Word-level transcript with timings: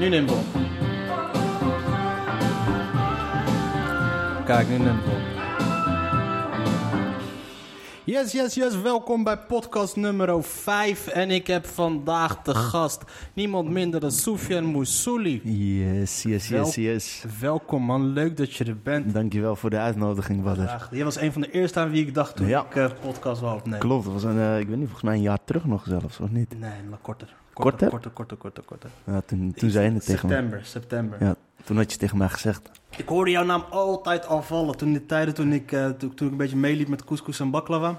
Nu 0.00 0.10
we 0.10 0.32
op. 0.32 0.44
Kijk, 4.46 4.68
nu 4.68 4.78
we 4.78 4.90
op. 4.90 5.28
Yes, 8.04 8.32
yes, 8.32 8.54
yes. 8.54 8.80
Welkom 8.80 9.24
bij 9.24 9.38
podcast 9.38 9.96
nummer 9.96 10.44
5. 10.44 11.06
En 11.06 11.30
ik 11.30 11.46
heb 11.46 11.66
vandaag 11.66 12.42
de 12.42 12.54
gast 12.54 13.02
niemand 13.34 13.70
minder 13.70 14.00
dan 14.00 14.10
Soufiane 14.10 14.66
Moussouli. 14.66 15.40
Yes, 15.44 16.22
yes, 16.22 16.48
Wel- 16.48 16.64
yes, 16.64 16.74
yes. 16.74 17.24
Welkom 17.40 17.82
man, 17.82 18.06
leuk 18.06 18.36
dat 18.36 18.54
je 18.54 18.64
er 18.64 18.78
bent. 18.82 19.14
Dankjewel 19.14 19.56
voor 19.56 19.70
de 19.70 19.78
uitnodiging, 19.78 20.42
Badder. 20.42 20.88
Jij 20.90 21.04
was 21.04 21.16
een 21.20 21.32
van 21.32 21.40
de 21.40 21.50
eerste 21.50 21.80
aan 21.80 21.90
wie 21.90 22.06
ik 22.06 22.14
dacht 22.14 22.36
toen 22.36 22.46
Ja. 22.46 22.64
ik 22.64 22.76
eh 22.76 22.90
podcast 23.00 23.40
wou 23.40 23.56
opnemen. 23.58 23.78
Klopt, 23.78 24.04
dat 24.04 24.12
was 24.12 24.24
een, 24.24 24.38
eh, 24.38 24.58
ik 24.58 24.66
weet 24.68 24.76
niet, 24.76 24.84
volgens 24.88 25.02
mij 25.02 25.14
een 25.14 25.22
jaar 25.22 25.44
terug 25.44 25.64
nog 25.64 25.84
zelfs, 25.88 26.20
of 26.20 26.30
niet? 26.30 26.58
Nee, 26.58 26.70
maar 26.88 26.98
korter. 27.02 27.34
Korter? 27.60 27.88
Korter, 27.88 28.10
korter, 28.10 28.36
korter, 28.36 28.64
korter. 28.64 28.90
Ja, 29.04 29.20
toen, 29.26 29.52
toen 29.56 29.70
zei 29.70 29.84
je 29.88 29.92
het 29.94 30.04
tegen 30.06 30.28
me. 30.28 30.34
September, 30.34 30.64
september. 30.64 31.24
Ja, 31.24 31.34
toen 31.64 31.76
had 31.76 31.92
je 31.92 31.98
tegen 31.98 32.18
mij 32.18 32.28
gezegd. 32.28 32.70
Ik 32.96 33.08
hoorde 33.08 33.30
jouw 33.30 33.44
naam 33.44 33.64
altijd 33.70 34.26
al 34.26 34.42
vallen. 34.42 34.76
Toen 34.76 34.88
in 34.88 34.94
de 34.94 35.06
tijden 35.06 35.34
toen 35.34 35.52
ik, 35.52 35.72
eh, 35.72 35.88
toen, 35.88 36.14
toen 36.14 36.26
ik 36.26 36.32
een 36.32 36.38
beetje 36.38 36.56
meeliep 36.56 36.88
met 36.88 37.04
couscous 37.04 37.40
en 37.40 37.50
baklava. 37.50 37.90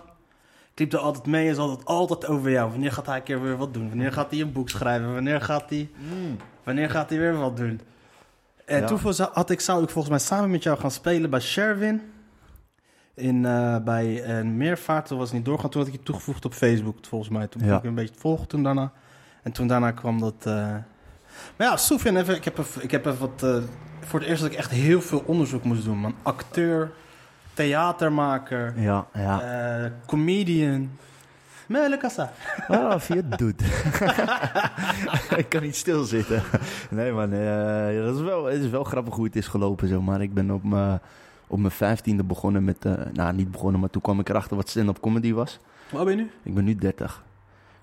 Ik 0.74 0.80
liep 0.80 0.94
er 0.94 1.00
altijd 1.00 1.26
mee 1.26 1.48
en 1.48 1.54
ze 1.54 1.60
hadden 1.60 1.78
het 1.80 1.88
altijd 1.88 2.26
over 2.28 2.52
jou. 2.52 2.70
Wanneer 2.72 2.92
gaat 2.92 3.06
hij 3.06 3.16
een 3.18 3.24
keer 3.24 3.42
weer 3.42 3.58
wat 3.58 3.74
doen? 3.74 3.88
Wanneer 3.90 4.12
gaat 4.14 4.32
hij 4.32 4.42
een 4.42 4.52
boek 4.52 4.70
schrijven? 4.70 5.14
Wanneer 5.14 5.42
gaat 5.42 5.70
hij, 5.70 5.90
wanneer 6.64 6.90
gaat 6.90 7.10
hij 7.10 7.20
weer 7.20 7.38
wat 7.38 7.58
doen? 7.58 7.82
En 8.66 8.80
Ja. 8.82 8.88
toen 8.88 9.00
had 9.34 9.50
ik, 9.50 9.60
zou 9.60 9.84
ik 9.84 9.90
volgens 9.90 10.10
mij 10.10 10.20
samen 10.24 10.52
met 10.52 10.64
jou 10.64 10.78
gaan 10.80 10.92
spelen 10.92 11.30
bij 11.30 11.40
Sherwin. 11.40 12.02
In, 13.16 13.46
eh, 13.46 13.78
bij 13.84 14.30
een 14.40 14.58
meervaart. 14.58 15.06
Toen 15.08 15.18
was 15.18 15.28
het 15.28 15.36
niet 15.38 15.46
doorgaan. 15.46 15.70
Toen 15.70 15.82
had 15.82 15.90
ik 15.94 15.98
je 15.98 16.04
toegevoegd 16.06 16.46
op 16.46 16.54
Facebook 16.54 16.98
volgens 17.06 17.30
mij. 17.32 17.48
Toen 17.48 17.66
Ja. 17.66 17.78
ik 17.78 17.84
een 17.84 17.96
beetje 17.96 18.16
volgen 18.18 18.48
toen 18.48 18.64
daarna. 18.64 18.92
En 19.42 19.52
toen 19.52 19.68
daarna 19.68 19.92
kwam 19.92 20.20
dat... 20.20 20.34
eh, 20.40 20.54
Maar 21.58 21.68
ja, 21.68 21.78
Soufiane, 21.78 22.20
even, 22.20 22.36
ik 22.36 22.44
heb 22.44 22.58
even, 22.58 22.84
ik 22.84 22.92
heb 22.92 23.06
even 23.06 23.20
wat... 23.20 23.44
eh, 23.44 23.58
voor 24.00 24.20
het 24.20 24.30
eerst 24.30 24.42
dat 24.42 24.52
ik 24.52 24.58
echt 24.58 24.72
heel 24.72 25.02
veel 25.02 25.24
onderzoek 25.26 25.64
moest 25.64 25.84
doen, 25.84 25.98
man. 25.98 26.16
Acteur, 26.24 26.92
theatermaker, 27.54 28.74
Ja, 28.80 29.06
ja. 29.14 29.42
eh, 29.84 29.92
comedian. 30.08 30.90
Mele 31.68 31.98
kassa. 31.98 32.32
Ah, 32.68 33.02
het 33.02 33.38
doet. 33.38 33.62
ik 35.42 35.46
kan 35.50 35.62
niet 35.62 35.76
stilzitten. 35.76 36.42
Nee 36.90 37.12
man, 37.12 37.30
dat 38.06 38.16
is 38.16 38.22
wel, 38.22 38.46
het 38.46 38.62
is 38.62 38.70
wel 38.70 38.84
grappig 38.84 39.16
hoe 39.16 39.26
het 39.26 39.36
is 39.36 39.48
gelopen, 39.48 39.88
zeg 39.88 40.00
maar. 40.00 40.22
Ik 40.22 40.34
ben 40.34 40.52
op 40.52 40.64
mijn, 40.64 41.00
op 41.48 41.60
mijn 41.60 41.72
vijftiende 41.72 42.24
begonnen 42.24 42.64
met... 42.64 42.84
nou, 43.14 43.34
niet 43.34 43.52
begonnen, 43.52 43.80
maar 43.80 43.90
toen 43.90 44.02
kwam 44.02 44.20
ik 44.20 44.30
erachter 44.30 44.56
wat 44.56 44.70
stand-up 44.70 45.00
comedy 45.00 45.34
was. 45.34 45.60
Waar 45.90 46.06
ben 46.06 46.18
je 46.18 46.22
nu? 46.24 46.32
Ik 46.44 46.54
ben 46.54 46.64
nu 46.64 46.76
30. 46.76 47.24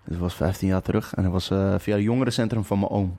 Dus 0.09 0.17
dat 0.17 0.27
was 0.27 0.35
15 0.35 0.69
jaar 0.69 0.83
terug. 0.83 1.15
En 1.15 1.23
dat 1.23 1.33
was 1.33 1.51
eh, 1.51 1.75
via 1.79 1.95
het 1.95 2.05
jongerencentrum 2.05 2.65
van 2.65 2.79
mijn 2.79 2.91
oom. 2.91 3.17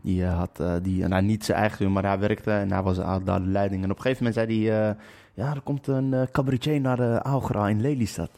Die 0.00 0.24
eh, 0.24 0.38
had, 0.38 0.60
eh, 0.60 0.72
die, 0.82 1.06
nou 1.06 1.22
niet 1.22 1.44
zijn 1.44 1.58
eigen, 1.58 1.84
doen, 1.84 1.92
maar 1.92 2.04
hij 2.04 2.18
werkte 2.18 2.50
en 2.50 2.72
hij 2.72 2.82
was 2.82 2.96
daar 2.96 3.24
de 3.24 3.40
leiding. 3.40 3.82
En 3.82 3.90
op 3.90 3.96
een 3.96 4.02
gegeven 4.02 4.24
moment 4.24 4.48
zei 4.48 4.68
hij, 4.68 4.96
ja, 5.34 5.54
er 5.54 5.60
komt 5.60 5.86
een 5.86 6.28
cabaretier 6.32 6.80
naar 6.80 6.96
de 6.96 7.20
Augra 7.22 7.68
in 7.68 7.80
Lelystad. 7.80 8.30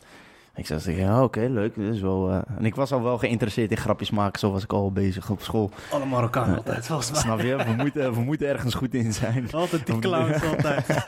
Ik 0.55 0.67
zei, 0.67 0.81
tegen, 0.81 1.03
ja, 1.03 1.23
oké, 1.23 1.41
leuk. 1.41 1.77
Is 1.77 2.01
wel, 2.01 2.31
En 2.31 2.65
ik 2.65 2.75
was 2.75 2.93
al 2.93 3.03
wel 3.03 3.19
geïnteresseerd 3.19 3.71
in 3.71 3.77
grapjes 3.77 4.11
maken, 4.11 4.39
zo 4.39 4.51
was 4.51 4.63
ik 4.63 4.73
al 4.73 4.93
bezig 4.93 5.31
op 5.31 5.43
school. 5.43 5.71
Alle 5.91 6.05
Marokkanen 6.05 6.57
altijd, 6.57 6.87
volgens 6.87 7.11
mij. 7.11 7.21
Snap 7.21 7.41
je? 7.41 7.57
We 7.57 7.75
moeten, 7.77 8.15
we 8.15 8.21
moeten 8.21 8.49
ergens 8.49 8.75
goed 8.75 8.95
in 8.95 9.13
zijn. 9.13 9.53
Altijd 9.53 9.87
die 9.87 9.99
clowns 9.99 10.45
altijd. 10.55 10.87
Dus 10.87 11.05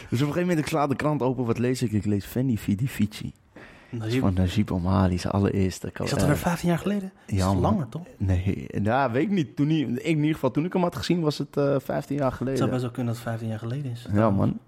op 0.00 0.10
een 0.10 0.18
gegeven 0.18 0.40
moment, 0.40 0.58
ik 0.58 0.66
sla 0.66 0.86
de 0.86 0.96
krant 0.96 1.22
open, 1.22 1.44
wat 1.44 1.58
lees 1.58 1.82
ik? 1.82 1.92
Ik 1.92 2.04
lees 2.04 2.24
Fendi 2.24 2.58
Fidi 2.58 2.88
Fici. 2.88 3.32
Dat 3.90 4.00
Najib, 4.00 4.20
van 4.20 4.34
Najib 4.34 4.70
Omali, 4.70 5.18
zijn 5.18 5.32
allereerste. 5.32 5.90
Is 6.02 6.10
dat 6.10 6.22
er 6.22 6.36
15 6.36 6.68
jaar 6.68 6.78
geleden? 6.78 7.12
Ja, 7.26 7.46
man. 7.46 7.60
langer, 7.60 7.88
toch? 7.88 8.02
Nee, 8.16 8.66
ja, 8.82 9.10
weet 9.10 9.22
ik 9.22 9.30
niet. 9.30 9.56
Toen 9.56 9.70
in 9.70 10.18
ieder 10.18 10.34
geval, 10.34 10.50
toen 10.50 10.64
ik 10.64 10.72
hem 10.72 10.82
had 10.82 10.96
gezien, 10.96 11.20
was 11.20 11.38
het 11.38 11.56
eh 11.56 11.76
15 11.78 12.16
jaar 12.16 12.26
Het 12.30 12.36
zou 12.38 12.50
geleden. 12.50 12.70
best 12.70 12.82
wel 12.82 12.90
kunnen 12.90 13.12
dat 13.14 13.22
het 13.22 13.30
15 13.30 13.48
jaar 13.48 13.58
geleden 13.58 13.90
is. 13.90 14.06
Ja, 14.12 14.30
man. 14.30 14.58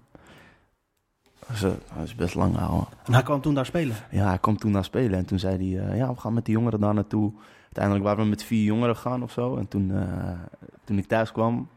Dat 1.39 1.55
is, 1.55 1.63
eh, 1.63 1.69
dat 1.95 2.03
is 2.03 2.15
best 2.15 2.35
lang, 2.35 2.57
ouwe. 2.57 2.85
En 3.05 3.13
hij 3.13 3.23
kwam 3.23 3.41
toen 3.41 3.53
daar 3.53 3.65
spelen. 3.65 3.95
Ja, 4.11 4.27
hij 4.27 4.37
kwam 4.39 4.57
toen 4.57 4.71
naar 4.71 4.83
spelen 4.83 5.17
en 5.19 5.25
toen 5.25 5.39
zei 5.39 5.73
hij, 5.75 5.87
eh, 5.87 5.97
ja, 5.97 6.13
we 6.13 6.19
gaan 6.19 6.33
met 6.33 6.45
die 6.45 6.53
jongeren 6.53 6.79
daar 6.79 6.93
naartoe. 6.93 7.31
Uiteindelijk 7.63 8.05
waren 8.05 8.23
we 8.23 8.29
met 8.29 8.43
vier 8.43 8.63
jongeren 8.63 8.95
gegaan 8.95 9.23
of 9.23 9.31
zo. 9.31 9.55
En 9.57 9.67
toen, 9.67 9.91
toen 10.83 10.97
ik 10.97 11.07
thuis 11.07 11.31
kwam, 11.31 11.67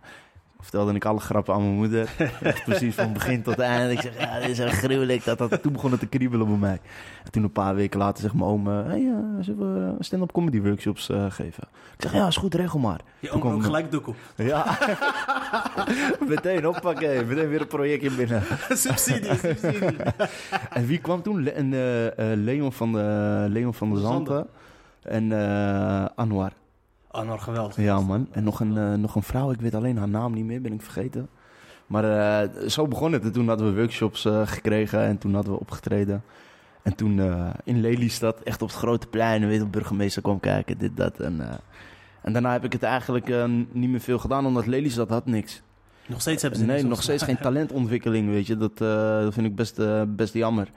vertelde 0.64 0.94
ik 0.94 1.04
alle 1.04 1.20
grappen 1.20 1.54
aan 1.54 1.62
mijn 1.62 1.74
moeder. 1.74 2.08
Precies 2.64 2.94
van 2.94 3.12
begin 3.12 3.42
tot 3.42 3.58
eind. 3.58 3.90
Ik 3.92 4.00
zeg, 4.00 4.18
ja, 4.18 4.38
dit 4.40 4.48
is 4.48 4.58
echt 4.58 4.78
gruwelijk. 4.78 5.24
Dat, 5.24 5.38
dat, 5.38 5.62
toen 5.62 5.72
begon 5.72 5.90
het 5.90 6.00
te 6.00 6.06
kriebelen 6.06 6.46
bij 6.46 6.56
mij. 6.56 6.80
En 7.24 7.30
toen 7.30 7.42
een 7.42 7.52
paar 7.52 7.74
weken 7.74 7.98
later 7.98 8.22
zegt 8.22 8.34
mijn 8.34 8.46
oom, 8.46 8.66
hey, 8.66 9.06
eh, 9.06 9.16
zullen 9.44 9.96
we 9.96 10.04
stand-up 10.04 10.32
comedy 10.32 10.60
workshops 10.62 11.08
eh, 11.08 11.24
geven? 11.30 11.62
Ik 11.96 12.02
zeg, 12.02 12.12
ja, 12.12 12.26
is 12.26 12.36
goed, 12.36 12.54
regel 12.54 12.78
maar. 12.78 13.00
Je 13.18 13.26
Toen 13.26 13.34
oom 13.36 13.40
kwam- 13.42 13.54
ook 13.54 13.64
gelijk 13.64 13.90
doekoe. 13.90 14.14
Ja, 14.36 14.78
meteen 16.28 16.68
oppakken, 16.68 17.26
meteen 17.26 17.48
weer 17.48 17.60
een 17.60 17.66
projectje 17.66 18.10
binnen. 18.10 18.42
subsidie, 18.70 19.34
subsidie. 19.38 19.96
En 20.70 20.86
wie 20.86 20.98
kwam 20.98 21.22
toen? 21.22 21.42
Le- 21.42 21.50
en, 21.50 21.72
eh, 22.16 22.26
Leon 22.36 22.72
van 22.72 22.92
de, 22.92 23.46
Leon 23.48 23.74
van 23.74 23.94
de 23.94 24.00
Zanten 24.00 24.46
en 25.02 25.32
Anwar. 26.14 26.52
Oh, 27.14 27.26
nou 27.26 27.38
geweldig. 27.38 27.76
Ja 27.76 28.00
man, 28.00 28.28
en 28.30 28.44
nog 28.44 28.60
een, 28.60 28.76
eh, 28.76 28.94
nog 28.94 29.14
een 29.14 29.22
vrouw, 29.22 29.50
ik 29.50 29.60
weet 29.60 29.74
alleen 29.74 29.96
haar 29.96 30.08
naam 30.08 30.32
niet 30.32 30.44
meer, 30.44 30.60
ben 30.60 30.72
ik 30.72 30.82
vergeten. 30.82 31.28
Maar 31.86 32.04
eh, 32.04 32.68
zo 32.68 32.88
begon 32.88 33.12
het 33.12 33.22
en 33.22 33.32
toen 33.32 33.48
hadden 33.48 33.74
we 33.74 33.80
workshops 33.80 34.24
eh, 34.24 34.46
gekregen 34.46 35.00
en 35.00 35.18
toen 35.18 35.34
hadden 35.34 35.52
we 35.52 35.60
opgetreden. 35.60 36.22
En 36.82 36.94
toen 36.94 37.20
in 37.64 37.80
Lelystad, 37.80 38.40
echt 38.42 38.62
op 38.62 38.68
het 38.68 38.76
grote 38.76 39.06
plein, 39.06 39.46
weet 39.46 39.60
de 39.60 39.66
burgemeester 39.66 40.22
kwam 40.22 40.40
kijken, 40.40 40.78
dit, 40.78 40.96
dat. 40.96 41.20
En, 41.20 41.60
en 42.22 42.32
daarna 42.32 42.52
heb 42.52 42.64
ik 42.64 42.72
het 42.72 42.82
eigenlijk 42.82 43.46
niet 43.72 43.90
meer 43.90 44.00
veel 44.00 44.18
gedaan, 44.18 44.46
omdat 44.46 44.66
Lelystad 44.66 45.08
had 45.08 45.26
niks. 45.26 45.62
Nog 46.06 46.20
steeds 46.20 46.42
hebben 46.42 46.60
ze 46.60 46.66
Nee, 46.66 46.84
nog 46.84 47.02
steeds 47.02 47.22
geen 47.22 47.38
talentontwikkeling, 47.48 48.28
weet 48.28 48.46
je. 48.46 48.56
Dat, 48.56 48.78
dat 48.78 49.34
vind 49.34 49.46
ik 49.46 49.54
best, 49.54 49.80
best 50.16 50.34
jammer. 50.34 50.70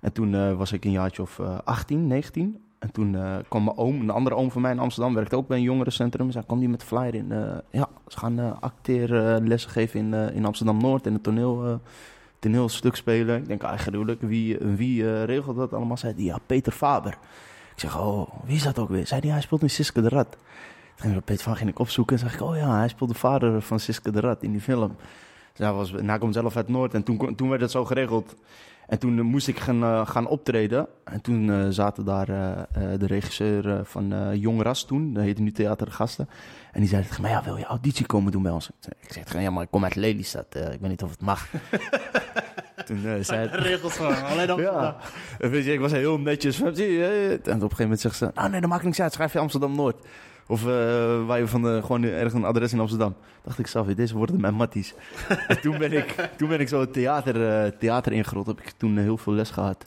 En 0.00 0.12
toen 0.12 0.56
was 0.56 0.72
ik 0.72 0.84
een 0.84 0.90
jaartje 0.90 1.22
of 1.22 1.38
eh 1.38 1.58
18, 1.64 2.06
19. 2.06 2.67
En 2.78 2.92
toen 2.92 3.14
eh, 3.14 3.36
kwam 3.48 3.64
mijn 3.64 3.76
oom, 3.76 4.00
een 4.00 4.10
andere 4.10 4.36
oom 4.36 4.50
van 4.50 4.62
mij 4.62 4.72
in 4.72 4.78
Amsterdam, 4.78 5.14
werkte 5.14 5.36
ook 5.36 5.48
bij 5.48 5.56
een 5.56 5.62
jongerencentrum. 5.62 6.30
Zij 6.30 6.42
kwam 6.46 6.58
die 6.58 6.68
met 6.68 6.84
flyer 6.84 7.14
in. 7.14 7.32
eh, 7.32 7.58
ja, 7.70 7.88
ze 8.06 8.18
gaan 8.18 8.38
eh 8.38 8.52
acteerlessen 8.60 9.70
geven 9.70 10.00
in, 10.00 10.34
in 10.34 10.44
Amsterdam-Noord 10.44 11.06
en 11.06 11.14
een 11.14 11.20
toneel, 11.20 11.80
toneelstuk 12.38 12.96
spelen. 12.96 13.36
Ik 13.36 13.46
denk, 13.46 13.62
gruwelijk. 13.76 14.22
Wie, 14.22 14.58
wie 14.58 15.24
regelt 15.24 15.56
dat 15.56 15.72
allemaal? 15.72 15.96
Zei 15.96 16.14
die, 16.14 16.24
ja, 16.24 16.38
Peter 16.46 16.72
Faber. 16.72 17.18
Ik 17.74 17.84
zeg, 17.84 17.98
oh, 17.98 18.28
wie 18.44 18.56
is 18.56 18.62
dat 18.62 18.78
ook 18.78 18.88
weer? 18.88 19.06
Zei 19.06 19.20
die, 19.20 19.30
hij 19.30 19.40
speelt 19.40 19.62
in 19.62 19.70
Siske 19.70 20.00
de 20.00 20.08
Rat. 20.08 20.36
Toen 20.94 21.10
ging 21.10 21.24
Peter 21.24 21.42
van 21.42 21.56
ging 21.56 21.70
ik 21.70 21.78
opzoeken 21.78 22.16
en 22.16 22.22
zeg 22.22 22.34
ik, 22.34 22.40
oh 22.40 22.56
ja, 22.56 22.76
hij 22.78 22.88
speelt 22.88 23.10
de 23.10 23.16
vader 23.16 23.62
van 23.62 23.80
Siske 23.80 24.10
de 24.10 24.20
Rat 24.20 24.42
in 24.42 24.52
die 24.52 24.60
film. 24.60 24.96
Dus 25.52 25.66
hij, 25.66 25.72
was, 25.72 25.92
en 25.92 26.18
komt 26.18 26.34
zelf 26.34 26.56
uit 26.56 26.68
Noord 26.68 26.94
en 26.94 27.02
toen, 27.02 27.34
toen 27.34 27.48
werd 27.48 27.60
het 27.60 27.70
zo 27.70 27.84
geregeld. 27.84 28.34
En 28.88 28.98
toen 28.98 29.18
eh, 29.18 29.24
moest 29.24 29.48
ik 29.48 29.58
gaan, 29.58 29.82
eh, 29.82 30.06
gaan 30.06 30.26
optreden. 30.26 30.88
En 31.04 31.20
toen 31.20 31.50
eh, 31.50 31.66
zaten 31.68 32.04
daar 32.04 32.26
de 32.98 33.06
regisseur 33.06 33.84
van 33.84 34.38
Jong 34.38 34.62
Ras 34.62 34.84
toen, 34.84 35.12
dat 35.12 35.22
heette 35.22 35.42
nu 35.42 35.52
Theater 35.52 35.92
Gasten. 35.92 36.28
En 36.72 36.80
die 36.80 36.88
zei 36.88 37.02
tegen 37.02 37.22
mij, 37.22 37.30
ja, 37.30 37.44
wil 37.44 37.56
je 37.56 37.64
auditie 37.64 38.06
komen 38.06 38.32
doen 38.32 38.42
bij 38.42 38.52
ons? 38.52 38.70
Ik 39.00 39.12
zeg, 39.12 39.42
ja, 39.42 39.50
maar 39.50 39.62
ik 39.62 39.70
kom 39.70 39.84
uit 39.84 39.94
Lelystad, 39.94 40.46
ik 40.54 40.80
weet 40.80 40.90
niet 40.90 41.02
of 41.02 41.10
het 41.10 41.20
mag. 41.20 41.48
toen 42.88 43.06
eh, 43.06 43.12
zei. 43.20 43.48
Regels 43.52 43.92
gewoon, 43.92 44.24
alleen 44.24 44.46
dan. 44.46 44.60
ja, 44.60 44.96
weet 45.38 45.64
je, 45.64 45.72
ik 45.72 45.80
was 45.80 45.92
heel 45.92 46.18
netjes. 46.18 46.60
En 46.60 46.66
op 46.66 46.76
een 46.76 47.40
gegeven 47.42 47.74
moment 47.78 48.00
zegt 48.00 48.16
ze: 48.16 48.30
Nou, 48.34 48.50
nee, 48.50 48.60
dat 48.60 48.70
maakt 48.70 48.84
niks 48.84 49.00
uit. 49.00 49.12
Schrijf 49.12 49.32
je 49.32 49.38
Amsterdam 49.38 49.74
Noord. 49.76 50.06
Of 50.50 50.66
eh, 50.66 51.26
waar 51.26 51.38
je 51.38 51.46
van 51.46 51.62
de, 51.62 51.80
gewoon 51.80 52.02
ergens 52.02 52.34
een 52.34 52.44
adres 52.44 52.72
in 52.72 52.80
Amsterdam. 52.80 53.14
Dacht 53.42 53.58
ik, 53.58 53.66
Savi, 53.66 53.94
deze 53.94 54.16
worden 54.16 54.40
mijn 54.40 54.54
matties. 54.54 54.94
en 55.48 55.60
toen 55.60 55.78
ben 55.78 55.92
ik, 55.92 56.30
toen 56.36 56.48
ben 56.48 56.60
ik 56.60 56.68
zo 56.68 56.90
theater, 56.90 57.48
eh, 57.48 57.70
theater 57.78 58.12
ingerold. 58.12 58.46
Heb 58.46 58.60
ik 58.60 58.70
toen 58.76 58.96
heel 58.96 59.16
veel 59.16 59.32
les 59.32 59.50
gehad. 59.50 59.86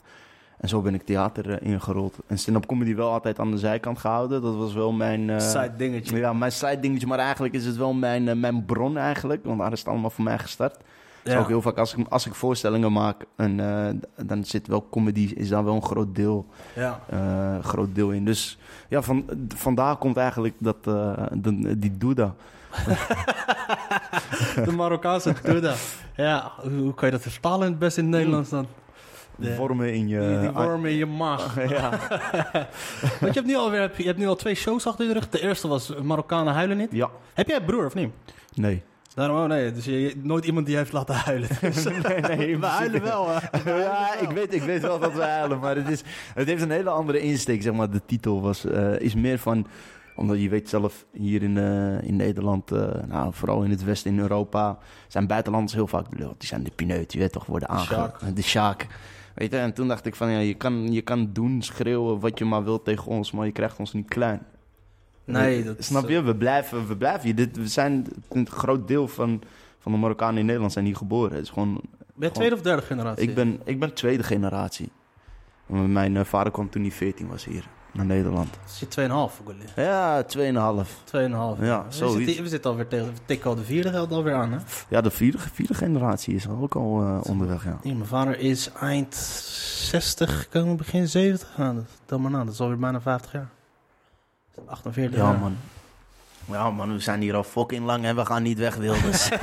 En 0.58 0.68
zo 0.68 0.80
ben 0.80 0.94
ik 0.94 1.02
theater 1.02 1.50
eh, 1.50 1.70
ingerold. 1.70 2.18
En 2.26 2.38
stand-up 2.38 2.66
comedy 2.66 2.94
wel 2.94 3.10
altijd 3.10 3.38
aan 3.38 3.50
de 3.50 3.58
zijkant 3.58 3.98
gehouden. 3.98 4.42
Dat 4.42 4.56
was 4.56 4.74
wel 4.74 4.92
mijn... 4.92 5.40
Side 5.40 5.76
dingetje. 5.76 6.16
ja, 6.16 6.32
mijn 6.32 6.52
side 6.52 6.80
dingetje. 6.80 7.06
Maar 7.06 7.18
eigenlijk 7.18 7.54
is 7.54 7.64
het 7.64 7.76
wel 7.76 7.92
mijn, 7.92 8.40
mijn 8.40 8.64
bron 8.64 8.98
eigenlijk. 8.98 9.44
Want 9.44 9.58
daar 9.58 9.72
is 9.72 9.78
het 9.78 9.88
allemaal 9.88 10.10
voor 10.10 10.24
mij 10.24 10.38
gestart. 10.38 10.76
Ja. 11.24 11.38
Ook 11.38 11.48
heel 11.48 11.62
vaak 11.62 11.78
als 11.78 11.94
ik, 11.94 12.06
als 12.08 12.26
ik 12.26 12.34
voorstellingen 12.34 12.92
maak, 12.92 13.24
en, 13.36 13.60
eh, 13.60 14.24
dan 14.26 14.44
zit 14.44 14.66
wel 14.66 14.86
comedy, 14.90 15.32
is 15.36 15.48
daar 15.48 15.64
wel 15.64 15.74
een 15.74 15.82
groot 15.84 16.14
deel, 16.14 16.46
Ja. 16.74 17.00
eh, 17.10 17.64
groot 17.64 17.94
deel 17.94 18.10
in. 18.10 18.24
Dus 18.24 18.58
ja, 18.88 19.02
van, 19.02 19.24
vandaar 19.54 19.96
komt 19.96 20.16
eigenlijk 20.16 20.54
dat, 20.58 20.76
eh, 20.84 21.12
de- 21.32 21.78
die 21.78 21.96
Douda. 21.98 22.34
De 24.64 24.72
Marokkaanse 24.72 25.34
Duda. 25.42 25.74
Ja, 26.16 26.52
hoe, 26.62 26.94
kan 26.94 27.08
je 27.08 27.14
dat 27.14 27.22
vertalen 27.22 27.64
in 27.64 27.70
het 27.70 27.78
best 27.78 27.96
in 27.98 28.04
het 28.04 28.12
Nederlands 28.12 28.50
dan? 28.50 28.66
De- 29.36 29.54
Vormen 29.54 29.94
in 29.94 30.08
je... 30.08 30.28
die, 30.28 30.40
die 30.40 30.50
worm 30.50 30.86
in 30.86 30.94
je 30.96 31.06
maag. 31.06 31.56
ja. 31.70 31.90
Want 33.20 33.34
je 33.34 33.40
hebt, 33.40 33.46
nu 33.46 33.56
alweer, 33.56 33.80
heb 33.80 33.96
je, 33.96 34.02
je 34.02 34.08
hebt 34.08 34.20
nu 34.20 34.26
al 34.26 34.36
twee 34.36 34.54
shows 34.54 34.86
achter 34.86 35.06
de 35.06 35.12
rug. 35.12 35.28
De 35.28 35.40
eerste 35.42 35.68
was 35.68 35.94
Marokkanen 36.02 36.52
huilen 36.54 36.76
niet. 36.76 36.92
ja, 36.92 37.10
Heb 37.34 37.48
jij 37.48 37.56
een 37.56 37.64
broer 37.64 37.86
of 37.86 37.94
niet? 37.94 38.10
nee. 38.54 38.82
Daarom, 39.16 39.36
oh 39.36 39.44
nee, 39.44 39.72
dus 39.72 39.84
je, 39.84 40.14
nooit 40.22 40.44
iemand 40.44 40.66
die 40.66 40.76
heeft 40.76 40.92
laten 40.92 41.14
huilen. 41.14 41.48
Dus, 41.60 41.84
nee, 42.08 42.20
nee, 42.20 42.58
we 42.58 42.66
huilen 42.66 43.02
wel? 43.02 43.28
Ja, 43.64 44.18
ik 44.18 44.30
weet, 44.30 44.54
ik 44.54 44.62
weet 44.62 44.80
wel 44.80 44.98
dat 44.98 45.12
we 45.12 45.22
huilen, 45.22 45.58
maar 45.58 45.76
het, 45.76 45.88
is, 45.88 46.02
het 46.34 46.48
heeft 46.48 46.62
een 46.62 46.70
hele 46.70 46.90
andere 46.90 47.20
insteek. 47.20 47.62
Zeg 47.62 47.72
maar. 47.72 47.90
De 47.90 48.00
titel 48.06 48.42
was, 48.42 48.64
eh, 48.64 49.00
is 49.00 49.14
meer 49.14 49.38
van... 49.38 49.66
Omdat 50.16 50.40
je 50.40 50.48
weet 50.48 50.68
zelf, 50.68 51.06
hier 51.12 51.42
in, 51.42 51.58
eh, 51.58 52.02
in 52.02 52.16
Nederland, 52.16 52.72
eh, 52.72 53.04
nou, 53.08 53.32
vooral 53.34 53.62
in 53.62 53.70
het 53.70 53.84
westen 53.84 54.10
in 54.10 54.18
Europa, 54.18 54.78
zijn 55.08 55.26
buitenlanders 55.26 55.74
heel 55.74 55.86
vaak. 55.86 56.06
Die 56.16 56.26
zijn 56.38 56.62
de 56.62 56.70
pineut, 56.74 57.12
je 57.12 57.18
weet 57.18 57.32
toch, 57.32 57.46
worden 57.46 57.68
aange... 57.68 57.84
Sjaak. 57.84 58.36
De 58.36 58.42
sjaak. 58.42 58.86
Weet 59.34 59.50
je, 59.50 59.58
en 59.58 59.72
toen 59.72 59.88
dacht 59.88 60.06
ik 60.06 60.14
van, 60.14 60.30
ja, 60.30 60.38
je 60.38 60.54
kan, 60.54 60.92
je 60.92 61.02
kan 61.02 61.30
doen, 61.32 61.62
schreeuwen 61.62 62.20
wat 62.20 62.38
je 62.38 62.44
maar 62.44 62.64
wilt 62.64 62.84
tegen 62.84 63.06
ons, 63.06 63.30
maar 63.30 63.46
je 63.46 63.52
krijgt 63.52 63.78
ons 63.78 63.92
niet 63.92 64.08
klein. 64.08 64.42
Nee, 65.24 65.64
dat 65.64 65.78
is, 65.78 65.86
Snap 65.86 66.08
je? 66.08 66.22
We 66.22 66.36
blijven, 66.36 66.88
we 66.88 66.96
blijven 66.96 67.22
hier. 67.22 67.34
Dit, 67.34 67.56
we 67.56 67.68
zijn 67.68 68.06
een 68.28 68.48
groot 68.48 68.88
deel 68.88 69.08
van, 69.08 69.42
van 69.78 69.92
de 69.92 69.98
Marokkanen 69.98 70.38
in 70.38 70.44
Nederland 70.44 70.72
zijn 70.72 70.84
hier 70.84 70.96
geboren. 70.96 71.32
Het 71.32 71.42
is 71.42 71.50
gewoon, 71.50 71.80
Ben 72.14 72.28
je 72.28 72.34
tweede 72.34 72.54
of 72.54 72.62
derde 72.62 72.82
generatie? 72.82 73.28
ik, 73.28 73.34
ben, 73.34 73.60
ik 73.64 73.80
ben 73.80 73.94
tweede 73.94 74.22
generatie. 74.22 74.90
Mijn 75.66 76.16
eh, 76.16 76.24
vader 76.24 76.52
kwam 76.52 76.70
toen 76.70 76.82
hij 76.82 76.90
14 76.90 77.28
was 77.28 77.44
hier, 77.44 77.68
naar 77.92 78.06
Nederland. 78.06 78.48
Je 78.78 78.86
2,5 78.86 79.44
Gulli. 79.46 79.64
Ja, 79.76 80.22
2,5. 80.22 80.28
2,5. 80.28 81.64
Ja, 81.64 81.84
we, 81.88 81.92
zoiets. 81.94 82.24
zitten, 82.24 82.42
we 82.42 82.48
zitten 82.48 82.70
alweer 82.70 82.88
tegen, 82.88 83.06
we 83.06 83.12
tikken 83.24 83.50
al 83.50 83.56
de 83.56 83.64
vierde 83.64 83.90
geld 83.90 84.12
alweer 84.12 84.34
aan, 84.34 84.52
hè? 84.52 84.58
Ja, 84.88 85.00
de 85.00 85.10
vierde, 85.10 85.38
vierde 85.38 85.74
generatie 85.74 86.34
is 86.34 86.48
ook 86.48 86.74
al 86.74 87.00
eh, 87.00 87.20
onderweg, 87.22 87.64
ja. 87.64 87.78
Mijn 87.82 88.06
vader 88.06 88.38
is 88.38 88.70
eind 88.72 89.14
60 89.14 90.40
gekomen, 90.40 90.76
begin 90.76 91.08
70. 91.08 91.48
Ja, 91.56 91.72
dat, 91.72 91.84
tel 92.04 92.18
maar 92.18 92.30
na, 92.30 92.44
dat 92.44 92.52
is 92.52 92.60
alweer 92.60 92.78
bijna 92.78 93.00
50 93.00 93.32
jaar. 93.32 93.50
48 94.66 95.18
Ja, 95.18 95.24
jaar. 95.24 95.38
man. 95.38 95.56
Ja, 96.50 96.70
man, 96.70 96.92
we 96.92 97.00
zijn 97.00 97.20
hier 97.20 97.34
al 97.34 97.42
fucking 97.44 97.84
lang 97.84 98.04
en 98.04 98.16
we 98.16 98.26
gaan 98.26 98.42
niet 98.42 98.58
weg, 98.58 98.74
Wilders. 98.74 99.28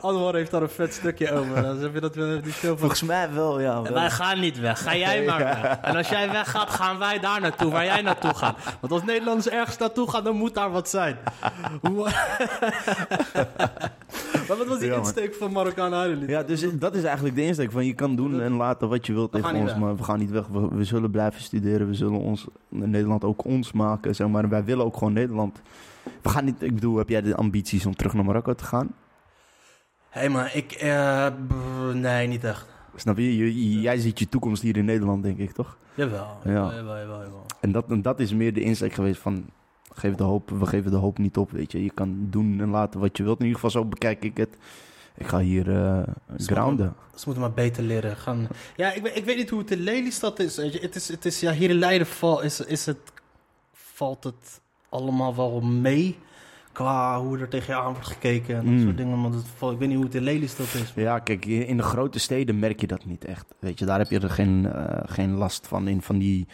Anwar 0.00 0.34
heeft 0.34 0.50
daar 0.50 0.62
een 0.62 0.68
vet 0.68 0.94
stukje 0.94 1.32
over. 1.32 1.62
Dan 1.62 1.78
heb 1.80 1.94
je 1.94 2.00
dat 2.00 2.14
we 2.14 2.40
die 2.42 2.52
show 2.52 2.68
van... 2.70 2.78
Volgens 2.78 3.02
mij 3.02 3.32
wel, 3.32 3.60
ja. 3.60 3.76
En 3.76 3.82
wel. 3.82 3.92
wij 3.92 4.10
gaan 4.10 4.40
niet 4.40 4.60
weg, 4.60 4.82
ga 4.82 4.96
jij 4.96 5.24
maar 5.24 5.40
Ja. 5.40 5.60
weg. 5.62 5.78
En 5.82 5.96
als 5.96 6.08
jij 6.08 6.30
weggaat, 6.30 6.70
gaan 6.70 6.98
wij 6.98 7.18
daar 7.18 7.40
naartoe, 7.40 7.70
waar 7.70 7.84
jij 7.84 8.02
naartoe 8.02 8.34
gaat. 8.34 8.56
Want 8.80 8.92
als 8.92 9.02
Nederlanders 9.04 9.48
ergens 9.48 9.76
naartoe 9.78 10.10
gaan, 10.10 10.24
dan 10.24 10.36
moet 10.36 10.54
daar 10.54 10.70
wat 10.70 10.88
zijn. 10.88 11.16
Maar 14.48 14.56
wat 14.56 14.66
was 14.66 14.78
die 14.78 14.88
Ja, 14.88 14.96
insteek 14.96 15.34
van 15.34 15.52
Marokkaan 15.52 15.92
Huilen? 15.92 16.28
Ja, 16.28 16.42
dus 16.42 16.66
dat 16.78 16.94
is 16.94 17.02
eigenlijk 17.04 17.36
de 17.36 17.42
insteek 17.42 17.70
van 17.70 17.86
je 17.86 17.94
kan 17.94 18.16
doen 18.16 18.40
en 18.40 18.52
laten 18.52 18.88
wat 18.88 19.06
je 19.06 19.12
wilt 19.12 19.32
tegen 19.32 19.54
ons, 19.54 19.64
weg. 19.70 19.78
maar 19.78 19.96
we 19.96 20.02
gaan 20.02 20.18
niet 20.18 20.30
weg. 20.30 20.46
We, 20.46 20.68
we 20.68 20.84
zullen 20.84 21.10
blijven 21.10 21.40
studeren, 21.42 21.86
we 21.88 21.94
zullen 21.94 22.18
ons, 22.18 22.46
Nederland 22.68 23.24
ook 23.24 23.44
ons 23.44 23.72
maken, 23.72 24.14
zeg 24.14 24.28
maar. 24.28 24.44
En 24.44 24.50
wij 24.50 24.64
willen 24.64 24.84
ook 24.84 24.96
gewoon 24.96 25.12
Nederland. 25.12 25.60
We 26.22 26.28
gaan 26.28 26.44
niet, 26.44 26.62
ik 26.62 26.74
bedoel, 26.74 26.96
heb 26.96 27.08
jij 27.08 27.22
de 27.22 27.34
ambities 27.36 27.86
om 27.86 27.94
terug 27.96 28.12
naar 28.14 28.24
Marokko 28.24 28.54
te 28.54 28.64
gaan? 28.64 28.88
Hé, 30.08 30.20
hey, 30.20 30.28
maar 30.28 30.56
ik... 30.56 30.72
eh, 30.72 31.26
brr, 31.46 31.96
nee, 31.96 32.26
niet 32.28 32.44
echt. 32.44 32.66
Snap 32.94 33.16
je? 33.16 33.36
Je- 33.36 33.70
je- 33.72 33.80
Jij 33.80 33.98
ziet 33.98 34.18
je 34.18 34.28
toekomst 34.28 34.62
hier 34.62 34.76
in 34.76 34.84
Nederland, 34.84 35.22
denk 35.22 35.38
ik, 35.38 35.50
toch? 35.52 35.76
Jawel, 35.94 36.26
Ja. 36.44 36.50
jawel, 36.52 36.70
jawel, 36.74 36.96
jawel, 36.98 37.22
jawel. 37.22 37.46
En 37.60 37.72
dat, 37.72 37.84
en 37.90 38.02
dat 38.02 38.20
is 38.20 38.32
meer 38.32 38.54
de 38.54 38.60
insteek 38.60 38.92
geweest 38.92 39.20
van, 39.20 39.44
geef 39.98 40.14
de 40.14 40.22
hoop, 40.24 40.50
we 40.50 40.66
geven 40.66 40.90
de 40.90 40.96
hoop 40.96 41.18
niet 41.18 41.36
op, 41.36 41.50
weet 41.50 41.72
je. 41.72 41.82
Je 41.82 41.90
kan 41.94 42.26
doen 42.30 42.60
en 42.60 42.68
laten 42.70 43.00
wat 43.00 43.16
je 43.16 43.22
wilt. 43.22 43.38
In 43.40 43.46
ieder 43.46 43.60
geval 43.60 43.82
zo 43.82 43.88
bekijk 43.88 44.24
ik 44.24 44.36
het. 44.36 44.56
Ik 45.18 45.26
ga 45.26 45.38
hier 45.38 45.76
eh 45.76 46.02
grounden. 46.36 46.94
Ze 47.14 47.22
moeten 47.24 47.42
maar 47.44 47.52
beter 47.52 47.82
leren 47.82 48.16
gaan. 48.16 48.48
Ja, 48.76 48.92
ik, 48.92 49.02
weet- 49.02 49.16
ik 49.16 49.24
weet 49.24 49.36
niet 49.36 49.50
hoe 49.50 49.58
het 49.58 49.70
in 49.70 49.80
Lelystad 49.80 50.38
is. 50.38 50.56
Het 50.56 50.96
is, 50.96 51.08
het 51.08 51.24
is 51.24 51.40
ja, 51.40 51.52
hier 51.52 51.70
in 51.70 51.78
Leiden 51.78 52.06
val, 52.06 52.42
is, 52.42 52.60
is 52.60 52.86
het, 52.86 52.98
valt 53.72 54.24
het 54.24 54.60
allemaal 54.88 55.36
wel 55.36 55.60
mee. 55.60 56.18
Qua 56.72 57.20
hoe 57.20 57.38
er 57.38 57.48
tegen 57.48 57.74
je 57.74 57.80
aan 57.80 57.92
wordt 57.92 58.06
gekeken 58.06 58.56
en 58.56 58.64
dat 58.64 58.72
Mm. 58.74 58.82
soort 58.82 58.96
dingen. 58.96 59.32
Dat, 59.32 59.44
val- 59.56 59.72
ik 59.72 59.78
weet 59.78 59.88
niet 59.88 59.96
hoe 59.96 60.06
het 60.06 60.14
in 60.14 60.22
Lelystad 60.22 60.74
is. 60.74 60.92
Ja, 60.94 61.18
kijk, 61.18 61.44
in 61.46 61.76
de 61.76 61.82
grote 61.82 62.18
steden 62.18 62.58
merk 62.58 62.80
je 62.80 62.86
dat 62.86 63.04
niet 63.04 63.24
echt. 63.24 63.54
Weet 63.58 63.78
je, 63.78 63.84
daar 63.84 63.98
heb 63.98 64.10
je 64.10 64.20
er 64.20 64.30
geen, 64.30 64.72
eh, 64.72 65.02
geen 65.04 65.30
last 65.34 65.66
van. 65.66 65.88
In 65.88 66.02
van 66.02 66.18
die, 66.18 66.46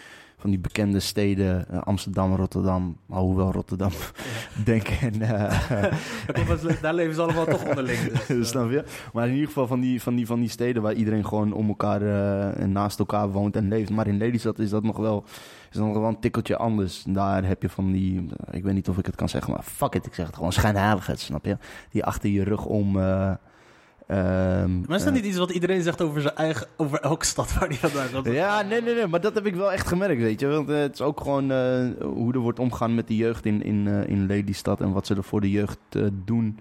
van 0.43 0.51
die 0.51 0.59
bekende 0.59 1.01
steden, 1.01 1.69
eh, 1.69 1.83
Amsterdam, 1.83 2.35
Rotterdam, 2.35 2.97
hoewel 3.07 3.53
Rotterdam, 3.53 3.91
denk 4.65 4.89
en... 4.89 5.23
eh, 5.23 5.93
Daar 6.83 6.95
leven 6.95 7.15
ze 7.15 7.23
allemaal 7.23 7.45
toch 7.45 7.69
onderling. 7.69 7.99
Dus, 8.01 8.29
eh. 8.39 8.43
Snap 8.45 8.71
je? 8.71 8.85
Maar 9.13 9.27
in 9.27 9.33
ieder 9.33 9.47
geval 9.47 9.67
van 9.67 9.81
die, 9.81 10.03
van 10.03 10.15
die, 10.15 10.27
van 10.27 10.41
die 10.41 10.49
steden 10.49 10.83
waar 10.83 10.93
iedereen 10.95 11.27
gewoon 11.27 11.53
om 11.53 11.69
elkaar 11.69 12.03
en 12.53 12.73
naast 12.73 12.99
elkaar 12.99 13.31
woont 13.31 13.57
en 13.57 13.69
leeft. 13.69 13.91
Maar 13.91 14.07
in 14.07 14.17
Lelystad 14.17 14.59
is 14.59 14.71
dat 14.71 14.83
nog 14.83 14.97
wel, 14.97 15.25
is 15.71 15.77
dat 15.77 15.87
nog 15.87 15.97
wel 15.97 16.09
een 16.09 16.21
tikkeltje 16.21 16.57
anders. 16.57 17.05
Daar 17.09 17.45
heb 17.45 17.63
je 17.63 17.69
van 17.69 17.93
die, 17.93 18.27
ik 18.51 18.63
weet 18.63 18.75
niet 18.75 18.89
of 18.89 18.99
ik 18.99 19.07
het 19.07 19.15
kan 19.15 19.29
zeggen, 19.29 19.53
maar 19.53 19.63
fuck 19.63 19.95
it, 19.95 20.07
ik 20.07 20.15
zeg 20.15 20.27
het 20.27 20.37
gewoon, 20.37 20.53
schijnheiligheid, 20.53 21.21
snap 21.21 21.45
je? 21.45 21.57
Die 21.91 22.05
achter 22.05 22.31
je 22.31 22.45
rug 22.45 22.65
om... 22.65 22.99
eh, 24.13 24.63
ehm, 24.63 24.81
maar 24.81 24.97
is 24.97 25.05
dat 25.05 25.15
eh, 25.15 25.21
niet 25.21 25.25
iets 25.25 25.39
wat 25.39 25.51
iedereen 25.51 25.83
zegt 25.83 26.01
over 26.01 26.21
zijn 26.21 26.35
eigen, 26.35 26.67
over 26.77 27.01
elke 27.01 27.25
stad 27.25 27.55
waar 27.55 27.69
hij 27.69 27.77
vandaan 27.77 28.11
komt? 28.13 28.27
Ja, 28.27 28.63
nee, 28.63 28.83
nee, 28.83 28.95
nee, 28.95 29.07
maar 29.07 29.21
dat 29.21 29.35
heb 29.35 29.47
ik 29.47 29.55
wel 29.55 29.73
echt 29.73 29.87
gemerkt, 29.87 30.21
weet 30.21 30.41
je. 30.41 30.47
Want 30.47 30.69
eh, 30.69 30.79
het 30.79 30.95
is 30.95 31.01
ook 31.01 31.21
gewoon 31.21 31.51
eh, 31.51 31.87
hoe 32.01 32.33
er 32.33 32.39
wordt 32.39 32.59
omgegaan 32.59 32.95
met 32.95 33.09
de 33.09 33.17
jeugd 33.17 33.47
in, 33.47 33.63
in, 33.63 33.87
in 33.87 34.27
Lelystad 34.27 34.81
en 34.81 34.93
wat 34.93 35.07
ze 35.07 35.15
er 35.15 35.25
voor 35.25 35.41
de 35.41 35.51
jeugd 35.51 35.79
doen. 36.25 36.59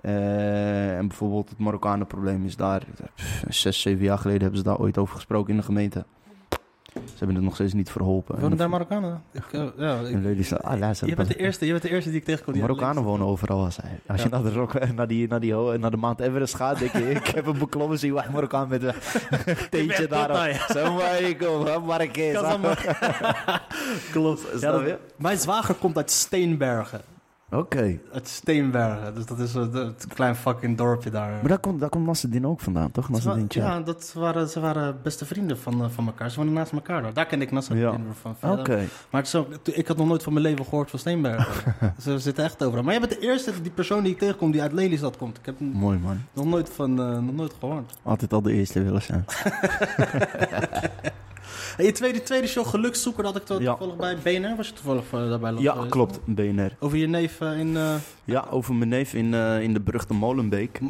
En 0.00 1.08
bijvoorbeeld 1.08 1.48
het 1.48 1.58
Marokkanen 1.58 2.06
probleem 2.06 2.44
is 2.44 2.56
daar, 2.56 2.86
pff, 3.14 3.44
zes, 3.48 3.80
zeven 3.80 4.04
jaar 4.04 4.18
geleden 4.18 4.42
hebben 4.42 4.58
ze 4.58 4.64
daar 4.64 4.78
ooit 4.78 4.98
over 4.98 5.14
gesproken 5.14 5.50
in 5.50 5.56
de 5.56 5.64
gemeente. 5.64 6.04
Ze 7.22 7.28
hebben 7.28 7.36
het 7.36 7.44
nog 7.52 7.54
steeds 7.54 7.72
niet 7.82 7.90
verholpen. 7.90 8.34
Wonen 8.34 8.50
En- 8.50 8.56
daar 8.56 8.68
Marokkanen? 8.68 9.22
Ik, 9.32 9.42
eh, 9.52 9.64
ja, 9.76 9.98
ik- 10.00 10.16
Lelystad, 10.22 10.62
ah, 10.62 10.78
luister, 10.78 11.08
je, 11.08 11.14
bent 11.14 11.28
de 11.28 11.34
eerste, 11.36 11.64
je 11.64 11.70
bent 11.70 11.82
de 11.82 11.90
eerste 11.90 12.10
die 12.10 12.18
ik 12.18 12.24
tegenkom. 12.24 12.52
die 12.52 12.62
Marokkanen 12.62 13.02
wonen 13.02 13.26
overal 13.26 13.64
als 13.64 13.76
hij. 13.82 14.00
Als 14.06 14.22
je 14.22 14.28
naar, 14.28 14.42
de 14.42 14.52
rock, 14.52 14.72
naar, 14.96 15.06
die, 15.06 15.28
naar, 15.28 15.40
die, 15.40 15.54
naar 15.54 15.90
de 15.90 15.96
Mount 15.96 16.20
Everest 16.20 16.54
gaat, 16.54 16.78
denk 16.78 16.92
je, 16.92 17.10
ik 17.10 17.26
heb 17.26 17.44
hem 17.46 17.58
beklommen, 17.58 17.98
zie 17.98 18.08
je 18.08 18.14
waar 18.14 18.28
Marokkaan 18.32 18.68
met 18.68 18.82
een 18.82 18.94
theetje 19.70 20.08
bent 20.08 20.10
daar. 20.10 20.26
tot 20.26 20.36
daar, 20.36 20.48
ja. 20.50 20.66
Zo 20.72 20.92
maar, 20.94 21.20
ik 21.20 21.38
kom, 21.38 21.84
Marrakesh. 21.86 22.56
Klopt. 24.12 24.60
Ja, 24.60 24.70
dat- 24.72 24.98
mijn 25.16 25.38
zwager 25.38 25.74
komt 25.74 25.96
uit 25.96 26.10
Steenbergen. 26.10 27.00
Oké. 27.52 27.98
Uit 28.12 28.28
Steenbergen. 28.28 29.14
Dus 29.14 29.26
dat 29.26 29.38
is 29.38 29.54
een 29.54 29.72
het 29.72 30.06
klein 30.14 30.36
fucking 30.36 30.76
dorpje 30.76 31.10
daar. 31.10 31.30
Maar 31.30 31.48
daar 31.48 31.58
komt, 31.58 31.80
daar 31.80 31.88
komt 31.88 32.06
Nasreddin 32.06 32.46
ook 32.46 32.60
vandaan, 32.60 32.90
toch? 32.90 33.08
Nasreddin 33.08 33.46
ja, 33.48 33.80
dat 33.80 34.12
waren, 34.16 34.48
ze 34.48 34.60
waren 34.60 34.96
beste 35.02 35.24
vrienden 35.24 35.58
van, 35.58 35.82
eh, 35.82 35.88
van 35.90 36.06
elkaar. 36.06 36.30
Ze 36.30 36.36
woonden 36.36 36.54
naast 36.54 36.72
elkaar 36.72 37.02
daar. 37.02 37.12
Daar 37.12 37.26
ken 37.26 37.42
ik 37.42 37.50
Nasser 37.50 37.76
Ja. 37.76 37.96
van. 38.38 38.58
Oké. 38.58 38.76
Maar 39.10 39.20
het 39.20 39.28
zo, 39.30 39.46
ik 39.62 39.88
had 39.88 39.96
nog 39.96 40.06
nooit 40.06 40.22
van 40.22 40.32
mijn 40.32 40.44
leven 40.44 40.64
gehoord 40.64 40.90
van 40.90 40.98
Steenbergen. 40.98 41.74
ze 42.02 42.18
zitten 42.18 42.44
echt 42.44 42.62
overal. 42.64 42.82
Maar 42.84 42.92
jij 42.98 43.08
bent 43.08 43.20
de 43.20 43.26
eerste, 43.26 43.52
die 43.62 43.72
persoon 43.72 44.02
die 44.02 44.12
ik 44.12 44.18
tegenkom 44.18 44.50
die 44.50 44.62
uit 44.62 44.72
Lelystad 44.72 45.16
komt. 45.16 45.38
Ik 45.38 45.46
heb 45.46 45.60
Mooi 45.60 45.98
man. 45.98 46.20
nog 46.32 46.44
nooit, 46.44 46.68
van, 46.68 47.00
eh, 47.00 47.18
nog 47.18 47.34
nooit 47.34 47.54
gehoord. 47.60 47.92
Altijd 48.02 48.32
al 48.32 48.42
de 48.42 48.52
eerste 48.52 48.82
willen 48.82 49.02
zijn. 49.02 49.24
En 51.76 51.84
je 51.84 51.92
tweede, 51.92 52.22
tweede 52.22 52.46
show, 52.46 52.66
Gelukszoeker, 52.66 53.22
dat 53.22 53.36
ik 53.36 53.44
toevallig 53.44 53.96
bij 53.96 54.16
BNR. 54.22 54.56
Was 54.56 54.66
je 54.68 54.72
toevallig 54.72 55.04
eh, 55.12 55.28
daarbij 55.28 55.52
Ja, 55.58 55.72
geweest? 55.72 55.90
klopt. 55.90 56.20
BNR. 56.24 56.76
Over 56.78 56.98
je 56.98 57.06
neef 57.06 57.40
eh, 57.40 57.58
in... 57.58 57.76
eh, 57.76 57.94
Ja, 58.24 58.46
over 58.50 58.74
mijn 58.74 58.88
neef 58.90 59.14
in, 59.14 59.34
in 59.34 59.72
de 59.72 59.80
beruchte 59.80 60.14
Molenbeek. 60.14 60.80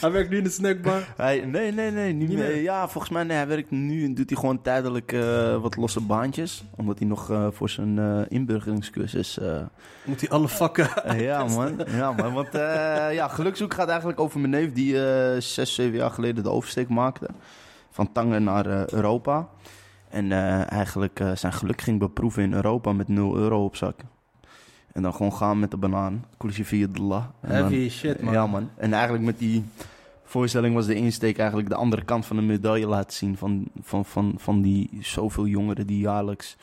Hij 0.00 0.10
werkt 0.10 0.30
nu 0.30 0.36
in 0.36 0.44
de 0.44 0.50
snackbar. 0.50 1.02
Hij, 1.16 1.40
nee, 1.40 1.72
nee, 1.72 1.90
nee. 1.90 2.12
Niet 2.12 2.32
meer. 2.32 2.62
Ja, 2.62 2.88
volgens 2.88 3.12
mij 3.12 3.22
nee, 3.22 3.36
hij 3.36 3.46
werkt 3.46 3.70
nu 3.70 4.12
doet 4.12 4.30
hij 4.30 4.38
gewoon 4.38 4.62
tijdelijk 4.62 5.16
wat 5.60 5.76
losse 5.76 6.00
baantjes. 6.00 6.64
Omdat 6.76 6.98
hij 6.98 7.08
nog 7.08 7.32
voor 7.52 7.68
zijn 7.70 7.98
eh 7.98 8.20
inburgeringscursus... 8.28 9.38
Moet 10.04 10.20
hij 10.20 10.30
alle 10.30 10.48
vakken... 10.48 10.88
Ja, 11.18 11.44
man. 11.44 11.80
Ja, 11.90 12.12
man. 12.12 12.32
Want 12.32 12.48
ja, 13.12 13.28
gelukzoek 13.28 13.74
gaat 13.74 13.88
eigenlijk 13.88 14.20
over 14.20 14.40
mijn 14.40 14.50
neef 14.52 14.72
die 14.72 14.92
zes, 15.40 15.74
zeven 15.74 15.96
jaar 15.96 16.10
geleden 16.10 16.42
de 16.42 16.50
oversteek 16.50 16.88
maakte. 16.88 17.28
Van 17.98 18.12
Tangen 18.12 18.44
naar 18.44 18.66
eh, 18.66 18.86
Europa. 18.86 19.48
En 20.08 20.32
eh, 20.32 20.70
eigenlijk 20.72 21.20
eh, 21.20 21.30
zijn 21.34 21.52
geluk 21.52 21.80
ging 21.80 21.98
beproeven 21.98 22.42
in 22.42 22.52
Europa 22.52 22.92
met 22.92 23.08
0 23.08 23.36
euro 23.36 23.64
op 23.64 23.76
zak. 23.76 24.00
En 24.92 25.02
dan 25.02 25.14
gewoon 25.14 25.32
gaan 25.32 25.58
met 25.58 25.70
de 25.70 25.76
banaan. 25.76 26.24
Dan- 27.40 27.50
Heavy 27.50 27.88
shit, 27.88 28.22
man. 28.22 28.32
Ja, 28.32 28.46
man. 28.46 28.70
En 28.76 28.92
eigenlijk 28.92 29.24
met 29.24 29.38
die 29.38 29.64
voorstelling 30.24 30.74
was 30.74 30.86
de 30.86 30.94
insteek 30.94 31.38
eigenlijk 31.38 31.68
de 31.68 31.74
andere 31.74 32.04
kant 32.04 32.26
van 32.26 32.36
de 32.36 32.42
medaille 32.42 32.86
laten 32.86 33.12
zien. 33.16 33.36
Van, 33.36 33.68
van, 33.82 34.04
van, 34.04 34.34
van 34.36 34.62
die 34.62 34.90
zoveel 35.00 35.46
jongeren 35.46 35.86
die 35.86 35.98
jaarlijks 36.00 36.56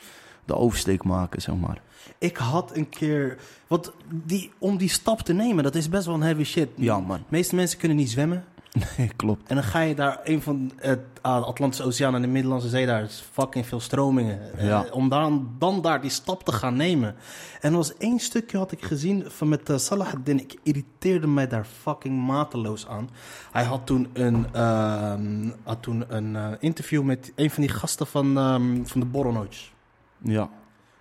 de 0.44 0.54
oversteek 0.56 1.04
maken, 1.04 1.42
zeg 1.42 1.54
maar. 1.56 1.80
Ik 2.18 2.36
had 2.36 2.76
een 2.76 2.88
keer... 2.88 3.36
Want 3.66 3.92
die, 4.10 4.52
om 4.58 4.76
die 4.76 4.88
stap 4.88 5.20
te 5.20 5.32
nemen, 5.32 5.64
dat 5.64 5.74
is 5.74 5.88
best 5.88 6.06
wel 6.06 6.14
een 6.14 6.22
heavy 6.22 6.44
shit. 6.44 6.68
Ja, 6.74 7.00
man. 7.00 7.16
De 7.18 7.24
meeste 7.28 7.54
mensen 7.54 7.78
kunnen 7.78 7.96
niet 7.96 8.10
zwemmen. 8.10 8.44
Nee, 8.96 9.10
klopt. 9.16 9.48
En 9.48 9.54
dan 9.54 9.64
ga 9.64 9.80
je 9.80 9.94
daar, 9.94 10.20
een 10.24 10.42
van 10.42 10.72
het 10.76 11.00
ah, 11.20 11.40
de 11.40 11.46
Atlantische 11.46 11.84
Oceaan 11.84 12.14
en 12.14 12.22
de 12.22 12.28
Middellandse 12.28 12.68
Zee, 12.68 12.86
daar 12.86 13.02
is 13.02 13.24
fucking 13.32 13.66
veel 13.66 13.80
stromingen. 13.80 14.58
Eh, 14.58 14.80
om 14.90 15.08
dan, 15.08 15.54
dan 15.58 15.82
daar 15.82 16.00
die 16.00 16.10
stap 16.10 16.44
te 16.44 16.52
gaan 16.52 16.76
nemen. 16.76 17.14
En 17.60 17.70
er 17.70 17.76
was 17.76 17.96
één 17.96 18.18
stukje 18.18 18.58
had 18.58 18.72
ik 18.72 18.84
gezien 18.84 19.24
van 19.28 19.48
met 19.48 19.68
uh. 19.68 19.76
Ik 20.24 20.58
irriteerde 20.62 21.26
mij 21.26 21.48
daar 21.48 21.64
fucking 21.64 22.26
mateloos 22.26 22.86
aan. 22.86 23.10
Hij 23.52 23.64
had 23.64 23.86
toen 23.86 24.08
een, 24.12 24.46
ehm, 24.52 25.50
had 25.62 25.82
toen 25.82 26.04
een 26.08 26.36
eh, 26.36 26.48
interview 26.58 27.02
met 27.02 27.32
een 27.34 27.50
van 27.50 27.62
die 27.62 27.72
gasten 27.72 28.06
van, 28.06 28.38
ehm, 28.38 28.84
van 28.84 29.00
de 29.00 29.06
Borrelnootjes. 29.06 29.72
Ja. 30.18 30.48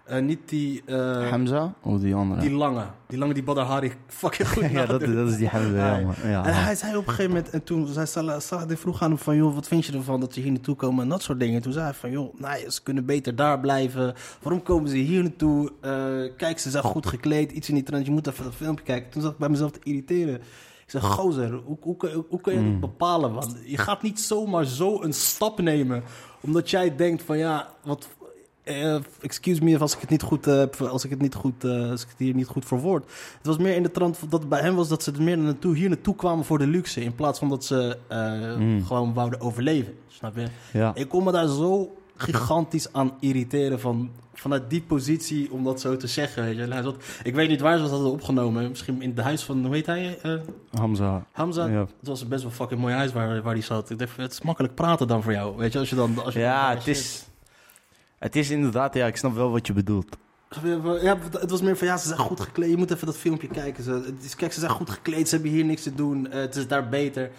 Eh, 0.05 0.21
niet 0.21 0.39
die, 0.45 0.81
eh, 0.85 1.29
Hamza? 1.29 1.73
Of 1.81 1.99
die 1.99 2.15
andere? 2.15 2.41
die 2.41 2.51
lange. 2.51 2.83
Die 3.07 3.17
lange 3.17 3.33
die 3.33 3.43
Badr 3.43 3.59
Hari 3.61 3.91
fucking 4.07 4.49
goed 4.49 4.71
ja, 4.71 4.85
dat, 4.85 4.99
dat 4.99 5.27
is 5.29 5.37
die 5.37 5.47
Hamza, 5.47 5.77
ja, 5.77 5.97
Ja. 5.97 6.05
man. 6.05 6.15
Ja, 6.23 6.45
En 6.45 6.53
man. 6.53 6.63
hij 6.63 6.75
zei 6.75 6.91
op 6.97 7.03
een 7.07 7.09
gegeven 7.13 7.31
moment, 7.31 7.49
en 7.49 7.63
toen 7.63 7.87
zei 7.87 8.05
Salah, 8.05 8.39
Salah 8.39 8.67
die 8.67 8.77
vroeg 8.77 9.01
aan 9.01 9.09
hem 9.09 9.17
van, 9.19 9.35
joh, 9.35 9.53
wat 9.53 9.67
vind 9.67 9.85
je 9.85 9.93
ervan 9.93 10.19
dat 10.19 10.33
ze 10.33 10.39
hier 10.39 10.51
naartoe 10.51 10.75
komen 10.75 11.03
en 11.03 11.09
dat 11.09 11.21
soort 11.21 11.39
dingen. 11.39 11.55
En 11.55 11.61
toen 11.61 11.71
zei 11.73 11.85
hij 11.85 11.93
van, 11.93 12.11
joh, 12.11 12.39
nee, 12.39 12.71
ze 12.71 12.83
kunnen 12.83 13.05
beter 13.05 13.35
daar 13.35 13.59
blijven. 13.59 14.13
Waarom 14.41 14.63
komen 14.63 14.89
ze 14.89 14.97
hier 14.97 15.21
naartoe? 15.21 15.71
Eh, 15.81 15.91
kijk, 16.37 16.59
ze 16.59 16.69
zijn 16.69 16.83
goed 16.83 17.05
gekleed, 17.05 17.51
iets 17.51 17.69
in 17.69 17.75
die 17.75 17.83
trend, 17.83 18.05
je 18.05 18.11
moet 18.11 18.27
even 18.27 18.43
dat 18.43 18.55
filmpje 18.55 18.85
kijken. 18.85 19.11
Toen 19.11 19.21
zat 19.21 19.31
ik 19.31 19.37
bij 19.37 19.49
mezelf 19.49 19.71
te 19.71 19.79
irriteren. 19.83 20.35
Ik 20.35 20.91
zeg, 20.91 21.03
gozer, 21.03 21.53
hoe, 21.53 21.77
hoe, 21.81 21.97
kun- 21.97 22.25
hoe, 22.29 22.41
kun 22.41 22.53
je 22.53 22.59
Mm. 22.59 22.71
dat 22.71 22.79
bepalen? 22.79 23.33
Want 23.33 23.55
je 23.65 23.77
gaat 23.77 24.01
niet 24.01 24.19
zomaar 24.19 24.65
zo 24.65 25.01
een 25.01 25.13
stap 25.13 25.59
nemen, 25.61 26.03
omdat 26.41 26.69
jij 26.69 26.95
denkt 26.95 27.23
van, 27.23 27.37
ja, 27.37 27.67
wat... 27.83 28.07
eh, 28.65 28.95
excuse 29.21 29.63
me 29.63 29.79
als 29.79 29.93
ik 29.95 29.99
het 30.01 30.09
niet 30.09 30.21
goed 30.21 30.47
eh, 30.47 30.57
heb, 30.57 30.75
als 30.81 31.03
ik 31.03 31.09
het 31.09 31.21
niet 31.21 31.35
goed, 31.35 31.63
eh, 31.63 31.89
als 31.91 32.01
ik 32.03 32.09
het 32.09 32.17
hier 32.19 32.33
niet 32.33 32.47
goed 32.47 32.65
verwoord. 32.65 33.03
Het 33.37 33.45
was 33.47 33.57
meer 33.57 33.75
in 33.75 33.83
de 33.83 33.91
trant 33.91 34.19
dat 34.29 34.39
het 34.39 34.49
bij 34.49 34.61
hem 34.61 34.75
was 34.75 34.87
dat 34.87 35.03
ze 35.03 35.11
er 35.11 35.21
meer 35.23 35.37
naartoe, 35.37 35.75
hier 35.75 35.89
naartoe 35.89 36.15
kwamen 36.15 36.45
voor 36.45 36.57
de 36.57 36.67
luxe. 36.67 37.01
In 37.03 37.15
plaats 37.15 37.39
van 37.39 37.49
dat 37.49 37.65
ze 37.65 37.97
eh, 38.07 38.33
Mm. 38.57 38.83
gewoon 38.85 39.13
wouden 39.13 39.41
overleven. 39.41 39.93
Snap 40.07 40.35
je? 40.35 40.45
ja. 40.73 40.91
Ik 40.95 41.09
kon 41.09 41.23
me 41.23 41.31
daar 41.31 41.47
zo 41.47 41.95
gigantisch 42.17 42.93
aan 42.93 43.11
irriteren 43.19 43.79
van, 43.79 44.09
vanuit 44.33 44.69
die 44.69 44.81
positie 44.81 45.51
om 45.51 45.63
dat 45.63 45.81
zo 45.81 45.97
te 45.97 46.07
zeggen. 46.07 46.43
Weet 46.43 46.55
je. 46.57 46.79
Zat, 46.83 46.95
ik 47.23 47.35
weet 47.35 47.49
niet 47.49 47.61
waar 47.61 47.75
ze 47.75 47.81
dat 47.81 47.91
hadden 47.91 48.11
opgenomen. 48.11 48.69
Misschien 48.69 49.01
in 49.01 49.09
het 49.09 49.19
huis 49.19 49.43
van, 49.43 49.65
hoe 49.65 49.75
heet 49.75 49.85
hij? 49.85 50.19
eh, 50.21 50.33
Hamza. 50.79 51.25
Hamza. 51.31 51.65
Ja. 51.65 51.79
Het 51.79 52.07
was 52.07 52.21
een 52.21 52.27
best 52.27 52.43
wel 52.43 52.51
fucking 52.51 52.79
mooi 52.81 52.93
huis 52.93 53.11
waar, 53.13 53.41
waar 53.41 53.53
die 53.53 53.63
zat. 53.63 53.89
Ik 53.89 53.99
dacht, 53.99 54.17
het 54.17 54.31
is 54.31 54.41
makkelijk 54.41 54.75
praten 54.75 55.07
dan 55.07 55.23
voor 55.23 55.31
jou. 55.31 55.57
Weet 55.57 55.73
je, 55.73 55.79
als 55.79 55.89
je 55.89 55.95
dan... 55.95 56.23
Als 56.23 56.33
je 56.33 56.39
Ja, 56.39 56.69
het 56.75 56.87
is... 56.87 57.25
Het 58.19 58.35
is 58.35 58.49
inderdaad, 58.49 58.93
ja, 58.93 59.07
ik 59.07 59.17
snap 59.17 59.33
wel 59.33 59.51
wat 59.51 59.67
je 59.67 59.73
bedoelt. 59.73 60.17
Ja, 61.01 61.17
het 61.31 61.49
was 61.49 61.61
meer 61.61 61.77
van 61.77 61.87
ja, 61.87 61.97
ze 61.97 62.07
zijn 62.07 62.19
goed 62.19 62.39
gekleed. 62.39 62.69
Je 62.69 62.77
moet 62.77 62.91
even 62.91 63.05
dat 63.05 63.17
filmpje 63.17 63.47
kijken. 63.47 63.83
Ze, 63.83 63.91
het 63.91 64.23
is, 64.23 64.35
kijk, 64.35 64.53
ze 64.53 64.59
zijn 64.59 64.71
goed 64.71 64.89
gekleed. 64.89 65.29
Ze 65.29 65.35
hebben 65.35 65.53
hier 65.53 65.65
niks 65.65 65.83
te 65.83 65.95
doen. 65.95 66.31
Eh, 66.31 66.39
het 66.39 66.55
is 66.55 66.67
daar 66.67 66.89
beter. 66.89 67.31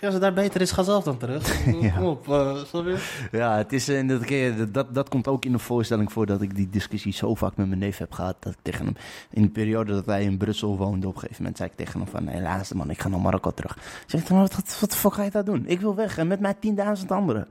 Ja, 0.00 0.10
als 0.10 0.12
het 0.12 0.22
daar 0.22 0.44
beter 0.44 0.60
is, 0.60 0.70
ga 0.70 0.82
zelf 0.82 1.04
dan 1.04 1.16
terug. 1.16 1.64
Ja. 1.80 1.96
Kom 1.96 2.04
op, 2.04 2.24
snap 2.66 2.84
je? 2.84 3.26
Ja, 3.32 3.56
het 3.56 3.72
is, 3.72 3.88
eh, 3.88 4.08
dat, 4.08 4.74
dat, 4.74 4.94
dat 4.94 5.08
komt 5.08 5.28
ook 5.28 5.44
in 5.44 5.52
de 5.52 5.58
voorstelling 5.58 6.12
voor 6.12 6.26
dat 6.26 6.42
ik 6.42 6.56
die 6.56 6.70
discussie 6.70 7.12
zo 7.12 7.34
vaak 7.34 7.56
met 7.56 7.68
mijn 7.68 7.78
neef 7.78 7.98
heb 7.98 8.12
gehad. 8.12 8.36
Dat 8.38 8.52
ik 8.52 8.58
tegen 8.62 8.84
hem, 8.84 8.96
in 9.30 9.42
de 9.42 9.48
periode 9.48 9.92
dat 9.92 10.06
hij 10.06 10.22
in 10.22 10.36
Brussel 10.36 10.76
woonde, 10.76 11.06
op 11.06 11.14
een 11.14 11.20
gegeven 11.20 11.42
moment 11.42 11.56
zei 11.56 11.70
ik 11.70 11.76
tegen 11.76 12.00
hem 12.00 12.08
van, 12.08 12.24
nee, 12.24 12.40
laatste 12.40 12.76
man, 12.76 12.90
ik 12.90 13.00
ga 13.00 13.08
naar 13.08 13.20
Marokko 13.20 13.50
terug. 13.50 13.78
Zeg 14.06 14.20
ik, 14.20 14.28
maar 14.28 14.40
wat, 14.40 14.54
wat, 14.54 14.78
wat 14.80 14.90
de 14.90 14.96
fuck 14.96 15.12
ga 15.12 15.22
je 15.22 15.30
daar 15.30 15.44
doen? 15.44 15.66
Ik 15.66 15.80
wil 15.80 15.94
weg 15.94 16.18
en 16.18 16.26
met 16.26 16.40
mij 16.40 16.54
10.000 17.00 17.06
anderen. 17.06 17.48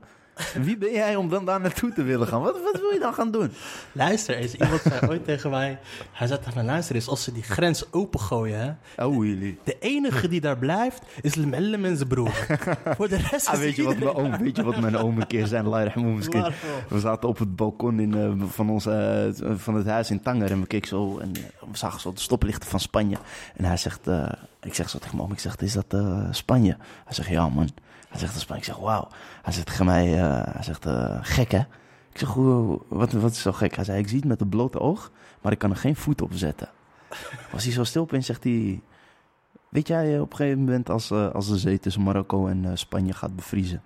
Wie 0.62 0.76
ben 0.76 0.92
jij 0.92 1.16
om 1.16 1.28
dan 1.28 1.44
daar 1.44 1.60
naartoe 1.60 1.92
te 1.92 2.02
willen 2.02 2.26
gaan? 2.26 2.40
Wat, 2.40 2.60
wat 2.62 2.80
wil 2.80 2.90
je 2.90 2.98
dan 2.98 3.14
gaan 3.14 3.30
doen? 3.30 3.52
Luister 3.92 4.36
eens, 4.36 4.54
iemand 4.54 4.80
zei 4.80 5.06
ooit 5.08 5.24
tegen 5.24 5.50
mij... 5.50 5.78
Hij 6.12 6.26
zei 6.26 6.38
tegen 6.38 6.54
mij, 6.54 6.64
luister 6.64 6.94
eens, 6.94 7.08
als 7.08 7.22
ze 7.22 7.32
die 7.32 7.42
grens 7.42 7.92
opengooien... 7.92 8.78
Hè, 8.94 9.04
Oh, 9.04 9.24
jullie. 9.24 9.58
de 9.64 9.76
enige 9.78 10.28
die 10.28 10.40
daar 10.40 10.58
blijft, 10.58 11.02
is 11.20 11.34
Lemellem 11.34 11.84
en 11.84 11.96
zijn 11.96 12.08
broer. 12.08 12.46
Voor 12.96 13.08
de 13.08 13.16
rest 13.16 13.48
Ah, 13.48 13.54
is 13.54 13.60
weet, 13.60 13.76
je 13.76 13.82
wat 13.82 13.98
mijn 13.98 14.14
oom, 14.14 14.38
weet 14.38 14.56
je 14.56 14.62
wat 14.64 14.80
mijn 14.80 14.96
oom 14.96 15.20
een 15.20 15.26
keer 15.26 15.46
zei? 15.46 15.62
We 16.88 17.00
zaten 17.00 17.28
op 17.28 17.38
het 17.38 17.56
balkon 17.56 18.00
in, 18.00 18.14
eh, 18.14 18.46
van, 18.48 18.70
ons, 18.70 18.86
eh, 18.86 19.24
van 19.56 19.74
het 19.74 19.86
huis 19.86 20.10
in 20.10 20.22
Tanger 20.22 20.50
en 20.50 20.60
we 20.60 20.66
keken 20.66 20.88
zo 20.88 21.18
en 21.18 21.32
eh, 21.36 21.42
we 21.70 21.76
zagen 21.76 22.00
zo 22.00 22.12
de 22.12 22.20
stoplichten 22.20 22.68
van 22.70 22.80
Spanje. 22.80 23.16
En 23.56 23.64
hij 23.64 23.76
zegt, 23.76 24.00
ik 24.62 24.74
zeg 24.74 24.90
zo 24.90 24.98
tegen 24.98 25.16
mijn 25.16 25.28
oom, 25.28 25.34
ik 25.34 25.40
zeg, 25.40 25.56
is 25.56 25.72
dat 25.72 25.96
Spanje? 26.30 26.76
Hij 27.04 27.14
zegt, 27.14 27.28
ja 27.28 27.48
man. 27.48 27.68
Hij 28.14 28.22
zegt, 28.22 28.40
Spanje. 28.40 28.62
Ik 28.62 28.68
zeg, 28.68 28.76
wauw. 28.76 29.08
Hij 29.42 29.52
zegt 29.52 29.66
tegen 29.66 29.84
mij, 29.84 30.22
eh, 30.22 30.54
hij 30.54 30.62
zegt, 30.62 30.86
eh, 30.86 31.18
gek 31.20 31.50
hè? 31.50 31.58
Ik 32.12 32.18
zeg, 32.18 32.28
hoe, 32.28 32.80
wat, 32.88 33.12
wat 33.12 33.30
is 33.30 33.40
zo 33.40 33.52
gek? 33.52 33.74
Hij 33.74 33.84
zei, 33.84 33.98
ik 33.98 34.08
zie 34.08 34.18
het 34.18 34.26
met 34.26 34.40
het 34.40 34.50
blote 34.50 34.80
oog, 34.80 35.10
maar 35.40 35.52
ik 35.52 35.58
kan 35.58 35.70
er 35.70 35.76
geen 35.76 35.96
voet 35.96 36.22
op 36.22 36.30
zetten. 36.34 36.68
Was 37.52 37.64
hij 37.64 37.72
zo 37.72 37.84
stil 37.84 38.02
opeens, 38.02 38.26
zegt 38.26 38.44
hij, 38.44 38.80
weet 39.68 39.88
jij 39.88 40.14
eh, 40.14 40.20
op 40.20 40.30
een 40.30 40.36
gegeven 40.36 40.58
moment 40.58 40.90
als, 40.90 41.10
als 41.10 41.48
de 41.48 41.58
zee 41.58 41.78
tussen 41.78 42.02
Marokko 42.02 42.46
en 42.46 42.78
Spanje 42.78 43.12
gaat 43.12 43.36
bevriezen? 43.36 43.82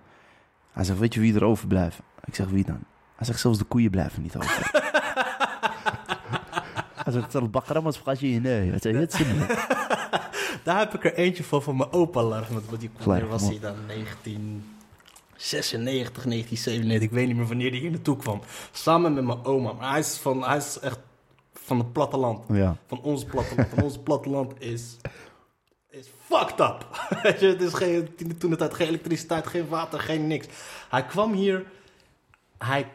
Hij 0.73 0.85
zegt, 0.85 0.99
weet 0.99 1.15
je 1.15 1.21
wie 1.21 1.35
er 1.35 1.45
overblijven? 1.45 2.05
Ik 2.25 2.35
zeg, 2.35 2.49
wie 2.49 2.65
dan? 2.65 2.81
Hij 3.17 3.27
zegt, 3.27 3.41
zelfs 3.41 3.59
de 3.59 3.65
koeien 3.65 3.91
blijven 3.91 4.23
niet 4.23 4.37
over. 4.37 4.71
Maar 7.83 7.93
spraak 7.93 8.17
je 8.17 8.27
nee. 8.27 8.71
Hij 8.71 8.79
zegt, 8.81 8.99
het 8.99 9.13
is 9.13 9.21
Daar 10.65 10.79
heb 10.79 10.95
ik 10.95 11.05
er 11.05 11.15
eentje 11.15 11.45
van 11.45 11.63
van 11.63 11.77
mijn 11.77 11.93
opa. 11.93 12.23
Larg, 12.23 12.49
want 12.49 12.81
die 12.81 12.91
wanneer 13.05 13.29
was 13.29 13.43
hij 13.43 13.59
dan? 13.61 13.75
1996, 13.87 16.25
1997. 16.25 17.09
Ik 17.09 17.15
weet 17.15 17.27
niet 17.27 17.37
meer 17.37 17.47
wanneer 17.47 17.71
hij 17.71 17.79
hier 17.79 17.91
naartoe 17.91 18.17
kwam. 18.17 18.41
Samen 18.73 19.15
met 19.15 19.25
mijn 19.25 19.45
oma. 19.45 19.73
Maar 19.73 19.91
hij 19.91 19.99
is, 19.99 20.19
van, 20.23 20.45
hij 20.45 20.57
is 20.57 20.79
echt 20.79 20.99
van 21.53 21.79
het 21.79 21.93
platteland. 21.93 22.45
Ja. 22.49 22.77
Van 22.87 23.03
ons 23.03 23.25
platteland. 23.25 23.73
En 23.73 23.83
ons 23.83 23.99
platteland 23.99 24.53
is, 24.59 24.97
is 25.91 26.07
fucked 26.25 26.61
up. 26.61 26.87
Weet 27.23 27.41
je, 27.41 27.47
het 27.47 27.61
is 27.61 27.75
geen, 27.75 28.09
toen 28.39 28.51
het 28.51 28.59
tijd 28.59 28.75
geen 28.75 28.89
elektriciteit, 28.89 29.47
geen 29.47 29.69
water, 29.69 30.01
geen 30.01 30.27
niks. 30.27 30.47
Hij 30.89 31.05
kwam 31.05 31.33
hier. 31.33 31.65
Hij 32.59 32.87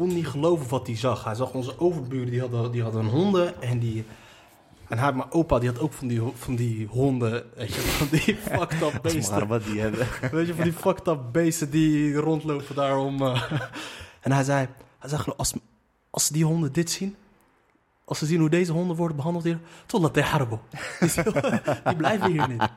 kon 0.00 0.14
niet 0.14 0.26
geloven 0.28 0.68
wat 0.68 0.86
hij 0.86 0.96
zag. 0.96 1.24
Hij 1.24 1.34
zag 1.34 1.52
onze 1.52 1.78
overburen, 1.78 2.30
die 2.30 2.40
hadden, 2.40 2.72
die 2.72 2.82
hadden 2.82 3.06
honden. 3.06 3.62
En 3.62 3.78
die... 3.78 4.04
En 4.88 4.98
hij, 4.98 5.12
mijn 5.12 5.32
opa, 5.32 5.58
die 5.58 5.68
had 5.68 5.78
ook 5.80 5.92
van 5.92 6.08
die, 6.08 6.20
van 6.34 6.54
die 6.54 6.86
honden, 6.86 7.44
weet 7.56 7.74
je, 7.74 7.80
van 7.80 8.08
die 8.10 8.36
fucked 8.50 8.82
up 8.82 8.98
beesten. 9.02 9.46
wat 9.46 9.64
die 9.64 9.80
hebben. 9.80 10.06
Weet 10.32 10.46
je, 10.46 10.54
van 10.54 10.64
die 10.64 10.72
fucked 10.72 11.08
up 11.08 11.20
beesten 11.32 11.70
die 11.70 12.14
rondlopen 12.14 12.74
daarom. 12.74 13.22
eh. 13.22 13.42
En 14.20 14.32
hij 14.32 14.44
zei, 14.44 14.68
hij 14.98 15.08
zei 15.08 15.22
als, 15.36 15.54
als 16.10 16.28
die 16.28 16.44
honden 16.44 16.72
dit 16.72 16.90
zien, 16.90 17.16
als 18.04 18.18
ze 18.18 18.26
zien 18.26 18.40
hoe 18.40 18.48
deze 18.50 18.72
honden 18.72 18.96
worden 18.96 19.16
behandeld 19.16 19.44
hier, 19.44 19.58
totdat 19.86 20.14
de 20.14 20.22
harbo. 20.22 20.60
Die 21.84 21.96
blijven 21.96 22.30
hier 22.30 22.48
niet. 22.48 22.68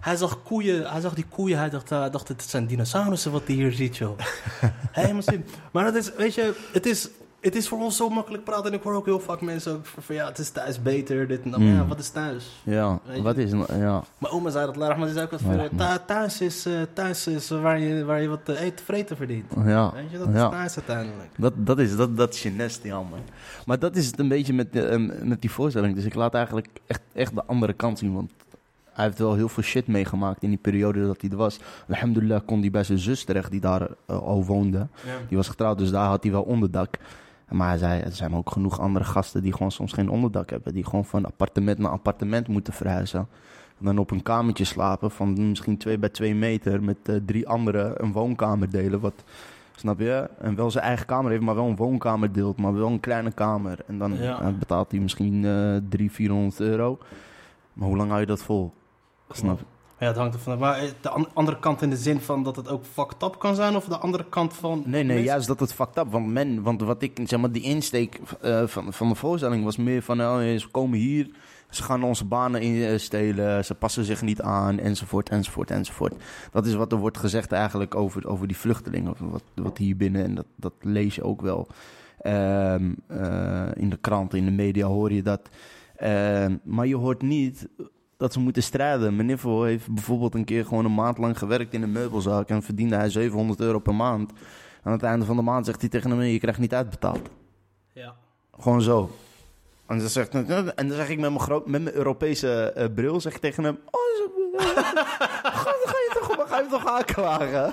Hij 0.00 0.16
zag 0.16 0.42
koeien, 0.42 0.90
hij 0.90 1.00
zag 1.00 1.14
die 1.14 1.26
koeien, 1.28 1.58
hij 1.58 1.70
dacht, 1.70 1.90
hij 1.90 2.10
dacht 2.10 2.28
het 2.28 2.42
zijn 2.42 2.66
dinosaurussen 2.66 3.32
wat 3.32 3.42
hij 3.46 3.54
hier 3.56 3.72
ziet, 3.72 3.96
joh. 3.96 4.18
Helemaal 4.92 5.22
zin. 5.22 5.44
Maar 5.72 5.84
dat 5.84 5.94
is, 5.94 6.12
weet 6.16 6.34
je, 6.34 6.54
het 6.72 6.86
is, 6.86 7.08
het 7.40 7.54
is 7.54 7.68
voor 7.68 7.78
ons 7.78 7.96
zo 7.96 8.08
makkelijk 8.08 8.44
praten. 8.44 8.64
En 8.66 8.72
ik 8.78 8.82
hoor 8.82 8.94
ook 8.94 9.04
heel 9.04 9.20
vaak 9.20 9.40
mensen 9.40 9.80
van, 9.82 10.14
ja, 10.14 10.26
het 10.26 10.38
is 10.38 10.50
thuis 10.50 10.82
beter, 10.82 11.28
dit 11.28 11.42
en 11.42 11.50
dat. 11.50 11.60
Maar 11.60 11.68
Mm. 11.68 11.74
ja, 11.74 11.86
wat 11.86 11.98
is 11.98 12.08
thuis? 12.08 12.60
Ja, 12.62 12.98
wat 13.22 13.36
is 13.36 13.50
Ja. 13.50 14.02
Mijn 14.18 14.32
oma 14.32 14.50
zei 14.50 14.66
dat 14.66 14.76
laag, 14.76 14.96
maar 14.96 15.04
die 15.04 15.14
zei 15.14 15.24
ook 15.24 15.30
wat 15.30 15.40
van, 15.40 15.56
Ja, 15.56 15.62
eh, 15.62 15.94
thu- 15.94 16.04
thuis 16.06 16.40
is, 16.40 16.66
eh, 16.66 16.72
thuis 16.92 17.26
is 17.26 17.48
waar, 17.50 17.78
je, 17.80 18.04
waar 18.04 18.20
je 18.22 18.28
wat 18.28 18.44
te 18.44 18.58
eten 18.58 18.84
vreten 18.84 19.16
verdient. 19.16 19.52
Ja. 19.64 19.92
Weet 19.92 20.10
je, 20.10 20.18
dat 20.18 20.28
is 20.28 20.34
ja. 20.34 20.48
thuis 20.48 20.76
uiteindelijk. 20.76 21.28
Dat, 21.36 21.52
dat, 21.56 21.78
is, 21.78 21.96
dat, 21.96 22.16
dat 22.16 22.34
is 22.34 22.42
je 22.42 22.50
nest, 22.50 22.82
ja. 22.82 23.02
Maar 23.66 23.78
dat 23.78 23.96
is 23.96 24.06
het 24.06 24.18
een 24.18 24.28
beetje 24.28 24.52
met, 24.52 24.76
eh, 24.76 24.96
met 25.22 25.40
die 25.40 25.50
voorstelling. 25.50 25.94
Dus 25.94 26.04
ik 26.04 26.14
laat 26.14 26.34
eigenlijk 26.34 26.68
echt, 26.86 27.00
echt 27.12 27.34
de 27.34 27.44
andere 27.46 27.72
kant 27.72 27.98
zien. 27.98 28.14
Want 28.14 28.30
hij 29.00 29.08
heeft 29.08 29.18
wel 29.20 29.34
heel 29.34 29.48
veel 29.48 29.62
shit 29.62 29.86
meegemaakt 29.86 30.42
in 30.42 30.48
die 30.48 30.58
periode 30.58 31.06
dat 31.06 31.20
hij 31.20 31.30
er 31.30 31.36
was. 31.36 31.60
Alhamdulillah 31.88 32.40
kon 32.46 32.60
hij 32.60 32.70
bij 32.70 32.84
zijn 32.84 32.98
zus 32.98 33.24
terecht 33.24 33.50
die 33.50 33.60
daar 33.60 33.88
eh, 34.06 34.18
al 34.18 34.44
woonde. 34.44 34.78
Ja. 34.78 34.88
Die 35.28 35.36
was 35.36 35.48
getrouwd, 35.48 35.78
dus 35.78 35.90
daar 35.90 36.06
had 36.06 36.22
hij 36.22 36.32
wel 36.32 36.42
onderdak. 36.42 36.96
Maar 37.48 37.78
zei, 37.78 38.00
er 38.00 38.12
zijn 38.12 38.34
ook 38.34 38.50
genoeg 38.50 38.80
andere 38.80 39.04
gasten 39.04 39.42
die 39.42 39.52
gewoon 39.52 39.70
soms 39.72 39.92
geen 39.92 40.08
onderdak 40.08 40.50
hebben. 40.50 40.74
Die 40.74 40.84
gewoon 40.84 41.04
van 41.04 41.24
appartement 41.24 41.78
naar 41.78 41.90
appartement 41.90 42.48
moeten 42.48 42.72
verhuizen. 42.72 43.28
En 43.78 43.84
dan 43.86 43.98
op 43.98 44.10
een 44.10 44.22
kamertje 44.22 44.64
slapen 44.64 45.10
van 45.10 45.48
misschien 45.48 45.76
2 45.76 45.98
bij 45.98 46.08
2 46.08 46.34
meter 46.34 46.82
met 46.82 46.96
eh, 47.02 47.14
drie 47.26 47.48
anderen 47.48 48.02
een 48.04 48.12
woonkamer 48.12 48.70
delen. 48.70 49.00
Wat, 49.00 49.24
snap 49.76 49.98
je? 50.00 50.28
En 50.40 50.54
wel 50.54 50.70
zijn 50.70 50.84
eigen 50.84 51.06
kamer 51.06 51.30
heeft, 51.30 51.42
maar 51.42 51.54
wel 51.54 51.66
een 51.66 51.76
woonkamer 51.76 52.32
deelt. 52.32 52.56
Maar 52.58 52.74
wel 52.74 52.86
een 52.88 53.00
kleine 53.00 53.32
kamer. 53.32 53.78
En 53.86 53.98
dan 53.98 54.16
Ja. 54.16 54.40
eh, 54.40 54.48
betaalt 54.58 54.90
hij 54.90 55.00
misschien 55.00 55.34
eh 55.44 55.50
300, 55.88 56.12
400 56.12 56.60
euro. 56.60 56.98
Maar 57.72 57.88
hoe 57.88 57.96
lang 57.96 58.08
hou 58.08 58.20
je 58.20 58.26
dat 58.26 58.42
vol? 58.42 58.72
Snap 59.30 59.58
je? 59.58 59.64
Ja, 59.98 60.06
het 60.06 60.16
hangt 60.16 60.34
ervan 60.34 60.52
af. 60.52 60.58
Maar 60.58 60.78
eh, 60.78 60.88
de 61.00 61.08
an- 61.08 61.28
andere 61.34 61.58
kant 61.58 61.82
in 61.82 61.90
de 61.90 61.96
zin 61.96 62.20
van 62.20 62.42
dat 62.42 62.56
het 62.56 62.68
ook 62.68 62.84
fucked 62.84 63.22
up 63.22 63.38
kan 63.38 63.54
zijn? 63.54 63.76
Of 63.76 63.84
de 63.84 63.98
andere 63.98 64.24
kant 64.28 64.54
van... 64.54 64.78
Nee, 64.78 64.92
nee, 64.92 65.04
mensen- 65.04 65.24
juist 65.24 65.46
dat 65.46 65.60
het 65.60 65.72
fucked 65.72 65.98
up. 65.98 66.12
Want 66.12 66.26
men, 66.26 66.62
want 66.62 66.80
wat 66.82 67.02
ik, 67.02 67.20
zeg 67.24 67.40
maar, 67.40 67.52
die 67.52 67.62
insteek 67.62 68.20
eh, 68.40 68.66
van, 68.66 68.92
van 68.92 69.08
de 69.08 69.14
voorstelling 69.14 69.64
was 69.64 69.76
meer 69.76 70.02
van, 70.02 70.20
oh, 70.20 70.38
ze 70.38 70.68
komen 70.70 70.98
hier, 70.98 71.30
ze 71.70 71.82
gaan 71.82 72.02
onze 72.02 72.24
banen 72.24 72.60
in, 72.60 72.82
eh, 72.82 72.98
stelen, 72.98 73.64
ze 73.64 73.74
passen 73.74 74.04
zich 74.04 74.22
niet 74.22 74.40
aan, 74.42 74.78
enzovoort, 74.78 75.28
enzovoort, 75.28 75.70
enzovoort. 75.70 76.14
Dat 76.50 76.66
is 76.66 76.74
wat 76.74 76.92
er 76.92 76.98
wordt 76.98 77.18
gezegd 77.18 77.52
eigenlijk 77.52 77.94
over, 77.94 78.26
over 78.28 78.46
die 78.46 78.56
vluchtelingen, 78.56 79.14
wat, 79.18 79.42
wat 79.54 79.78
hier 79.78 79.96
binnen, 79.96 80.24
en 80.24 80.34
dat, 80.34 80.46
dat 80.56 80.74
lees 80.80 81.14
je 81.14 81.22
ook 81.22 81.40
wel 81.42 81.66
ehm, 82.20 82.92
eh, 83.06 83.68
in 83.74 83.90
de 83.90 83.98
kranten, 84.00 84.38
in 84.38 84.44
de 84.44 84.50
media 84.50 84.86
hoor 84.86 85.12
je 85.12 85.22
dat. 85.22 85.48
Ehm, 85.96 86.56
maar 86.62 86.86
je 86.86 86.96
hoort 86.96 87.22
niet 87.22 87.68
dat 88.20 88.32
ze 88.32 88.40
moeten 88.40 88.62
strijden. 88.62 89.10
Meneer 89.10 89.24
Niffel 89.24 89.62
heeft 89.64 89.90
bijvoorbeeld 89.90 90.34
een 90.34 90.44
keer 90.44 90.64
gewoon 90.64 90.84
een 90.84 90.94
maand 90.94 91.18
lang 91.18 91.38
gewerkt 91.38 91.74
in 91.74 91.82
een 91.82 91.92
meubelzaak 91.92 92.48
en 92.48 92.62
verdiende 92.62 92.96
hij 92.96 93.10
700 93.10 93.60
euro 93.60 93.78
per 93.78 93.94
maand. 93.94 94.32
Aan 94.82 94.92
het 94.92 95.02
einde 95.02 95.24
van 95.24 95.36
de 95.36 95.42
maand 95.42 95.66
zegt 95.66 95.80
hij 95.80 95.90
tegen 95.90 96.10
hem: 96.10 96.20
Je 96.20 96.38
krijgt 96.38 96.58
niet 96.58 96.74
uitbetaald. 96.74 97.28
Ja. 97.92 98.14
Gewoon 98.58 98.82
zo. 98.82 99.10
En 99.86 99.98
dan, 99.98 100.08
zegt, 100.08 100.34
en 100.34 100.88
dan 100.88 100.96
zeg 100.96 101.08
ik 101.08 101.18
met 101.18 101.30
mijn, 101.30 101.40
groot, 101.40 101.66
met 101.66 101.82
mijn 101.82 101.94
Europese 101.94 102.72
eh, 102.72 102.86
bril 102.94 103.20
zeg 103.20 103.34
ik 103.34 103.40
tegen 103.40 103.64
hem: 103.64 103.78
Oh, 103.90 104.00
zo, 104.16 104.30
ga, 104.58 104.82
ga 105.62 105.98
je 105.98 106.10
toch, 106.14 106.48
ga 106.48 106.58
je 106.60 106.66
toch 106.70 106.86
aanklagen? 106.86 107.72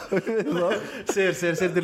Zeer, 1.13 1.33
zeer, 1.33 1.55
zeer. 1.55 1.83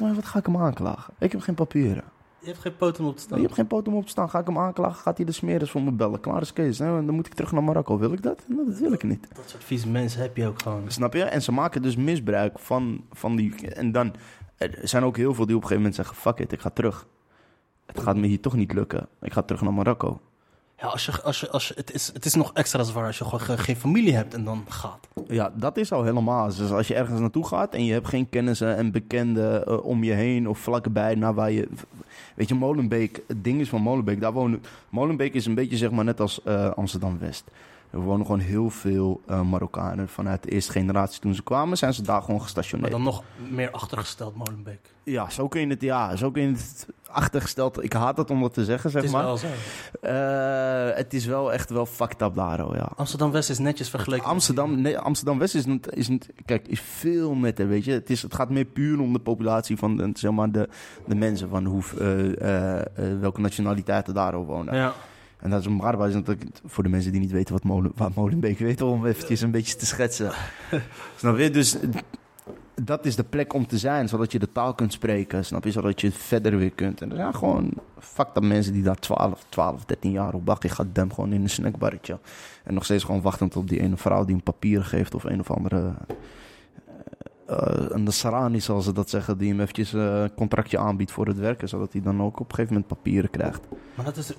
"Maar 0.00 0.14
Wat 0.14 0.24
ga 0.24 0.38
ik 0.38 0.46
hem 0.46 0.56
aanklagen? 0.56 1.14
Ik 1.18 1.32
heb 1.32 1.40
geen 1.40 1.54
papieren. 1.54 2.04
Je 2.40 2.46
hebt 2.46 2.58
geen 2.58 2.76
poten 2.76 3.04
op 3.04 3.14
te 3.16 3.20
Je 3.20 3.26
staan. 3.26 3.40
hebt 3.40 3.54
geen 3.54 3.66
poot 3.66 3.88
om 3.88 3.94
op 3.94 4.02
te 4.04 4.08
staan. 4.10 4.30
Ga 4.30 4.38
ik 4.38 4.46
hem 4.46 4.58
aanklagen, 4.58 5.00
gaat 5.02 5.16
hij 5.16 5.26
de 5.26 5.32
smeres 5.32 5.70
voor 5.70 5.82
me 5.82 5.90
bellen. 5.92 6.20
Klaar 6.20 6.40
is 6.40 6.52
Kees. 6.52 6.78
hè? 6.78 6.86
Dan 6.86 7.14
moet 7.14 7.26
ik 7.26 7.34
terug 7.34 7.52
naar 7.52 7.62
Marokko. 7.64 7.98
Wil 7.98 8.12
ik 8.12 8.22
dat? 8.22 8.42
Nou, 8.46 8.66
dat 8.70 8.78
wil 8.78 8.92
ik 8.92 9.02
niet. 9.02 9.26
Dat 9.34 9.48
soort 9.48 9.64
vieze 9.64 9.88
mensen 9.88 10.20
heb 10.20 10.36
je 10.36 10.46
ook 10.46 10.62
gewoon. 10.62 10.82
Snap 10.86 11.14
je? 11.14 11.22
En 11.22 11.42
ze 11.42 11.52
maken 11.52 11.82
dus 11.82 11.96
misbruik 11.96 12.58
van, 12.58 13.04
van 13.12 13.36
die... 13.36 13.70
En 13.74 13.92
dan... 13.92 14.14
Er 14.56 14.78
zijn 14.82 15.04
ook 15.04 15.16
heel 15.16 15.34
veel 15.34 15.46
die 15.46 15.56
op 15.56 15.62
een 15.62 15.68
gegeven 15.68 15.76
moment 15.76 15.94
zeggen... 15.94 16.16
Fuck 16.16 16.38
it, 16.38 16.52
ik 16.52 16.60
ga 16.60 16.70
terug. 16.70 17.06
Het 17.86 18.00
gaat 18.00 18.16
me 18.16 18.26
hier 18.26 18.40
toch 18.40 18.54
niet 18.54 18.72
lukken. 18.72 19.08
Ik 19.20 19.32
ga 19.32 19.42
terug 19.42 19.62
naar 19.62 19.72
Marokko. 19.72 20.20
Ja, 20.78 20.86
als 20.86 21.06
je, 21.06 21.22
als 21.22 21.40
je, 21.40 21.50
als 21.50 21.68
je, 21.68 21.74
het, 21.76 21.92
is, 21.94 22.10
het 22.12 22.24
is 22.24 22.34
nog 22.34 22.52
extra 22.52 22.82
zwaar 22.82 23.06
als 23.06 23.18
je 23.18 23.24
gewoon 23.24 23.40
ge- 23.40 23.58
geen 23.58 23.76
familie 23.76 24.14
hebt 24.14 24.34
en 24.34 24.44
dan 24.44 24.64
gaat. 24.68 25.08
Ja, 25.28 25.52
dat 25.54 25.76
is 25.76 25.92
al 25.92 26.02
helemaal. 26.04 26.46
Dus 26.46 26.70
als 26.70 26.88
je 26.88 26.94
ergens 26.94 27.20
naartoe 27.20 27.46
gaat 27.46 27.74
en 27.74 27.84
je 27.84 27.92
hebt 27.92 28.08
geen 28.08 28.28
kennissen 28.28 28.76
en 28.76 28.92
bekenden 28.92 29.66
eh, 29.66 29.84
om 29.84 30.04
je 30.04 30.12
heen 30.12 30.48
of 30.48 30.58
vlakbij 30.58 31.14
naar 31.14 31.34
waar 31.34 31.50
je. 31.50 31.68
Weet 32.34 32.48
je, 32.48 32.54
Molenbeek, 32.54 33.22
het 33.26 33.44
ding 33.44 33.60
is 33.60 33.68
van 33.68 33.82
Molenbeek, 33.82 34.20
daar 34.20 34.32
wonen. 34.32 34.62
Molenbeek 34.88 35.34
is 35.34 35.46
een 35.46 35.54
beetje 35.54 35.76
zeg 35.76 35.90
maar 35.90 36.04
net 36.04 36.20
als 36.20 36.42
eh, 36.42 36.70
Amsterdam 36.70 37.18
West. 37.18 37.50
Er 37.90 37.98
wonen 38.00 38.26
gewoon 38.26 38.40
heel 38.40 38.70
veel 38.70 39.20
eh, 39.26 39.40
Marokkanen. 39.42 40.08
Vanuit 40.08 40.42
de 40.42 40.50
eerste 40.50 40.72
generatie 40.72 41.20
toen 41.20 41.34
ze 41.34 41.42
kwamen, 41.42 41.76
zijn 41.78 41.94
ze 41.94 42.02
daar 42.02 42.20
gewoon 42.20 42.36
Maar 42.36 42.44
gestationeerd. 42.44 42.90
dan 42.90 43.02
nog 43.02 43.22
meer 43.50 43.70
achtergesteld, 43.70 44.36
Molenbeek. 44.36 44.80
Ja, 45.02 45.30
zo 45.30 45.48
kun 45.48 45.60
je 45.60 45.66
het, 45.66 45.80
ja, 45.80 46.16
zo 46.16 46.30
kun 46.30 46.42
je 46.42 46.48
het 46.48 46.86
achtergesteld. 47.10 47.82
Ik 47.84 47.92
haat 47.92 48.16
het 48.16 48.30
om 48.30 48.40
dat 48.40 48.54
te 48.54 48.64
zeggen, 48.64 48.90
zeg 48.90 49.00
het 49.02 49.10
is 49.10 49.16
maar. 49.16 49.24
wel 49.24 49.36
zo. 49.36 49.46
Eh, 50.00 50.96
het 50.96 51.14
is 51.14 51.26
wel 51.26 51.52
echt 51.52 51.70
wel 51.70 51.86
fucked 51.86 52.22
up 52.22 52.34
daar, 52.34 52.66
oh, 52.66 52.74
ja. 52.74 52.88
Amsterdam-West 52.96 53.50
is 53.50 53.58
netjes 53.58 53.88
vergeleken. 53.90 54.26
Amsterdam, 54.26 54.80
nee, 54.80 54.98
Amsterdam 54.98 55.38
West 55.38 55.54
is, 55.54 55.64
niet- 55.66 55.94
is, 55.94 56.08
niet- 56.08 56.28
kijk, 56.44 56.68
is 56.68 56.80
veel 56.80 57.34
netter, 57.34 57.68
weet 57.68 57.84
je. 57.84 57.92
Het, 57.92 58.10
is, 58.10 58.22
het 58.22 58.34
gaat 58.34 58.50
meer 58.50 58.64
puur 58.64 59.00
om 59.00 59.12
de 59.12 59.18
populatie 59.18 59.76
van 59.76 59.96
de, 59.96 60.10
zeg 60.14 60.30
maar 60.30 60.50
de, 60.52 60.68
de 61.06 61.14
mensen, 61.14 61.48
van 61.48 61.64
hoe, 61.64 61.82
eh, 62.38 63.14
welke 63.20 63.40
nationaliteiten 63.40 64.14
daar 64.14 64.36
wonen. 64.44 64.74
Ja. 64.74 64.92
En 65.40 65.50
dat 65.50 65.60
is 65.60 65.68
Marba 65.68 66.06
is 66.06 66.14
natuurlijk, 66.14 66.50
voor 66.64 66.82
de 66.82 66.88
mensen 66.88 67.12
die 67.12 67.20
niet 67.20 67.30
weten 67.30 67.54
wat 67.54 67.64
Molen, 67.64 67.92
waar 67.94 68.10
Molenbeek 68.14 68.58
weet, 68.58 68.82
om 68.82 69.06
eventjes 69.06 69.40
een 69.40 69.50
beetje 69.50 69.76
te 69.76 69.86
schetsen. 69.86 70.32
Snap 71.16 71.38
je? 71.38 71.50
Dus 71.50 71.76
dat 72.84 73.06
is 73.06 73.16
de 73.16 73.24
plek 73.24 73.52
om 73.52 73.66
te 73.66 73.78
zijn, 73.78 74.08
zodat 74.08 74.32
je 74.32 74.38
de 74.38 74.52
taal 74.52 74.74
kunt 74.74 74.92
spreken, 74.92 75.44
snap 75.44 75.64
je? 75.64 75.70
Zodat 75.70 76.00
je 76.00 76.12
verder 76.12 76.56
weer 76.56 76.70
kunt. 76.70 77.00
En 77.02 77.10
er 77.10 77.16
zijn 77.16 77.34
gewoon 77.34 77.72
fucked 77.98 78.36
up 78.36 78.42
mensen 78.42 78.72
die 78.72 78.82
daar 78.82 78.98
12, 78.98 79.44
12 79.48 79.84
13 79.84 80.10
jaar 80.10 80.34
op 80.34 80.46
wachten. 80.46 80.68
Je 80.68 80.74
gaat 80.74 80.94
dem 80.94 81.12
gewoon 81.12 81.32
in 81.32 81.42
een 81.42 81.50
snackbarretje. 81.50 82.18
En 82.64 82.74
nog 82.74 82.84
steeds 82.84 83.04
gewoon 83.04 83.20
wachtend 83.20 83.56
op 83.56 83.68
die 83.68 83.80
ene 83.80 83.96
vrouw 83.96 84.24
die 84.24 84.34
een 84.34 84.42
papier 84.42 84.84
geeft 84.84 85.14
of 85.14 85.24
een 85.24 85.40
of 85.40 85.50
andere... 85.50 85.92
eh, 87.50 87.84
een 87.88 88.02
Nasrani, 88.02 88.60
zoals 88.60 88.84
ze 88.84 88.92
dat 88.92 89.10
zeggen, 89.10 89.38
die 89.38 89.48
hem 89.48 89.60
eventjes 89.60 89.92
eh, 89.92 90.20
een 90.20 90.34
contractje 90.34 90.78
aanbiedt 90.78 91.12
voor 91.12 91.26
het 91.26 91.38
werken, 91.38 91.68
zodat 91.68 91.92
hij 91.92 92.02
dan 92.02 92.22
ook 92.22 92.40
op 92.40 92.48
een 92.48 92.54
gegeven 92.54 92.72
moment 92.72 92.86
papieren 92.86 93.30
krijgt. 93.30 93.68
Maar 93.94 94.04
dat 94.04 94.16
is, 94.16 94.32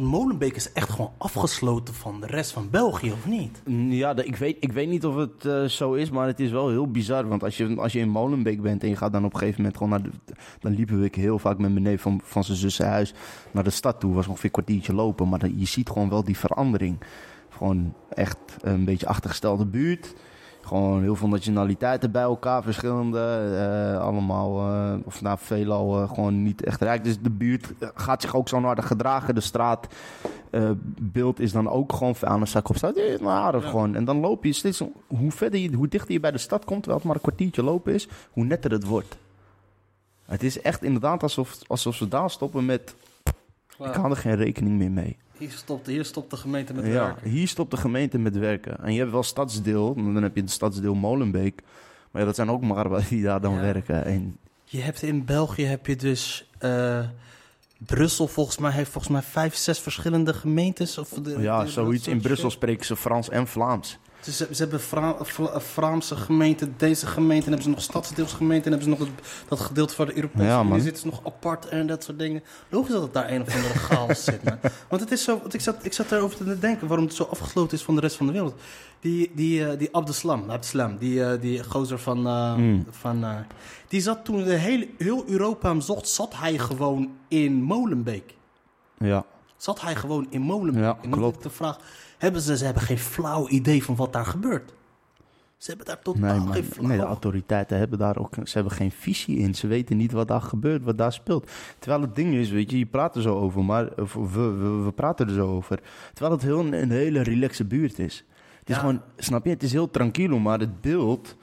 Molenbeek 0.00 0.56
is 0.56 0.72
echt 0.72 0.90
gewoon 0.90 1.12
afgesloten 1.18 1.94
van 1.94 2.20
de 2.20 2.26
rest 2.26 2.52
van 2.52 2.70
België, 2.70 3.12
of 3.12 3.26
niet? 3.26 3.62
Mm, 3.64 3.90
Ja, 3.90 4.16
ik 4.16 4.36
weet, 4.36 4.56
ik 4.60 4.72
weet 4.72 4.88
niet 4.88 5.06
of 5.06 5.14
het 5.16 5.44
eh, 5.44 5.64
zo 5.64 5.92
is, 5.92 6.10
maar 6.10 6.26
het 6.26 6.40
is 6.40 6.50
wel 6.50 6.68
heel 6.68 6.90
bizar. 6.90 7.28
Want 7.28 7.42
als 7.42 7.56
je, 7.56 7.76
als 7.76 7.92
je 7.92 7.98
in 7.98 8.08
Molenbeek 8.08 8.62
bent 8.62 8.82
en 8.82 8.88
je 8.88 8.96
gaat 8.96 9.12
dan 9.12 9.24
op 9.24 9.32
een 9.32 9.38
gegeven 9.38 9.60
moment 9.60 9.76
gewoon 9.78 9.92
naar 9.92 10.02
de... 10.02 10.34
Dan 10.60 10.74
liepen 10.74 11.00
we 11.00 11.10
heel 11.12 11.38
vaak 11.38 11.58
met 11.58 11.70
mijn 11.70 11.84
neef 11.84 12.02
van, 12.02 12.20
van 12.24 12.44
zijn 12.44 12.58
zus 12.58 12.78
huis 12.78 13.14
naar 13.50 13.64
de 13.64 13.70
stad 13.70 14.00
toe. 14.00 14.14
was 14.14 14.26
ongeveer 14.26 14.44
een 14.44 14.50
kwartiertje 14.50 14.94
lopen, 14.94 15.28
maar 15.28 15.38
dan, 15.38 15.58
je 15.58 15.66
ziet 15.66 15.88
gewoon 15.88 16.08
wel 16.08 16.24
die 16.24 16.38
verandering. 16.38 16.98
Gewoon 17.48 17.94
echt 18.08 18.38
een 18.60 18.84
beetje 18.84 19.06
achtergestelde 19.06 19.66
buurt. 19.66 20.14
Gewoon 20.64 21.02
heel 21.02 21.16
veel 21.16 21.28
nationaliteiten 21.28 22.10
bij 22.10 22.22
elkaar, 22.22 22.62
verschillende. 22.62 23.18
eh, 23.94 24.00
allemaal, 24.00 24.58
eh, 24.72 24.94
of 25.04 25.20
nou, 25.22 25.38
veelal 25.40 26.02
eh, 26.02 26.08
gewoon 26.08 26.42
niet 26.42 26.64
echt 26.64 26.80
rijk. 26.80 27.04
Dus 27.04 27.20
de 27.20 27.30
buurt 27.30 27.72
gaat 27.94 28.22
zich 28.22 28.36
ook 28.36 28.48
zo 28.48 28.60
naar 28.60 28.74
de 28.74 28.82
gedragen. 28.82 29.34
De 29.34 29.40
straat 29.40 29.86
eh, 30.50 30.70
beeld 31.00 31.40
is 31.40 31.52
dan 31.52 31.68
ook 31.68 31.92
gewoon 31.92 32.14
vuilniszak 32.16 32.68
op 32.68 32.76
straat. 32.76 32.96
Eh, 32.96 33.18
Nou, 33.20 33.60
Ja. 33.60 33.68
gewoon. 33.68 33.94
En 33.94 34.04
dan 34.04 34.16
loop 34.20 34.44
je 34.44 34.52
steeds, 34.52 34.82
hoe, 35.06 35.30
verder 35.32 35.60
je, 35.60 35.72
hoe 35.74 35.88
dichter 35.88 36.12
je 36.12 36.20
bij 36.20 36.30
de 36.30 36.38
stad 36.38 36.64
komt, 36.64 36.78
terwijl 36.82 36.96
het 36.96 37.06
maar 37.06 37.16
een 37.16 37.22
kwartiertje 37.22 37.62
lopen 37.62 37.94
is, 37.94 38.08
hoe 38.30 38.44
netter 38.44 38.70
het 38.70 38.84
wordt. 38.84 39.16
Het 40.24 40.42
is 40.42 40.60
echt 40.60 40.82
inderdaad 40.82 41.22
alsof, 41.22 41.58
alsof 41.66 41.94
ze 41.94 42.08
daar 42.08 42.30
stoppen 42.30 42.64
met, 42.64 42.94
ik 43.78 43.94
hou 43.94 44.10
er 44.10 44.16
geen 44.16 44.36
rekening 44.36 44.78
meer 44.78 44.90
mee. 44.90 45.16
Hier 45.48 45.52
stopt, 45.56 45.86
hier 45.86 46.04
stopt 46.04 46.30
de 46.30 46.36
gemeente 46.36 46.74
met 46.74 46.84
Ja, 46.86 46.92
werken. 46.92 47.30
hier 47.30 47.48
stopt 47.48 47.70
de 47.70 47.76
gemeente 47.76 48.18
met 48.18 48.36
werken. 48.38 48.78
En 48.84 48.92
je 48.92 48.98
hebt 48.98 49.10
wel 49.10 49.22
stadsdeel, 49.22 49.94
dan 49.94 50.22
heb 50.22 50.34
je 50.34 50.40
het 50.40 50.50
stadsdeel 50.50 50.94
Molenbeek. 50.94 51.62
Maar 52.10 52.20
ja, 52.22 52.26
dat 52.28 52.36
zijn 52.36 52.50
ook 52.50 52.62
maar 52.62 53.08
die 53.08 53.22
daar 53.22 53.40
dan 53.40 53.54
Ja. 53.54 53.60
werken. 53.60 54.04
En 54.04 54.36
Je 54.64 54.80
hebt 54.80 55.02
in 55.02 55.24
België 55.24 55.64
heb 55.64 55.86
je 55.86 55.96
dus 55.96 56.50
eh, 56.58 56.98
Brussel 57.78 58.26
volgens 58.28 58.58
mij 58.58 58.70
heeft 58.72 58.90
volgens 58.90 59.12
mij 59.12 59.22
vijf, 59.22 59.54
zes 59.54 59.78
verschillende 59.78 60.34
gemeentes. 60.34 60.98
Of 60.98 61.08
de, 61.08 61.36
ja, 61.40 61.64
de- 61.64 61.70
zoiets. 61.70 62.06
In 62.08 62.20
Brussel 62.20 62.50
spreken 62.50 62.86
ze 62.86 62.96
Frans 62.96 63.28
en 63.28 63.46
Vlaams. 63.46 63.98
Dus 64.24 64.36
ze, 64.36 64.48
ze 64.50 64.62
hebben 64.62 64.80
Fra 64.80 65.16
Vla- 65.20 65.60
Vlaamse 65.60 66.16
gemeenten, 66.16 66.74
deze 66.76 67.06
gemeente, 67.06 67.44
en 67.44 67.52
hebben 67.52 67.62
ze 67.62 67.68
nog 67.70 67.82
stadsdeelsgemeenten, 67.82 68.72
en 68.72 68.78
hebben 68.78 68.96
ze 68.98 69.04
nog 69.04 69.14
dat 69.48 69.60
gedeelte 69.60 69.94
van 69.94 70.06
de 70.06 70.16
Europese 70.16 70.44
Ja, 70.44 70.62
Unie 70.62 70.80
zitten 70.80 71.02
ze 71.02 71.06
nog 71.08 71.20
apart 71.26 71.68
en 71.68 71.86
dat 71.86 72.04
soort 72.04 72.18
dingen. 72.18 72.42
Logisch 72.68 72.92
dat 72.92 73.02
het 73.02 73.12
daar 73.12 73.30
een 73.30 73.42
of 73.42 73.54
andere 73.54 73.78
chaos 73.78 74.24
zit, 74.24 74.42
man. 74.44 74.58
Want 74.88 75.02
het 75.02 75.10
is 75.12 75.24
zo, 75.24 75.38
want 75.38 75.54
ik 75.54 75.60
zat, 75.60 75.76
ik 75.84 75.92
zat 75.92 76.12
erover 76.12 76.36
te 76.36 76.58
denken 76.58 76.86
waarom 76.86 77.06
het 77.06 77.14
zo 77.14 77.22
afgesloten 77.24 77.76
is 77.76 77.82
van 77.84 77.94
de 77.94 78.00
rest 78.00 78.16
van 78.16 78.26
de 78.26 78.32
wereld. 78.32 78.54
Die, 79.00 79.30
die, 79.34 79.66
eh, 79.66 79.78
die 79.78 79.88
Abdeslam, 79.94 80.50
Abdeslam 80.50 80.96
die, 80.96 81.24
eh, 81.24 81.40
die 81.40 81.64
gozer 81.64 81.98
van, 81.98 82.26
eh, 82.26 82.54
Mm. 82.56 82.86
van 82.90 83.24
die 83.88 84.00
zat 84.00 84.24
toen 84.24 84.44
de 84.44 84.52
hele, 84.54 84.88
heel 84.98 85.24
Europa 85.26 85.68
hem 85.68 85.80
zocht, 85.80 86.08
zat 86.08 86.32
hij 86.36 86.58
gewoon 86.58 87.10
in 87.28 87.52
Molenbeek. 87.62 88.34
Ja, 88.98 89.24
Zat 89.56 89.80
hij 89.80 89.94
gewoon 89.94 90.26
in 90.30 90.40
Molenbeek. 90.40 90.82
Ja, 90.82 90.98
en 91.02 91.10
dan 91.10 91.18
klopt. 91.18 91.42
de 91.42 91.50
vraag, 91.50 91.78
hebben 92.18 92.40
ze, 92.40 92.56
ze 92.56 92.64
hebben 92.64 92.82
geen 92.82 92.98
flauw 92.98 93.48
idee 93.48 93.84
van 93.84 93.96
wat 93.96 94.12
daar 94.12 94.26
gebeurt. 94.26 94.74
Ze 95.56 95.70
hebben 95.70 95.86
daar 95.86 96.02
totaal 96.02 96.36
nee, 96.36 96.40
maar, 96.44 96.54
geen 96.54 96.64
flauw... 96.64 96.86
nee, 96.88 96.98
de 96.98 97.04
autoriteiten 97.04 97.78
hebben 97.78 97.98
daar 97.98 98.16
ook 98.18 98.34
ze 98.44 98.54
hebben 98.54 98.72
geen 98.72 98.90
visie 98.90 99.38
in. 99.38 99.54
Ze 99.54 99.66
weten 99.66 99.96
niet 99.96 100.12
wat 100.12 100.28
daar 100.28 100.40
gebeurt, 100.40 100.82
wat 100.82 100.98
daar 100.98 101.12
speelt. 101.12 101.50
Terwijl 101.78 102.02
het 102.02 102.14
ding 102.14 102.34
is, 102.34 102.50
weet 102.50 102.70
je, 102.70 102.78
je 102.78 102.86
praat 102.86 103.16
er 103.16 103.22
zo 103.22 103.38
over, 103.38 103.64
maar 103.64 103.88
we, 103.94 104.30
we, 104.32 104.82
we 104.84 104.92
praten 104.94 105.26
er 105.28 105.34
zo 105.34 105.48
over. 105.48 105.80
Terwijl 106.12 106.34
het 106.34 106.42
heel, 106.44 106.58
een, 106.60 106.72
een 106.72 106.90
hele 106.90 107.22
relaxe 107.22 107.64
buurt 107.64 107.98
is. 107.98 108.24
Het 108.58 108.68
is 108.68 108.74
Ja. 108.74 108.80
gewoon, 108.80 109.00
snap 109.16 109.44
je, 109.44 109.50
het 109.50 109.62
is 109.62 109.72
heel 109.72 109.90
tranquilo, 109.90 110.38
maar 110.38 110.58
het 110.60 110.80
beeld, 110.80 111.36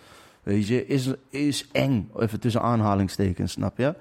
weet 0.43 0.67
je, 0.67 0.85
is, 0.85 1.09
is 1.29 1.67
eng. 1.71 2.09
Even 2.19 2.39
tussen 2.39 2.61
aanhalingstekens, 2.61 3.51
snap 3.51 3.77
je? 3.77 3.95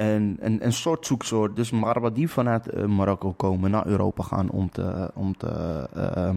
En 0.00 0.36
een, 0.40 0.64
een 0.64 0.72
soort 0.72 1.06
zoeksoort. 1.06 1.56
Dus 1.56 1.70
maar 1.70 2.00
wat 2.00 2.14
die 2.14 2.28
vanuit 2.28 2.68
eh, 2.68 2.84
Marokko 2.84 3.32
komen 3.32 3.70
naar 3.70 3.86
Europa 3.86 4.22
gaan 4.22 4.50
om, 4.50 4.70
te, 4.70 5.10
om 5.14 5.36
te, 5.36 5.48
eh, 5.94 6.16
ehm, 6.16 6.36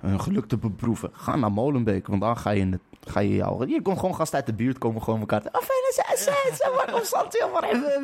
hun 0.00 0.20
geluk 0.20 0.46
te 0.46 0.56
beproeven. 0.56 1.10
Ga 1.12 1.36
naar 1.36 1.52
Molenbeek, 1.52 2.06
want 2.06 2.20
dan 2.20 2.36
ga 2.36 2.50
je, 2.50 2.60
in 2.60 2.72
het, 2.72 2.80
ga 3.06 3.20
je 3.20 3.34
jou... 3.34 3.68
Je 3.68 3.82
komt 3.82 3.98
gewoon 3.98 4.14
gasten 4.14 4.38
uit 4.38 4.46
de 4.46 4.52
buurt, 4.52 4.78
komen 4.78 5.02
gewoon 5.02 5.20
elkaar... 5.20 5.40
Oh, 5.40 5.60
fijne 5.62 5.92
zes, 5.94 6.24
zes, 6.24 6.68
waarom 6.76 7.04
zat 7.04 7.32
je 7.32 7.48
maar 7.52 7.62
even? 7.62 8.02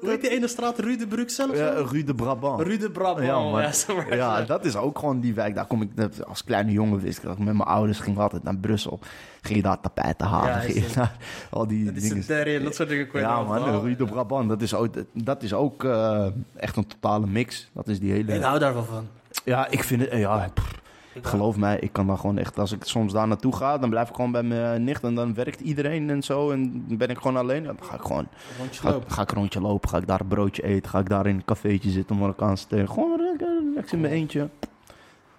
Hoe 0.00 0.10
heet 0.10 0.20
die 0.20 0.30
ene 0.30 0.48
straat? 0.48 0.78
Rudebrug 0.78 1.30
zelf? 1.30 1.56
Ja, 1.56 1.82
de 2.04 2.14
Brabant. 2.14 2.60
Rude 2.60 2.90
Brabant. 2.90 3.26
Ja, 3.26 3.40
maar. 3.40 4.16
Ja, 4.16 4.42
dat 4.42 4.64
is 4.64 4.76
ook 4.76 4.98
gewoon 4.98 5.20
die 5.20 5.34
wijk. 5.34 5.54
Daar 5.54 5.66
kom 5.66 5.82
ik 5.82 5.90
als 6.26 6.44
kleine 6.44 6.72
jongen 6.72 7.00
wist 7.00 7.18
ik 7.18 7.24
dat. 7.24 7.38
ik 7.38 7.44
Met 7.44 7.54
mijn 7.54 7.68
ouders 7.68 7.98
ging 7.98 8.18
altijd 8.18 8.42
naar 8.42 8.56
Brussel. 8.56 8.98
Ging 9.42 9.56
je 9.56 9.62
daar 9.62 9.80
tapijten 9.80 10.26
halen. 10.26 10.52
Ja, 10.52 10.60
is 10.60 10.84
het. 10.84 10.94
naar 10.94 11.16
al 11.50 11.66
die 11.66 11.84
Dat 11.84 11.94
is 11.94 12.26
dingen. 12.26 12.46
en 12.46 12.64
dat 12.64 12.74
soort 12.74 12.88
dingen. 12.88 13.08
Ja 13.12 13.42
man, 13.42 13.64
wel. 13.64 13.80
Rue 13.80 13.96
de 13.96 14.04
Brabant. 14.04 14.48
Dat 14.48 14.62
is 14.62 14.74
ook, 14.74 14.94
dat 15.12 15.42
is 15.42 15.54
ook 15.54 15.84
eh, 15.84 16.26
echt 16.56 16.76
een 16.76 16.86
totale 16.86 17.26
mix. 17.26 17.70
Dat 17.72 17.88
is 17.88 18.00
die 18.00 18.12
hele... 18.12 18.34
Ik 18.34 18.42
hou 18.42 18.58
daar 18.58 18.74
wel 18.74 18.84
van. 18.84 19.08
Ja, 19.44 19.66
ik 19.70 19.84
vind 19.84 20.00
het... 20.00 20.12
Ja, 20.12 20.50
pff, 20.54 20.82
geloof 21.22 21.56
mij, 21.56 21.78
ik 21.78 21.92
kan 21.92 22.06
daar 22.06 22.18
gewoon 22.18 22.38
echt... 22.38 22.58
Als 22.58 22.72
ik 22.72 22.84
soms 22.84 23.12
daar 23.12 23.28
naartoe 23.28 23.56
ga, 23.56 23.78
dan 23.78 23.90
blijf 23.90 24.08
ik 24.08 24.14
gewoon 24.14 24.32
bij 24.32 24.42
mijn 24.42 24.84
nicht. 24.84 25.02
En 25.02 25.14
dan 25.14 25.34
werkt 25.34 25.60
iedereen 25.60 26.10
en 26.10 26.22
zo. 26.22 26.50
En 26.50 26.84
dan 26.88 26.96
ben 26.96 27.08
ik 27.08 27.18
gewoon 27.18 27.36
alleen. 27.36 27.64
Dan 27.64 27.76
ga 27.80 27.94
ik 27.94 28.02
gewoon... 28.02 28.28
Rondje 28.58 28.80
Ga, 28.80 28.98
ga 29.06 29.22
ik 29.22 29.30
een 29.30 29.36
rondje 29.36 29.60
lopen, 29.60 29.88
ga 29.88 29.98
ik 29.98 30.06
daar 30.06 30.20
een 30.20 30.28
broodje 30.28 30.62
eten, 30.62 30.90
ga 30.90 30.98
ik 30.98 31.08
daar 31.08 31.26
in 31.26 31.34
een 31.34 31.44
cafeetje 31.44 31.90
zitten, 31.90 32.18
Marokkaans 32.18 32.64
tegen. 32.64 32.88
Gewoon 32.88 33.20
lekker, 33.20 33.62
lekker 33.74 33.94
in 33.94 34.00
mijn 34.00 34.12
eentje. 34.12 34.48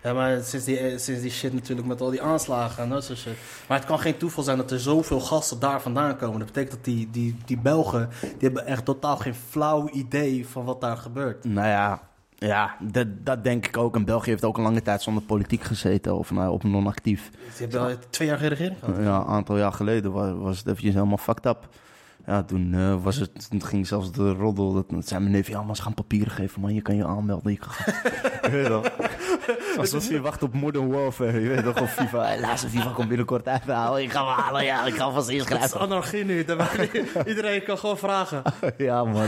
Ja, 0.06 0.14
maar 0.14 0.44
sinds 0.44 0.66
die, 0.66 0.78
eh, 0.78 0.98
sinds 0.98 1.22
die 1.22 1.32
shit 1.32 1.54
natuurlijk 1.54 1.88
met 1.88 2.02
al 2.02 2.10
die 2.10 2.22
aanslagen 2.22 2.84
en 2.84 2.90
dat 2.90 3.04
soort 3.04 3.18
shit. 3.18 3.38
Maar 3.68 3.78
het 3.78 3.88
kan 3.88 4.00
geen 4.00 4.18
toeval 4.18 4.44
zijn 4.44 4.58
dat 4.58 4.72
er 4.72 4.80
zoveel 4.80 5.20
gasten 5.20 5.60
daar 5.60 5.82
vandaan 5.82 6.18
komen. 6.18 6.38
Dat 6.40 6.48
betekent 6.48 6.72
dat 6.72 6.84
die, 6.84 7.10
die, 7.12 7.36
die 7.46 7.58
Belgen, 7.58 8.10
die 8.22 8.30
hebben 8.40 8.66
echt 8.66 8.86
totaal 8.86 9.18
geen 9.18 9.36
flauw 9.36 9.90
idee 9.90 10.48
van 10.48 10.66
wat 10.66 10.82
daar 10.82 10.98
gebeurt. 10.98 11.44
Nou 11.44 11.68
ja, 11.68 12.02
ja 12.36 12.76
dat, 12.80 13.08
dat 13.24 13.44
denk 13.44 13.68
ik 13.68 13.78
ook. 13.78 13.96
En 13.96 14.06
België 14.06 14.30
heeft 14.30 14.44
ook 14.44 14.58
een 14.58 14.64
lange 14.64 14.82
tijd 14.82 15.02
zonder 15.02 15.24
politiek 15.24 15.64
gezeten, 15.64 16.18
of 16.18 16.32
nou, 16.32 16.52
op 16.52 16.64
non-actief. 16.64 17.32
Ze 17.54 17.62
hebben 17.62 17.82
al 17.82 17.96
twee 18.10 18.28
jaar 18.28 18.38
gehad. 18.38 18.74
Ja, 18.82 19.20
een 19.20 19.26
aantal 19.26 19.58
jaar 19.58 19.74
geleden 19.74 20.12
was, 20.12 20.32
was 20.38 20.58
het 20.58 20.68
eventjes 20.68 20.94
helemaal 20.94 21.18
fucked 21.18 21.46
up. 21.46 21.68
Ja, 22.26 22.44
toen, 22.44 22.74
eh, 22.74 23.04
was 23.04 23.16
het, 23.16 23.50
toen 23.50 23.64
ging 23.64 23.88
zelfs 23.88 24.12
de 24.12 24.32
roddel. 24.32 24.74
Dat, 24.74 24.90
dat 24.90 25.08
zei 25.08 25.20
mijn 25.20 25.32
neef, 25.32 25.48
ja, 25.48 25.74
ze 25.74 25.82
gaan 25.82 25.94
papieren 25.94 26.32
geven, 26.32 26.62
man. 26.62 26.74
Je 26.74 26.82
kan 26.82 26.96
je 26.96 27.06
aanmelden. 27.06 27.52
Je 27.52 27.58
kan, 27.58 27.70
Je 28.44 28.50
weet 28.50 28.66
toch? 28.66 28.92
Alsof 29.78 30.10
je 30.10 30.22
wacht 30.22 30.44
op 30.44 30.54
Modern 30.54 30.88
Warfare. 30.90 31.40
Je 31.40 31.48
weet 31.50 31.64
toch, 31.64 31.82
op 31.82 31.88
FIFA. 31.88 32.24
Hey, 32.24 32.40
Laatste 32.40 32.70
FIFA 32.70 32.90
komt 32.90 33.08
binnenkort 33.08 33.48
uit. 33.48 33.66
Nou, 33.66 34.02
ik 34.02 34.12
ga 34.12 34.26
hem 34.26 34.44
halen, 34.44 34.64
ja. 34.66 34.86
Ik 34.86 34.96
ga 34.96 35.12
vast 35.12 35.28
Het 35.28 35.36
is 35.36 35.42
inschrijven. 35.42 35.80
anarchie 35.80 36.26
nu. 36.26 36.46
Iedereen 37.28 37.64
kan 37.64 37.78
gewoon 37.78 37.98
vragen. 37.98 38.42
Ja, 38.78 39.04
man. 39.04 39.28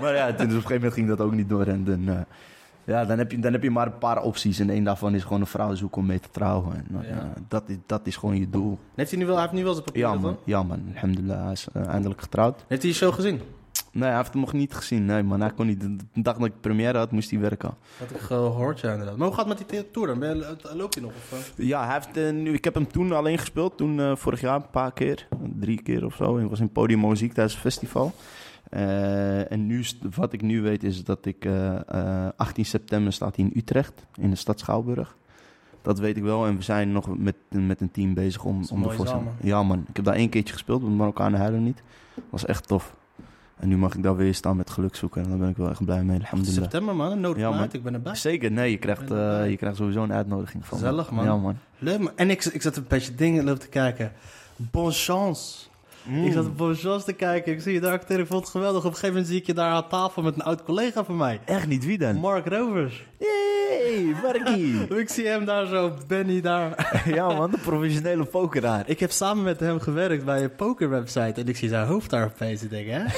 Maar 0.00 0.14
ja, 0.14 0.26
toen, 0.32 0.36
dus 0.36 0.38
op 0.38 0.40
een 0.40 0.48
gegeven 0.50 0.74
moment 0.74 0.92
ging 0.92 1.08
dat 1.08 1.20
ook 1.20 1.32
niet 1.32 1.48
door. 1.48 1.66
En 1.66 1.84
dan, 1.84 2.08
eh, 2.08 2.20
ja, 2.86 3.04
dan, 3.04 3.18
heb 3.18 3.30
je, 3.30 3.38
dan 3.38 3.52
heb 3.52 3.62
je 3.62 3.70
maar 3.70 3.86
een 3.86 3.98
paar 3.98 4.22
opties. 4.22 4.58
En 4.58 4.70
één 4.70 4.84
daarvan 4.84 5.14
is 5.14 5.22
gewoon 5.22 5.40
een 5.40 5.46
vrouw 5.46 5.74
zoeken 5.74 6.00
om 6.00 6.06
mee 6.06 6.20
te 6.20 6.28
trouwen. 6.30 6.76
En, 6.76 6.86
Ja. 6.90 7.08
eh, 7.08 7.16
dat, 7.48 7.62
is, 7.66 7.76
dat 7.86 8.06
is 8.06 8.16
gewoon 8.16 8.38
je 8.38 8.50
doel. 8.50 8.78
Heeft 8.94 9.10
hij 9.10 9.18
nu 9.18 9.26
wel, 9.26 9.34
hij 9.34 9.42
heeft 9.44 9.56
nu 9.56 9.64
wel 9.64 9.72
zijn 9.72 9.84
papieren, 9.84 10.12
Ja, 10.12 10.18
man. 10.20 10.36
Ja, 10.44 10.62
man. 10.62 10.82
Alhamdulillah. 10.94 11.42
Hij 11.42 11.52
is 11.52 11.66
eh, 11.72 11.86
eindelijk 11.86 12.20
getrouwd. 12.20 12.64
Heeft 12.68 12.82
hij 12.82 12.90
je 12.90 12.96
show 12.96 13.12
gezien? 13.14 13.40
Nee, 13.92 14.08
hij 14.08 14.16
heeft 14.16 14.32
hem 14.32 14.40
nog 14.40 14.52
niet 14.52 14.74
gezien. 14.74 15.04
Nee, 15.04 15.22
man. 15.22 15.40
Hij 15.40 15.50
kon 15.50 15.66
niet. 15.66 15.80
De 15.80 15.96
dag 16.22 16.36
dat 16.36 16.46
ik 16.46 16.60
première 16.60 16.98
had, 16.98 17.10
moest 17.10 17.30
hij 17.30 17.40
werken. 17.40 17.74
Had 17.98 18.10
ik 18.10 18.16
gehoord, 18.20 18.80
ja, 18.80 18.90
inderdaad. 18.92 19.16
Maar 19.16 19.26
hoe 19.26 19.36
gaat 19.36 19.48
het 19.48 19.58
met 19.58 19.68
die 19.70 19.90
tour 19.90 20.08
dan? 20.08 20.18
Ben 20.18 20.36
je, 20.36 20.56
loopt 20.74 20.94
hij 20.94 21.02
nog? 21.02 21.12
Of, 21.12 21.52
eh? 21.56 21.66
Ja, 21.66 21.84
hij 21.86 21.94
heeft, 21.94 22.32
nu, 22.32 22.52
ik 22.52 22.64
heb 22.64 22.74
hem 22.74 22.88
toen 22.88 23.12
alleen 23.12 23.38
gespeeld. 23.38 23.76
Toen 23.76 24.16
vorig 24.16 24.40
jaar 24.40 24.54
een 24.56 24.70
paar 24.70 24.92
keer. 24.92 25.28
Drie 25.60 25.82
keer 25.82 26.04
of 26.04 26.14
zo. 26.14 26.36
Ik 26.38 26.48
was 26.48 26.60
in 26.60 26.68
Podium 26.72 27.00
Muziek 27.00 27.32
tijdens 27.32 27.54
het 27.54 27.62
festival. 27.62 28.12
Eh, 28.70 29.52
en 29.52 29.66
nu, 29.66 29.84
wat 30.14 30.32
ik 30.32 30.42
nu 30.42 30.62
weet 30.62 30.84
is 30.84 31.04
dat 31.04 31.26
ik... 31.26 31.44
eh, 31.44 31.88
eh, 31.88 32.28
18 32.36 32.64
september 32.64 33.12
staat 33.12 33.36
hij 33.36 33.44
in 33.44 33.52
Utrecht. 33.54 34.06
In 34.16 34.30
de 34.30 34.36
stad 34.36 34.58
Schouwburg. 34.60 35.16
Dat 35.82 35.98
weet 35.98 36.16
ik 36.16 36.22
wel. 36.22 36.46
En 36.46 36.56
we 36.56 36.62
zijn 36.62 36.92
nog 36.92 37.18
met, 37.18 37.34
met 37.48 37.80
een 37.80 37.90
team 37.90 38.14
bezig 38.14 38.44
om, 38.44 38.64
om 38.72 38.82
de 38.82 38.90
voorstelling... 38.90 39.28
Ja 39.40 39.62
man, 39.62 39.84
ik 39.88 39.96
heb 39.96 40.04
daar 40.04 40.14
één 40.14 40.28
keertje 40.28 40.52
gespeeld. 40.52 40.82
Met 40.82 40.92
Marokkanen 40.92 41.40
huilen 41.40 41.62
niet. 41.64 41.82
Dat 42.14 42.24
was 42.30 42.44
echt 42.44 42.68
tof. 42.68 42.94
En 43.56 43.68
nu 43.68 43.76
mag 43.76 43.94
ik 43.94 44.02
daar 44.02 44.16
weer 44.16 44.34
staan 44.34 44.56
met 44.56 44.70
geluk 44.70 44.94
zoeken. 44.96 45.22
En 45.22 45.28
daar 45.28 45.38
ben 45.38 45.48
ik 45.48 45.56
wel 45.56 45.70
echt 45.70 45.84
blij 45.84 46.02
mee. 46.04 46.18
Alhamdulillah. 46.20 46.62
September, 46.62 46.96
man. 46.96 47.20
Nodig 47.20 47.42
Ja, 47.42 47.52
uit. 47.52 47.74
Ik 47.74 47.82
ben 47.82 47.94
erbij. 47.94 48.14
Zeker, 48.14 48.50
nee, 48.52 48.70
je 48.70 48.76
krijgt, 48.76 49.10
eh, 49.10 49.50
je 49.50 49.56
krijgt 49.56 49.76
sowieso 49.76 50.02
een 50.02 50.12
uitnodiging 50.12 50.66
van. 50.66 50.78
Gezellig, 50.78 51.10
man. 51.10 51.24
Ja, 51.24 51.36
man. 51.36 51.56
Leuk, 51.78 51.98
man. 51.98 52.12
En 52.16 52.30
ik, 52.30 52.44
ik 52.44 52.62
zat 52.62 52.76
een 52.76 52.84
beetje 52.88 53.14
dingen 53.14 53.44
lopen 53.44 53.60
te 53.60 53.68
kijken. 53.68 54.12
Bon 54.56 54.90
chance. 54.90 55.66
Mm. 56.04 56.24
Ik 56.24 56.32
zat 56.32 56.46
op 56.46 56.56
Bon 56.56 56.74
chance 56.74 57.04
te 57.04 57.12
kijken. 57.12 57.52
Ik 57.52 57.60
zie 57.60 57.72
je 57.72 57.80
daar 57.80 57.92
acteren. 57.92 58.22
Ik 58.22 58.28
vond 58.28 58.40
het 58.40 58.50
geweldig. 58.50 58.78
Op 58.78 58.84
een 58.84 58.90
gegeven 58.90 59.08
moment 59.08 59.26
zie 59.26 59.40
ik 59.40 59.46
je 59.46 59.54
daar 59.54 59.70
aan 59.70 59.88
tafel 59.88 60.22
met 60.22 60.34
een 60.34 60.42
oud 60.42 60.62
collega 60.64 61.04
van 61.04 61.16
mij. 61.16 61.40
Echt 61.44 61.66
niet, 61.66 61.84
wie 61.84 61.98
dan? 61.98 62.16
Mark 62.16 62.46
Rovers. 62.48 63.04
Yay, 63.18 64.14
Markie. 64.22 64.74
Ik 65.00 65.08
zie 65.08 65.26
hem 65.26 65.44
daar 65.44 65.66
zo, 65.66 65.92
Benny 66.06 66.40
daar. 66.40 66.90
ja 67.14 67.26
man, 67.32 67.50
de 67.50 67.58
professionele 67.58 68.24
pokeraar. 68.24 68.82
Ik 68.86 69.00
heb 69.00 69.10
samen 69.10 69.44
met 69.44 69.60
hem 69.60 69.80
gewerkt 69.80 70.24
bij 70.24 70.42
een 70.42 70.54
pokerwebsite. 70.54 71.40
En 71.40 71.48
ik 71.48 71.56
zie 71.56 71.68
zijn 71.68 71.86
hoofd 71.86 72.10
daar 72.10 72.24
opeens. 72.24 72.62
Ik 72.62 72.70
denk, 72.70 72.86
hè? 72.90 73.00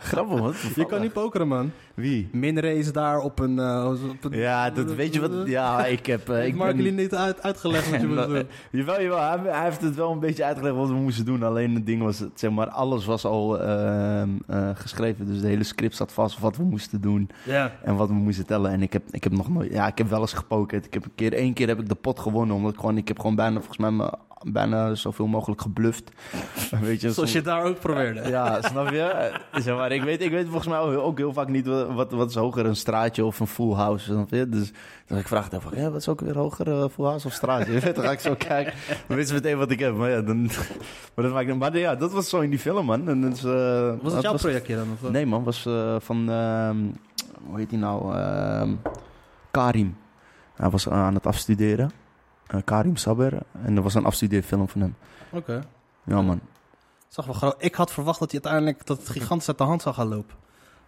Grappig 0.00 0.38
man. 0.38 0.54
Je 0.74 0.86
kan 0.86 1.00
niet 1.00 1.12
pokeren, 1.12 1.48
man. 1.48 1.72
Wie? 1.94 2.28
Minrace 2.32 2.90
daar 2.92 3.18
op 3.18 3.38
een... 3.38 3.58
eh, 3.58 3.90
op 4.10 4.24
een 4.24 4.38
Ja, 4.38 4.70
dat 4.70 4.94
weet 4.94 5.14
je 5.14 5.20
wat... 5.20 5.30
Ja, 5.46 5.86
ik 5.86 6.06
heb... 6.06 6.28
eh, 6.28 6.46
ik 6.46 6.54
Mark 6.54 6.76
ben- 6.76 6.94
niet 6.94 7.14
uit, 7.14 7.42
uitgelegd 7.42 7.90
wat 7.90 8.00
je 8.00 8.06
moet 8.06 8.26
doen. 8.26 8.46
Jawel, 8.70 9.02
jawel. 9.02 9.18
Hij, 9.18 9.52
hij 9.52 9.64
heeft 9.64 9.80
het 9.80 9.94
wel 9.94 10.12
een 10.12 10.20
beetje 10.20 10.44
uitgelegd 10.44 10.76
wat 10.76 10.88
we 10.88 10.94
moesten 10.94 11.24
doen. 11.24 11.27
Alleen 11.36 11.74
het 11.74 11.86
ding 11.86 12.02
was, 12.02 12.24
zeg 12.34 12.50
maar, 12.50 12.68
alles 12.68 13.04
was 13.04 13.24
al 13.24 13.60
ehm, 13.60 14.28
eh, 14.46 14.68
geschreven. 14.74 15.26
Dus 15.26 15.40
de 15.40 15.46
hele 15.46 15.64
script 15.64 15.96
zat 15.96 16.12
vast 16.12 16.38
wat 16.38 16.56
we 16.56 16.62
moesten 16.62 17.00
doen 17.00 17.30
Ja. 17.44 17.72
en 17.82 17.96
wat 17.96 18.08
we 18.08 18.14
moesten 18.14 18.46
tellen. 18.46 18.70
En 18.70 18.82
ik 18.82 18.92
heb, 18.92 19.02
ik 19.10 19.24
heb 19.24 19.32
nog 19.32 19.48
nooit, 19.48 19.72
ja, 19.72 19.86
ik 19.86 19.98
heb 19.98 20.08
wel 20.08 20.20
eens 20.20 20.32
gepokerd. 20.32 20.86
Ik 20.86 20.94
heb 20.94 21.04
een 21.04 21.14
keer, 21.14 21.32
één 21.32 21.52
keer 21.52 21.68
heb 21.68 21.80
ik 21.80 21.88
de 21.88 21.94
pot 21.94 22.18
gewonnen, 22.18 22.56
omdat 22.56 22.72
ik 22.72 22.78
gewoon, 22.80 22.96
ik 22.96 23.08
heb 23.08 23.18
gewoon 23.18 23.34
bijna, 23.36 23.54
volgens 23.56 23.78
mij, 23.78 23.90
me- 23.90 24.12
bijna 24.42 24.94
zoveel 24.94 25.26
mogelijk 25.26 25.60
gebluft. 25.60 26.10
Weet 26.80 27.00
je, 27.00 27.12
Zoals 27.12 27.32
je 27.32 27.42
daar 27.42 27.62
ook 27.62 27.78
probeerde. 27.78 28.28
Ja, 28.28 28.62
snap 28.62 28.90
je? 28.90 29.32
Zeg 29.64 29.76
maar, 29.76 29.92
ik, 29.92 30.02
weet, 30.02 30.22
ik 30.22 30.30
weet 30.30 30.46
volgens 30.46 30.66
mij 30.66 30.78
ook 30.78 31.18
heel, 31.18 31.32
vaak 31.32 31.48
niet 31.48 31.66
wat, 31.66 31.92
wat, 31.92 32.12
wat 32.12 32.28
is 32.28 32.34
hoger, 32.34 32.66
een 32.66 32.76
straatje 32.76 33.24
of 33.24 33.40
een 33.40 33.46
full 33.46 33.72
house. 33.72 34.04
Snap 34.04 34.30
je? 34.30 34.48
Dus 34.48 34.72
dan 35.06 35.18
ik 35.18 35.28
vraag 35.28 35.48
dan 35.48 35.60
van, 35.60 35.72
ja, 35.76 35.90
wat 35.90 36.00
is 36.00 36.08
ook 36.08 36.20
weer 36.20 36.36
hoger, 36.36 36.68
eh, 36.68 36.84
full 36.92 37.04
house 37.04 37.26
of 37.26 37.32
straatje? 37.32 37.80
Dan 37.94 38.04
ga 38.04 38.10
ik 38.10 38.20
zo 38.20 38.34
kijken, 38.34 38.72
dan 39.06 39.16
weten 39.16 39.26
ze 39.28 39.34
meteen 39.34 39.58
wat 39.58 39.70
ik 39.70 39.78
heb. 39.78 39.94
Maar 39.94 40.10
ja, 40.10 40.20
dan, 40.20 40.42
maar 41.14 41.24
dat 41.24 41.32
maakt, 41.32 41.54
maar 41.54 41.78
ja, 41.78 41.94
dat 41.94 42.12
was 42.12 42.28
zo 42.28 42.40
in 42.40 42.50
die 42.50 42.58
film, 42.58 42.86
man. 42.86 43.08
En 43.08 43.24
is, 43.24 43.44
eh, 43.44 43.92
Was 44.02 44.12
het 44.12 44.22
jouw 44.22 44.34
projectje 44.34 44.76
dan? 44.76 44.86
Of? 45.02 45.10
Nee, 45.10 45.26
man, 45.26 45.44
was 45.44 45.66
eh, 45.66 45.96
van, 45.98 46.30
ehm, 46.30 46.76
hoe 47.46 47.58
heet 47.58 47.70
hij 47.70 47.78
nou? 47.80 48.14
Ehm, 48.16 48.74
Karim. 49.50 49.96
Hij 50.54 50.70
was 50.70 50.88
aan 50.88 51.14
het 51.14 51.26
afstuderen. 51.26 51.90
Eh, 52.48 52.60
Karim 52.64 52.96
Saber. 52.96 53.38
En 53.62 53.74
dat 53.74 53.84
was 53.84 53.94
een 53.94 54.04
afstudeerfilm 54.04 54.68
van 54.68 54.80
hem. 54.80 54.94
Oké. 55.32 55.60
Ja, 56.04 56.22
man. 56.22 56.40
Zag 57.08 57.40
wel. 57.40 57.54
Ik 57.58 57.74
had 57.74 57.92
verwacht 57.92 58.18
dat 58.18 58.30
hij 58.32 58.40
uiteindelijk 58.42 58.86
dat 58.86 58.98
het 58.98 59.08
gigantisch 59.08 59.48
uit 59.48 59.58
de 59.58 59.64
hand 59.64 59.82
zou 59.82 59.94
gaan 59.94 60.08
lopen. 60.08 60.36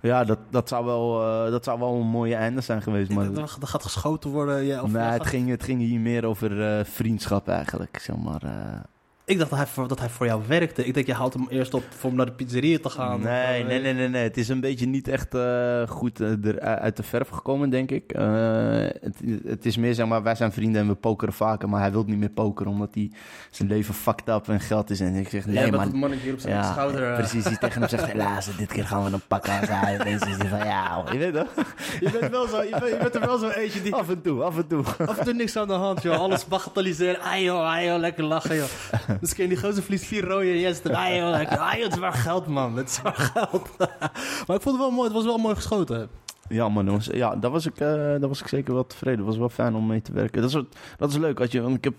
Ja, 0.00 0.24
dat, 0.24 0.38
dat, 0.50 0.68
zou 0.68 0.84
wel, 0.84 1.22
eh, 1.44 1.50
dat 1.50 1.64
zou 1.64 1.78
wel 1.78 1.94
een 1.94 2.06
mooie 2.06 2.34
einde 2.34 2.60
zijn 2.60 2.82
geweest. 2.82 3.10
Maar 3.10 3.32
dacht, 3.32 3.62
er 3.62 3.68
gaat 3.68 3.82
geschoten 3.82 4.30
worden. 4.30 4.62
Ja, 4.64 4.82
of 4.82 4.90
nee, 4.92 5.02
het, 5.02 5.12
gaat- 5.22 5.26
ging, 5.26 5.48
het 5.48 5.62
ging 5.62 5.80
hier 5.80 6.00
meer 6.00 6.24
over 6.26 6.78
eh, 6.78 6.84
vriendschap 6.84 7.48
eigenlijk. 7.48 7.98
Zeg 7.98 8.16
maar. 8.16 8.42
Ik 9.30 9.38
dacht 9.38 9.50
dat 9.50 9.58
hij, 9.58 9.68
voor, 9.68 9.88
dat 9.88 9.98
hij 9.98 10.08
voor 10.08 10.26
jou 10.26 10.42
werkte. 10.46 10.84
Ik 10.86 10.94
denk, 10.94 11.06
je 11.06 11.14
haalt 11.14 11.32
hem 11.34 11.46
eerst 11.48 11.74
op 11.74 11.82
voor 11.98 12.10
om 12.10 12.16
naar 12.16 12.26
de 12.26 12.32
pizzeria 12.32 12.78
te 12.82 12.88
gaan. 12.90 13.20
nee, 13.20 13.60
eh, 13.60 13.66
nee, 13.66 13.80
nee, 13.80 13.94
nee, 13.94 14.08
nee. 14.08 14.22
Het 14.22 14.36
is 14.36 14.48
een 14.48 14.60
beetje 14.60 14.86
niet 14.86 15.08
echt 15.08 15.34
eh, 15.34 15.88
goed 15.88 16.20
eh, 16.20 16.44
er 16.44 16.60
uit 16.60 16.96
de 16.96 17.02
verf 17.02 17.28
gekomen, 17.28 17.70
denk 17.70 17.90
ik. 17.90 18.10
Het, 18.10 19.16
het 19.46 19.66
is 19.66 19.76
meer, 19.76 19.94
zeg 19.94 20.06
maar, 20.06 20.22
wij 20.22 20.34
zijn 20.34 20.52
vrienden 20.52 20.80
en 20.82 20.88
we 20.88 20.94
pokeren 20.94 21.34
vaker. 21.34 21.68
Maar 21.68 21.80
hij 21.80 21.92
wil 21.92 22.04
niet 22.06 22.18
meer 22.18 22.28
pokeren 22.30 22.72
omdat 22.72 22.94
hij 22.94 23.10
zijn 23.50 23.68
leven 23.68 23.94
fucked 23.94 24.28
up 24.28 24.48
en 24.48 24.60
geld 24.60 24.90
is. 24.90 25.00
En 25.00 25.14
ik 25.14 25.28
zeg, 25.28 25.44
Jij 25.44 25.52
nee 25.52 25.62
bent 25.62 25.76
man. 25.76 25.82
het 25.86 25.94
mannetje 25.94 26.24
hier 26.24 26.32
op 26.34 26.40
zijn 26.40 26.54
Ja, 26.54 26.72
schouder. 26.72 27.14
precies. 27.14 27.44
Die 27.44 27.58
tegen 27.58 27.80
hem 27.80 27.88
zegt, 27.90 28.06
helaas, 28.12 28.56
dit 28.56 28.72
keer 28.72 28.86
gaan 28.86 29.04
we 29.04 29.10
een 29.12 29.22
pak 29.28 29.48
aan 29.48 29.66
zijn. 29.66 30.00
En 30.00 30.18
zegt 30.18 30.46
van, 30.46 30.58
ja, 30.58 31.02
je 31.12 31.18
weet 31.18 31.34
toch? 31.34 31.64
Je 32.00 32.10
bent, 32.20 32.30
wel 32.30 32.46
zo, 32.48 32.62
je, 32.62 32.70
bent, 32.70 32.88
je 32.88 32.96
bent 32.96 33.14
er 33.14 33.20
wel 33.20 33.38
zo 33.38 33.48
eentje 33.48 33.82
die 33.82 33.94
Af 33.94 34.08
en 34.08 34.22
toe, 34.22 34.42
af 34.42 34.56
en 34.56 34.66
toe. 34.66 34.84
af 35.06 35.18
en 35.18 35.24
toe 35.24 35.34
niks 35.34 35.56
aan 35.56 35.66
de 35.66 35.72
hand, 35.72 36.02
joh. 36.02 36.18
Alles 36.18 36.46
bagatelliseren. 36.46 37.20
Ah 37.20 37.40
joh, 37.40 37.74
ah 37.76 37.82
joh, 37.84 37.98
lekker 37.98 38.24
lachen, 38.24 38.56
joh. 38.56 38.68
Dus 39.30 39.34
ken 39.34 39.42
je 39.42 39.48
die 39.48 39.58
gozer 39.58 39.82
verliest 39.82 40.04
vier 40.04 40.24
rode 40.24 40.50
en 40.50 40.58
jij 40.58 40.72
zit 40.72 40.84
er. 40.84 40.94
Ah 40.94 41.16
joh, 41.16 41.30
lekker. 41.30 41.58
Ah 41.58 41.74
joh, 41.74 41.84
het 41.84 41.92
is 41.92 41.98
maar 41.98 42.12
geld, 42.12 42.46
man. 42.46 42.76
Het 42.76 42.88
is 42.88 43.02
maar 43.02 43.14
geld. 43.34 43.68
maar 44.46 44.56
ik 44.56 44.62
vond 44.62 44.64
het 44.64 44.76
wel 44.76 44.90
mooi. 44.90 45.04
Het 45.04 45.12
was 45.12 45.24
wel 45.24 45.38
mooi 45.38 45.54
geschoten. 45.54 46.08
Ja, 46.48 46.68
man, 46.68 46.84
dat 46.84 46.94
was, 46.94 47.06
ja, 47.06 47.36
daar, 47.36 47.50
was 47.50 47.66
ik, 47.66 47.72
eh, 47.72 47.88
daar 47.88 48.28
was 48.28 48.40
ik 48.40 48.48
zeker 48.48 48.74
wel 48.74 48.86
tevreden. 48.86 49.18
Het 49.18 49.28
was 49.28 49.36
wel 49.36 49.48
fijn 49.48 49.74
om 49.74 49.86
mee 49.86 50.02
te 50.02 50.12
werken. 50.12 50.42
Dat 50.42 50.50
is, 50.50 50.62
dat 50.96 51.10
is 51.10 51.16
leuk. 51.16 51.40
Als 51.40 51.50
je, 51.50 51.60
want 51.60 51.76
ik 51.76 51.84
heb 51.84 51.94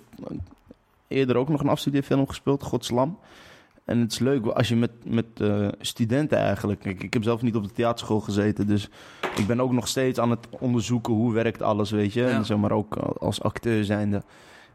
eerder 1.07 1.35
ook 1.35 1.49
nog 1.49 1.61
een 1.61 1.69
afstudeerfilm 1.69 2.27
gespeeld, 2.27 2.63
Godslam. 2.63 3.19
En 3.85 3.99
het 3.99 4.11
is 4.11 4.19
leuk 4.19 4.45
als 4.45 4.67
je 4.67 4.75
met, 4.75 4.91
met 5.03 5.25
eh, 5.37 5.67
studenten 5.79 6.37
eigenlijk... 6.37 6.79
Kijk, 6.79 7.03
ik 7.03 7.13
heb 7.13 7.23
zelf 7.23 7.41
niet 7.41 7.55
op 7.55 7.63
de 7.63 7.71
theaterschool 7.71 8.19
gezeten, 8.19 8.67
dus 8.67 8.89
ik 9.35 9.47
ben 9.47 9.61
ook 9.61 9.71
nog 9.71 9.87
steeds 9.87 10.19
aan 10.19 10.29
het 10.29 10.47
onderzoeken 10.49 11.13
hoe 11.13 11.33
werkt 11.33 11.61
alles, 11.61 11.91
weet 11.91 12.13
je. 12.13 12.21
Ja. 12.21 12.27
En 12.27 12.45
zeg 12.45 12.57
maar 12.57 12.71
ook 12.71 12.95
als 12.97 13.41
acteur 13.41 13.83
zijnde. 13.85 14.23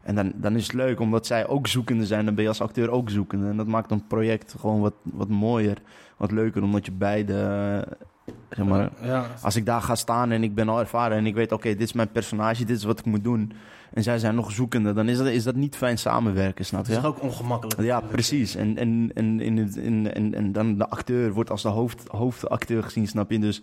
En 0.07 0.15
dan, 0.15 0.31
dan 0.35 0.55
is 0.55 0.63
het 0.63 0.73
leuk, 0.73 0.99
omdat 0.99 1.25
zij 1.25 1.47
ook 1.47 1.67
zoekende 1.67 2.05
zijn, 2.05 2.25
dan 2.25 2.33
ben 2.33 2.43
je 2.43 2.49
als 2.49 2.61
acteur 2.61 2.89
ook 2.89 3.09
zoekende. 3.09 3.49
En 3.49 3.57
dat 3.57 3.67
maakt 3.67 3.91
een 3.91 4.07
project 4.07 4.55
gewoon 4.59 4.81
wat, 4.81 4.93
wat 5.03 5.27
mooier, 5.29 5.77
wat 6.17 6.31
leuker, 6.31 6.63
omdat 6.63 6.85
je 6.85 6.91
beide... 6.91 7.33
eh, 7.85 7.93
Zeg 8.49 8.65
maar, 8.65 8.89
Ja. 9.01 9.25
als 9.41 9.55
ik 9.55 9.65
daar 9.65 9.81
ga 9.81 9.95
staan 9.95 10.31
en 10.31 10.43
ik 10.43 10.55
ben 10.55 10.69
al 10.69 10.79
ervaren 10.79 11.17
en 11.17 11.25
ik 11.25 11.35
weet, 11.35 11.51
oké, 11.51 11.69
dit 11.69 11.81
is 11.81 11.93
mijn 11.93 12.11
personage, 12.11 12.65
dit 12.65 12.77
is 12.77 12.83
wat 12.83 12.99
ik 12.99 13.05
moet 13.05 13.23
doen. 13.23 13.51
En 13.93 14.03
zij 14.03 14.19
zijn 14.19 14.35
nog 14.35 14.51
zoekende, 14.51 14.93
dan 14.93 15.09
is 15.09 15.17
dat, 15.17 15.27
is 15.27 15.43
dat 15.43 15.55
niet 15.55 15.75
fijn 15.75 15.97
samenwerken, 15.97 16.65
snap 16.65 16.81
is 16.81 16.87
je? 16.87 16.93
toch 16.95 17.05
ook 17.05 17.21
ongemakkelijk. 17.21 17.81
Ja, 17.81 17.99
precies. 18.01 18.55
En, 18.55 18.77
en, 18.77 19.11
en, 19.13 19.39
in 19.39 19.57
het, 19.57 19.75
in, 19.75 20.13
en, 20.13 20.33
en 20.33 20.51
dan 20.51 20.77
de 20.77 20.89
acteur 20.89 21.33
wordt 21.33 21.49
als 21.49 21.61
de 21.61 21.67
hoofd, 21.69 22.07
hoofdacteur 22.07 22.83
gezien, 22.83 23.07
snap 23.07 23.31
je? 23.31 23.39
Dus 23.39 23.61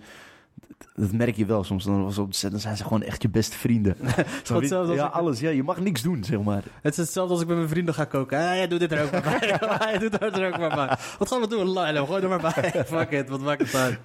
dat- 0.94 1.12
merk 1.12 1.36
je 1.36 1.46
wel 1.46 1.64
soms. 1.64 1.84
Dan, 1.84 2.04
was 2.04 2.18
op 2.18 2.30
de 2.30 2.36
set, 2.36 2.50
dan 2.50 2.60
zijn 2.60 2.76
ze 2.76 2.82
gewoon 2.82 3.02
echt 3.02 3.22
je 3.22 3.28
beste 3.28 3.56
vrienden. 3.56 3.96
Als 4.52 4.68
ja, 4.68 5.06
ik- 5.06 5.12
alles. 5.12 5.40
Ja, 5.40 5.50
je 5.50 5.62
mag 5.62 5.80
niks 5.80 6.02
doen, 6.02 6.24
zeg 6.24 6.40
maar. 6.42 6.62
Het 6.82 6.92
is 6.92 6.96
hetzelfde 6.96 7.32
als 7.32 7.42
ik 7.42 7.48
met 7.48 7.56
mijn 7.56 7.68
vrienden 7.68 7.94
ga 7.94 8.04
koken. 8.04 8.38
Ah, 8.38 8.44
jij 8.44 8.68
doet 8.68 8.80
dit 8.80 8.92
er 8.92 9.02
ook 9.04 9.10
maar 9.10 9.22
bij. 9.22 9.58
Hij 9.88 9.98
doet 9.98 10.20
dat 10.20 10.36
er 10.38 10.46
ook 10.52 10.58
maar 10.58 10.74
bij. 10.74 10.96
Wat 11.18 11.28
gaan 11.28 11.40
we 11.40 11.48
doen? 11.48 11.72
Lilo, 11.72 12.06
gooi 12.06 12.22
er 12.22 12.28
maar 12.28 12.40
bij. 12.54 12.84
Fuck 12.86 13.10
it, 13.10 13.28
wat 13.28 13.40
maakt 13.40 13.60
het 13.60 13.74
uit? 13.74 13.98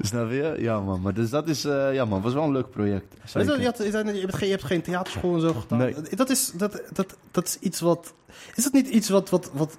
Snap 0.00 0.30
je? 0.30 0.54
Ja, 0.58 0.80
man. 0.80 1.00
Maar 1.00 1.14
dus 1.14 1.30
dat 1.30 1.48
is, 1.48 1.64
eh, 1.64 1.94
ja, 1.94 2.04
man, 2.04 2.22
was 2.22 2.32
wel 2.32 2.42
een 2.44 2.52
leuk 2.52 2.70
project. 2.70 3.14
Is 3.24 3.32
dat, 3.32 3.56
je, 3.58 3.64
had- 3.64 3.80
is 3.80 3.92
dat- 3.92 4.06
je, 4.14 4.20
hebt 4.20 4.34
geen, 4.34 4.46
je 4.48 4.52
hebt 4.54 4.66
geen 4.66 4.82
theaterschool 4.82 5.34
en 5.34 5.40
zo 5.40 5.52
gedaan. 5.52 5.78
Nee. 5.78 5.94
Dat, 6.14 6.30
is, 6.30 6.52
dat, 6.54 6.82
dat, 6.92 7.16
dat 7.30 7.46
is 7.46 7.58
iets 7.60 7.80
wat... 7.80 8.14
Is 8.54 8.64
dat 8.64 8.72
niet 8.72 8.88
iets 8.88 9.08
wat... 9.08 9.30
wat, 9.30 9.50
wat 9.52 9.78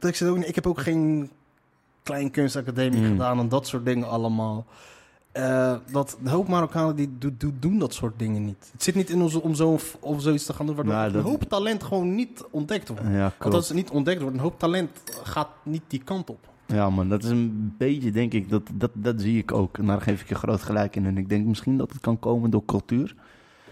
wat 0.00 0.04
ik, 0.04 0.14
zeg 0.14 0.28
ook, 0.28 0.36
niet- 0.36 0.48
ik 0.48 0.54
heb 0.54 0.66
ook 0.66 0.80
geen 0.80 1.30
klein 2.02 2.30
kunstacademie 2.30 3.00
Mm. 3.00 3.06
gedaan 3.06 3.38
en 3.38 3.48
dat 3.48 3.66
soort 3.66 3.84
dingen 3.84 4.08
allemaal. 4.08 4.66
Eh, 5.32 5.74
dat 5.92 6.18
een 6.22 6.28
hoop 6.30 6.48
Marokkanen 6.48 6.96
die 6.96 7.10
do- 7.18 7.30
do- 7.38 7.52
doen 7.58 7.78
dat 7.78 7.94
soort 7.94 8.18
dingen 8.18 8.44
niet. 8.44 8.68
Het 8.72 8.82
zit 8.82 8.94
niet 8.94 9.10
in 9.10 9.22
ons 9.22 9.34
om, 9.34 9.54
zo, 9.54 9.78
om 10.00 10.20
zoiets 10.20 10.44
te 10.46 10.52
gaan 10.52 10.66
doen 10.66 10.74
waardoor 10.74 10.94
Nou, 10.94 11.14
een 11.14 11.22
hoop 11.22 11.42
talent 11.42 11.82
gewoon 11.82 12.14
niet 12.14 12.44
ontdekt 12.50 12.88
wordt. 12.88 13.02
Ja, 13.10 13.32
Want 13.38 13.54
als 13.54 13.68
het 13.68 13.76
niet 13.76 13.90
ontdekt 13.90 14.20
wordt, 14.20 14.36
een 14.36 14.42
hoop 14.42 14.58
talent 14.58 14.90
gaat 15.22 15.48
niet 15.62 15.82
die 15.86 16.02
kant 16.04 16.30
op. 16.30 16.48
Ja, 16.66 16.90
man, 16.90 17.08
dat 17.08 17.22
is 17.24 17.30
een 17.30 17.74
beetje, 17.78 18.10
denk 18.10 18.32
ik, 18.32 18.48
dat, 18.48 18.62
dat, 18.74 18.90
dat 18.94 19.20
zie 19.20 19.38
ik 19.38 19.52
ook. 19.52 19.78
En 19.78 19.86
daar 19.86 20.00
geef 20.00 20.20
ik 20.20 20.28
je 20.28 20.34
groot 20.34 20.62
gelijk 20.62 20.96
in. 20.96 21.06
En 21.06 21.18
ik 21.18 21.28
denk 21.28 21.46
misschien 21.46 21.76
dat 21.76 21.92
het 21.92 22.00
kan 22.00 22.18
komen 22.18 22.50
door 22.50 22.64
cultuur. 22.64 23.14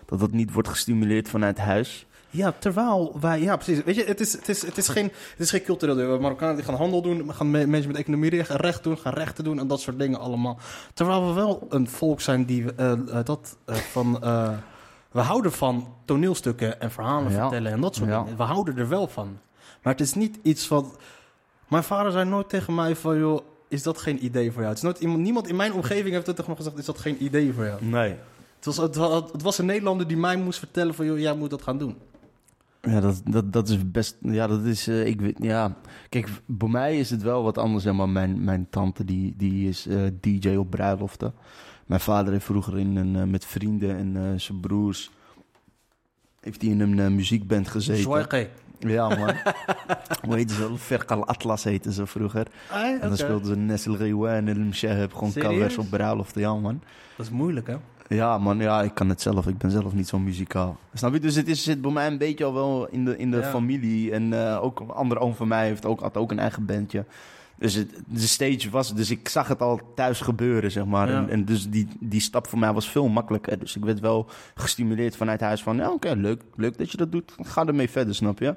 Dat 0.06 0.18
dat 0.20 0.32
niet 0.32 0.52
wordt 0.52 0.68
gestimuleerd 0.68 1.28
vanuit 1.28 1.58
huis. 1.58 2.06
Ja, 2.30 2.52
terwijl 2.58 3.16
wij... 3.20 3.40
Ja, 3.40 3.56
precies. 3.56 3.84
Weet 3.84 3.94
je, 3.94 4.04
het 4.04 4.20
is, 4.20 4.32
het 4.32 4.48
is, 4.48 4.62
het 4.66 4.76
is, 4.78 4.88
geen, 4.88 5.04
het 5.04 5.38
is 5.38 5.50
geen 5.50 5.62
cultureel 5.62 5.94
deel. 5.94 6.20
Marokkanen 6.20 6.54
die 6.56 6.64
gaan 6.64 6.74
handel 6.74 7.02
doen, 7.02 7.34
gaan 7.34 7.50
me- 7.50 7.66
mensen 7.66 7.90
met 7.90 8.00
economie 8.00 8.30
recht, 8.30 8.50
recht 8.50 8.82
doen, 8.82 8.98
gaan 8.98 9.12
rechten 9.12 9.44
doen 9.44 9.58
en 9.58 9.66
dat 9.66 9.80
soort 9.80 9.98
dingen 9.98 10.18
allemaal. 10.20 10.58
Terwijl 10.94 11.26
we 11.26 11.32
wel 11.32 11.66
een 11.68 11.88
volk 11.88 12.20
zijn 12.20 12.44
die 12.44 12.74
eh, 12.74 12.92
eh, 12.92 13.24
dat 13.24 13.56
eh, 13.64 13.74
van... 13.74 14.18
we 15.10 15.20
houden 15.20 15.52
van 15.52 15.94
toneelstukken 16.04 16.80
en 16.80 16.90
verhalen 16.90 17.32
Ja. 17.32 17.40
vertellen 17.40 17.72
en 17.72 17.80
dat 17.80 17.94
soort 17.94 18.08
Ja. 18.10 18.22
dingen. 18.22 18.36
We 18.36 18.42
houden 18.42 18.76
er 18.76 18.88
wel 18.88 19.06
van. 19.08 19.38
Maar 19.82 19.92
het 19.92 20.02
is 20.02 20.14
niet 20.14 20.38
iets 20.42 20.66
van... 20.66 20.92
Mijn 21.68 21.82
vader 21.82 22.12
zei 22.12 22.24
nooit 22.28 22.48
tegen 22.48 22.74
mij 22.74 22.96
van, 22.96 23.18
joh, 23.18 23.40
is 23.68 23.82
dat 23.82 23.98
geen 23.98 24.24
idee 24.24 24.46
voor 24.52 24.56
jou? 24.62 24.66
Het 24.68 24.76
is 24.76 24.82
nooit 24.82 24.98
iemand, 24.98 25.20
niemand 25.20 25.48
in 25.48 25.56
mijn 25.56 25.72
omgeving 25.72 26.14
heeft 26.14 26.26
het 26.26 26.36
tegen 26.36 26.50
me 26.50 26.56
gezegd, 26.56 26.78
is 26.78 26.84
dat 26.84 26.98
geen 26.98 27.24
idee 27.24 27.52
voor 27.52 27.64
jou? 27.64 27.84
Nee. 27.84 28.16
Het 28.56 28.64
was, 28.64 28.76
het, 28.76 28.94
het 29.32 29.42
was 29.42 29.58
een 29.58 29.66
Nederlander 29.66 30.06
die 30.08 30.16
mij 30.16 30.36
moest 30.36 30.58
vertellen 30.58 30.94
van, 30.94 31.06
joh, 31.06 31.18
jij 31.18 31.34
moet 31.34 31.50
dat 31.50 31.62
gaan 31.62 31.78
doen. 31.78 31.98
Ja, 32.80 33.00
dat, 33.00 33.22
dat, 33.24 33.52
dat 33.52 33.68
is 33.68 33.90
best. 33.90 34.16
Ja, 34.20 34.46
dat 34.46 34.64
is. 34.64 34.88
eh, 34.88 35.06
ik 35.06 35.20
weet. 35.20 35.36
Ja. 35.40 35.76
Kijk, 36.08 36.28
bij 36.46 36.68
mij 36.68 36.98
is 36.98 37.10
het 37.10 37.22
wel 37.22 37.42
wat 37.42 37.58
anders. 37.58 37.84
Zeg 37.84 37.92
maar, 37.94 38.08
mijn, 38.08 38.44
mijn 38.44 38.66
tante 38.70 39.04
die, 39.04 39.34
die 39.36 39.68
is 39.68 39.86
eh, 39.86 40.02
DJ 40.20 40.54
op 40.54 40.70
bruiloften. 40.70 41.34
Mijn 41.86 42.00
vader 42.00 42.32
heeft 42.32 42.44
vroeger 42.44 42.78
in 42.78 42.96
een, 42.96 43.16
eh, 43.16 43.22
met 43.22 43.44
vrienden 43.44 43.96
en 43.96 44.40
zijn 44.40 44.60
broers. 44.60 45.10
Heeft 46.40 46.62
hij 46.62 46.70
in 46.70 46.80
een 46.80 47.14
muziekband 47.14 47.68
gezeten. 47.68 48.02
Zwaike. 48.02 48.48
Ja, 48.78 49.08
man. 49.08 49.34
Hoe 50.26 50.34
heette 50.36 50.54
ze? 50.54 50.74
Ferkal 50.78 51.26
Atlas 51.26 51.64
heette 51.64 51.92
ze 51.92 52.06
vroeger. 52.06 52.46
En 52.72 53.00
dan 53.00 53.16
speelden 53.16 53.46
ze 53.46 53.56
Nestle 53.56 54.28
en 54.28 54.48
El 54.48 54.54
Mshaheb. 54.54 55.12
Gewoon 55.12 55.30
Serieus? 55.30 55.52
covers 55.52 55.78
op 55.78 55.90
bruiloften. 55.90 56.40
Ja, 56.40 56.54
man. 56.54 56.82
Dat 57.16 57.26
is 57.26 57.32
moeilijk, 57.32 57.66
hè? 57.66 57.76
Ja, 58.14 58.38
man, 58.38 58.58
ja, 58.58 58.82
ik 58.82 58.94
kan 58.94 59.08
het 59.08 59.20
zelf. 59.20 59.46
Ik 59.46 59.58
ben 59.58 59.70
zelf 59.70 59.94
niet 59.94 60.08
zo 60.08 60.18
muzikaal. 60.18 60.76
Snap 60.94 61.12
je? 61.12 61.20
Dus 61.20 61.34
het 61.34 61.48
is, 61.48 61.62
zit 61.62 61.80
bij 61.80 61.90
mij 61.90 62.06
een 62.06 62.18
beetje 62.18 62.44
al 62.44 62.54
wel 62.54 62.88
in 62.88 63.04
de, 63.04 63.16
in 63.18 63.30
de 63.30 63.36
Ja. 63.36 63.42
familie. 63.42 64.12
En 64.12 64.46
eh, 64.46 64.62
ook 64.62 64.80
een 64.80 64.90
andere 64.90 65.20
oom 65.20 65.34
van 65.34 65.48
mij 65.48 65.66
heeft 65.66 65.86
ook, 65.86 66.00
had 66.00 66.16
ook 66.16 66.30
een 66.30 66.38
eigen 66.38 66.64
bandje. 66.66 67.04
Dus 67.58 67.74
het, 67.74 67.90
de 68.06 68.20
stage 68.20 68.70
was... 68.70 68.94
Dus 68.94 69.10
ik 69.10 69.28
zag 69.28 69.48
het 69.48 69.62
al 69.62 69.80
thuis 69.94 70.20
gebeuren, 70.20 70.70
zeg 70.70 70.84
maar. 70.84 71.08
Ja. 71.10 71.16
En, 71.16 71.28
en 71.28 71.44
dus 71.44 71.70
die, 71.70 71.88
die 72.00 72.20
stap 72.20 72.46
voor 72.46 72.58
mij 72.58 72.72
was 72.72 72.90
veel 72.90 73.08
makkelijker. 73.08 73.58
Dus 73.58 73.76
ik 73.76 73.84
werd 73.84 74.00
wel 74.00 74.26
gestimuleerd 74.54 75.16
vanuit 75.16 75.40
huis 75.40 75.62
van... 75.62 75.76
Ja, 75.76 75.90
oké, 75.90 76.12
leuk, 76.12 76.42
leuk 76.54 76.78
dat 76.78 76.90
je 76.90 76.96
dat 76.96 77.12
doet. 77.12 77.34
Ga 77.42 77.66
ermee 77.66 77.90
verder, 77.90 78.14
snap 78.14 78.38
je? 78.38 78.54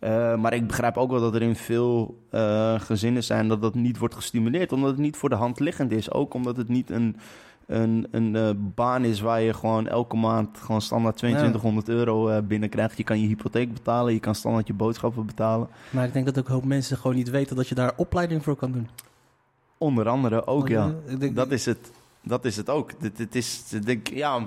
Eh, 0.00 0.36
maar 0.36 0.52
ik 0.52 0.66
begrijp 0.66 0.96
ook 0.96 1.10
wel 1.10 1.20
dat 1.20 1.34
er 1.34 1.42
in 1.42 1.56
veel 1.56 2.22
eh, 2.30 2.80
gezinnen 2.80 3.24
zijn 3.24 3.48
dat 3.48 3.62
dat 3.62 3.74
niet 3.74 3.98
wordt 3.98 4.14
gestimuleerd. 4.14 4.72
Omdat 4.72 4.90
het 4.90 4.98
niet 4.98 5.16
voor 5.16 5.28
de 5.28 5.34
hand 5.34 5.60
liggend 5.60 5.92
is. 5.92 6.10
Ook 6.12 6.34
omdat 6.34 6.56
het 6.56 6.68
niet 6.68 6.90
een, 6.90 7.16
een, 7.68 8.06
een 8.10 8.36
eh, 8.36 8.50
baan 8.74 9.04
is 9.04 9.20
waar 9.20 9.40
je 9.40 9.54
gewoon 9.54 9.86
elke 9.86 10.16
maand 10.16 10.58
gewoon 10.58 10.80
standaard 10.82 11.16
2200 11.16 11.88
euro 11.88 12.28
eh, 12.28 12.42
binnenkrijgt. 12.42 12.96
Je 12.96 13.04
kan 13.04 13.20
je 13.20 13.26
hypotheek 13.26 13.72
betalen, 13.72 14.12
je 14.12 14.20
kan 14.20 14.34
standaard 14.34 14.66
je 14.66 14.72
boodschappen 14.74 15.26
betalen. 15.26 15.68
Maar 15.90 16.04
ik 16.06 16.12
denk 16.12 16.26
dat 16.26 16.38
ook 16.38 16.46
een 16.48 16.54
hoop 16.54 16.64
mensen 16.64 16.96
gewoon 16.96 17.16
niet 17.16 17.30
weten 17.30 17.56
dat 17.56 17.68
je 17.68 17.74
daar 17.74 17.92
opleiding 17.96 18.42
voor 18.42 18.56
kan 18.56 18.72
doen. 18.72 18.88
Onder 19.78 20.08
andere 20.08 20.46
ook, 20.46 20.68
ja. 20.68 20.92
Eh, 21.06 21.18
denk- 21.18 21.36
Dat 21.36 21.50
is 21.50 21.66
het. 21.66 21.90
Dat 22.22 22.44
is 22.44 22.56
het 22.56 22.68
ook. 22.70 23.16
Dit 23.16 23.34
is, 23.34 23.72
ik 23.72 23.86
denk, 23.86 24.08
ja, 24.08 24.46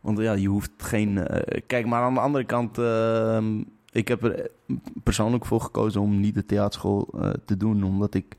want 0.00 0.18
ja, 0.18 0.32
je 0.32 0.48
hoeft 0.48 0.70
geen. 0.76 1.26
kijk, 1.66 1.86
maar 1.86 2.02
aan 2.02 2.14
de 2.14 2.20
andere 2.20 2.44
kant, 2.44 2.78
eh, 2.78 3.44
ik 3.92 4.08
heb 4.08 4.22
er 4.24 4.50
persoonlijk 5.02 5.44
voor 5.44 5.60
gekozen 5.60 6.00
om 6.00 6.20
niet 6.20 6.34
de 6.34 6.46
theaterschool 6.46 7.08
te 7.44 7.56
doen, 7.56 7.82
omdat 7.84 8.14
ik, 8.14 8.36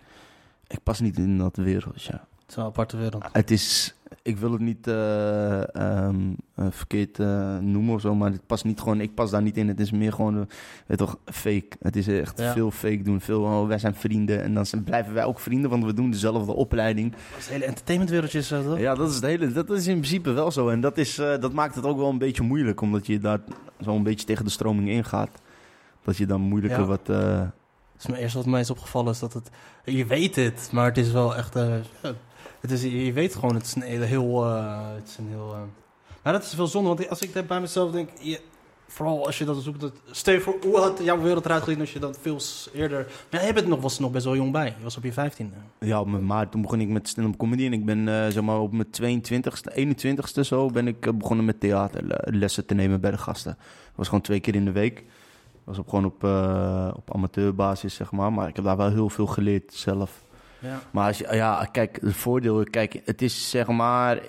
ik 0.67 0.79
pas 0.83 0.99
niet 0.99 1.17
in 1.17 1.37
dat 1.37 1.55
wereldje. 1.55 2.19
Het 2.47 2.55
is 2.55 2.61
een 2.63 2.69
aparte 2.69 2.97
wereld. 2.97 3.23
Het 3.31 3.51
is, 3.51 3.95
ik 4.21 4.37
wil 4.37 4.51
het 4.51 4.61
niet 4.61 4.87
eh, 4.87 5.75
ehm, 5.75 6.15
eh, 6.55 6.65
verkeerd 6.69 7.19
eh, 7.19 7.57
noemen 7.57 7.93
of 7.95 8.01
zo, 8.01 8.15
maar 8.15 8.31
het 8.31 8.45
past 8.45 8.63
niet 8.63 8.79
gewoon, 8.79 9.01
ik 9.01 9.13
pas 9.13 9.31
daar 9.31 9.41
niet 9.41 9.57
in. 9.57 9.67
Het 9.67 9.79
is 9.79 9.91
meer 9.91 10.13
gewoon, 10.13 10.49
weet 10.85 10.97
toch, 10.97 11.17
fake. 11.25 11.67
Het 11.79 11.95
is 11.95 12.07
echt 12.07 12.39
Ja. 12.39 12.53
veel 12.53 12.71
fake 12.71 13.01
doen. 13.01 13.21
Veel, 13.21 13.41
oh, 13.41 13.67
wij 13.67 13.77
zijn 13.77 13.95
vrienden 13.95 14.41
en 14.43 14.53
dan 14.53 14.65
zijn- 14.65 14.83
blijven 14.83 15.13
wij 15.13 15.23
ook 15.23 15.39
vrienden, 15.39 15.69
want 15.69 15.83
we 15.85 15.93
doen 15.93 16.11
dezelfde 16.11 16.51
opleiding. 16.53 17.13
Het 17.35 17.49
hele 17.49 17.65
entertainmentwereldje 17.65 18.37
is 18.39 18.47
zo, 18.47 18.63
toch? 18.63 18.79
Ja, 18.79 18.95
dat 18.95 19.09
is 19.09 19.15
het 19.15 19.23
hele. 19.23 19.51
Dat 19.51 19.69
is 19.69 19.87
in 19.87 19.97
principe 19.99 20.31
wel 20.31 20.51
zo. 20.51 20.69
En 20.69 20.81
dat, 20.81 20.97
is, 20.97 21.15
dat 21.15 21.53
maakt 21.53 21.75
het 21.75 21.85
ook 21.85 21.97
wel 21.97 22.09
een 22.09 22.17
beetje 22.17 22.43
moeilijk, 22.43 22.81
omdat 22.81 23.07
je 23.07 23.19
daar 23.19 23.39
zo 23.81 23.95
een 23.95 24.03
beetje 24.03 24.25
tegen 24.25 24.45
de 24.45 24.51
stroming 24.51 24.89
ingaat. 24.89 25.29
Dat 26.03 26.17
je 26.17 26.25
dan 26.25 26.41
moeilijker 26.41 26.79
Ja. 26.79 26.85
wat. 26.85 27.07
Het 27.07 28.05
is 28.05 28.07
me 28.07 28.17
eerst 28.21 28.35
wat 28.35 28.45
mij 28.45 28.59
is 28.59 28.69
opgevallen 28.69 29.11
is 29.11 29.19
dat 29.19 29.33
het... 29.33 29.49
Je 29.85 30.05
weet 30.05 30.35
het, 30.35 30.69
maar 30.71 30.85
het 30.85 30.97
is 30.97 31.11
wel 31.11 31.35
echt... 31.35 31.55
het 32.69 32.83
is, 32.83 33.05
je 33.05 33.13
weet 33.13 33.35
gewoon, 33.35 33.55
het 33.55 33.65
is 33.65 33.75
een 33.75 33.81
hele 33.81 34.05
heel... 34.05 34.45
eh, 34.45 34.95
het 34.95 35.07
is 35.07 35.17
een 35.17 35.27
heel... 35.27 35.53
eh, 35.53 35.59
maar 36.23 36.33
dat 36.33 36.43
is 36.43 36.53
wel 36.53 36.67
zonde, 36.67 36.87
want 36.87 37.09
als 37.09 37.21
ik 37.21 37.33
daar 37.33 37.45
bij 37.45 37.59
mezelf 37.59 37.91
denk... 37.91 38.09
Je, 38.21 38.39
vooral 38.87 39.25
als 39.25 39.37
je 39.37 39.45
dat 39.45 39.61
zoekt... 39.61 39.79
Dat, 39.79 39.93
stel 40.11 40.33
je 40.33 40.39
voor, 40.39 40.55
hoe 40.61 40.77
had 40.77 40.99
jouw 41.03 41.21
wereld 41.21 41.45
eruit 41.45 41.63
gezien 41.63 41.79
als 41.79 41.93
je 41.93 41.99
dat 41.99 42.19
veel 42.21 42.39
eerder... 42.73 43.11
Maar 43.31 43.41
jij 43.41 43.53
bent 43.53 43.67
nog, 43.67 43.81
was 43.81 43.99
nog 43.99 44.11
best 44.11 44.25
wel 44.25 44.35
jong 44.35 44.51
bij. 44.51 44.65
Je 44.77 44.83
was 44.83 44.97
op 44.97 45.03
je 45.03 45.13
vijftiende. 45.13 45.55
ja, 45.79 46.03
maart 46.03 46.51
toen 46.51 46.61
begon 46.61 46.81
ik 46.81 46.87
met 46.87 47.07
stand-up 47.07 47.37
comedy. 47.37 47.65
En 47.65 47.73
ik 47.73 47.85
ben 47.85 48.07
eh, 48.07 48.27
zeg 48.27 48.43
maar 48.43 48.59
op 48.59 48.71
mijn 48.71 49.21
22ste, 49.21 49.75
21ste 49.75 50.41
zo 50.41 50.69
ben 50.69 50.87
ik 50.87 51.17
begonnen 51.17 51.45
met 51.45 51.59
theaterlessen 51.59 52.65
te 52.65 52.73
nemen 52.73 53.01
bij 53.01 53.11
de 53.11 53.17
gasten. 53.17 53.55
Dat 53.57 53.95
was 53.95 54.07
gewoon 54.07 54.23
twee 54.23 54.39
keer 54.39 54.55
in 54.55 54.65
de 54.65 54.71
week. 54.71 54.95
Dat 54.95 55.75
was 55.75 55.77
op, 55.77 55.89
gewoon 55.89 56.05
op, 56.05 56.23
op 56.97 57.15
amateurbasis, 57.15 57.93
zeg 57.93 58.11
maar. 58.11 58.33
Maar 58.33 58.47
ik 58.47 58.55
heb 58.55 58.65
daar 58.65 58.77
wel 58.77 58.89
heel 58.89 59.09
veel 59.09 59.27
geleerd 59.27 59.73
zelf. 59.73 60.25
Ja. 60.61 60.81
Maar 60.91 61.07
als 61.07 61.17
je, 61.17 61.27
ja, 61.31 61.67
kijk, 61.71 61.97
het 62.01 62.15
voordeel, 62.15 62.63
kijk, 62.63 63.01
het 63.05 63.21
is 63.21 63.49
zeg 63.49 63.67
maar, 63.67 64.21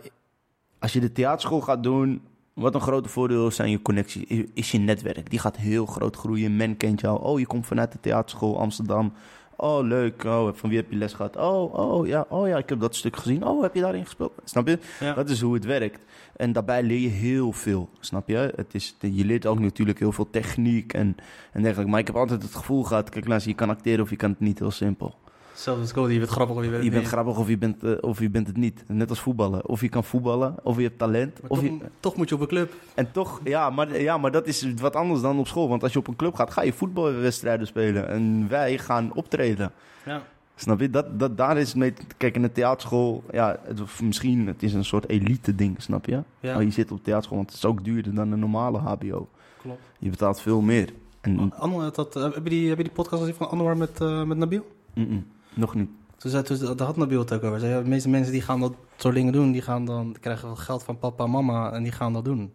als 0.78 0.92
je 0.92 1.00
de 1.00 1.12
theaterschool 1.12 1.60
gaat 1.60 1.82
doen, 1.82 2.22
wat 2.54 2.74
een 2.74 2.80
grote 2.80 3.08
voordeel 3.08 3.46
is 3.46 3.56
zijn 3.56 3.70
je 3.70 3.82
connecties, 3.82 4.46
is- 4.54 4.70
je 4.70 4.78
netwerk. 4.78 5.30
Die 5.30 5.38
gaat 5.38 5.56
heel 5.56 5.86
groot 5.86 6.16
groeien. 6.16 6.56
Men 6.56 6.76
kent 6.76 7.00
jou. 7.00 7.22
Oh, 7.22 7.38
je 7.38 7.46
komt 7.46 7.66
vanuit 7.66 7.92
de 7.92 8.00
theaterschool 8.00 8.58
Amsterdam. 8.60 9.12
Oh, 9.56 9.86
leuk. 9.86 10.24
Oh, 10.24 10.52
van 10.54 10.68
wie 10.68 10.78
heb 10.78 10.90
je 10.90 10.96
les 10.96 11.12
gehad? 11.12 11.36
Oh, 11.36 11.74
oh, 11.74 12.06
ja, 12.06 12.26
oh 12.28 12.48
ja, 12.48 12.56
ik 12.58 12.68
heb 12.68 12.80
dat 12.80 12.96
stuk 12.96 13.16
gezien. 13.16 13.44
Oh, 13.44 13.62
heb 13.62 13.74
je 13.74 13.80
daarin 13.80 14.04
gespeeld? 14.04 14.32
Snap 14.44 14.66
je? 14.68 14.78
Ja. 15.00 15.14
Dat 15.14 15.28
is 15.28 15.40
hoe 15.40 15.54
het 15.54 15.64
werkt. 15.64 16.00
En 16.36 16.52
daarbij 16.52 16.82
leer 16.82 16.98
je 17.00 17.08
heel 17.08 17.52
veel, 17.52 17.88
snap 18.00 18.28
je? 18.28 18.52
Het 18.56 18.74
is, 18.74 18.96
je 19.00 19.24
leert 19.24 19.46
ook 19.46 19.58
natuurlijk 19.58 19.98
heel 19.98 20.12
veel 20.12 20.30
techniek 20.30 20.92
en, 20.92 21.16
en 21.52 21.62
dergelijke. 21.62 21.90
Maar 21.90 22.00
ik 22.00 22.06
heb 22.06 22.16
altijd 22.16 22.42
het 22.42 22.54
gevoel 22.54 22.82
gehad, 22.82 23.08
kijk, 23.08 23.26
luister, 23.26 23.50
je 23.50 23.56
kan 23.56 23.70
acteren 23.70 24.04
of 24.04 24.10
je 24.10 24.16
kan 24.16 24.30
het 24.30 24.40
niet, 24.40 24.58
heel 24.58 24.70
simpel. 24.70 25.14
Zelfs 25.58 25.80
als 25.80 25.92
coach, 25.92 26.10
je 26.12 26.18
bent 26.18 26.30
grappig 26.30 26.56
of 26.56 26.64
je 26.64 26.70
bent 26.70 26.82
Je 26.84 26.90
bent 26.90 27.02
niet. 27.02 27.12
grappig 27.12 27.38
of 27.38 27.48
je 27.48 27.58
bent, 27.58 27.82
eh, 27.84 27.92
of 28.00 28.20
je 28.20 28.30
bent 28.30 28.46
het 28.46 28.56
niet. 28.56 28.84
Net 28.86 29.10
als 29.10 29.20
voetballen. 29.20 29.68
Of 29.68 29.80
je 29.80 29.88
kan 29.88 30.04
voetballen, 30.04 30.54
of 30.62 30.76
je 30.76 30.82
hebt 30.82 30.98
talent. 30.98 31.40
Maar 31.42 31.50
Of 31.50 31.58
toch, 31.58 31.68
je, 31.68 31.78
toch 32.00 32.16
moet 32.16 32.28
je 32.28 32.34
op 32.34 32.40
een 32.40 32.46
club. 32.46 32.72
en 32.94 33.10
toch, 33.12 33.40
ja 33.44 33.70
maar, 33.70 34.00
ja, 34.00 34.18
maar 34.18 34.30
dat 34.30 34.46
is 34.46 34.72
wat 34.80 34.96
anders 34.96 35.20
dan 35.20 35.38
op 35.38 35.46
school. 35.46 35.68
Want 35.68 35.82
als 35.82 35.92
je 35.92 35.98
op 35.98 36.06
een 36.08 36.16
club 36.16 36.34
gaat, 36.34 36.50
ga 36.52 36.62
je 36.62 36.72
voetbalwedstrijden 36.72 37.66
spelen. 37.66 38.08
En 38.08 38.48
wij 38.48 38.78
gaan 38.78 39.12
optreden. 39.14 39.72
Ja. 40.04 40.22
Snap 40.54 40.80
je? 40.80 40.90
Dat, 40.90 41.18
dat, 41.20 41.36
daar 41.36 41.58
is 41.58 41.68
het 41.68 41.76
mee. 41.76 41.92
Kijk, 42.16 42.34
in 42.34 42.42
de 42.42 42.52
theaterschool, 42.52 43.22
ja, 43.32 43.56
het, 43.62 44.00
misschien, 44.02 44.46
het 44.46 44.62
is 44.62 44.74
een 44.74 44.84
soort 44.84 45.08
elite 45.08 45.54
ding, 45.54 45.82
snap 45.82 46.06
je? 46.06 46.22
Ja, 46.40 46.60
je 46.60 46.70
zit 46.70 46.92
op 46.92 47.04
theaterschool, 47.04 47.36
want 47.36 47.48
het 47.48 47.58
is 47.58 47.64
ook 47.64 47.84
duurder 47.84 48.14
dan 48.14 48.32
een 48.32 48.38
normale 48.38 48.78
HBO. 48.78 49.28
klopt. 49.60 49.80
Je 49.98 50.10
betaalt 50.10 50.40
veel 50.40 50.60
meer. 50.60 50.92
En, 51.20 51.52
Anwar 51.58 51.92
dat, 51.92 52.16
eh, 52.16 52.22
heb, 52.22 52.34
je 52.44 52.50
die, 52.50 52.68
heb 52.68 52.76
je 52.76 52.82
die 52.84 52.92
podcast 52.92 53.20
gezien 53.22 53.36
van 53.36 53.50
Anwar 53.50 53.76
met, 53.76 54.00
eh, 54.00 54.22
met 54.24 54.38
Nabil? 54.38 54.66
mm-mm, 54.94 55.24
nog 55.58 55.74
niet. 55.74 55.90
Toen 56.16 56.30
zei, 56.30 56.42
toen, 56.42 56.76
daar 56.76 56.86
had 56.86 56.96
Nabil 56.96 57.20
het 57.20 57.32
ook 57.32 57.42
over. 57.42 57.60
Zei, 57.60 57.72
ja, 57.72 57.82
de 57.82 57.88
meeste 57.88 58.08
mensen 58.08 58.32
die 58.32 58.42
gaan 58.42 58.60
dat 58.60 58.74
soort 58.96 59.14
dingen 59.14 59.32
doen, 59.32 59.52
die, 59.52 59.62
gaan 59.62 59.84
dan, 59.84 60.06
die 60.06 60.18
krijgen 60.18 60.46
wel 60.46 60.56
geld 60.56 60.82
van 60.82 60.98
papa 60.98 61.24
en 61.24 61.30
mama 61.30 61.72
en 61.72 61.82
die 61.82 61.92
gaan 61.92 62.12
dat 62.12 62.24
doen. 62.24 62.52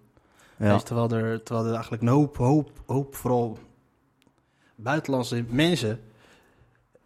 Ja. 0.58 0.74
Dus 0.74 0.84
terwijl, 0.84 1.10
er, 1.10 1.44
terwijl 1.44 1.68
er 1.68 1.74
eigenlijk 1.74 2.02
een 2.02 2.10
hoop, 2.10 2.38
hoop, 2.38 2.72
hoop, 2.86 3.16
vooral 3.16 3.58
buitenlandse 4.76 5.44
mensen, 5.50 6.00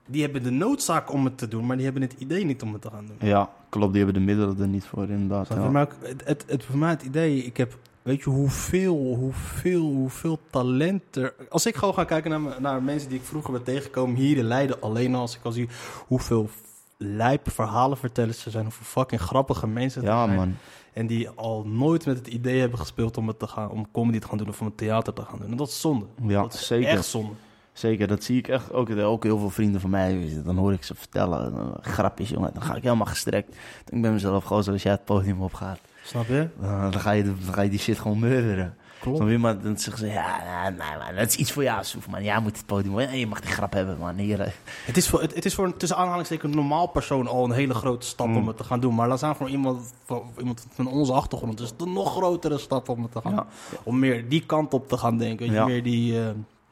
die 0.06 0.22
hebben 0.22 0.44
de 0.44 0.50
noodzaak 0.50 1.12
om 1.12 1.26
het 1.26 1.38
te 1.38 1.48
doen, 1.48 1.66
maar 1.66 1.76
die 1.76 1.86
hebben 1.86 2.04
het 2.04 2.16
idee 2.18 2.46
niet 2.46 2.62
om 2.62 2.74
het 2.74 2.82
te 2.82 2.90
gaan 2.90 3.06
doen. 3.06 3.30
ja, 3.30 3.50
klopt. 3.70 3.94
Die 3.94 4.04
hebben 4.04 4.22
de 4.22 4.28
middelen 4.28 4.60
er 4.60 4.68
niet 4.68 4.86
voor, 4.86 5.10
inderdaad. 5.10 5.48
Ja. 5.48 5.82
Ook, 5.82 5.96
het, 6.02 6.26
het, 6.26 6.44
het, 6.48 6.64
voor 6.64 6.78
mij 6.78 6.90
het 6.90 7.04
idee, 7.04 7.44
ik 7.44 7.58
heb, 7.58 7.78
weet 8.08 8.24
je 8.24 8.30
hoeveel, 8.30 8.96
hoeveel, 8.96 9.82
hoeveel 9.82 10.40
talent 10.50 11.16
er... 11.16 11.34
Als 11.50 11.66
ik 11.66 11.76
gewoon 11.76 11.94
ga 11.94 12.04
kijken 12.04 12.42
naar, 12.42 12.62
naar 12.62 12.84
mensen 12.84 13.10
die 13.10 13.18
ik 13.20 13.26
vroeger 13.26 13.52
ben 13.52 13.64
tegengekomen 13.64 14.16
hier 14.16 14.38
in 14.38 14.44
Leiden, 14.44 14.82
alleen 14.82 15.16
al 15.16 15.22
als 15.22 15.36
ik 15.36 15.44
al 15.44 15.52
zie 15.52 15.70
hoeveel 16.08 16.50
lijpe 16.98 17.52
verhalen 17.52 17.98
vertellers 17.98 18.46
er 18.46 18.52
zijn, 18.52 18.64
hoeveel 18.64 18.86
fucking 18.86 19.22
grappige 19.22 19.68
mensen 19.68 20.02
Ja, 20.02 20.26
zijn. 20.26 20.38
man. 20.38 20.56
En 20.94 21.08
die 21.08 21.30
al 21.30 21.64
nooit 21.66 22.06
met 22.06 22.18
het 22.18 22.28
idee 22.28 22.60
hebben 22.60 22.80
gespeeld 22.80 23.18
om, 23.18 23.28
het 23.28 23.40
te 23.40 23.48
gaan, 23.48 23.70
om 23.70 23.92
comedy 23.92 24.20
te 24.20 24.28
gaan 24.28 24.38
doen 24.38 24.50
of 24.50 24.60
om 24.60 24.66
het 24.68 24.78
theater 24.78 25.14
te 25.14 25.22
gaan 25.22 25.40
doen. 25.40 25.52
En 25.52 25.58
dat 25.58 25.68
is 25.68 25.82
zonde. 25.82 26.06
Ja, 26.22 26.42
dat 26.42 26.54
is 26.54 26.68
zeker. 26.68 26.90
echt 26.90 27.06
zonde. 27.06 27.32
Zeker, 27.74 28.08
dat 28.08 28.24
zie 28.24 28.38
ik 28.38 28.48
echt 28.48 28.74
ook. 28.74 28.90
Ook 28.90 29.24
heel 29.24 29.38
veel 29.40 29.50
vrienden 29.50 29.82
van 29.82 29.90
mij, 29.90 30.42
dan 30.46 30.58
hoor 30.58 30.74
ik 30.74 30.84
ze 30.84 30.96
vertellen. 30.96 31.54
eh, 31.54 31.92
Grapjes, 31.94 32.30
jongen. 32.30 32.52
Dan 32.54 32.62
ga 32.64 32.76
ik 32.76 32.84
helemaal 32.84 33.06
gestrekt. 33.06 33.56
Ik 33.90 34.02
ben 34.02 34.14
mezelf 34.14 34.44
gewoon 34.44 34.64
zoals 34.64 34.84
jij 34.84 34.92
het 34.92 35.06
podium 35.06 35.42
opgaat. 35.42 35.80
Snap 36.08 36.28
je? 36.28 36.50
Dan, 36.62 36.92
dan, 36.92 37.00
ga 37.00 37.12
je, 37.12 37.24
dan 37.24 37.54
ga 37.54 37.62
je 37.62 37.70
die 37.70 37.80
shit 37.80 38.00
gewoon 38.00 38.20
murderen. 38.20 38.76
Klopt. 39.02 39.18
Snap 39.18 39.30
je? 39.30 39.38
Maar 39.38 39.62
dan 39.62 39.78
zeggen 39.78 40.08
ze, 40.08 40.14
ja, 40.14 40.40
nee, 40.70 40.72
nee, 40.78 40.98
man, 40.98 41.16
dat 41.16 41.28
is 41.28 41.36
iets 41.36 41.52
voor 41.52 41.64
jou, 41.64 41.84
Soef, 41.84 42.08
man. 42.10 42.24
Jij 42.24 42.40
moet 42.40 42.58
het 42.58 42.66
podium. 42.66 43.00
En 43.00 43.18
je 43.20 43.28
mag 43.28 43.40
die 43.42 43.52
grap 43.52 43.74
hebben, 43.74 43.98
man. 43.98 44.16
Hier, 44.18 44.40
eh. 44.42 44.52
Het 44.86 44.98
is 44.98 45.08
voor, 45.10 45.22
het, 45.22 45.36
het 45.36 45.46
is 45.46 45.56
voor 45.56 45.66
een 45.66 45.78
tussen 45.78 45.98
aanhalingstekens 45.98 46.52
een 46.52 46.58
normaal 46.60 46.88
persoon 46.88 47.28
al 47.28 47.44
een 47.46 47.52
hele 47.52 47.74
grote 47.74 48.06
stap 48.08 48.28
Mm. 48.28 48.38
om 48.38 48.48
het 48.48 48.58
te 48.58 48.64
gaan 48.64 48.80
doen. 48.80 48.96
Maar 48.96 49.08
laat 49.08 49.18
staan 49.18 49.36
voor 49.36 49.50
iemand, 49.50 49.94
voor 50.06 50.26
iemand 50.38 50.68
van 50.70 50.88
onze 50.88 51.12
achtergrond. 51.14 51.60
het 51.60 51.74
een 51.78 51.94
nog 51.94 52.12
grotere 52.16 52.58
stap 52.58 52.90
om 52.90 53.02
het 53.04 53.12
te 53.12 53.22
gaan 53.22 53.32
Ja. 53.34 53.46
Om 53.84 54.00
meer 54.00 54.30
die 54.30 54.46
kant 54.46 54.74
op 54.74 54.88
te 54.88 54.98
gaan 54.98 55.18
denken. 55.18 55.40
Weet 55.46 55.50
je, 55.50 55.54
Ja. 55.62 55.66
meer 55.66 55.84
die... 55.84 56.20
eh, 56.20 56.28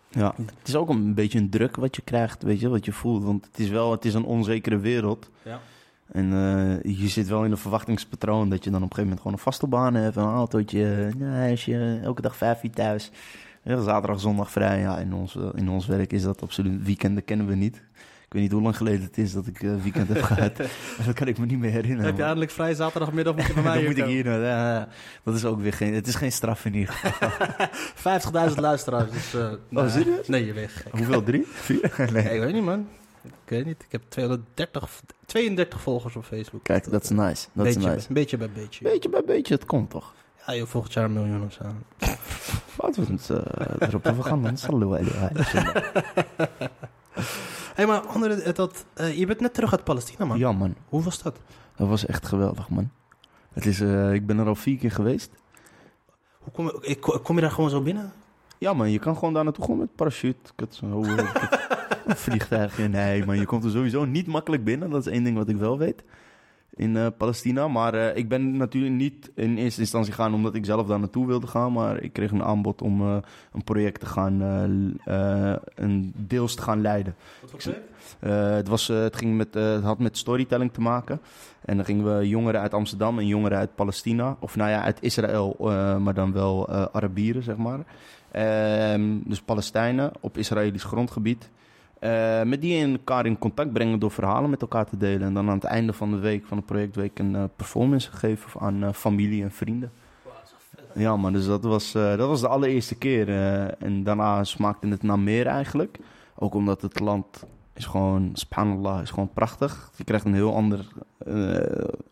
Ja, 0.10 0.34
het 0.58 0.68
is 0.68 0.76
ook 0.76 0.90
een 0.90 1.14
beetje 1.14 1.40
een 1.40 1.50
druk 1.50 1.76
wat 1.76 1.96
je 1.96 2.02
krijgt, 2.02 2.44
weet 2.44 2.60
je, 2.60 2.70
wat 2.70 2.86
je 2.86 2.92
voelt. 2.92 3.24
Want 3.24 3.46
het 3.46 3.60
is 3.60 3.70
wel, 3.70 3.92
het 3.92 4.06
is 4.06 4.14
een 4.14 4.26
onzekere 4.26 4.78
wereld. 4.80 5.30
Ja. 5.44 5.60
En 6.12 6.34
eh, 6.34 6.98
je 6.98 7.08
zit 7.08 7.28
wel 7.28 7.44
in 7.44 7.52
een 7.52 7.58
verwachtingspatroon 7.58 8.50
dat 8.50 8.64
je 8.64 8.70
dan 8.70 8.84
op 8.84 8.90
een 8.90 8.96
gegeven 8.96 9.04
moment 9.04 9.22
gewoon 9.22 9.34
een 9.34 9.44
vaste 9.44 9.68
baan 9.68 9.94
hebt, 9.94 10.16
een 10.16 10.24
autootje, 10.24 11.12
een 11.20 11.22
huisje, 11.22 12.00
elke 12.04 12.22
dag 12.22 12.36
vijf 12.36 12.64
uur 12.64 12.72
thuis. 12.72 13.12
Ja, 13.64 13.82
zaterdag, 13.82 14.20
zondag 14.20 14.52
vrij. 14.52 14.80
Ja, 14.80 14.98
in 14.98 15.14
ons, 15.14 15.36
eh, 15.36 15.50
in 15.56 15.70
ons 15.70 15.86
werk 15.86 16.14
is 16.14 16.22
dat 16.24 16.42
absoluut. 16.42 16.84
Weekenden 16.84 17.26
kennen 17.26 17.48
we 17.48 17.56
niet. 17.56 17.76
Ik 18.26 18.34
weet 18.34 18.42
niet 18.42 18.52
hoe 18.52 18.62
lang 18.62 18.78
geleden 18.78 19.02
het 19.02 19.18
is 19.18 19.34
dat 19.34 19.48
ik 19.48 19.64
eh, 19.64 19.70
weekend 19.82 20.08
heb 20.08 20.22
gehad. 20.22 20.58
Dat 21.06 21.14
kan 21.14 21.28
ik 21.28 21.38
me 21.38 21.46
niet 21.46 21.60
meer 21.60 21.72
herinneren. 21.72 22.06
Heb 22.06 22.18
je 22.18 22.24
eindelijk 22.24 22.52
vrij 22.52 22.74
zaterdagmiddag 22.74 23.36
moet 23.36 23.46
je 23.46 23.54
bij 23.62 23.64
mij 23.64 23.74
dan 23.74 23.82
hier 23.82 23.90
moet 23.90 23.98
ik 23.98 24.06
hier. 24.06 24.24
nou, 24.24 24.42
ja, 24.44 24.88
dat 25.24 25.36
is 25.36 25.46
ook 25.46 25.62
weer 25.62 25.74
geen. 25.74 25.94
Het 25.94 26.08
is 26.08 26.16
geen 26.16 26.32
straf 26.32 26.66
in 26.66 26.74
ieder 26.76 26.94
geval. 26.94 28.50
50.000 28.50 28.60
luisteraars, 28.60 29.12
dus... 29.12 29.34
eh, 29.34 29.52
nee. 29.70 29.90
serieus? 29.90 30.28
Nee, 30.28 30.46
je 30.46 30.68
gek. 30.68 30.92
Hoeveel? 30.92 31.24
Drie? 31.24 31.46
Vier? 31.48 31.94
Nee. 31.98 32.24
Nee, 32.24 32.34
ik 32.34 32.40
weet 32.40 32.54
niet, 32.54 32.64
man. 32.64 32.88
Ik 33.26 33.50
weet 33.50 33.66
niet. 33.66 33.84
Ik 33.84 33.92
heb 33.92 34.02
230, 34.08 35.02
32 35.26 35.82
volgers 35.82 36.16
op 36.16 36.24
Facebook. 36.24 36.64
Kijk, 36.64 36.92
dat 36.92 37.04
is 37.04 37.10
nice. 37.10 37.48
Dat 37.54 37.66
is 37.66 37.74
beetje, 37.76 37.90
nice. 37.90 38.14
beetje 38.14 38.38
bij 38.38 38.50
beetje. 38.50 38.84
Beetje 38.84 39.10
bij 39.10 39.24
beetje, 39.26 39.54
het 39.54 39.66
komt 39.66 39.90
toch? 39.90 40.14
Ja, 40.48 40.56
joh, 40.56 40.68
volgend 40.68 40.94
jaar 40.94 41.06
een 41.06 41.14
miljoen 41.14 41.46
of 41.46 41.54
zo. 41.54 41.64
Laten 42.82 43.06
we 43.06 43.14
het 43.18 43.30
uh, 43.30 43.88
erop 43.88 44.08
over 44.08 44.24
gaan. 44.24 44.58
Sallu 44.58 44.86
alayhi. 44.86 45.34
Hé, 47.76 47.86
maar 47.86 48.00
andere, 48.00 48.42
eh, 48.42 48.54
dat, 48.54 48.86
eh, 48.94 49.18
je 49.18 49.26
bent 49.26 49.40
net 49.40 49.54
terug 49.54 49.72
uit 49.72 49.84
Palestina, 49.84 50.26
man. 50.26 50.38
Ja, 50.38 50.52
man. 50.52 50.76
Hoe 50.90 51.04
was 51.04 51.22
dat? 51.22 51.40
Dat 51.76 51.88
was 51.88 52.06
echt 52.06 52.26
geweldig, 52.26 52.70
man. 52.70 52.92
Het 53.54 53.66
is, 53.66 53.82
uh, 53.82 54.14
ik 54.14 54.26
ben 54.26 54.40
er 54.40 54.48
al 54.48 54.56
vier 54.56 54.78
keer 54.78 54.92
geweest. 54.92 55.32
Hoe 56.40 56.54
kom, 56.54 56.66
je, 56.66 56.78
ik, 56.82 57.02
kom 57.02 57.36
je 57.36 57.42
daar 57.42 57.52
gewoon 57.52 57.70
zo 57.70 57.82
binnen? 57.82 58.14
Ja, 58.58 58.74
man. 58.74 58.92
Je 58.92 59.00
kan 59.00 59.16
gewoon 59.16 59.34
daar 59.34 59.44
naartoe 59.44 59.64
gewoon 59.64 59.80
met 59.80 59.96
parachute. 59.96 60.52
Een 60.56 60.94
vliegtuigje. 62.26 62.88
Nee, 62.88 63.26
man. 63.26 63.40
Je 63.40 63.46
komt 63.46 63.64
er 63.64 63.72
sowieso 63.72 64.06
niet 64.06 64.28
makkelijk 64.28 64.64
binnen. 64.64 64.90
Dat 64.90 65.06
is 65.06 65.12
één 65.12 65.24
ding 65.24 65.38
wat 65.38 65.50
ik 65.50 65.58
wel 65.58 65.78
weet. 65.78 66.04
In 66.76 66.96
uh, 66.96 67.08
Palestina. 67.18 67.68
Maar 67.68 67.96
uh, 67.96 68.16
ik 68.16 68.30
ben 68.30 68.58
natuurlijk 68.58 68.94
niet 68.94 69.32
in 69.36 69.58
eerste 69.58 69.82
instantie 69.82 70.14
gaan 70.14 70.34
omdat 70.34 70.56
ik 70.56 70.66
zelf 70.66 70.88
daar 70.88 71.00
naartoe 71.00 71.28
wilde 71.28 71.48
gaan. 71.48 71.72
Maar 71.72 72.02
ik 72.02 72.14
kreeg 72.14 72.32
een 72.32 72.44
aanbod 72.44 72.82
om 72.82 73.02
uh, 73.02 73.18
een 73.54 73.64
project 73.64 74.00
te 74.00 74.06
gaan, 74.06 74.42
een 75.76 76.14
deels 76.16 76.56
te 76.56 76.62
gaan 76.62 76.82
leiden. 76.82 77.16
Wat 77.42 77.50
voor 77.50 77.60
project? 77.60 77.94
het, 78.56 78.68
was, 78.68 78.88
het, 78.88 79.16
ging 79.16 79.38
met, 79.38 79.54
het 79.54 79.84
had 79.84 80.00
met 80.00 80.18
storytelling 80.18 80.74
te 80.74 80.82
maken. 80.82 81.22
En 81.66 81.76
dan 81.76 81.86
gingen 81.86 82.18
we 82.18 82.28
jongeren 82.28 82.62
uit 82.62 82.74
Amsterdam 82.74 83.20
en 83.20 83.28
jongeren 83.28 83.58
uit 83.58 83.76
Palestina. 83.76 84.38
Of 84.40 84.56
nou 84.56 84.70
ja, 84.70 84.82
uit 84.82 84.98
Israël, 85.02 85.56
maar 86.00 86.14
dan 86.14 86.32
wel 86.32 86.70
Arabieren, 86.70 87.44
zeg 87.44 87.58
maar. 87.58 87.86
Ehm, 88.36 89.18
dus 89.24 89.42
Palestijnen 89.42 90.12
op 90.20 90.38
Israëlisch 90.38 90.84
grondgebied. 90.84 91.50
Uh, 92.02 92.44
met 92.44 92.62
die 92.62 92.74
in 92.74 92.92
elkaar 92.92 93.26
in 93.26 93.38
contact 93.38 93.74
brengen 93.74 94.00
door 94.00 94.12
verhalen 94.12 94.50
met 94.50 94.62
elkaar 94.62 94.86
te 94.86 94.98
delen. 94.98 95.28
En 95.28 95.34
dan 95.34 95.50
aan 95.50 95.56
het 95.56 95.64
einde 95.64 95.94
van 95.94 96.12
de 96.12 96.18
week, 96.18 96.46
van 96.46 96.58
de 96.58 96.64
projectweek, 96.64 97.20
een 97.20 97.34
uh, 97.34 97.44
performance 97.56 98.12
geven 98.12 98.62
aan 98.62 98.84
uh, 98.84 98.92
familie 98.94 99.44
en 99.44 99.52
vrienden. 99.52 99.92
Ja, 100.94 101.16
man, 101.16 101.34
dus 101.34 101.46
dat 101.46 101.64
was, 101.64 101.92
dat 101.92 102.28
was 102.28 102.42
de 102.42 102.48
allereerste 102.48 102.96
keer. 102.96 103.30
en 103.80 104.04
daarna 104.04 104.44
smaakte 104.44 104.88
het 104.88 105.04
naar 105.04 105.20
meer 105.20 105.48
eigenlijk. 105.48 106.00
Ook 106.36 106.54
omdat 106.54 106.82
het 106.82 107.00
land 107.00 107.46
is 107.74 107.86
gewoon, 107.86 108.30
subhanallah, 108.34 109.02
is 109.02 109.10
gewoon 109.10 109.34
prachtig. 109.34 109.92
Je 109.96 110.04
krijgt 110.04 110.26
een 110.26 110.34
heel 110.34 110.56
ander, 110.56 110.88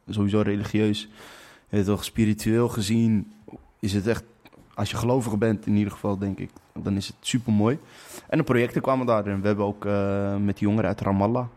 sowieso 0.07 0.41
religieus, 0.41 1.09
toch 1.85 2.03
spiritueel 2.03 2.69
gezien, 2.69 3.33
is 3.79 3.93
het 3.93 4.07
echt 4.07 4.23
als 4.73 4.89
je 4.89 4.97
gelovig 4.97 5.37
bent, 5.37 5.65
in 5.65 5.75
ieder 5.75 5.91
geval, 5.91 6.17
denk 6.17 6.39
ik, 6.39 6.49
dan 6.73 6.95
is 6.95 7.07
het 7.07 7.15
super 7.19 7.53
mooi. 7.53 7.79
En 8.29 8.37
de 8.37 8.43
projecten 8.43 8.81
kwamen 8.81 9.05
daar. 9.05 9.25
En 9.25 9.41
we 9.41 9.47
hebben 9.47 9.65
ook 9.65 9.85
uh, 9.85 10.35
met 10.35 10.59
jongeren 10.59 10.89
uit 10.89 11.01
Ramallah 11.01 11.47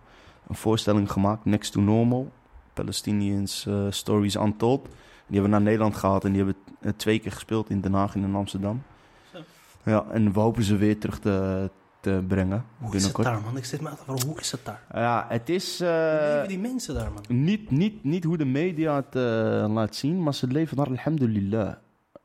een 0.48 0.54
voorstelling 0.54 1.12
gemaakt, 1.12 1.44
Next 1.44 1.72
to 1.72 1.80
Normal. 1.80 2.32
Palestinians 2.72 3.66
uh, 3.68 3.86
Stories 3.90 4.34
Untold. 4.34 4.84
Die 4.84 4.94
hebben 5.26 5.42
we 5.42 5.48
naar 5.48 5.60
Nederland 5.60 5.96
gehaald 5.96 6.24
en 6.24 6.32
die 6.32 6.44
hebben 6.44 6.62
uh, 6.80 6.92
twee 6.96 7.18
keer 7.18 7.32
gespeeld 7.32 7.70
in 7.70 7.80
Den 7.80 7.92
Haag 7.92 8.14
en 8.14 8.22
in 8.22 8.34
Amsterdam. 8.34 8.82
Zo. 9.32 9.38
Ja, 9.82 10.04
en 10.10 10.32
we 10.32 10.40
hopen 10.40 10.62
ze 10.62 10.76
weer 10.76 10.98
terug 10.98 11.18
te, 11.18 11.70
te 12.00 12.24
brengen. 12.28 12.64
Hoe 12.78 12.94
is 12.94 13.04
het 13.04 13.16
daar, 13.16 13.40
man? 13.40 13.56
Ik 13.56 13.64
zit 13.64 13.80
me 13.80 13.88
af 13.88 14.04
te 14.04 14.26
hoe 14.26 14.40
is 14.40 14.50
het 14.50 14.64
daar? 14.64 14.82
Ja, 14.92 15.26
het 15.28 15.48
is... 15.48 15.78
hoe 15.78 15.88
leven 16.20 16.48
die 16.48 16.58
mensen 16.58 16.94
daar, 16.94 17.10
man? 17.12 17.44
Niet, 17.44 17.70
niet, 17.70 18.04
niet 18.04 18.24
hoe 18.24 18.36
de 18.36 18.44
media 18.44 18.96
het 18.96 19.14
laat 19.70 19.94
zien, 19.94 20.22
maar 20.22 20.34
ze 20.34 20.46
leven 20.46 20.76
daar, 20.76 20.86
alhamdulillah 20.86 21.74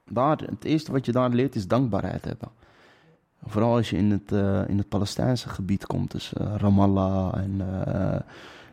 daar, 0.06 0.38
het 0.38 0.64
eerste 0.64 0.92
wat 0.92 1.06
je 1.06 1.12
daar 1.12 1.30
leert 1.30 1.56
is 1.56 1.68
dankbaarheid 1.68 2.26
hebben. 2.26 2.50
Vooral 3.46 3.76
als 3.76 3.90
je 3.90 3.98
in 3.98 4.12
het, 4.12 4.32
uh, 4.32 4.70
in 4.70 4.78
het 4.78 4.90
Palestijnse 4.90 5.50
gebied 5.50 5.86
komt, 5.86 6.12
dus 6.12 6.34
uh, 6.42 6.54
Ramallah 6.58 7.38
en, 7.38 7.62
uh, 7.62 8.16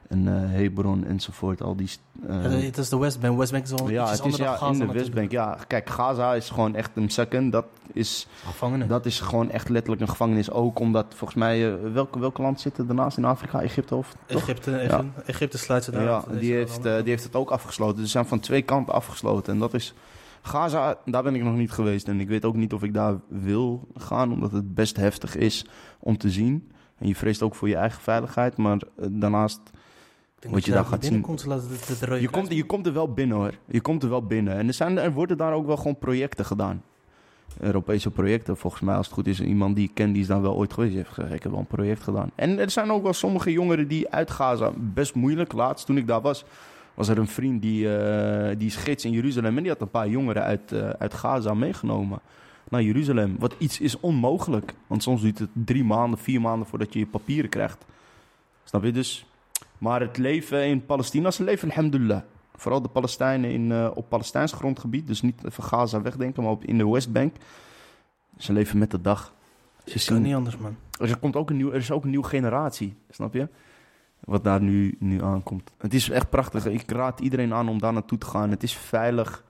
en 0.09 0.27
Hebron 0.27 1.05
enzovoort. 1.05 1.63
Al 1.63 1.77
die, 1.77 1.89
het 2.27 2.79
is 2.79 2.89
de 2.89 2.99
Westbank. 2.99 3.39
Westbank 3.39 3.65
is 3.65 3.73
al 3.73 3.91
ja, 3.91 4.11
het 4.11 4.25
is 4.25 4.37
ja, 4.37 4.61
in 4.61 4.79
de 4.79 4.87
Westbank. 4.87 5.31
Ja, 5.31 5.59
kijk, 5.67 5.89
Gaza 5.89 6.35
is 6.35 6.51
gewoon 6.51 6.75
echt 6.75 6.91
een 6.95 7.11
second. 7.11 7.53
Dat 7.53 7.65
is, 7.93 8.27
gevangenis. 8.45 8.89
dat 8.89 9.07
is 9.07 9.21
gewoon 9.21 9.51
echt 9.51 9.69
letterlijk 9.69 10.03
een 10.03 10.09
gevangenis. 10.09 10.51
Ook 10.51 10.79
omdat 10.79 11.07
volgens 11.09 11.39
mij, 11.39 11.81
welke, 11.93 12.19
welke 12.19 12.43
land 12.43 12.61
zit 12.61 12.79
er 12.79 12.87
daarnaast 12.87 13.17
in 13.17 13.25
Afrika? 13.25 13.63
Egypte 13.63 13.95
of? 13.95 14.17
Egypte, 14.27 14.77
Egypte, 14.77 14.97
ja. 14.97 15.23
Egypte 15.27 15.59
sluit 15.59 15.85
ze 15.85 15.91
daar 15.91 16.03
Ja, 16.03 16.25
die 16.39 16.53
heeft, 16.53 16.83
die 16.83 16.91
heeft 16.93 17.25
het 17.25 17.35
ook 17.35 17.51
afgesloten. 17.51 17.97
Dus 17.97 18.05
ze 18.05 18.11
zijn 18.11 18.27
van 18.27 18.41
twee 18.41 18.63
kanten 18.63 18.95
afgesloten. 18.95 19.53
En 19.53 19.59
dat 19.59 19.75
is 19.75 19.95
Gaza, 20.43 20.99
daar 21.05 21.23
ben 21.23 21.35
ik 21.35 21.43
nog 21.43 21.55
niet 21.55 21.71
geweest. 21.71 22.09
En 22.09 22.21
ik 22.21 22.29
weet 22.29 22.45
ook 22.45 22.57
niet 22.57 22.73
of 22.73 22.83
ik 22.83 22.95
daar 22.95 23.15
wil 23.29 23.89
gaan, 23.95 24.33
omdat 24.33 24.53
het 24.53 24.75
best 24.75 24.97
heftig 24.97 25.37
is 25.37 25.67
om 25.99 26.19
te 26.19 26.31
zien. 26.31 26.71
En 26.99 27.09
je 27.09 27.15
vreest 27.15 27.43
ook 27.43 27.55
voor 27.55 27.69
je 27.69 27.77
eigen 27.77 28.01
veiligheid. 28.01 28.57
Maar 28.57 28.77
uh, 28.77 29.07
daarnaast, 29.11 29.61
wat 30.49 30.65
je, 30.65 30.71
je 30.71 30.77
daar 30.77 30.85
gaat 30.85 31.05
zien. 31.05 31.21
Komt, 31.21 31.41
je, 32.21 32.29
komt, 32.31 32.53
je 32.53 32.65
komt 32.65 32.87
er 32.87 32.93
wel 32.93 33.13
binnen 33.13 33.37
hoor. 33.37 33.55
Je 33.67 33.81
komt 33.81 34.03
er 34.03 34.09
wel 34.09 34.27
binnen. 34.27 34.57
En 34.57 34.67
er, 34.67 34.75
zijn, 34.75 34.99
er 34.99 35.13
worden 35.13 35.37
daar 35.37 35.53
ook 35.53 35.67
wel 35.67 35.77
gewoon 35.77 35.99
projecten 35.99 36.45
gedaan. 36.45 36.83
Europese 37.61 38.11
projecten. 38.11 38.57
Volgens 38.57 38.83
mij, 38.83 38.95
als 38.95 39.07
het 39.07 39.15
goed 39.15 39.27
is, 39.27 39.41
iemand 39.41 39.77
die 39.77 39.89
ik 39.89 39.95
ken, 39.95 40.13
die 40.13 40.23
is 40.23 40.29
daar 40.29 40.43
wel 40.43 40.55
ooit 40.55 40.73
geweest. 40.73 40.93
Die 40.93 41.03
heeft 41.03 41.15
gezegd, 41.15 41.35
ik 41.35 41.43
heb 41.43 41.53
wel 41.53 41.61
een 41.61 41.67
project 41.67 42.03
gedaan. 42.03 42.31
En 42.35 42.59
er 42.59 42.71
zijn 42.71 42.91
ook 42.91 43.03
wel 43.03 43.13
sommige 43.13 43.53
jongeren 43.53 43.89
die 43.89 44.11
uit 44.11 44.31
Gaza, 44.31 44.73
best 44.77 45.15
moeilijk, 45.15 45.53
laatst 45.53 45.87
toen 45.87 45.97
ik 45.97 46.07
daar 46.07 46.21
was 46.21 46.45
was 46.99 47.09
er 47.09 47.19
een 47.19 47.29
vriend 47.29 47.63
die, 47.63 47.85
uh, 47.85 48.49
die 48.57 48.67
is 48.67 48.77
gids 48.77 49.05
in 49.05 49.11
Jeruzalem 49.11 49.57
en 49.57 49.63
die 49.63 49.73
had 49.73 49.81
een 49.81 49.91
paar 49.91 50.09
jongeren 50.09 50.43
uit, 50.43 50.73
uh, 50.73 50.89
uit 50.89 51.15
Gaza 51.15 51.55
meegenomen 51.55 52.21
naar 52.69 52.83
Jeruzalem. 52.83 53.37
Wat 53.39 53.55
iets 53.59 53.81
is 53.81 54.01
onmogelijk, 54.01 54.75
want 54.87 55.03
soms 55.03 55.21
duurt 55.21 55.39
het 55.39 55.49
drie 55.53 55.85
maanden, 55.85 56.19
vier 56.19 56.41
maanden 56.41 56.69
voordat 56.69 56.93
je 56.93 56.99
je 56.99 57.07
papieren 57.07 57.51
krijgt. 57.51 57.85
Snap 58.65 58.85
je 58.85 58.93
dus? 58.93 59.27
Maar 59.79 60.01
het 60.01 60.17
leven 60.17 60.67
in 60.67 60.87
Palestina, 60.87 61.31
ze 61.31 61.45
leven 61.45 61.69
alhamdulillah. 61.69 62.23
Vooral 62.57 62.83
de 62.83 62.89
Palestijnen 62.89 63.51
in, 63.51 63.71
uh, 63.71 63.91
op 63.95 64.09
Palestijns 64.09 64.53
grondgebied, 64.53 65.07
dus 65.07 65.23
niet 65.23 65.41
van 65.45 65.65
Gaza 65.65 66.03
wegdenken, 66.03 66.43
maar 66.43 66.53
op, 66.53 66.65
in 66.65 66.79
de 66.79 66.89
Westbank. 66.89 67.35
Ze 68.37 68.53
leven 68.53 68.79
met 68.79 68.91
de 68.91 69.01
dag. 69.01 69.33
Ze 69.85 70.07
kan 70.07 70.23
niet 70.23 70.35
anders, 70.35 70.57
man. 70.57 70.77
Er, 71.01 71.19
komt 71.19 71.37
ook 71.37 71.51
een 71.51 71.57
nieuw, 71.57 71.71
er 71.71 71.77
is 71.77 71.91
ook 71.91 72.05
een 72.05 72.11
nieuwe 72.11 72.27
generatie, 72.27 72.95
snap 73.11 73.35
je? 73.35 73.49
Wat 74.21 74.45
daar 74.45 74.61
nu, 74.61 74.97
nu 74.99 75.23
aankomt. 75.23 75.71
Het 75.79 75.95
is 75.95 76.11
echt 76.11 76.31
prachtig. 76.31 76.67
Ik 76.67 76.91
raad 76.91 77.21
iedereen 77.21 77.55
aan 77.55 77.69
om 77.69 77.79
daar 77.79 77.93
naartoe 77.93 78.19
te 78.19 78.27
gaan. 78.27 78.51
Het 78.51 78.63
is 78.63 78.73
veilig. 78.73 79.45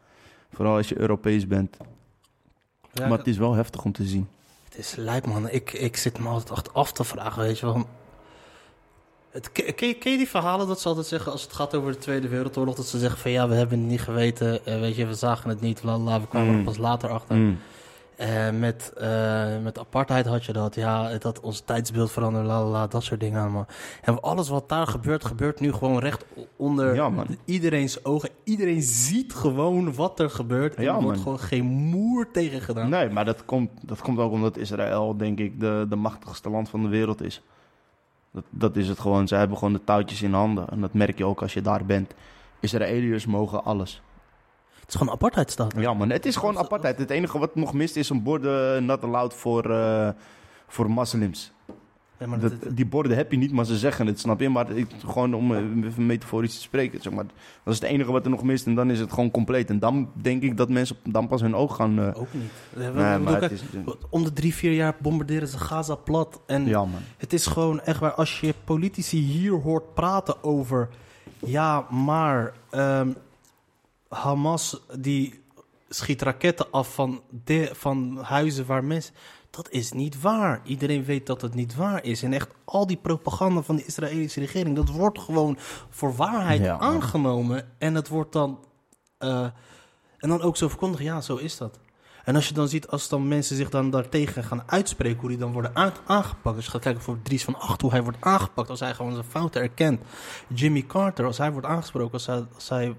Vooral 0.52 0.76
als 0.76 0.88
je 0.88 0.98
Europees 0.98 1.46
bent. 1.46 1.76
Ja, 2.92 3.08
maar 3.08 3.18
het 3.18 3.26
is 3.26 3.36
wel 3.36 3.54
heftig 3.54 3.84
om 3.84 3.92
te 3.92 4.04
zien. 4.04 4.28
Het 4.64 4.78
is 4.78 4.94
lijp, 4.94 5.26
man. 5.26 5.48
Ik, 5.48 5.72
ik 5.72 5.96
zit 5.96 6.18
me 6.18 6.28
altijd 6.28 6.50
echt 6.50 6.74
af 6.74 6.92
te 6.92 7.04
vragen, 7.04 7.42
weet 7.42 7.58
je 7.58 7.66
wel. 7.66 7.86
Het, 9.30 9.52
ken, 9.52 9.74
ken, 9.74 10.10
je 10.10 10.16
die 10.16 10.28
verhalen 10.28 10.66
dat 10.66 10.80
ze 10.80 10.88
altijd 10.88 11.06
zeggen 11.06 11.32
als 11.32 11.42
het 11.42 11.52
gaat 11.52 11.74
over 11.74 11.92
de 11.92 11.98
Tweede 11.98 12.28
Wereldoorlog? 12.28 12.74
Dat 12.74 12.86
ze 12.86 12.98
zeggen 12.98 13.20
van 13.20 13.30
ja, 13.30 13.48
we 13.48 13.54
hebben 13.54 13.78
het 13.78 13.88
niet 13.88 14.00
geweten. 14.00 14.60
Uh, 14.68 14.80
weet 14.80 14.96
je, 14.96 15.06
we 15.06 15.14
zagen 15.14 15.48
het 15.48 15.60
niet. 15.60 15.80
We 15.80 16.20
kwamen 16.28 16.50
mm. 16.50 16.58
er 16.58 16.64
pas 16.64 16.78
later 16.78 17.10
achter. 17.10 17.36
Mm. 17.36 17.58
Uh, 18.20 18.50
met, 18.50 18.92
uh, 19.00 19.58
met 19.62 19.78
apartheid 19.78 20.26
had 20.26 20.44
je 20.44 20.52
dat, 20.52 20.74
ja, 20.74 21.18
dat 21.18 21.40
ons 21.40 21.60
tijdsbeeld 21.60 22.10
veranderde, 22.10 22.48
la, 22.48 22.64
la, 22.64 22.86
dat 22.86 23.02
soort 23.02 23.20
dingen 23.20 23.40
allemaal. 23.40 23.66
En 24.02 24.20
alles 24.22 24.48
wat 24.48 24.68
daar 24.68 24.86
gebeurt, 24.86 25.24
gebeurt 25.24 25.60
nu 25.60 25.72
gewoon 25.72 25.98
recht 25.98 26.24
onder 26.56 26.94
ja, 26.94 27.12
iedereen's 27.44 28.04
ogen. 28.04 28.28
Iedereen 28.44 28.82
ziet 28.82 29.34
gewoon 29.34 29.94
wat 29.94 30.20
er 30.20 30.30
gebeurt 30.30 30.74
en 30.74 30.82
ja, 30.82 30.96
er 30.96 31.02
wordt 31.02 31.16
man. 31.16 31.24
gewoon 31.24 31.38
geen 31.38 31.64
moer 31.64 32.30
tegen 32.30 32.60
gedaan. 32.60 32.88
Nee, 32.88 33.08
maar 33.08 33.24
dat 33.24 33.44
komt, 33.44 33.70
dat 33.80 34.00
komt 34.00 34.18
ook 34.18 34.32
omdat 34.32 34.56
Israël, 34.56 35.16
denk 35.16 35.38
ik, 35.38 35.60
de, 35.60 35.86
de 35.88 35.96
machtigste 35.96 36.50
land 36.50 36.68
van 36.68 36.82
de 36.82 36.88
wereld 36.88 37.22
is. 37.22 37.42
Dat, 38.30 38.44
dat 38.50 38.76
is 38.76 38.88
het 38.88 38.98
gewoon. 38.98 39.28
Zij 39.28 39.38
hebben 39.38 39.58
gewoon 39.58 39.72
de 39.72 39.84
touwtjes 39.84 40.22
in 40.22 40.32
handen. 40.32 40.68
En 40.68 40.80
dat 40.80 40.92
merk 40.92 41.18
je 41.18 41.24
ook 41.24 41.42
als 41.42 41.54
je 41.54 41.62
daar 41.62 41.84
bent. 41.84 42.14
Israëliërs 42.60 43.26
mogen 43.26 43.64
alles. 43.64 44.02
Het 44.88 44.96
is 44.96 45.02
gewoon 45.02 45.14
een 45.14 45.20
apartheidstaat. 45.20 45.74
Ja, 45.76 45.94
man, 45.94 46.10
het 46.10 46.26
is 46.26 46.36
gewoon 46.36 46.58
apartheid. 46.58 46.98
Het 46.98 47.10
enige 47.10 47.38
wat 47.38 47.54
nog 47.54 47.72
mist 47.72 47.96
is 47.96 48.08
een 48.10 48.22
borden 48.22 48.84
not 48.84 49.02
allowed 49.02 49.34
voor, 49.34 49.70
eh, 49.70 50.08
voor 50.68 50.90
moslims. 50.90 51.52
Ja, 52.18 52.26
maar 52.26 52.38
Dat, 52.40 52.50
dat- 52.50 52.62
dat- 52.62 52.76
die 52.76 52.86
borden 52.86 53.16
heb 53.16 53.30
je 53.32 53.38
niet, 53.38 53.52
maar 53.52 53.64
ze 53.64 53.76
zeggen 53.78 54.06
het, 54.06 54.20
snap 54.20 54.40
je? 54.40 54.48
Maar 54.48 54.70
ik, 54.70 54.86
gewoon 55.06 55.34
om 55.34 55.54
even 55.84 56.06
metaforisch 56.06 56.54
te 56.54 56.60
spreken, 56.60 57.02
zeg 57.02 57.12
maar. 57.12 57.24
Dat 57.64 57.74
is 57.74 57.80
het 57.80 57.88
enige 57.90 58.12
wat 58.12 58.24
er 58.24 58.30
nog 58.30 58.42
mist 58.42 58.66
en 58.66 58.74
dan 58.74 58.90
is 58.90 58.98
het 59.00 59.12
gewoon 59.12 59.30
compleet. 59.30 59.70
En 59.70 59.78
dan 59.78 60.08
denk 60.14 60.42
ik 60.42 60.56
dat 60.56 60.68
mensen 60.68 60.96
dan 61.04 61.28
pas 61.28 61.40
hun 61.40 61.54
oog 61.56 61.76
gaan... 61.76 61.98
eh, 61.98 62.20
ook 62.20 62.32
niet. 62.32 62.50
Nee, 62.76 62.90
bedoel, 62.90 63.24
kijk, 63.38 63.40
het 63.40 63.50
is... 63.52 63.62
Om 64.10 64.24
de 64.24 64.32
drie, 64.32 64.54
vier 64.54 64.72
jaar 64.72 64.96
bombarderen 65.00 65.48
ze 65.48 65.58
Gaza 65.58 65.94
plat. 65.94 66.40
En 66.46 66.66
Ja, 66.66 66.78
man. 66.78 67.00
het 67.16 67.32
is 67.32 67.46
gewoon 67.46 67.80
echt 67.80 68.00
waar, 68.00 68.12
als 68.14 68.40
je 68.40 68.54
politici 68.64 69.18
hier 69.18 69.52
hoort 69.52 69.94
praten 69.94 70.44
over... 70.44 70.88
Ja, 71.46 71.86
maar 71.90 72.52
ehm, 72.70 73.08
Hamas 74.08 74.80
die 74.98 75.42
schiet 75.88 76.22
raketten 76.22 76.70
af 76.70 76.94
van, 76.94 77.22
de, 77.44 77.70
van 77.72 78.18
huizen 78.22 78.66
waar 78.66 78.84
mensen... 78.84 79.14
Dat 79.50 79.70
is 79.70 79.92
niet 79.92 80.20
waar. 80.20 80.60
Iedereen 80.64 81.04
weet 81.04 81.26
dat 81.26 81.40
het 81.40 81.54
niet 81.54 81.74
waar 81.74 82.04
is. 82.04 82.22
En 82.22 82.32
echt 82.32 82.48
al 82.64 82.86
die 82.86 82.96
propaganda 82.96 83.62
van 83.62 83.76
de 83.76 83.84
Israëlische 83.84 84.40
regering... 84.40 84.76
dat 84.76 84.88
wordt 84.88 85.18
gewoon 85.18 85.58
voor 85.90 86.14
waarheid 86.16 86.60
Ja. 86.62 86.78
aangenomen. 86.78 87.68
En 87.78 87.94
het 87.94 88.08
wordt 88.08 88.32
dan... 88.32 88.64
eh, 89.18 89.46
en 90.18 90.28
dan 90.28 90.40
ook 90.42 90.56
zo 90.56 90.68
verkondigen, 90.68 91.04
ja, 91.04 91.20
zo 91.20 91.36
is 91.36 91.56
dat. 91.56 91.78
En 92.24 92.34
als 92.34 92.48
je 92.48 92.54
dan 92.54 92.68
ziet, 92.68 92.88
als 92.88 93.08
dan 93.08 93.28
mensen 93.28 93.56
zich 93.56 93.70
dan 93.70 93.90
daartegen 93.90 94.44
gaan 94.44 94.62
uitspreken, 94.66 95.20
hoe 95.20 95.28
die 95.28 95.38
dan 95.38 95.52
worden 95.52 95.76
aangepakt. 96.06 96.56
Als 96.56 96.64
je 96.64 96.70
gaat 96.70 96.80
kijken 96.80 97.02
voor 97.02 97.18
Dries 97.22 97.44
van 97.44 97.58
Acht, 97.58 97.80
hoe 97.80 97.90
hij 97.90 98.02
wordt 98.02 98.20
aangepakt, 98.20 98.70
als 98.70 98.80
hij 98.80 98.94
gewoon 98.94 99.12
zijn 99.12 99.24
fouten 99.24 99.60
erkent. 99.62 100.00
Jimmy 100.48 100.82
Carter, 100.86 101.24
als 101.24 101.38
hij 101.38 101.52
wordt 101.52 101.66
aangesproken, 101.66 102.12
als 102.12 102.26
hij, 102.26 102.44
als 102.54 102.68
hij 102.68 102.96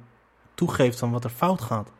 toegeeft 0.59 0.99
van 0.99 1.11
wat 1.11 1.23
er 1.23 1.29
fout 1.29 1.61
gaat. 1.61 1.91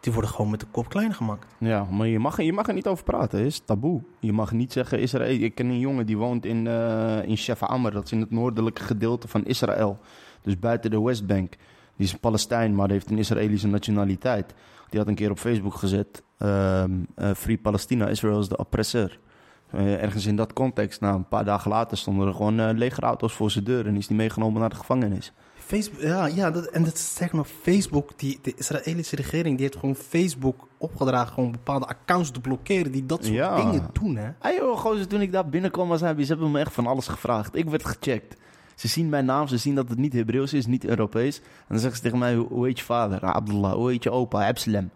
Die 0.00 0.12
worden 0.12 0.30
gewoon 0.30 0.50
met 0.50 0.60
de 0.60 0.66
kop 0.70 0.88
klein 0.88 1.14
gemaakt. 1.14 1.54
Ja, 1.58 1.84
maar 1.90 2.06
je 2.06 2.18
mag, 2.18 2.42
je 2.42 2.52
mag 2.52 2.68
er 2.68 2.74
niet 2.74 2.86
over 2.86 3.04
praten. 3.04 3.38
Het 3.38 3.46
is 3.46 3.62
taboe. 3.64 4.02
Je 4.20 4.32
mag 4.32 4.52
niet 4.52 4.72
zeggen 4.72 5.00
Israël. 5.00 5.40
Ik 5.40 5.54
ken 5.54 5.66
een 5.66 5.78
jongen 5.78 6.06
die 6.06 6.16
woont 6.16 6.44
in, 6.44 6.66
eh 6.66 7.22
in 7.22 7.36
Shefa'amr. 7.36 7.90
Dat 7.90 8.04
is 8.04 8.12
in 8.12 8.20
het 8.20 8.30
noordelijke 8.30 8.82
gedeelte 8.82 9.28
van 9.28 9.44
Israël. 9.44 9.98
Dus 10.42 10.58
buiten 10.58 10.90
de 10.90 11.02
Westbank. 11.02 11.50
Die 11.96 12.06
is 12.06 12.12
een 12.12 12.20
Palestijn, 12.20 12.74
maar 12.74 12.90
heeft 12.90 13.10
een 13.10 13.18
Israëlische 13.18 13.68
nationaliteit. 13.68 14.54
Die 14.88 14.98
had 14.98 15.08
een 15.08 15.14
keer 15.14 15.30
op 15.30 15.38
Facebook 15.38 15.74
gezet... 15.74 16.22
ehm, 16.38 16.90
eh, 17.14 17.30
Free 17.34 17.58
Palestina, 17.58 18.08
Israel 18.08 18.40
is 18.40 18.48
de 18.48 18.56
oppressor. 18.56 19.18
Eh, 19.70 20.02
ergens 20.02 20.26
in 20.26 20.36
dat 20.36 20.52
context. 20.52 21.00
Nou, 21.00 21.16
een 21.16 21.28
paar 21.28 21.44
dagen 21.44 21.70
later 21.70 21.96
stonden 21.96 22.26
er 22.26 22.34
gewoon 22.34 22.60
eh, 22.60 22.68
legerauto's 22.72 23.32
voor 23.32 23.50
zijn 23.50 23.64
deur... 23.64 23.86
en 23.86 23.96
is 23.96 24.06
die 24.06 24.16
meegenomen 24.16 24.60
naar 24.60 24.70
de 24.70 24.76
gevangenis. 24.76 25.32
Facebook, 25.66 26.00
ja, 26.00 26.26
ja 26.26 26.50
dat, 26.50 26.66
en 26.66 26.84
dat 26.84 26.94
is 26.94 27.06
sterker 27.06 27.36
nog, 27.36 27.46
Facebook, 27.62 28.10
die, 28.16 28.38
de 28.42 28.52
Israëlische 28.56 29.16
regering, 29.16 29.56
die 29.56 29.64
heeft 29.66 29.78
gewoon 29.78 29.94
Facebook 29.94 30.68
opgedragen 30.78 31.32
gewoon 31.34 31.50
bepaalde 31.52 31.86
accounts 31.86 32.30
te 32.30 32.40
blokkeren 32.40 32.92
die 32.92 33.06
dat 33.06 33.24
soort 33.24 33.36
Ja. 33.36 33.56
dingen 33.56 33.88
doen, 33.92 34.16
hè. 34.16 34.28
Ah 34.38 34.54
joh, 34.56 34.78
gozer, 34.78 35.06
toen 35.08 35.20
ik 35.20 35.32
daar 35.32 35.48
binnenkwam 35.48 35.90
als 35.90 36.00
hij, 36.00 36.14
ze 36.24 36.32
hebben 36.32 36.50
me 36.50 36.58
echt 36.60 36.72
van 36.72 36.86
alles 36.86 37.06
gevraagd. 37.08 37.56
Ik 37.56 37.68
werd 37.68 37.84
gecheckt. 37.86 38.36
Ze 38.74 38.88
zien 38.88 39.08
mijn 39.08 39.24
naam, 39.24 39.46
ze 39.48 39.56
zien 39.56 39.74
dat 39.74 39.88
het 39.88 39.98
niet 39.98 40.12
Hebreeuws 40.12 40.52
is, 40.52 40.66
niet 40.66 40.84
Europees. 40.84 41.38
En 41.38 41.44
dan 41.68 41.78
zeggen 41.78 41.96
ze 41.96 42.02
tegen 42.02 42.18
mij, 42.18 42.34
hoe 42.34 42.66
heet 42.66 42.78
je 42.78 42.84
vader? 42.84 43.20
Ah, 43.20 43.34
Abdullah. 43.34 43.72
Hoe 43.72 43.90
heet 43.90 44.02
je 44.02 44.10
opa? 44.10 44.46
Absalem. 44.48 44.90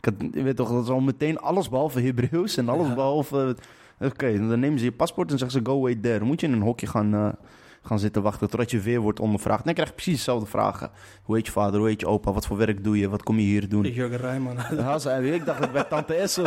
Ik 0.00 0.04
had, 0.04 0.42
weet 0.44 0.56
toch, 0.56 0.70
dat 0.70 0.82
is 0.82 0.88
al 0.90 1.00
meteen 1.00 1.38
alles 1.38 1.68
behalve 1.68 2.00
Hebreeuws 2.00 2.56
en 2.56 2.68
alles 2.68 2.86
Ja. 2.88 2.94
behalve... 2.94 3.56
Oké, 4.00 4.32
dan 4.48 4.60
nemen 4.60 4.78
ze 4.78 4.84
je 4.84 4.92
paspoort 4.92 5.30
en 5.32 5.38
zeggen 5.38 5.58
ze, 5.60 5.70
go 5.70 5.80
wait 5.80 6.02
there. 6.02 6.18
Dan 6.18 6.26
moet 6.26 6.40
je 6.40 6.46
in 6.46 6.52
een 6.52 6.62
hokje 6.62 6.86
gaan, 6.86 7.14
eh, 7.14 7.28
gaan 7.84 7.98
zitten 7.98 8.22
wachten 8.22 8.50
totdat 8.50 8.70
je 8.70 8.80
weer 8.80 9.00
wordt 9.00 9.20
ondervraagd. 9.20 9.58
En 9.58 9.64
dan 9.64 9.74
krijg 9.74 9.88
je 9.88 9.94
precies 9.94 10.16
dezelfde 10.16 10.46
vragen. 10.46 10.90
Hoe 11.22 11.36
heet 11.36 11.46
je 11.46 11.52
vader? 11.52 11.80
Hoe 11.80 11.88
heet 11.88 12.00
je 12.00 12.06
opa? 12.06 12.32
Wat 12.32 12.46
voor 12.46 12.56
werk 12.56 12.84
doe 12.84 12.98
je? 12.98 13.08
Wat 13.08 13.22
kom 13.22 13.36
je 13.36 13.42
hier 13.42 13.68
doen? 13.68 13.82
Jurgen 13.82 14.18
Rijman. 14.18 14.56
Ja, 15.04 15.16
ik 15.16 15.44
dacht 15.44 15.58
het 15.58 15.72
bij 15.72 15.84
Tante 15.84 16.22
S 16.24 16.32
zo. 16.32 16.44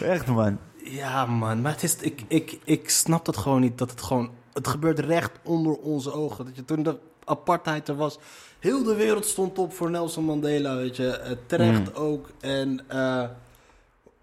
Echt, 0.14 0.26
man. 0.26 0.58
Ja, 0.84 1.26
man, 1.26 1.60
maar 1.60 1.72
het 1.72 1.82
is, 1.82 1.96
ik, 1.96 2.22
ik, 2.28 2.58
ik 2.64 2.90
snap 2.90 3.24
dat 3.24 3.36
gewoon 3.36 3.60
niet. 3.60 3.78
Dat 3.78 3.90
het 3.90 4.02
gewoon, 4.02 4.30
het 4.52 4.68
gebeurt 4.68 4.98
recht 4.98 5.30
onder 5.42 5.76
onze 5.76 6.12
ogen. 6.12 6.44
Dat 6.44 6.56
je 6.56 6.64
toen 6.64 6.82
de 6.82 6.98
apartheid 7.24 7.88
er 7.88 7.96
was, 7.96 8.18
heel 8.58 8.82
de 8.82 8.94
wereld 8.94 9.24
stond 9.24 9.58
op 9.58 9.72
voor 9.72 9.90
Nelson 9.90 10.24
Mandela, 10.24 10.76
weet 10.76 10.96
je. 10.96 11.16
Eh, 11.16 11.36
terecht 11.46 11.94
ook. 11.94 12.30
En 12.40 12.84
eh, 12.88 13.24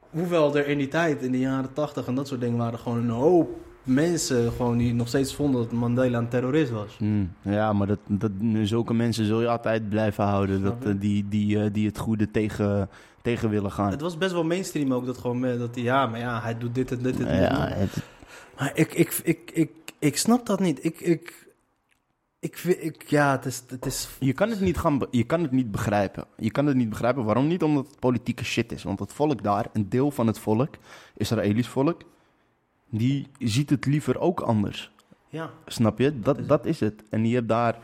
hoewel 0.10 0.56
er 0.58 0.68
in 0.68 0.78
die 0.78 0.88
tijd, 0.88 1.22
in 1.22 1.32
de 1.32 1.40
jaren 1.40 1.74
tachtig 1.74 2.08
en 2.08 2.16
dat 2.16 2.28
soort 2.28 2.42
dingen, 2.42 2.58
waren 2.58 2.80
gewoon 2.80 2.98
een 2.98 3.10
hoop 3.10 3.50
mensen 3.84 4.52
gewoon 4.52 4.78
die 4.78 4.94
nog 4.94 5.08
steeds 5.08 5.36
vonden 5.36 5.62
dat 5.62 5.72
Mandela 5.72 6.18
een 6.18 6.30
terrorist 6.30 6.72
was. 6.72 6.98
Hmm, 6.98 7.32
Ja, 7.42 7.74
maar 7.74 7.88
dat, 7.88 8.00
dat, 8.08 8.32
zulke 8.64 8.94
mensen 8.94 9.26
zul 9.26 9.42
je 9.42 9.48
altijd 9.48 9.90
blijven 9.90 10.24
houden. 10.24 10.62
Dat, 10.64 10.86
eh, 10.86 10.94
die, 11.00 11.28
die, 11.28 11.64
eh, 11.64 11.70
die 11.74 11.88
het 11.88 11.98
goede 11.98 12.32
tegen, 12.32 12.90
tegen 13.22 13.50
willen 13.50 13.72
gaan. 13.72 13.92
Het 13.92 14.02
was 14.02 14.18
best 14.18 14.32
wel 14.32 14.44
mainstream 14.44 14.94
ook, 14.94 15.06
dat 15.06 15.18
gewoon, 15.18 15.46
eh, 15.46 15.60
dat 15.60 15.76
hij, 15.76 15.84
ja, 15.84 16.06
maar 16.08 16.20
ja, 16.20 16.42
hij 16.42 16.58
doet 16.58 16.76
dit 16.76 16.92
en 16.92 17.02
dit 17.02 17.20
en 17.20 17.26
dit. 17.26 17.50
ja, 17.50 17.68
het, 17.68 17.92
Maar 18.58 18.72
ik, 18.74 18.94
ik, 18.94 19.20
ik, 19.24 19.52
ik, 19.54 19.70
ik 20.00 20.18
snap 20.18 20.46
dat 20.46 20.60
niet. 20.60 20.86
Ik, 20.86 21.00
ik, 21.00 21.48
ik, 22.40 22.58
vind- 22.58 22.84
ik, 22.84 23.04
ja, 23.10 23.32
het 23.32 23.46
is, 23.46 23.64
het 23.68 23.86
is 23.86 24.10
je, 24.20 24.34
kan 24.34 24.50
het 24.50 24.60
niet 24.62 24.78
gaan, 24.78 25.00
je 25.12 25.24
kan 25.24 25.42
het 25.42 25.52
niet 25.52 25.72
begrijpen. 25.72 26.26
Je 26.38 26.52
kan 26.52 26.66
het 26.66 26.76
niet 26.76 26.90
begrijpen. 26.90 27.24
Waarom 27.24 27.48
niet? 27.48 27.64
Omdat 27.64 27.88
het 27.88 28.00
politieke 28.00 28.44
shit 28.46 28.72
is. 28.72 28.84
Want 28.84 29.00
het 29.00 29.14
volk 29.14 29.44
daar, 29.44 29.66
een 29.74 29.90
deel 29.90 30.12
van 30.12 30.28
het 30.28 30.40
volk, 30.40 30.70
Israëlisch 31.18 31.68
volk, 31.68 32.02
die 32.90 33.28
ziet 33.40 33.70
het 33.70 33.86
liever 33.86 34.20
ook 34.20 34.40
anders. 34.40 34.92
Ja, 35.30 35.50
Snap 35.66 36.00
je? 36.00 36.20
Dat, 36.20 36.48
dat 36.48 36.66
is 36.66 36.80
het. 36.80 37.04
En 37.10 37.28
je 37.28 37.36
hebt 37.36 37.48
daar 37.48 37.80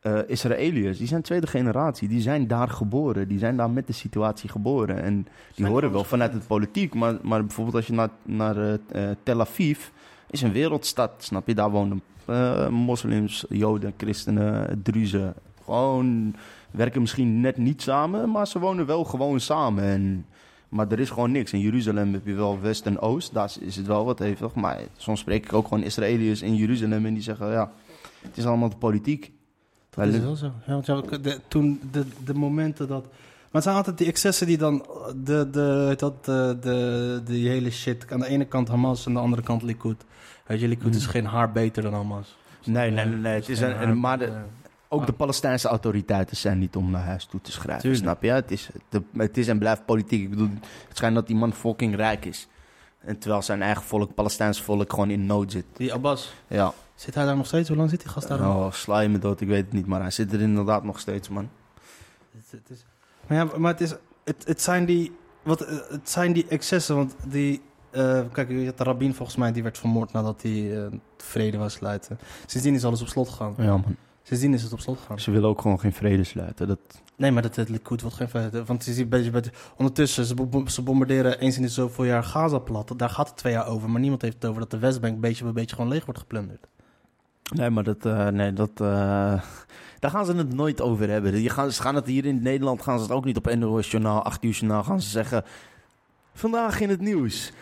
eh 0.00 0.18
Israëliërs, 0.26 0.98
die 0.98 1.06
zijn 1.06 1.22
tweede 1.22 1.46
generatie. 1.46 2.08
Die 2.08 2.20
zijn 2.20 2.46
daar 2.46 2.68
geboren. 2.68 3.28
Die 3.28 3.38
zijn 3.38 3.56
daar 3.56 3.70
met 3.70 3.86
de 3.86 3.92
situatie 3.92 4.48
geboren. 4.48 5.02
En 5.02 5.14
die 5.14 5.32
Zijn 5.54 5.68
horen 5.68 5.92
wel 5.92 6.04
vanuit 6.04 6.32
het 6.32 6.46
politiek. 6.46 6.94
Maar, 6.94 7.16
maar 7.22 7.44
bijvoorbeeld 7.44 7.76
als 7.76 7.86
je 7.86 7.92
naar, 7.92 8.10
naar 8.22 8.56
eh, 8.56 8.74
eh, 9.10 9.16
Tel 9.22 9.40
Aviv... 9.40 9.88
is 10.30 10.42
een 10.42 10.52
wereldstad, 10.52 11.12
snap 11.18 11.46
je? 11.46 11.54
Daar 11.54 11.70
wonen 11.70 12.02
moslims, 12.70 13.44
joden, 13.48 13.92
christenen, 13.96 14.80
druzen. 14.82 15.34
Gewoon 15.64 16.34
werken 16.70 17.00
misschien 17.00 17.40
net 17.40 17.56
niet 17.56 17.82
samen... 17.82 18.30
maar 18.30 18.46
ze 18.46 18.58
wonen 18.58 18.86
wel 18.86 19.04
gewoon 19.04 19.40
samen. 19.40 19.84
En, 19.84 20.26
maar 20.68 20.92
er 20.92 21.00
is 21.00 21.10
gewoon 21.10 21.30
niks. 21.30 21.52
In 21.52 21.60
Jeruzalem 21.60 22.12
heb 22.12 22.26
je 22.26 22.34
wel 22.34 22.60
West 22.60 22.86
en 22.86 22.98
Oost. 22.98 23.34
Daar 23.34 23.52
is 23.60 23.76
het 23.76 23.86
wel 23.86 24.04
wat 24.04 24.18
hevig. 24.18 24.54
Maar 24.54 24.80
soms 24.96 25.20
spreek 25.20 25.44
ik 25.44 25.52
ook 25.52 25.68
gewoon 25.68 25.82
Israëliërs 25.82 26.42
in 26.42 26.56
Jeruzalem... 26.56 27.06
en 27.06 27.14
die 27.14 27.22
zeggen, 27.22 27.50
ja, 27.50 27.70
het 28.22 28.36
is 28.36 28.46
allemaal 28.46 28.68
de 28.68 28.76
politiek. 28.76 29.32
dat 29.90 30.06
is 30.06 30.18
wel 30.18 30.36
zo. 30.36 30.52
Ja, 30.66 30.72
want 30.72 30.86
ja, 30.86 31.00
de, 31.00 31.40
toen 31.48 31.80
de, 31.90 32.04
de 32.24 32.34
momenten 32.34 32.88
dat... 32.88 33.02
Maar 33.02 33.62
het 33.62 33.62
zijn 33.62 33.76
altijd 33.76 33.98
die 33.98 34.06
excessen 34.06 34.46
die 34.46 34.58
dan... 34.58 34.86
De, 35.16 35.50
de, 35.50 35.94
dat, 35.96 36.24
de, 36.24 36.56
de, 36.60 37.20
die 37.24 37.48
hele 37.48 37.70
shit... 37.70 38.12
Aan 38.12 38.20
de 38.20 38.26
ene 38.26 38.44
kant 38.44 38.68
Hamas, 38.68 39.06
aan 39.06 39.12
de 39.12 39.20
andere 39.20 39.42
kant 39.42 39.62
Likud. 39.62 40.04
Weet 40.46 40.60
je, 40.60 40.68
Likud 40.68 40.94
is 40.94 41.06
geen 41.06 41.26
haar 41.26 41.52
beter 41.52 41.82
dan 41.82 41.94
Hamas. 41.94 42.36
Nee, 42.64 42.90
nee, 42.90 43.04
nee. 43.04 43.16
nee. 43.16 43.34
Het 43.34 43.48
is 43.48 43.60
een, 43.60 44.00
maar 44.00 44.18
de, 44.18 44.32
Ook 44.88 45.06
de 45.06 45.12
Palestijnse 45.12 45.68
autoriteiten 45.68 46.36
zijn 46.36 46.58
niet 46.58 46.76
om 46.76 46.90
naar 46.90 47.04
huis 47.04 47.24
toe 47.24 47.40
te 47.40 47.52
schrijven. 47.52 47.80
Tuurlijk. 47.82 48.02
Snap 48.02 48.22
je? 48.22 48.30
Het 48.30 48.50
is, 48.50 48.68
het, 48.90 49.02
het 49.16 49.36
is 49.36 49.48
en 49.48 49.58
blijft 49.58 49.84
politiek. 49.84 50.22
Ik 50.22 50.30
bedoel, 50.30 50.48
het 50.88 50.96
schijnt 50.96 51.14
dat 51.14 51.26
die 51.26 51.36
man 51.36 51.52
fucking 51.52 51.94
rijk 51.96 52.24
is. 52.24 52.48
En 52.98 53.18
terwijl 53.18 53.42
zijn 53.42 53.62
eigen 53.62 53.82
volk, 53.82 54.14
Palestijnse 54.14 54.62
volk, 54.62 54.90
gewoon 54.90 55.10
in 55.10 55.26
nood 55.26 55.52
zit. 55.52 55.64
Die 55.72 55.92
Abbas. 55.94 56.34
Ja. 56.46 56.72
Zit 56.94 57.14
hij 57.14 57.24
daar 57.24 57.36
nog 57.36 57.46
steeds? 57.46 57.68
Hoe 57.68 57.76
lang 57.76 57.90
zit 57.90 58.00
die 58.00 58.08
gast 58.08 58.28
daar? 58.28 58.40
Oh, 58.40 58.72
sla 58.72 59.00
je 59.00 59.08
me 59.08 59.18
dood, 59.18 59.40
ik 59.40 59.48
weet 59.48 59.64
het 59.64 59.72
niet. 59.72 59.86
Maar 59.86 60.00
hij 60.00 60.10
zit 60.10 60.32
er 60.32 60.40
inderdaad 60.40 60.84
nog 60.84 60.98
steeds, 60.98 61.28
man. 61.28 61.48
Het, 62.30 62.50
het 62.50 62.70
is, 62.70 62.84
maar 63.26 63.38
ja, 63.38 63.58
maar 63.58 63.72
het, 63.72 63.80
is, 63.80 63.94
het, 64.24 64.44
het, 64.46 64.62
zijn 64.62 64.84
die, 64.84 65.16
wat, 65.42 65.58
het 65.88 66.10
zijn 66.10 66.32
die 66.32 66.46
excessen, 66.48 66.96
want 66.96 67.14
die... 67.26 67.62
eh, 67.90 68.20
kijk, 68.32 68.48
je 68.48 68.64
had 68.64 68.78
de 68.78 68.84
rabbin 68.84 69.14
volgens 69.14 69.36
mij, 69.36 69.52
die 69.52 69.62
werd 69.62 69.78
vermoord 69.78 70.12
nadat 70.12 70.42
hij 70.42 70.84
eh, 70.84 70.92
vrede 71.16 71.56
was 71.56 71.72
sluiten. 71.72 72.18
Sindsdien 72.46 72.74
is 72.74 72.84
alles 72.84 73.00
op 73.00 73.08
slot 73.08 73.28
gegaan. 73.28 73.54
Ja, 73.56 73.76
man. 73.76 73.96
Sindsdien 74.28 74.54
is 74.54 74.62
het 74.62 74.72
op 74.72 74.80
slot 74.80 74.98
gegaan. 74.98 75.20
Ze 75.20 75.30
willen 75.30 75.48
ook 75.48 75.60
gewoon 75.60 75.80
geen 75.80 75.92
vrede 75.92 76.24
sluiten. 76.24 76.68
Dat, 76.68 76.78
Nee, 77.16 77.30
maar 77.30 77.42
dat 77.42 77.56
het 77.56 77.68
Likud 77.68 78.00
wordt 78.00 78.16
geen 78.16 78.28
vrede. 78.28 78.64
Want 78.64 78.84
je 78.84 78.92
ziet 78.92 79.08
beetje, 79.08 79.30
de- 79.30 79.50
ondertussen, 79.76 80.24
ze, 80.24 80.34
bom- 80.34 80.68
ze 80.68 80.82
bombarderen 80.82 81.38
eens 81.38 81.56
in 81.56 81.62
de 81.62 81.68
zoveel 81.68 82.04
jaar 82.04 82.24
Gaza 82.24 82.58
plat. 82.58 82.92
Daar 82.96 83.10
gaat 83.10 83.28
het 83.28 83.36
twee 83.36 83.52
jaar 83.52 83.66
over. 83.66 83.90
Maar 83.90 84.00
niemand 84.00 84.22
heeft 84.22 84.34
het 84.34 84.44
over 84.44 84.60
dat 84.60 84.70
de 84.70 84.78
Westbank 84.78 85.20
beetje 85.20 85.44
bij 85.44 85.52
beetje 85.52 85.74
gewoon 85.76 85.90
leeg 85.90 86.04
wordt 86.04 86.20
geplunderd. 86.20 86.66
nee, 87.54 87.70
maar 87.70 87.84
dat, 87.84 88.06
eh, 88.06 88.26
nee, 88.28 88.52
dat, 88.52 88.70
eh, 88.74 89.42
daar 89.98 90.10
gaan 90.10 90.24
ze 90.26 90.32
het 90.34 90.54
nooit 90.54 90.80
over 90.80 91.08
hebben. 91.08 91.40
Je 91.42 91.50
gaan, 91.50 91.72
ze 91.72 91.82
gaan 91.82 91.94
het 91.94 92.06
hier 92.06 92.24
in 92.24 92.42
Nederland 92.42 92.82
gaan 92.82 92.96
ze 92.98 93.02
het 93.02 93.12
ook 93.12 93.24
niet 93.24 93.36
op 93.36 93.54
NOS 93.54 93.90
Journaal, 93.90 94.22
8 94.22 94.44
uur 94.44 94.52
Journaal 94.52 94.84
gaan 94.84 95.00
ze 95.00 95.08
zeggen... 95.08 95.44
Vandaag 96.34 96.80
in 96.80 96.88
het 96.88 97.00
nieuws. 97.00 97.52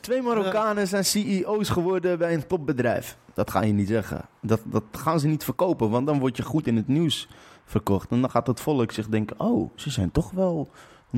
Twee 0.00 0.22
Marokkanen 0.22 0.86
zijn 0.88 1.04
CEO's 1.04 1.68
geworden 1.68 2.18
bij 2.18 2.34
een 2.34 2.46
topbedrijf. 2.46 3.16
Dat 3.34 3.50
ga 3.50 3.62
je 3.62 3.72
niet 3.72 3.88
zeggen. 3.88 4.28
Dat, 4.40 4.60
dat 4.64 4.84
gaan 4.92 5.20
ze 5.20 5.26
niet 5.26 5.44
verkopen, 5.44 5.90
want 5.90 6.06
dan 6.06 6.18
word 6.18 6.36
je 6.36 6.42
goed 6.42 6.66
in 6.66 6.76
het 6.76 6.88
nieuws 6.88 7.28
verkocht. 7.64 8.10
En 8.10 8.20
dan 8.20 8.30
gaat 8.30 8.46
het 8.46 8.60
volk 8.60 8.92
zich 8.92 9.08
denken, 9.08 9.40
oh, 9.40 9.70
ze 9.74 9.90
zijn 9.90 10.10
toch 10.10 10.30
wel 10.30 10.70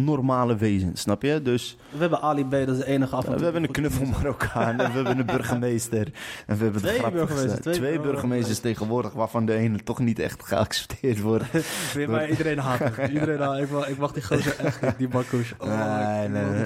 normale 0.04 0.56
wezens, 0.56 1.00
snap 1.00 1.22
je? 1.22 1.42
Dus 1.42 1.76
We 1.90 1.98
hebben 1.98 2.20
Ali 2.20 2.44
B, 2.44 2.50
dat 2.50 2.68
is 2.68 2.76
de 2.78 2.86
enige 2.86 3.16
af 3.16 3.24
en 3.24 3.38
we 3.38 3.44
hebben 3.44 3.62
een 3.62 3.70
knuffel 3.70 4.06
Marokkaan 4.06 4.80
en 4.80 4.90
we 4.90 4.96
hebben 4.96 5.18
een 5.18 5.26
burgemeester. 5.26 6.10
En 6.46 6.56
we 6.56 6.62
hebben 6.64 6.82
Twee 6.82 7.10
burgemeesters, 7.10 7.60
twee 7.60 7.74
twee 7.74 8.00
burgemeesters. 8.00 8.58
tegenwoordig, 8.60 9.12
waarvan 9.12 9.46
de 9.46 9.54
ene 9.54 9.78
toch 9.82 9.98
niet 9.98 10.18
echt 10.18 10.44
geaccepteerd 10.46 11.20
wordt. 11.20 11.44
Nee, 11.94 12.08
maar 12.08 12.28
iedereen 12.30 12.58
haat 12.58 12.78
hem. 12.78 13.10
Iedereen 13.14 13.40
haat 13.40 13.58
ik, 13.58 13.70
mag, 13.70 13.88
ik 13.88 13.98
mag 13.98 14.12
die 14.12 14.22
gozer 14.24 14.58
echt 14.58 14.80
niet, 14.82 14.98
die 14.98 15.08
Bakkoes. 15.08 15.54
Oh, 15.58 16.08
Nee, 16.18 16.28
nee, 16.28 16.44
nee. 16.44 16.64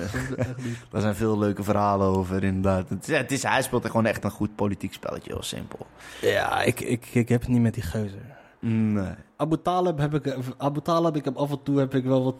Daar 0.90 1.00
zijn 1.00 1.14
veel 1.14 1.38
leuke 1.38 1.62
verhalen 1.62 2.06
over, 2.06 2.44
inderdaad. 2.44 2.88
Het, 2.88 3.08
is- 3.08 3.16
het 3.16 3.32
is, 3.32 3.42
hij 3.42 3.62
speelt 3.62 3.86
gewoon 3.86 4.06
echt 4.06 4.24
een 4.24 4.30
goed 4.30 4.54
politiek 4.56 4.92
spelletje, 4.92 5.32
heel 5.32 5.42
simpel. 5.42 5.86
Ja, 6.20 6.62
ik, 6.62 6.80
ik, 6.80 7.06
ik 7.12 7.28
heb 7.28 7.40
het 7.40 7.48
niet 7.50 7.60
met 7.60 7.74
die 7.74 7.82
gozer. 7.86 8.38
Nee. 8.60 9.08
Abu 9.36 9.56
Talib 9.62 9.98
heb 9.98 10.14
ik, 10.14 10.36
Abu 10.58 10.80
Talib, 10.80 11.16
ik 11.16 11.24
heb 11.24 11.36
af 11.36 11.50
en 11.50 11.62
toe 11.62 11.78
heb 11.78 11.94
ik 11.94 12.04
wel 12.04 12.24
wat 12.24 12.34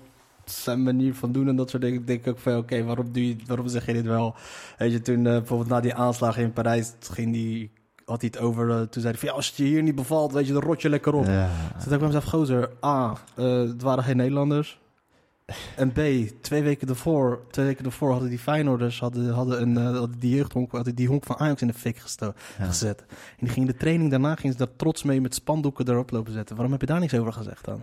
zijn 0.53 0.83
manier 0.83 1.15
van 1.15 1.33
doen 1.33 1.49
en 1.49 1.57
dat 1.57 1.71
soort 1.71 1.83
dingen. 1.83 2.01
Ik 2.01 2.07
denk 2.07 2.27
ook 2.27 2.39
van, 2.39 2.57
oké, 2.57 2.85
waarom, 2.85 3.13
doe 3.13 3.29
je, 3.29 3.37
waarom 3.47 3.69
zeg 3.69 3.87
je 3.87 3.93
dit 3.93 4.05
wel? 4.07 4.35
Weet 4.79 4.93
je, 4.93 5.01
toen 5.01 5.27
eh, 5.27 5.33
bijvoorbeeld 5.33 5.69
na 5.69 5.81
die 5.81 5.95
aanslagen 5.95 6.43
in 6.43 6.53
Parijs, 6.53 6.93
ging 7.13 7.33
die, 7.33 7.71
had 8.05 8.21
hij 8.21 8.31
het 8.33 8.43
over, 8.43 8.71
eh, 8.71 8.77
toen 8.81 9.03
zei 9.03 9.05
hij 9.13 9.15
van, 9.21 9.29
ja, 9.29 9.35
als 9.35 9.47
het 9.47 9.57
je 9.57 9.65
hier 9.65 9.83
niet 9.83 9.95
bevalt, 9.95 10.33
weet 10.33 10.47
je, 10.47 10.53
dan 10.53 10.63
rot 10.63 10.83
je 10.83 10.89
lekker 10.89 11.15
op. 11.15 11.27
Ja. 11.27 11.49
Toen 11.49 11.73
dacht 11.79 11.91
ik 11.91 11.99
bij 11.99 12.07
mezelf, 12.07 12.25
gozer, 12.25 12.71
A, 12.85 13.17
eh, 13.37 13.45
het 13.59 13.83
waren 13.83 14.05
geen 14.05 14.17
Nederlanders. 14.17 14.79
En 15.77 15.93
B, 15.93 16.01
twee 16.41 16.63
weken 16.63 16.89
ervoor, 16.89 17.41
twee 17.51 17.67
weken 17.67 17.85
ervoor 17.85 18.11
hadden 18.11 18.29
die 18.29 18.39
Feyenoorders 18.39 19.01
hadden, 19.01 19.31
hadden, 19.33 19.61
een, 19.63 19.77
hadden 19.77 20.19
die 20.19 20.35
jeugdhonk, 20.37 20.73
hadden 20.73 20.95
die 20.95 21.09
honk 21.09 21.25
van 21.25 21.37
Ajax 21.37 21.61
in 21.61 21.67
de 21.67 21.73
fik 21.75 21.97
gesto- 21.99 22.33
Ja. 22.59 22.65
gezet. 22.65 23.01
En 23.09 23.37
die 23.39 23.49
gingen 23.49 23.69
de 23.69 23.77
training 23.77 24.11
daarna 24.11 24.35
gingen 24.35 24.53
ze 24.53 24.59
daar 24.65 24.77
trots 24.77 25.03
mee 25.03 25.21
met 25.21 25.35
spandoeken 25.35 25.89
erop 25.89 26.11
lopen 26.11 26.33
zetten. 26.33 26.55
Waarom 26.55 26.73
heb 26.73 26.81
je 26.81 26.87
daar 26.87 27.01
niks 27.01 27.15
over 27.15 27.33
gezegd 27.33 27.65
dan? 27.65 27.83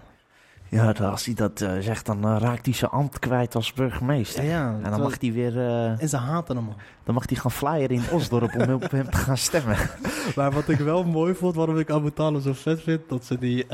Ja, 0.70 0.92
als 0.92 1.26
hij 1.26 1.34
dat 1.34 1.62
eh, 1.62 1.72
zegt, 1.80 2.06
dan 2.06 2.24
eh, 2.24 2.36
raakt 2.40 2.66
hij 2.66 2.74
zijn 2.74 2.92
ambt 2.92 3.20
kwijt 3.20 3.56
als 3.56 3.74
burgemeester. 3.74 4.44
ja, 4.44 4.80
En 4.84 4.92
dan 4.92 5.02
mag 5.02 5.16
hij 5.20 5.32
weer 5.32 5.58
eh, 5.58 6.02
En 6.02 6.10
ze 6.10 6.18
haten 6.18 6.56
hem 6.56 6.68
dan 7.04 7.16
mag 7.16 7.30
hij 7.30 7.38
gaan 7.38 7.52
flyeren 7.52 7.96
in 7.96 8.04
Osdorp 8.12 8.56
om 8.56 8.74
op 8.74 8.92
hem 8.92 9.10
te 9.10 9.18
gaan 9.18 9.38
stemmen. 9.38 9.78
Maar 10.36 10.52
wat 10.52 10.70
ik 10.70 10.78
wel 10.78 11.04
mooi 11.04 11.34
vond, 11.36 11.56
waarom 11.56 11.78
ik 11.78 11.90
Abu 11.90 12.12
Talib 12.12 12.42
zo 12.42 12.54
vet 12.54 12.82
vind, 12.82 13.10
dat 13.10 13.26
ze 13.26 13.38
die... 13.38 13.66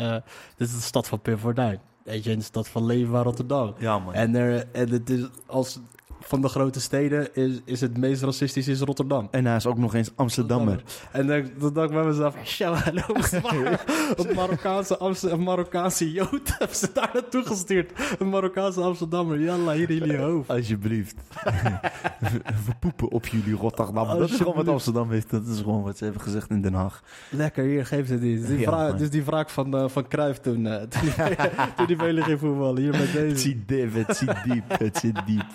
dit 0.57 0.67
is 0.67 0.73
de 0.73 0.81
stad 0.81 1.07
van 1.07 1.21
Purmerend. 1.21 1.79
Weet 2.03 2.23
je, 2.23 2.37
de 2.37 2.43
stad 2.43 2.67
van 2.67 2.85
Leeuwarden, 2.85 3.23
Rotterdam. 3.23 3.73
Ja, 3.77 3.99
man. 3.99 4.13
En, 4.13 4.35
er, 4.35 4.65
en 4.71 4.89
het 4.89 5.09
is 5.09 5.27
als 5.45 5.79
van 6.25 6.41
de 6.41 6.47
grote 6.47 6.81
steden 6.81 7.35
is, 7.35 7.61
is 7.65 7.81
het 7.81 7.97
meest 7.97 8.21
racistisch 8.21 8.67
is 8.67 8.79
Rotterdam. 8.79 9.27
En 9.31 9.45
hij 9.45 9.55
is 9.55 9.65
ook 9.65 9.77
nog 9.77 9.93
eens 9.95 10.11
Amsterdammer. 10.15 10.83
En 11.11 11.27
dan, 11.27 11.43
dacht 11.73 11.89
ik 11.89 11.95
bij 11.95 12.05
mezelf, 12.05 12.35
show, 12.45 12.75
hallo, 12.75 13.01
een 14.29 14.35
Marokkaanse, 14.35 14.97
Amst- 14.97 15.23
een 15.23 15.43
Marokkaanse 15.43 16.11
Jood 16.11 16.41
hebben 16.57 16.77
ze 16.77 16.89
daar 16.93 17.09
naartoe 17.13 17.43
gestuurd. 17.45 17.91
Een 18.19 18.29
Marokkaanse 18.29 18.81
Amsterdammer, 18.81 19.39
jalla, 19.39 19.73
hier 19.73 19.89
in 19.89 19.97
jullie 19.97 20.17
hoofd. 20.17 20.49
Alsjeblieft. 20.49 21.15
We 22.65 22.73
poepen 22.79 23.11
op 23.11 23.25
jullie 23.27 23.55
Rotterdam. 23.55 24.07
Dat 24.19 24.29
is 24.29 24.35
gewoon 24.37 24.55
wat. 24.55 24.67
Amsterdam 24.67 25.11
heeft. 25.11 25.29
Dat 25.29 25.47
is 25.47 25.57
gewoon 25.57 25.83
wat 25.83 25.97
ze 25.97 26.03
hebben 26.03 26.21
gezegd 26.21 26.49
in 26.49 26.61
Den 26.61 26.73
Haag. 26.73 27.01
Lekker, 27.29 27.63
hier, 27.63 27.85
geef 27.85 28.07
ze 28.07 28.19
die. 28.19 28.39
Dus 28.39 28.47
die, 28.47 28.59
Ja, 28.59 28.91
dus 28.91 29.09
die 29.09 29.23
wraak 29.23 29.49
van, 29.49 29.77
eh 29.77 29.85
van 29.87 30.07
Cruijff 30.07 30.39
toen, 30.39 30.67
eh, 30.67 30.81
toen 30.81 31.01
die, 31.01 31.35
toen 31.75 31.85
die 31.85 31.97
Velen 31.97 32.23
ging 32.23 32.39
voetballen. 32.39 32.81
Hier 32.81 32.91
met 32.91 32.99
Het 33.01 33.13
deze. 33.13 33.37
zit 33.37 33.67
diep, 33.67 33.93
het 34.07 34.17
zit 34.17 34.35
diep, 34.43 34.63
het 34.67 34.97
zit 34.97 35.15
diep. 35.25 35.45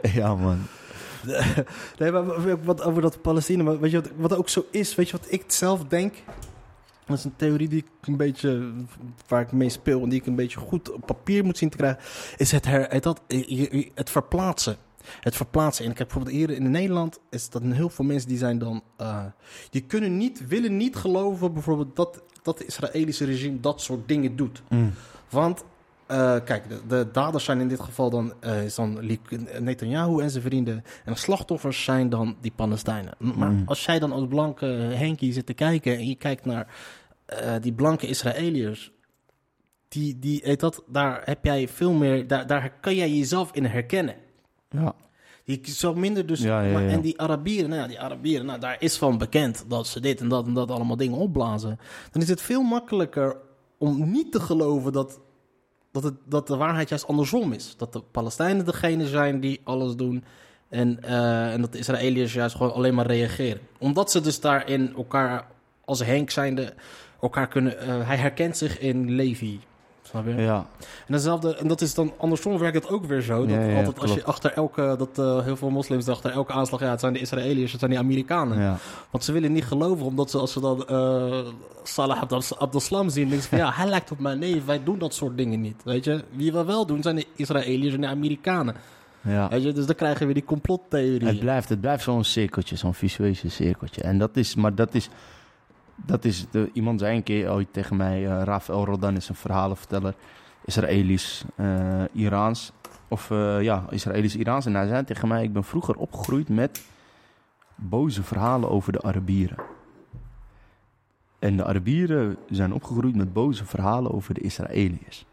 Ja, 0.18 0.34
man. 0.34 0.58
Nee, 1.98 2.10
maar 2.10 2.64
wat 2.64 2.82
over 2.82 3.02
dat 3.02 3.22
Palestina, 3.22 3.62
maar 3.62 3.80
weet 3.80 3.90
je 3.90 4.00
wat, 4.00 4.10
wat 4.16 4.36
ook 4.36 4.48
zo 4.48 4.66
is, 4.70 4.94
weet 4.94 5.10
je 5.10 5.16
wat 5.16 5.32
ik 5.32 5.44
zelf 5.46 5.84
denk? 5.84 6.14
Dat 7.06 7.18
is 7.18 7.24
een 7.24 7.36
theorie 7.36 7.68
die 7.68 7.78
ik 7.78 8.06
een 8.06 8.16
beetje, 8.16 8.72
waar 9.28 9.40
ik 9.40 9.52
mee 9.52 9.68
speel 9.68 10.02
en 10.02 10.08
die 10.08 10.20
ik 10.20 10.26
een 10.26 10.34
beetje 10.34 10.58
goed 10.58 10.92
op 10.92 11.06
papier 11.06 11.44
moet 11.44 11.58
zien 11.58 11.70
te 11.70 11.76
krijgen, 11.76 12.02
is 12.36 12.52
het, 12.52 12.64
her, 12.64 12.90
het, 12.90 13.02
dat, 13.02 13.20
het 13.94 14.10
verplaatsen. 14.10 14.76
Het 15.20 15.36
verplaatsen. 15.36 15.84
En 15.84 15.90
ik 15.90 15.98
heb 15.98 16.06
bijvoorbeeld 16.06 16.36
hier 16.36 16.50
in 16.50 16.70
Nederland, 16.70 17.18
is 17.30 17.50
dat 17.50 17.62
heel 17.62 17.88
veel 17.88 18.04
mensen 18.04 18.28
die 18.28 18.38
zijn 18.38 18.58
dan, 18.58 18.82
eh, 18.96 19.24
die 19.70 19.82
kunnen 19.82 20.16
niet, 20.16 20.46
willen 20.46 20.76
niet 20.76 20.96
geloven 20.96 21.52
bijvoorbeeld 21.52 21.96
dat, 21.96 22.22
dat 22.42 22.58
het 22.58 22.66
Israëlische 22.66 23.24
regime 23.24 23.60
dat 23.60 23.80
soort 23.80 24.08
dingen 24.08 24.36
doet. 24.36 24.62
Want, 25.28 25.64
eh, 26.06 26.36
kijk, 26.44 26.68
de, 26.68 26.80
de 26.88 27.08
daders 27.12 27.44
zijn 27.44 27.60
in 27.60 27.68
dit 27.68 27.80
geval 27.80 28.10
dan, 28.10 28.32
eh, 28.40 28.64
is 28.64 28.74
dan 28.74 28.98
Netanyahu 29.60 30.20
en 30.22 30.30
zijn 30.30 30.42
vrienden. 30.42 30.84
En 31.04 31.12
de 31.12 31.18
slachtoffers 31.18 31.84
zijn 31.84 32.08
dan 32.08 32.36
die 32.40 32.52
Palestijnen. 32.56 33.14
Maar 33.18 33.50
Mm. 33.50 33.62
als 33.66 33.84
jij 33.84 33.98
dan 33.98 34.12
als 34.12 34.26
blanke 34.28 34.66
Henkie 34.66 35.32
zit 35.32 35.46
te 35.46 35.54
kijken 35.54 35.96
en 35.96 36.06
je 36.06 36.14
kijkt 36.14 36.44
naar 36.44 36.74
eh, 37.26 37.54
die 37.60 37.72
blanke 37.72 38.06
Israëliërs. 38.06 38.92
Die, 39.88 40.18
die, 40.18 40.56
dat, 40.56 40.82
daar 40.88 41.22
heb 41.24 41.44
jij 41.44 41.68
veel 41.68 41.92
meer, 41.92 42.26
daar, 42.26 42.46
daar 42.46 42.70
kan 42.80 42.94
jij 42.94 43.10
jezelf 43.10 43.50
in 43.52 43.64
herkennen. 43.64 44.14
Ja. 44.70 44.94
Die 45.44 45.60
zo 45.70 45.94
minder 45.94 46.26
dus. 46.26 46.40
Ja, 46.40 46.62
ja, 46.62 46.72
maar- 46.72 46.82
ja. 46.82 46.88
En 46.88 47.00
die 47.00 47.20
Arabieren, 47.20 47.70
nou 47.70 47.88
die 47.88 48.00
Arabieren, 48.00 48.46
nou, 48.46 48.60
daar 48.60 48.76
is 48.78 48.98
van 48.98 49.18
bekend 49.18 49.64
dat 49.68 49.86
ze 49.86 50.00
dit 50.00 50.20
en 50.20 50.28
dat 50.28 50.46
en 50.46 50.54
dat 50.54 50.70
allemaal 50.70 50.96
dingen 50.96 51.18
opblazen. 51.18 51.78
Dan 52.10 52.22
is 52.22 52.28
het 52.28 52.42
veel 52.42 52.62
makkelijker 52.62 53.36
om 53.78 54.10
niet 54.10 54.32
te 54.32 54.40
geloven 54.40 54.92
dat, 54.92 55.20
dat, 55.92 56.02
het, 56.02 56.14
dat 56.24 56.46
de 56.46 56.56
waarheid 56.56 56.88
juist 56.88 57.06
andersom 57.06 57.52
is. 57.52 57.74
Dat 57.76 57.92
de 57.92 58.02
Palestijnen 58.10 58.64
degene 58.64 59.06
zijn 59.06 59.40
die 59.40 59.60
alles 59.64 59.96
doen. 59.96 60.24
En, 60.68 61.02
eh, 61.02 61.52
en 61.52 61.60
dat 61.60 61.72
de 61.72 61.78
Israëliërs 61.78 62.32
juist 62.32 62.56
gewoon 62.56 62.72
alleen 62.72 62.94
maar 62.94 63.06
reageren. 63.06 63.60
Omdat 63.78 64.10
ze 64.10 64.20
dus 64.20 64.40
daarin 64.40 64.94
elkaar 64.96 65.46
als 65.84 66.04
Henk 66.04 66.30
zijnde 66.30 66.74
elkaar 67.20 67.48
kunnen. 67.48 67.78
eh, 67.78 68.06
hij 68.06 68.16
herkent 68.16 68.56
zich 68.56 68.78
in 68.78 69.10
Levi. 69.10 69.60
Snap 70.12 70.26
je? 70.26 70.34
Ja. 70.34 70.66
En, 71.06 71.12
datzelfde, 71.12 71.56
en 71.56 71.68
dat 71.68 71.80
is 71.80 71.94
dan 71.94 72.12
andersom 72.18 72.58
werkt 72.58 72.74
het 72.74 72.88
ook 72.88 73.04
weer 73.04 73.20
zo. 73.20 73.46
Dat 73.46 73.56
Ja, 73.56 73.76
altijd 73.76 73.98
als 74.00 74.14
je 74.14 74.24
achter 74.24 74.52
elke, 74.52 74.94
dat 74.98 75.18
eh, 75.18 75.44
heel 75.44 75.56
veel 75.56 75.70
moslims 75.70 76.08
achter 76.08 76.30
elke 76.30 76.52
aanslag, 76.52 76.80
ja, 76.80 76.90
het 76.90 77.00
zijn 77.00 77.12
de 77.12 77.18
Israëliërs, 77.18 77.70
het 77.70 77.80
zijn 77.80 77.90
die 77.92 78.00
Amerikanen. 78.00 78.58
ja. 78.60 78.76
Want 79.10 79.24
ze 79.24 79.32
willen 79.32 79.52
niet 79.52 79.64
geloven, 79.64 80.06
omdat 80.06 80.30
ze 80.30 80.38
als 80.38 80.52
ze 80.52 80.60
dan 80.60 80.86
eh 80.88 81.38
Salah 81.84 82.20
Abdes- 82.20 82.58
Abdeslam 82.58 83.08
zien, 83.08 83.28
denken 83.28 83.48
van 83.48 83.58
ja, 83.64 83.72
hij 83.74 83.86
lijkt 83.88 84.10
op 84.10 84.18
mijn 84.18 84.38
neef, 84.38 84.64
wij 84.64 84.82
doen 84.84 84.98
dat 84.98 85.14
soort 85.14 85.36
dingen 85.36 85.60
niet. 85.60 85.80
Weet 85.84 86.04
je, 86.04 86.24
wie 86.30 86.52
we 86.52 86.64
wel 86.64 86.86
doen 86.86 87.02
zijn 87.02 87.16
de 87.16 87.26
Israëliërs 87.36 87.94
en 87.94 88.00
de 88.00 88.06
Amerikanen. 88.06 88.74
ja. 89.20 89.48
Weet 89.48 89.62
je, 89.62 89.72
dus 89.72 89.86
dan 89.86 89.94
krijgen 89.94 90.26
we 90.26 90.32
die 90.32 90.44
complottheorie. 90.44 91.26
Het 91.28 91.40
blijft, 91.40 91.68
het 91.68 91.80
blijft 91.80 92.02
zo'n 92.04 92.24
cirkeltje, 92.24 92.76
zo'n 92.76 92.94
visueuze 92.94 93.50
cirkeltje. 93.50 94.02
En 94.02 94.18
dat 94.18 94.36
is, 94.36 94.54
maar 94.54 94.74
dat 94.74 94.94
is, 94.94 95.08
dat 95.94 96.24
is 96.24 96.46
de, 96.50 96.70
iemand 96.72 97.00
zei 97.00 97.16
een 97.16 97.22
keer 97.22 97.50
ooit 97.50 97.72
tegen 97.72 97.96
mij, 97.96 98.26
eh 98.26 98.42
Rafael 98.42 98.84
Rodan 98.84 99.16
is 99.16 99.28
een 99.28 99.34
verhalenverteller, 99.34 100.14
Israëlisch, 100.64 101.44
eh, 101.56 102.02
Iraans, 102.12 102.72
of 103.08 103.30
eh, 103.30 103.62
ja, 103.62 103.86
Israëlisch, 103.90 104.36
Iraans. 104.36 104.66
En 104.66 104.74
hij 104.74 104.86
zei 104.86 105.04
tegen 105.04 105.28
mij, 105.28 105.42
ik 105.42 105.52
ben 105.52 105.64
vroeger 105.64 105.96
opgegroeid 105.96 106.48
met 106.48 106.84
boze 107.74 108.22
verhalen 108.22 108.70
over 108.70 108.92
de 108.92 109.02
Arabieren. 109.02 109.58
En 111.38 111.56
de 111.56 111.64
Arabieren 111.64 112.36
zijn 112.50 112.72
opgegroeid 112.72 113.16
met 113.16 113.32
boze 113.32 113.64
verhalen 113.64 114.12
over 114.12 114.34
de 114.34 114.40
Israëliërs. 114.40 115.26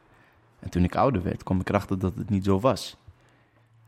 En 0.59 0.69
toen 0.69 0.83
ik 0.83 0.95
ouder 0.95 1.23
werd, 1.23 1.43
kwam 1.43 1.59
ik 1.59 1.69
erachter 1.69 1.99
dat 1.99 2.15
het 2.15 2.29
niet 2.29 2.43
zo 2.45 2.59
was. 2.59 2.97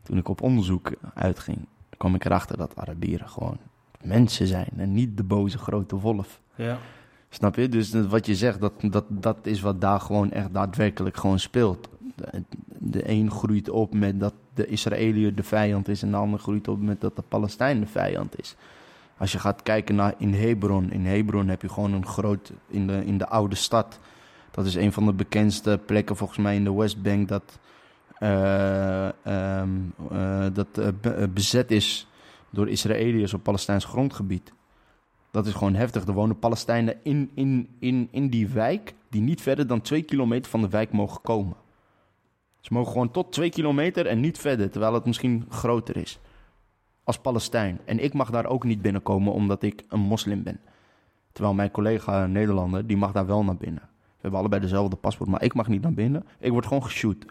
Toen 0.02 0.18
ik 0.18 0.28
op 0.28 0.42
onderzoek 0.42 0.92
uitging, 1.14 1.66
kwam 1.96 2.14
ik 2.14 2.24
erachter 2.24 2.56
dat 2.56 2.76
Arabieren 2.76 3.28
gewoon 3.28 3.58
mensen 4.02 4.46
zijn 4.46 4.70
en 4.76 4.92
niet 4.92 5.16
de 5.16 5.22
boze 5.22 5.58
grote 5.58 5.96
wolf. 5.96 6.41
Snap 7.28 7.56
je? 7.56 7.68
Dus 7.68 7.92
wat 7.92 8.26
je 8.26 8.34
zegt, 8.34 8.60
dat, 8.60 8.72
dat, 8.80 9.04
dat 9.08 9.38
is 9.42 9.60
wat 9.60 9.80
daar 9.80 10.00
gewoon 10.00 10.30
echt 10.30 10.54
daadwerkelijk 10.54 11.16
gewoon 11.16 11.38
speelt. 11.38 11.88
De, 12.78 13.08
een 13.08 13.30
groeit 13.30 13.70
op 13.70 13.94
met 13.94 14.20
dat 14.20 14.34
de 14.54 14.66
Israëliër 14.66 15.34
de 15.34 15.42
vijand 15.42 15.88
is 15.88 16.02
en 16.02 16.10
de 16.10 16.16
ander 16.16 16.38
groeit 16.38 16.68
op 16.68 16.80
met 16.80 17.00
dat 17.00 17.16
de 17.16 17.22
Palestijn 17.28 17.80
de 17.80 17.86
vijand 17.86 18.38
is. 18.38 18.56
Als 19.16 19.32
je 19.32 19.38
gaat 19.38 19.62
kijken 19.62 19.94
naar 19.94 20.14
in 20.18 20.34
Hebron, 20.34 20.90
in 20.90 21.06
Hebron 21.06 21.48
heb 21.48 21.62
je 21.62 21.68
gewoon 21.68 21.92
een 21.92 22.06
groot, 22.06 22.52
in 22.68 22.86
de, 22.86 23.04
in 23.04 23.18
de 23.18 23.28
oude 23.28 23.54
stad, 23.54 23.98
dat 24.50 24.66
is 24.66 24.74
een 24.74 24.92
van 24.92 25.06
de 25.06 25.12
bekendste 25.12 25.80
plekken 25.86 26.16
volgens 26.16 26.38
mij 26.38 26.54
in 26.54 26.64
de 26.64 26.72
Westbank 26.72 27.28
dat, 27.28 27.58
eh, 28.18 29.26
ehm, 29.26 29.70
eh, 30.10 30.46
dat 30.52 30.78
eh, 30.78 30.88
bezet 31.30 31.70
is 31.70 32.06
door 32.50 32.68
Israëliërs 32.68 33.34
op 33.34 33.42
Palestijns 33.42 33.84
grondgebied. 33.84 34.52
Dat 35.32 35.46
is 35.46 35.52
gewoon 35.52 35.74
heftig. 35.74 36.06
Er 36.06 36.12
wonen 36.12 36.38
Palestijnen 36.38 36.96
in, 37.02 37.30
in, 37.34 37.76
in, 37.78 38.08
in 38.10 38.28
die 38.28 38.48
wijk 38.48 38.94
die 39.08 39.20
niet 39.20 39.40
verder 39.40 39.66
dan 39.66 39.80
twee 39.80 40.02
kilometer 40.02 40.50
van 40.50 40.60
de 40.60 40.68
wijk 40.68 40.92
mogen 40.92 41.20
komen. 41.20 41.56
Ze 42.60 42.72
mogen 42.72 42.92
gewoon 42.92 43.10
tot 43.10 43.32
twee 43.32 43.50
kilometer 43.50 44.06
en 44.06 44.20
niet 44.20 44.38
verder, 44.38 44.70
terwijl 44.70 44.94
het 44.94 45.04
misschien 45.04 45.46
groter 45.48 45.96
is. 45.96 46.20
Als 47.04 47.18
Palestijn. 47.18 47.80
En 47.84 47.98
ik 47.98 48.12
mag 48.12 48.30
daar 48.30 48.46
ook 48.46 48.64
niet 48.64 48.82
binnenkomen 48.82 49.32
omdat 49.32 49.62
ik 49.62 49.84
een 49.88 50.00
moslim 50.00 50.42
ben. 50.42 50.60
Terwijl 51.32 51.54
mijn 51.54 51.70
collega 51.70 52.26
Nederlander, 52.26 52.86
die 52.86 52.96
mag 52.96 53.12
daar 53.12 53.26
wel 53.26 53.44
naar 53.44 53.56
binnen. 53.56 53.82
We 53.82 54.18
hebben 54.20 54.40
allebei 54.40 54.60
dezelfde 54.60 54.96
paspoort, 54.96 55.30
maar 55.30 55.42
ik 55.42 55.54
mag 55.54 55.68
niet 55.68 55.82
naar 55.82 55.94
binnen. 55.94 56.26
Ik 56.38 56.50
word 56.50 56.66
gewoon 56.66 56.84
geshoot. 56.84 57.26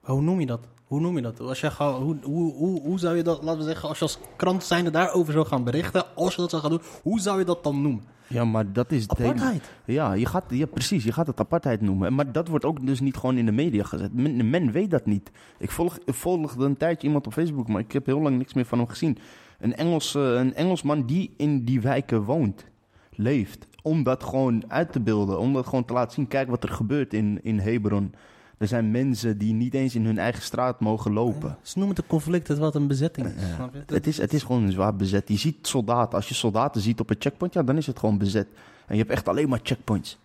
Hoe 0.00 0.20
noem 0.20 0.40
je 0.40 0.46
dat? 0.46 0.68
Hoe 0.86 1.00
noem 1.00 1.16
je 1.16 1.22
dat? 1.22 1.40
Als 1.40 1.60
jij 1.60 1.70
gaat, 1.70 1.96
hoe, 1.96 2.16
hoe, 2.22 2.52
hoe, 2.52 2.80
hoe 2.80 2.98
zou 2.98 3.16
je 3.16 3.22
dat, 3.22 3.42
laten 3.42 3.60
we 3.60 3.66
zeggen, 3.66 3.88
als 3.88 3.98
je 3.98 4.04
als 4.04 4.18
krant 4.36 4.64
zijnde 4.64 4.90
daarover 4.90 5.32
zou 5.32 5.46
gaan 5.46 5.64
berichten, 5.64 6.14
als 6.14 6.34
je 6.34 6.40
dat 6.40 6.50
zou 6.50 6.62
gaan 6.62 6.70
doen, 6.70 6.82
hoe 7.02 7.20
zou 7.20 7.38
je 7.38 7.44
dat 7.44 7.64
dan 7.64 7.82
noemen? 7.82 8.02
Ja, 8.28 8.44
maar 8.44 8.72
dat 8.72 8.92
is... 8.92 9.08
Apartheid. 9.08 9.70
Ja, 9.84 10.12
je 10.12 10.26
gaat, 10.26 10.44
ja, 10.48 10.66
precies. 10.66 11.04
Je 11.04 11.12
gaat 11.12 11.26
het 11.26 11.40
apartheid 11.40 11.80
noemen. 11.80 12.14
Maar 12.14 12.32
dat 12.32 12.48
wordt 12.48 12.64
ook 12.64 12.86
dus 12.86 13.00
niet 13.00 13.16
gewoon 13.16 13.36
in 13.36 13.46
de 13.46 13.52
media 13.52 13.84
gezet. 13.84 14.14
Men, 14.14 14.50
men 14.50 14.72
weet 14.72 14.90
dat 14.90 15.06
niet. 15.06 15.30
Ik, 15.58 15.70
volg, 15.70 15.98
ik 16.04 16.14
volgde 16.14 16.64
een 16.64 16.76
tijdje 16.76 17.06
iemand 17.06 17.26
op 17.26 17.32
Facebook, 17.32 17.68
maar 17.68 17.80
ik 17.80 17.92
heb 17.92 18.06
heel 18.06 18.20
lang 18.20 18.38
niks 18.38 18.54
meer 18.54 18.64
van 18.64 18.78
hem 18.78 18.88
gezien. 18.88 19.18
Een, 19.58 19.76
Engels, 19.76 20.14
eh, 20.14 20.22
een 20.22 20.54
Engelsman 20.54 21.06
die 21.06 21.34
in 21.36 21.64
die 21.64 21.80
wijken 21.80 22.22
woont, 22.22 22.64
leeft. 23.10 23.66
Om 23.82 24.02
dat 24.02 24.24
gewoon 24.24 24.62
uit 24.68 24.92
te 24.92 25.00
beelden. 25.00 25.38
Om 25.38 25.52
dat 25.52 25.64
gewoon 25.64 25.84
te 25.84 25.92
laten 25.92 26.12
zien. 26.12 26.28
Kijk 26.28 26.48
wat 26.48 26.62
er 26.62 26.70
gebeurt 26.70 27.14
in, 27.14 27.40
in 27.42 27.58
Hebron. 27.58 28.14
Er 28.58 28.66
zijn 28.66 28.90
mensen 28.90 29.38
die 29.38 29.52
niet 29.54 29.74
eens 29.74 29.94
in 29.94 30.04
hun 30.04 30.18
eigen 30.18 30.42
straat 30.42 30.80
mogen 30.80 31.12
lopen. 31.12 31.56
Ze 31.62 31.78
noemen 31.78 31.94
het 31.96 32.04
een 32.04 32.10
conflict, 32.10 32.48
het 32.48 32.58
wat 32.58 32.74
een 32.74 32.86
bezetting 32.86 33.26
is. 33.26 33.42
Ja. 33.48 33.54
Snap 33.54 33.74
je? 33.74 33.94
Het 33.94 34.06
is, 34.06 34.18
het 34.18 34.32
is 34.32 34.42
gewoon 34.42 34.70
zwaar 34.72 34.96
bezet. 34.96 35.28
Je 35.28 35.36
ziet 35.36 35.66
soldaten. 35.66 36.14
Als 36.14 36.28
je 36.28 36.34
soldaten 36.34 36.80
ziet 36.80 37.00
op 37.00 37.10
een 37.10 37.16
checkpoint, 37.18 37.54
ja, 37.54 37.62
dan 37.62 37.76
is 37.76 37.86
het 37.86 37.98
gewoon 37.98 38.18
bezet. 38.18 38.46
En 38.86 38.94
je 38.96 39.00
hebt 39.00 39.10
echt 39.10 39.28
alleen 39.28 39.48
maar 39.48 39.60
checkpoints. 39.62 40.18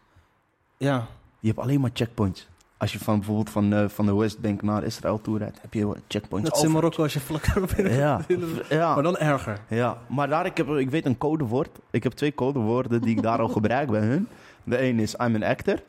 Ja. 0.78 1.08
Je 1.40 1.48
hebt 1.48 1.60
alleen 1.60 1.82
maar 1.82 1.90
checkpoints. 1.94 2.50
Als 2.78 2.92
je 2.92 3.00
van 3.00 3.16
bijvoorbeeld 3.18 3.50
van, 3.50 3.74
eh, 3.74 3.88
van 3.88 4.06
de 4.06 4.16
Westbank 4.16 4.62
naar 4.62 4.84
Israël 4.84 5.22
toe 5.22 5.38
rijdt, 5.38 5.62
heb 5.62 5.74
je 5.74 5.94
checkpoints. 6.08 6.50
Dat 6.50 6.58
is 6.58 6.64
in. 6.64 6.72
Marokko 6.72 7.04
als 7.04 7.14
je 7.14 7.20
vlak 7.20 7.46
erop 7.56 7.72
in 7.72 7.94
Ja, 7.94 8.26
Maar 8.28 8.66
ja, 8.70 9.02
dan 9.02 9.18
erger. 9.18 9.60
ja, 9.70 9.98
maar 10.10 10.28
daar, 10.28 10.46
ik, 10.46 10.58
heb, 10.58 10.68
ik 10.70 10.90
weet 10.90 11.06
een 11.06 11.18
codewoord. 11.18 11.80
Ik 11.92 12.04
heb 12.04 12.12
twee 12.12 12.36
codewoorden 12.36 13.02
die 13.02 13.16
ik 13.16 13.22
daar 13.22 13.40
al 13.40 13.48
gebruik 13.58 13.90
bij 13.90 14.02
hun. 14.02 14.28
De 14.64 14.82
een 14.84 15.00
is 15.00 15.14
I'm 15.14 15.36
an 15.36 15.44
actor. 15.44 15.82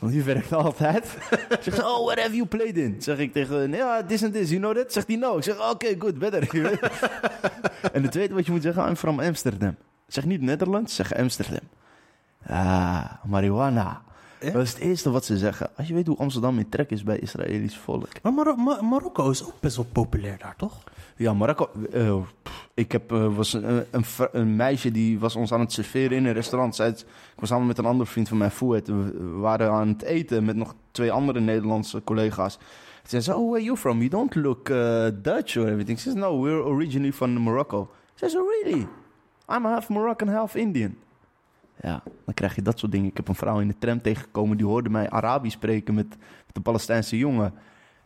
Want 0.00 0.12
die 0.12 0.22
werkt 0.22 0.52
altijd. 0.52 1.16
Zegt 1.60 1.76
ze, 1.76 1.84
oh, 1.84 2.04
where 2.04 2.20
have 2.20 2.34
you 2.34 2.46
played 2.46 2.76
in? 2.76 2.96
Zeg 2.98 3.18
ik 3.18 3.32
tegen 3.32 3.72
ja, 3.72 4.04
this 4.04 4.24
and 4.24 4.32
this, 4.32 4.48
you 4.50 4.60
know 4.60 4.76
that? 4.76 4.92
Zegt 4.92 5.06
hij, 5.06 5.16
no. 5.16 5.36
Ik 5.36 5.42
zeg, 5.42 5.70
oké, 5.70 5.94
good, 5.98 6.18
better. 6.18 6.48
en 7.92 8.02
de 8.02 8.08
tweede 8.08 8.34
wat 8.34 8.46
je 8.46 8.52
moet 8.52 8.62
zeggen, 8.62 8.88
I'm 8.88 8.96
from 8.96 9.20
Amsterdam. 9.20 9.76
Zeg 10.06 10.24
niet 10.24 10.40
Nederlands, 10.40 10.94
zeg 10.94 11.14
Amsterdam. 11.14 11.68
Ah, 12.46 13.04
marijuana. 13.24 14.02
Ja? 14.40 14.50
Dat 14.50 14.62
is 14.62 14.72
het 14.72 14.78
eerste 14.82 15.10
wat 15.10 15.24
ze 15.24 15.38
zeggen. 15.38 15.70
Als 15.76 15.88
je 15.88 15.94
weet 15.94 16.06
hoe 16.06 16.16
Amsterdam 16.16 16.58
in 16.58 16.68
trek 16.68 16.90
is 16.90 17.02
bij 17.02 17.18
Israëlisch 17.18 17.76
volk. 17.78 18.08
Maar 18.22 18.32
Maro- 18.32 18.56
Ma- 18.56 18.82
Marokko 18.82 19.30
is 19.30 19.44
ook 19.44 19.60
best 19.60 19.76
wel 19.76 19.86
populair 19.92 20.38
daar, 20.38 20.54
toch? 20.56 20.78
Ja, 21.16 21.34
Marokko. 21.34 21.70
eh, 21.92 22.16
ik 22.74 22.92
heb, 22.92 23.12
eh, 23.12 23.36
was 23.36 23.52
een, 23.52 23.84
een, 24.32 24.56
meisje 24.56 24.90
die 24.90 25.18
was 25.18 25.36
ons 25.36 25.52
aan 25.52 25.60
het 25.60 25.72
serveren 25.72 26.16
in 26.16 26.24
een 26.24 26.32
restaurant. 26.32 26.74
Zij, 26.74 26.88
ik 26.88 27.04
was 27.36 27.48
samen 27.48 27.66
met 27.66 27.78
een 27.78 27.84
andere 27.84 28.10
vriend 28.10 28.28
van 28.28 28.38
mij, 28.38 28.50
Fouet. 28.50 28.86
We 28.88 29.28
waren 29.36 29.70
aan 29.70 29.88
het 29.88 30.02
eten 30.02 30.44
met 30.44 30.56
nog 30.56 30.74
twee 30.90 31.12
andere 31.12 31.40
Nederlandse 31.40 32.04
collega's. 32.04 32.58
Ze 33.06 33.20
zei, 33.20 33.38
oh, 33.38 33.48
where 33.50 33.64
you 33.64 33.76
from? 33.76 33.96
You 33.98 34.08
don't 34.08 34.34
look 34.34 34.68
uh, 34.68 35.06
Dutch 35.22 35.56
or 35.56 35.66
everything. 35.68 35.98
Ze 36.00 36.10
zei, 36.10 36.20
no, 36.22 36.40
we're 36.42 36.64
originally 36.64 37.12
from 37.12 37.30
Morocco. 37.32 37.90
Ze 38.14 38.28
zei, 38.28 38.42
oh, 38.42 38.48
really? 38.62 38.86
I'm 39.48 39.64
half 39.64 39.88
Moroccan, 39.88 40.28
half 40.28 40.54
Indian. 40.54 40.96
Ja, 41.80 42.02
dan 42.24 42.34
krijg 42.34 42.54
je 42.54 42.62
dat 42.62 42.78
soort 42.78 42.92
dingen. 42.92 43.08
Ik 43.08 43.16
heb 43.16 43.28
een 43.28 43.34
vrouw 43.34 43.60
in 43.60 43.68
de 43.68 43.78
tram 43.78 44.02
tegengekomen 44.02 44.56
die 44.56 44.66
hoorde 44.66 44.90
mij 44.90 45.10
Arabisch 45.10 45.56
spreken 45.56 45.94
met, 45.94 46.08
met 46.46 46.56
een 46.56 46.62
Palestijnse 46.62 47.18
jongen. 47.18 47.54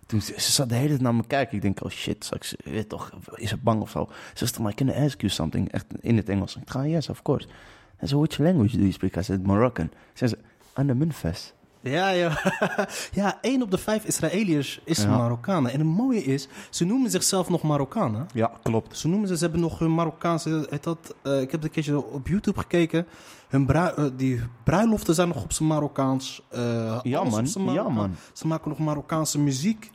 Toen 0.07 0.21
ze, 0.21 0.33
ze 0.41 0.53
zat 0.53 0.69
de 0.69 0.75
hele 0.75 0.89
tijd 0.89 1.01
naar 1.01 1.15
me 1.15 1.27
kijken. 1.27 1.57
Ik 1.57 1.63
denk, 1.63 1.85
oh 1.85 1.91
shit, 1.91 2.25
straks, 2.25 2.55
je 2.65 2.71
weet 2.71 2.89
toch, 2.89 3.11
is 3.35 3.49
ze 3.49 3.57
bang 3.57 3.81
of 3.81 3.91
zo? 3.91 4.09
Ze 4.35 4.47
zei, 4.47 4.63
maar 4.63 4.75
can 4.75 4.89
I 4.89 4.93
ask 4.93 5.21
you 5.21 5.33
something? 5.33 5.73
Echt 5.73 5.87
in 6.01 6.17
het 6.17 6.29
Engels. 6.29 6.57
Ik 6.57 6.71
ga, 6.71 6.87
yes, 6.87 7.09
of 7.09 7.23
course. 7.23 7.49
En 7.97 8.09
ze, 8.09 8.17
which 8.17 8.39
language 8.39 8.77
do 8.77 8.83
you 8.83 8.93
speak? 8.93 9.17
I 9.17 9.23
said, 9.23 9.47
Moroccan. 9.47 9.91
Ze 10.13 10.29
zei, 10.29 10.41
Anna 10.73 10.95
Munfes. 10.95 11.53
Ja, 11.85 12.09
ja. 12.09 12.39
ja, 13.13 13.39
één 13.41 13.63
op 13.63 13.71
de 13.71 13.79
vijf 13.79 14.05
Israëliërs 14.05 14.81
is 14.85 15.03
Ja. 15.03 15.09
Marokkanen. 15.17 15.73
En 15.73 15.79
het 15.79 15.89
mooie 15.89 16.25
is, 16.25 16.49
ze 16.71 16.85
noemen 16.85 17.11
zichzelf 17.11 17.49
nog 17.49 17.63
Marokkanen. 17.63 18.27
Ja, 18.33 18.51
klopt. 18.63 18.99
Ze 18.99 19.09
noemen 19.09 19.29
ze, 19.29 19.37
ze 19.37 19.43
hebben 19.43 19.61
nog 19.61 19.79
hun 19.79 19.95
Marokkaanse, 19.95 20.67
heet 20.71 20.83
dat, 20.83 21.15
eh, 21.23 21.33
ik 21.41 21.51
heb 21.51 21.53
het 21.53 21.65
een 21.65 21.71
keertje 21.71 22.05
op 22.13 22.29
YouTube 22.29 22.61
gekeken. 22.61 23.07
Hun 23.49 23.67
brui- 23.67 23.95
eh, 23.97 24.05
die 24.17 24.41
bruiloften 24.65 25.15
zijn 25.15 25.29
nog 25.29 25.43
op 25.43 25.53
zijn 25.53 25.69
Marokkaans. 25.69 26.43
eh, 26.51 27.01
Ja 27.03 27.25
man, 27.25 27.47
ja 27.73 27.89
man. 27.89 28.15
Ze 28.33 28.47
maken 28.47 28.69
nog 28.69 28.79
Marokkaanse 28.79 29.39
muziek. 29.39 29.91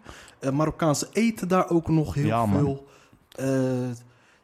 Marokkaanse 0.53 1.07
eten 1.11 1.47
daar 1.47 1.69
ook 1.69 1.87
nog 1.87 2.13
heel 2.13 2.25
Ja, 2.25 2.45
man. 2.45 2.59
veel. 2.59 2.87
Ze- 3.29 3.95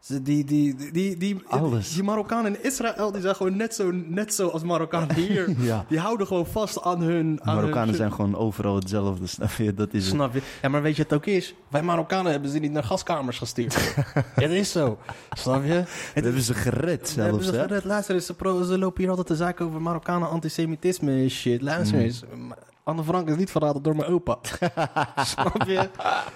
die, 0.07 0.21
die, 0.21 0.43
die, 0.43 0.91
die, 0.91 1.17
die, 1.17 1.41
Alles. 1.47 1.93
die 1.93 2.03
Marokkanen 2.03 2.55
in 2.55 2.63
Israël, 2.63 3.11
die 3.11 3.21
zijn 3.21 3.35
gewoon 3.35 3.55
net 3.55 3.75
zo, 3.75 3.91
net 3.91 4.33
zo 4.33 4.47
als 4.47 4.63
Marokkanen 4.63 5.15
hier. 5.25 5.55
Ja. 5.57 5.85
Die 5.87 5.99
houden 5.99 6.27
gewoon 6.27 6.45
vast 6.45 6.81
aan 6.81 7.01
hun... 7.01 7.39
Aan 7.43 7.55
Marokkanen 7.55 7.87
hun, 7.87 7.97
zijn 7.97 8.13
gewoon 8.13 8.35
overal 8.35 8.75
hetzelfde, 8.75 9.27
snap 9.37 9.51
je? 9.51 9.73
Dat 9.73 9.93
is. 9.93 10.07
Snap 10.07 10.33
je? 10.33 10.41
Ja, 10.61 10.69
maar 10.69 10.81
weet 10.81 10.95
je 10.95 11.01
wat 11.01 11.11
het 11.11 11.19
ook 11.19 11.25
is? 11.25 11.55
Wij 11.67 11.83
Marokkanen 11.83 12.31
hebben 12.31 12.49
ze 12.49 12.59
niet 12.59 12.71
naar 12.71 12.83
gaskamers 12.83 13.37
gestuurd. 13.37 13.95
het 14.35 14.51
is 14.51 14.71
zo. 14.71 14.97
Snap 15.31 15.63
je? 15.63 15.83
We 16.13 16.21
hebben 16.21 16.41
ze 16.41 16.53
gered 16.53 17.15
We 17.15 17.21
hebben 17.21 17.43
zelfs, 17.43 17.57
ze 17.57 17.63
gered. 17.67 17.83
Luister 17.83 18.15
eens, 18.15 18.25
ze, 18.25 18.77
lopen 18.77 19.01
hier 19.01 19.09
altijd 19.09 19.27
te 19.27 19.35
zaken 19.35 19.65
over 19.65 19.81
Marokkanen 19.81 20.29
antisemitisme 20.29 21.11
en 21.11 21.29
shit. 21.29 21.61
Luister 21.61 21.93
Mm. 22.35 22.53
Anne 22.85 23.03
Frank 23.03 23.29
is 23.29 23.35
niet 23.35 23.51
verraden 23.51 23.81
door 23.81 23.95
mijn 23.95 24.11
opa. 24.11 24.37
Snap 25.23 25.63
je? 25.67 25.89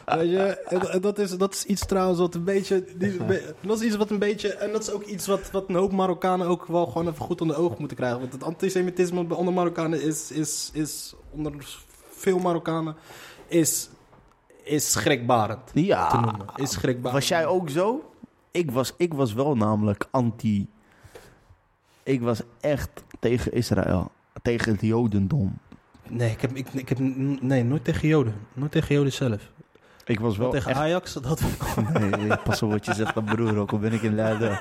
Weet 0.06 0.30
je? 0.30 0.44
En, 0.68 0.90
en 0.92 1.02
dat, 1.02 1.20
is, 1.20 1.38
dat 1.38 1.54
is 1.54 1.66
iets 1.66 1.86
trouwens 1.86 2.20
wat 2.20 2.36
een 2.36 2.44
beetje... 2.44 2.86
Die, 2.98 3.18
dat 3.62 3.80
is 3.80 3.82
iets 3.82 3.96
wat 3.96 4.10
een 4.10 4.20
beetje... 4.20 4.54
En 4.54 4.72
dat 4.72 4.82
is 4.82 4.92
ook 4.92 5.04
iets 5.04 5.28
wat, 5.28 5.52
wat 5.52 5.70
een 5.70 5.76
hoop 5.76 5.92
Marokkanen 5.92 6.48
ook 6.48 6.66
wel 6.66 6.86
gewoon 6.86 7.08
even 7.08 7.26
goed 7.26 7.42
onder 7.42 7.56
de 7.56 7.62
ogen 7.62 7.76
moeten 7.80 7.98
krijgen. 7.98 8.20
Want 8.20 8.34
het 8.34 8.44
antisemitisme 8.44 9.24
bij 9.26 9.38
onder 9.38 9.54
Marokkanen 9.54 10.02
is, 10.04 10.32
is, 10.32 10.70
is 10.74 11.14
onder 11.32 11.54
veel 12.10 12.40
Marokkanen 12.40 12.96
is, 13.48 13.90
is 14.64 14.92
schrikbarend. 14.92 15.68
te 15.74 15.86
Ja. 15.86 16.14
noemen. 16.22 16.46
Is 16.56 16.72
schrikbarend. 16.72 17.14
Was 17.14 17.28
jij 17.28 17.46
ook 17.46 17.70
zo? 17.70 18.12
Ik 18.52 18.72
was, 18.72 18.94
ik 18.98 19.14
was 19.14 19.34
wel 19.34 19.56
namelijk 19.56 20.08
anti. 20.12 20.68
Ik 22.04 22.22
was 22.22 22.42
echt 22.60 22.90
tegen 23.20 23.52
Israël. 23.54 24.12
Tegen 24.42 24.72
het 24.72 24.82
Jodendom. 24.82 25.58
Nee, 26.10 26.32
ik 26.32 26.42
heb, 26.42 26.56
ik, 26.56 26.68
ik 26.74 26.90
heb 26.90 27.00
nee, 27.42 27.64
nooit 27.64 27.84
tegen 27.84 28.08
Joden. 28.08 28.34
Nooit 28.54 28.72
tegen 28.72 28.96
Joden 28.96 29.14
zelf. 29.14 29.52
Ik 30.10 30.20
was 30.20 30.38
Wel 30.38 30.50
tegen 30.50 30.70
echt... 30.70 30.80
Ajax, 30.80 31.14
dat... 31.14 31.42
Nee, 32.00 32.38
pas 32.44 32.62
op 32.62 32.72
wat 32.72 32.86
je 32.86 32.94
zegt 32.94 33.18
aan 33.18 33.26
broer, 33.26 33.58
ook 33.58 33.72
al 33.72 33.80
ben 33.80 33.94
ik 33.94 34.02
in 34.02 34.16
Leiden. 34.16 34.60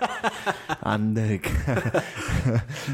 Aan 0.83 1.13
dik. 1.13 1.53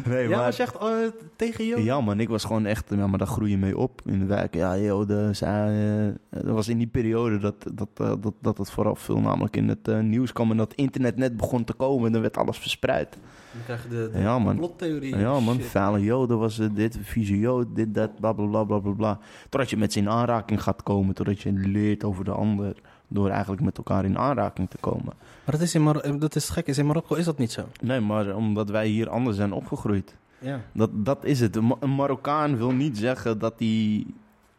nee, 0.07 0.23
ja, 0.23 0.37
maar... 0.37 0.45
was 0.45 0.57
je 0.57 0.63
echt 0.63 0.77
eh, 0.77 0.89
tegen 1.37 1.67
Joden? 1.67 1.85
Ja 1.85 2.01
man, 2.01 2.21
ik 2.21 2.29
was 2.29 2.45
gewoon 2.45 2.67
echt, 2.67 2.85
ja, 2.89 3.07
maar 3.07 3.19
daar 3.19 3.27
groei 3.27 3.51
je 3.51 3.59
mee 3.59 3.79
op 3.79 4.01
in 4.05 4.19
de 4.19 4.25
wijk. 4.25 4.55
Ja, 4.55 4.79
Joden, 4.79 5.35
eh, 5.41 6.43
dat 6.43 6.55
was 6.55 6.69
in 6.69 6.79
die 6.79 6.87
periode 6.87 7.39
dat, 7.39 7.67
dat, 7.73 7.89
eh, 7.95 8.13
dat, 8.21 8.35
dat 8.41 8.59
het 8.59 8.71
vooral 8.71 8.97
veel 8.97 9.21
namelijk 9.21 9.57
in 9.57 9.69
het 9.69 10.03
nieuws 10.03 10.33
kwam 10.33 10.51
en 10.51 10.57
dat 10.57 10.75
internet 10.75 11.17
net 11.17 11.37
begon 11.37 11.65
te 11.65 11.73
komen 11.73 12.07
en 12.07 12.13
dan 12.13 12.23
werd 12.23 12.37
alles 12.37 12.59
verspreid. 12.59 13.19
Dan 13.55 13.63
krijg 13.65 13.83
je 13.83 13.89
de, 13.89 14.11
de 14.13 14.19
Ja, 14.19 14.39
man. 14.39 14.59
complottheorie. 14.59 15.17
Ja 15.17 15.41
man, 15.41 15.55
Shit. 15.57 15.65
vuile 15.67 16.01
Joden 16.05 16.39
was 16.39 16.61
dit, 16.73 16.99
vieze 17.03 17.39
Jood, 17.39 17.67
dit, 17.75 17.95
dat, 17.95 18.11
bla 18.21 18.33
bla 18.33 18.65
bla 18.65 18.79
bla 18.79 18.93
bla. 18.93 19.19
Totdat 19.49 19.71
je 19.71 19.77
met 19.77 19.93
ze 19.93 19.99
in 19.99 20.09
aanraking 20.09 20.63
gaat 20.63 20.83
komen, 20.83 21.15
totdat 21.15 21.41
je 21.41 21.53
leert 21.53 22.05
over 22.05 22.25
de 22.25 22.31
ander, 22.31 22.75
door 23.09 23.29
eigenlijk 23.29 23.63
met 23.63 23.77
elkaar 23.79 24.05
in 24.05 24.19
aanraking 24.19 24.71
te 24.71 24.77
komen. 24.81 25.13
Maar 25.45 25.55
dat 25.55 25.61
is, 25.61 25.75
in 25.75 25.83
Mar 25.83 25.97
eh, 25.97 26.13
dat 26.19 26.37
is 26.37 26.49
gek, 26.49 26.67
is 26.67 26.79
in 26.79 26.87
Marokko 26.87 27.15
is 27.15 27.25
dat 27.25 27.39
niet 27.39 27.53
zo. 27.53 27.63
Nee, 27.81 28.01
maar 28.01 28.35
omdat 28.35 28.71
wij 28.71 28.87
hier 28.87 29.09
anders 29.09 29.37
zijn 29.37 29.53
opgegroeid. 29.53 30.15
Ja. 30.39 30.61
Dat, 30.73 30.91
dat 30.93 31.25
is 31.25 31.41
het. 31.41 31.57
Een 31.57 31.95
Marokkaan 31.97 32.57
wil 32.57 32.71
niet 32.71 32.99
zeggen 32.99 33.39
dat 33.39 33.55
hij... 33.59 34.05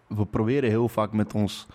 We 0.08 0.26
proberen 0.26 0.70
heel 0.70 0.88
vaak 0.90 1.12
met 1.12 1.34
ons, 1.34 1.68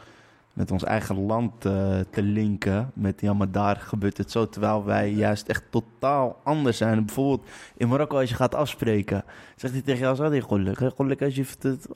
met 0.61 0.71
ons 0.71 0.85
eigen 0.85 1.27
land 1.27 1.65
eh, 1.65 1.99
te 2.11 2.23
linken. 2.23 2.91
Met 2.95 3.21
ja, 3.21 3.33
maar 3.33 3.51
daar 3.51 3.77
gebeurt 3.77 4.17
het 4.19 4.31
zo. 4.31 4.49
Terwijl 4.49 4.85
wij 4.85 5.13
juist 5.13 5.49
echt 5.49 5.65
totaal 5.71 6.41
anders 6.43 6.77
zijn. 6.77 7.05
Bijvoorbeeld 7.05 7.49
in 7.77 7.89
Marokko, 7.89 8.19
als 8.19 8.29
je 8.29 8.35
gaat 8.35 8.55
afspreken, 8.55 9.25
zegt 9.57 9.73
hij 9.73 9.83
tegen 9.83 10.01
jou: 10.01 10.17
Zou 10.17 10.35
je 10.35 10.43
gelukkig? 10.43 10.93
Gelukkig 10.97 11.27
als 11.27 11.37
je 11.37 11.69
het. 11.69 11.89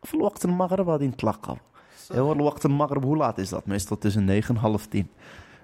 Verwacht 0.00 0.44
ah, 0.44 0.50
een 0.50 0.56
maghreb 0.56 0.86
had 0.86 1.00
in 1.00 1.10
het 1.10 1.22
lakken. 1.22 1.58
Heel 2.08 2.34
maghreb, 2.68 3.02
hoe 3.02 3.16
laat 3.16 3.38
is 3.38 3.48
dat? 3.48 3.66
Meestal 3.66 3.98
tussen 3.98 4.24
9 4.24 4.54
en 4.54 4.60
half 4.60 4.86
10. 4.86 5.10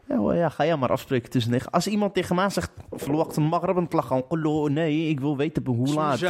Ja, 0.09 0.49
ga 0.49 0.65
jij 0.65 0.77
maar 0.77 0.91
afspreken 0.91 1.31
tussen 1.31 1.53
negen. 1.53 1.71
Als 1.71 1.87
iemand 1.87 2.15
tegen 2.15 2.37
mij 2.37 2.51
zegt, 2.51 2.71
verwacht 2.91 3.37
een 3.37 3.43
magrab 3.43 3.77
en 3.77 4.73
nee, 4.73 5.09
ik 5.09 5.21
wil 5.21 5.37
weten 5.37 5.67
hoe 5.67 5.95
laat. 5.95 6.19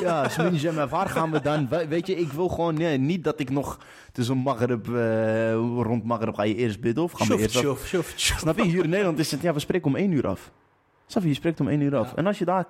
Ja, 0.00 0.88
waar 0.88 1.08
gaan 1.08 1.30
we 1.30 1.40
dan? 1.40 1.68
Weet 1.88 2.06
je, 2.06 2.16
ik 2.16 2.32
wil 2.32 2.48
gewoon 2.48 2.74
nee, 2.74 2.98
niet 2.98 3.24
dat 3.24 3.40
ik 3.40 3.50
nog 3.50 3.78
tussen 4.12 4.36
magrab, 4.36 4.88
eh, 4.88 5.52
rond 5.54 6.04
magrab 6.04 6.34
ga 6.34 6.42
je 6.42 6.54
eerst 6.54 6.80
bidden 6.80 7.04
of 7.04 7.12
gaan 7.12 7.28
we 7.28 7.38
eerst 7.38 7.66
af. 7.66 7.94
Snap 8.16 8.56
je, 8.56 8.62
hier 8.62 8.84
in 8.84 8.90
Nederland 8.90 9.18
is 9.18 9.30
het, 9.30 9.40
ja, 9.40 9.52
we 9.52 9.58
spreken 9.58 9.86
om 9.86 9.96
één 9.96 10.12
uur 10.12 10.26
af. 10.26 10.50
Snap 11.06 11.22
je, 11.22 11.28
je 11.28 11.34
spreekt 11.34 11.60
om 11.60 11.68
één 11.68 11.80
uur 11.80 11.96
af. 11.96 12.14
En 12.14 12.26
als 12.26 12.38
je 12.38 12.44
daar 12.44 12.66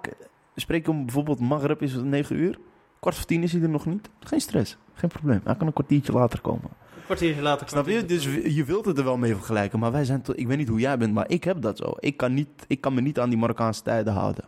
spreekt 0.54 0.88
om 0.88 1.04
bijvoorbeeld 1.04 1.40
magrab 1.40 1.82
is 1.82 1.92
het 1.92 2.04
negen 2.04 2.36
uur, 2.36 2.58
kwart 3.00 3.16
voor 3.16 3.24
tien 3.24 3.42
is 3.42 3.52
hij 3.52 3.62
er 3.62 3.68
nog 3.68 3.86
niet. 3.86 4.08
Geen 4.20 4.40
stress, 4.40 4.76
geen 4.94 5.10
probleem. 5.10 5.40
Hij 5.44 5.56
kan 5.56 5.66
een 5.66 5.72
kwartiertje 5.72 6.12
later 6.12 6.40
komen. 6.40 6.70
Een 7.10 7.16
kwartiertje 7.16 7.42
later. 7.42 7.68
Snap 7.68 7.86
je? 7.88 8.04
Dus 8.04 8.24
je 8.54 8.64
wilt 8.64 8.84
het 8.84 8.98
er 8.98 9.04
wel 9.04 9.16
mee 9.16 9.34
vergelijken, 9.34 9.78
maar 9.78 9.92
wij 9.92 10.04
zijn, 10.04 10.22
ik 10.34 10.46
weet 10.46 10.56
niet 10.56 10.68
hoe 10.68 10.80
jij 10.80 10.98
bent, 10.98 11.12
maar 11.14 11.24
ik 11.30 11.44
heb 11.44 11.62
dat 11.62 11.76
zo. 11.76 11.92
Ik 11.98 12.16
kan, 12.16 12.34
niet, 12.34 12.48
ik 12.66 12.80
kan 12.80 12.94
me 12.94 13.00
niet 13.00 13.18
aan 13.18 13.28
die 13.28 13.38
Marokkaanse 13.38 13.82
tijden 13.82 14.12
houden. 14.12 14.44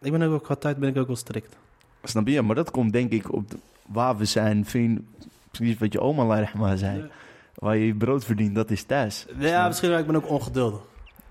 Ik 0.00 0.12
ben 0.12 0.22
ook, 0.22 0.28
wel- 0.30 0.40
qua 0.40 0.54
tijd 0.54 0.76
ben 0.78 0.88
ik 0.88 0.96
ook 0.96 1.06
wel 1.06 1.16
strikt. 1.16 1.56
Snap 2.02 2.26
je? 2.28 2.42
Maar 2.42 2.54
dat 2.54 2.70
komt 2.70 2.92
denk 2.92 3.12
ik 3.12 3.32
op 3.32 3.50
de- 3.50 3.56
waar 3.86 4.16
we 4.16 4.24
zijn. 4.24 4.64
Vind, 4.64 5.00
precies 5.50 5.78
wat 5.78 5.92
je 5.92 6.00
oma 6.00 6.22
Allah 6.22 6.38
rahma 6.42 6.76
zei. 6.76 7.10
waar 7.54 7.76
je 7.76 7.86
je 7.86 7.94
brood 7.94 8.24
verdient, 8.24 8.54
dat 8.54 8.70
is 8.70 8.82
thuis. 8.82 9.26
Ja, 9.38 9.66
misschien 9.66 9.88
wel. 9.90 9.98
Ik 9.98 10.06
ben 10.06 10.16
ook 10.16 10.28
ongeduldig. 10.30 10.80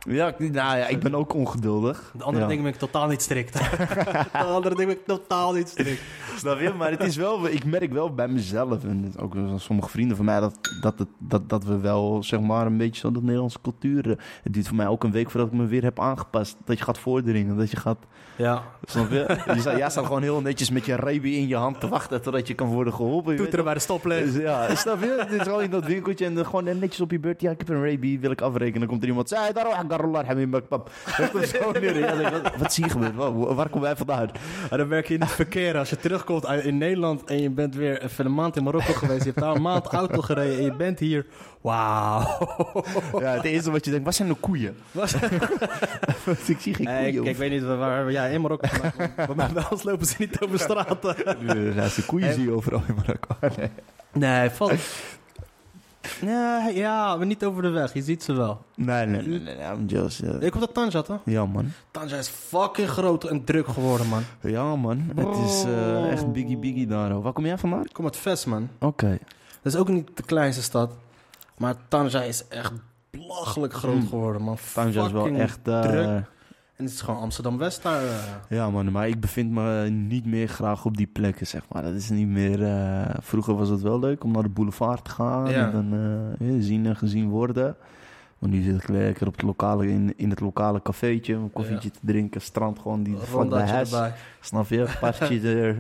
Ja, 0.08 0.28
ik- 0.28 0.40
nou 0.40 0.78
ja, 0.78 0.88
ik 0.88 1.00
ben 1.00 1.16
ook 1.16 1.34
ongeduldig. 1.34 2.12
De 2.18 2.24
andere 2.24 2.44
ja. 2.44 2.50
dingen 2.50 2.64
ben 2.64 2.74
ik 2.74 2.80
totaal 2.80 3.08
niet 3.08 3.22
strikt. 3.22 3.54
De 4.32 4.38
andere 4.38 4.76
dingen 4.76 4.88
ben 4.94 4.98
ik 4.98 5.06
totaal 5.06 5.54
niet 5.54 5.70
strikt. 5.70 6.02
Snap 6.38 6.60
je? 6.60 6.74
Maar 6.78 6.92
het 6.92 7.04
is 7.04 7.16
wel, 7.16 7.48
ik 7.48 7.66
merk 7.66 7.92
wel 7.94 8.14
bij 8.14 8.28
mezelf 8.28 8.84
en 8.84 9.14
ook 9.20 9.36
sommige 9.58 9.90
vrienden 9.90 10.16
van 10.18 10.26
mij 10.26 10.40
dat, 10.40 10.60
dat, 10.82 11.00
het, 11.00 11.08
dat, 11.18 11.50
dat 11.50 11.64
we 11.64 11.78
wel 11.80 12.24
zeg 12.24 12.40
maar 12.40 12.66
een 12.66 12.78
beetje 12.78 13.00
zo 13.02 13.12
de 13.12 13.22
Nederlandse 13.22 13.58
cultuur. 13.62 14.10
eh, 14.10 14.16
Het 14.44 14.54
duurt 14.54 14.68
voor 14.68 14.76
mij 14.76 14.88
ook 14.88 15.04
een 15.04 15.12
week 15.12 15.32
voordat 15.32 15.50
ik 15.52 15.58
me 15.58 15.66
weer 15.66 15.84
heb 15.84 16.00
aangepast. 16.00 16.58
Dat 16.66 16.78
je 16.78 16.84
gaat 16.84 16.98
voordringen, 17.00 17.58
dat 17.58 17.72
je 17.72 17.78
gaat. 17.78 17.98
Ja. 18.36 18.64
Snap 18.84 19.10
je? 19.12 19.38
je 19.54 19.60
staat, 19.60 19.78
jij 19.78 19.90
staat 19.90 20.06
gewoon 20.06 20.22
heel 20.22 20.42
netjes 20.42 20.70
met 20.70 20.86
je 20.86 20.96
rebi 20.96 21.36
in 21.38 21.48
je 21.48 21.56
hand 21.56 21.80
te 21.80 21.88
wachten 21.88 22.22
totdat 22.22 22.48
je 22.48 22.54
kan 22.54 22.68
worden 22.68 22.94
geholpen. 22.94 23.36
Toeteren 23.36 23.66
bij 23.66 23.74
de 23.74 23.80
stoplicht. 23.80 24.34
Dus 24.34 24.42
ja, 24.44 24.76
snap 24.76 25.02
je? 25.02 25.16
Het 25.20 25.32
is 25.32 25.42
gewoon 25.42 25.62
in 25.62 25.70
dat 25.70 25.86
winkeltje 25.86 26.26
en 26.26 26.46
gewoon 26.46 26.64
netjes 26.64 27.02
op 27.02 27.12
je 27.12 27.20
beurt. 27.20 27.42
Ja, 27.42 27.52
ik 27.52 27.58
heb 27.60 27.70
een 27.70 27.84
Raby, 27.90 28.20
wil 28.20 28.32
ik 28.32 28.42
afrekenen. 28.42 28.80
Dan 28.80 28.88
komt 28.90 29.02
er 29.02 29.08
iemand, 29.08 29.30
pap. 30.70 30.92
Dat 31.18 31.32
komt 31.32 31.48
zo 31.48 31.72
neer. 31.72 31.98
Ja, 32.00 32.16
denk 32.16 32.30
wat, 32.30 32.56
wat 32.58 32.74
zie 32.74 32.84
je 32.84 32.90
gebeuren? 32.90 33.16
Waar, 33.16 33.56
waar 33.56 33.70
komen 33.70 33.82
wij 33.82 33.96
vandaan? 33.96 34.30
Maar 34.70 34.78
dan 34.78 34.88
werk 34.88 35.08
je 35.08 35.14
in 35.14 35.22
het 35.22 35.32
verkeer. 35.32 35.78
Als 35.78 35.90
je 35.90 35.98
terugkomt 35.98 36.46
uit- 36.46 36.64
in 36.64 36.78
Nederland 36.78 37.24
en 37.24 37.42
je 37.42 37.50
bent 37.50 37.76
weer 37.76 38.04
even 38.04 38.26
een 38.26 38.34
maand 38.34 38.56
in 38.56 38.64
Marokko 38.64 38.94
geweest. 38.94 39.20
Je 39.24 39.30
hebt 39.30 39.40
daar 39.40 39.56
een 39.56 39.62
maand 39.62 39.86
auto 39.86 40.22
gereden 40.22 40.58
en 40.58 40.64
je 40.64 40.76
bent 40.76 41.00
hier. 41.00 41.26
Wauw. 41.62 42.38
Ja, 43.20 43.32
het 43.34 43.44
eerste 43.44 43.72
wat 43.72 43.86
je 43.86 43.92
denkt, 43.92 44.06
wat 44.06 44.16
zijn 44.16 44.28
de 44.28 44.34
koeien? 44.36 44.76
Was- 44.92 45.14
ik 46.48 46.58
zie 46.60 46.74
geen 46.74 46.86
Nee, 46.86 47.04
koeien. 47.04 47.24
ik, 47.24 47.30
ik 47.30 47.36
weet 47.38 47.52
niet 47.52 47.64
waar, 47.64 47.78
waar 47.78 48.12
jij 48.12 48.32
in 48.34 48.42
Marokko 48.42 48.68
Bij 49.16 49.28
mij 49.36 49.50
wel 49.54 49.80
lopen 49.84 50.06
ze 50.06 50.16
niet 50.20 50.40
over 50.40 50.60
straat. 50.60 50.98
Ja, 51.26 51.34
de 51.96 52.04
koeien 52.06 52.34
zie 52.34 52.44
je 52.44 52.52
overal 52.52 52.82
in 52.88 52.96
Marokko. 52.96 53.36
Nee. 53.58 53.70
Nee, 54.14 54.50
valt. 54.50 54.74
Nee, 56.22 56.76
ja, 56.76 57.16
maar 57.16 57.26
niet 57.26 57.44
over 57.46 57.62
de 57.62 57.70
weg. 57.70 57.94
Je 57.94 58.02
ziet 58.02 58.24
ze 58.24 58.34
wel. 58.34 58.62
Nee, 58.76 59.06
nee, 59.06 59.22
nee, 59.28 59.40
nee, 59.40 59.56
nee, 59.56 59.72
I'm 59.74 59.86
just, 59.86 60.22
Ik 60.40 60.52
kom 60.52 60.60
dat 60.60 60.74
Tanja, 60.74 61.02
toch? 61.02 61.20
Ja, 61.26 61.46
man. 61.46 61.72
Tanja 61.92 62.18
is 62.18 62.28
fucking 62.28 62.90
groot 62.90 63.24
en 63.24 63.44
druk 63.44 63.68
geworden, 63.68 64.08
man. 64.08 64.24
Ja, 64.42 64.76
man. 64.76 65.12
Het 65.16 65.38
is 65.50 65.64
eh, 65.64 66.12
echt 66.12 66.32
biggie 66.32 66.58
biggie 66.58 66.88
daar. 66.88 67.12
hoor. 67.12 67.22
Waar 67.22 67.34
kom 67.34 67.46
jij 67.46 67.58
vandaan? 67.58 67.84
Ik 67.86 67.94
kom 67.94 68.06
uit 68.06 68.18
Vest, 68.18 68.46
man. 68.46 68.70
Oké. 68.80 69.18
Dat 69.62 69.74
is 69.74 69.80
ook 69.80 69.88
niet 69.88 70.10
de 70.18 70.24
kleinste 70.24 70.62
stad. 70.64 70.92
Maar 71.58 71.76
Tanja 71.88 72.22
is 72.22 72.48
echt 72.48 72.72
belachelijk 73.10 73.74
groot 73.74 73.96
Mm. 73.96 74.08
geworden, 74.08 74.42
man. 74.42 74.58
Tanja 74.74 75.06
is 75.06 75.12
wel 75.12 75.28
echt... 75.28 75.60
eh, 75.64 75.82
druk. 75.82 76.24
En 76.78 76.84
het 76.86 76.94
is 76.94 77.02
gewoon 77.02 77.20
Amsterdam-West 77.22 77.84
daar. 77.84 78.04
eh. 78.04 78.16
Ja, 78.50 78.70
man, 78.70 78.92
maar 78.92 79.08
ik 79.08 79.20
bevind 79.20 79.52
me 79.52 79.90
niet 79.90 80.26
meer 80.26 80.48
graag 80.48 80.86
op 80.86 80.98
die 80.98 81.08
plekken, 81.08 81.48
zeg 81.48 81.62
maar. 81.72 81.84
Dat 81.84 81.94
is 81.94 82.10
niet 82.10 82.28
meer... 82.28 82.64
eh, 82.64 83.16
vroeger 83.22 83.56
was 83.56 83.70
het 83.70 83.82
wel 83.82 84.00
leuk 84.00 84.24
om 84.24 84.32
naar 84.32 84.44
de 84.44 84.50
boulevard 84.50 85.04
te 85.06 85.12
gaan 85.12 85.50
Ja. 85.50 85.66
en 85.66 85.72
dan 85.72 85.94
eh, 86.40 86.56
zien 86.60 86.86
en 86.86 86.96
gezien 86.96 87.30
worden. 87.30 87.76
Maar 88.40 88.50
nu 88.50 88.62
zit 88.64 88.76
ik 88.82 88.88
lekker 88.88 89.28
op 89.28 89.34
het 89.34 89.42
lokale, 89.42 89.88
in, 89.88 90.14
in 90.18 90.30
het 90.30 90.40
lokale 90.40 90.82
cafeetje, 90.82 91.34
een 91.34 91.52
koffietje 91.54 91.92
te 91.92 92.00
drinken, 92.02 92.42
strand 92.42 92.80
gewoon 92.80 93.04
die 93.04 93.18
Rondaatje 93.32 93.74
huis. 93.74 93.92
erbij. 93.94 94.14
Snap 94.42 94.68
je? 94.70 94.88
Partje, 95.00 95.42
er, 95.62 95.76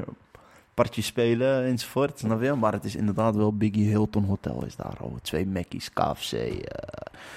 partje 0.73 1.01
spelen 1.01 1.63
enzovoort, 1.63 2.19
snap 2.19 2.41
je? 2.41 2.53
Maar 2.53 2.73
het 2.73 2.83
is 2.83 2.95
inderdaad 2.95 3.35
wel 3.35 3.53
Biggie 3.57 3.87
Hilton 3.87 4.23
Hotel 4.25 4.63
is 4.65 4.75
daar 4.75 4.93
al. 5.01 5.17
Twee 5.21 5.47
Mackies, 5.47 5.93
KFC. 5.93 6.31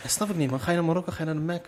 Dat 0.02 0.10
snap 0.10 0.28
ik 0.30 0.36
niet, 0.36 0.50
man. 0.50 0.60
Ga 0.60 0.70
je 0.70 0.76
naar 0.76 0.86
Marokko, 0.86 1.12
ga 1.12 1.18
je 1.18 1.24
naar 1.24 1.34
de 1.34 1.40
Mac? 1.40 1.64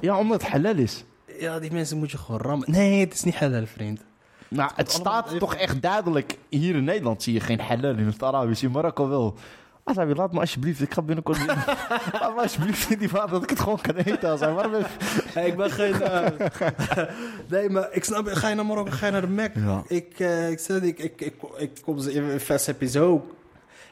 Ja, 0.00 0.18
omdat 0.18 0.42
het 0.42 0.50
halal 0.50 0.74
is. 0.76 1.04
Ja, 1.38 1.58
die 1.58 1.72
mensen 1.72 1.98
moet 1.98 2.10
je 2.10 2.18
gewoon 2.18 2.40
rammen. 2.40 2.70
Nee, 2.70 3.00
het 3.00 3.14
is 3.14 3.22
niet 3.22 3.36
halal, 3.36 3.66
vriend. 3.66 4.04
Nou, 4.48 4.70
het 4.76 4.90
staat 4.90 5.26
even- 5.26 5.38
toch 5.38 5.54
echt 5.54 5.82
duidelijk. 5.82 6.38
Hier 6.48 6.74
in 6.74 6.84
Nederland 6.84 7.22
zie 7.22 7.32
je 7.32 7.40
geen 7.40 7.60
halal 7.60 7.90
in 7.96 8.06
het 8.06 8.22
Arabisch. 8.22 8.62
In 8.62 8.70
Marokko 8.70 9.08
wel. 9.08 9.34
Azabi, 9.84 10.14
laat 10.14 10.32
me 10.32 10.40
alsjeblieft. 10.40 10.80
Ik 10.80 10.92
ga 10.94 11.02
binnenkort... 11.02 11.46
laat 12.20 12.34
me 12.34 12.40
alsjeblieft 12.42 12.90
in 12.90 12.98
die 12.98 13.08
vaat 13.08 13.30
dat 13.30 13.42
ik 13.42 13.50
het 13.50 13.60
gewoon 13.60 13.80
kan 13.80 13.94
eten. 13.96 14.30
Azabi. 14.30 14.52
Waarom 14.54 14.82
Hey, 15.32 15.46
ik 15.46 15.56
ben 15.56 15.70
geen... 15.70 16.02
eh, 16.02 16.26
nee, 17.50 17.70
maar 17.70 17.88
ik 17.92 18.04
snap... 18.04 18.26
Ga 18.26 18.48
je 18.48 18.54
naar 18.54 18.66
Marokko, 18.66 18.90
ga 18.92 19.06
je 19.06 19.12
naar 19.12 19.20
de 19.20 19.28
Mac? 19.28 19.50
Ja. 19.54 19.82
Ik, 19.86 20.18
eh, 20.18 20.50
ik, 20.50 20.58
zeg, 20.58 20.82
ik, 20.82 20.98
ik, 20.98 21.20
ik, 21.20 21.34
ik 21.56 21.70
kom 21.82 21.98
ze 21.98 22.12
in 22.12 22.40
Vest 22.40 22.66
heb 22.66 22.80
je 22.80 22.88
zo... 22.88 23.26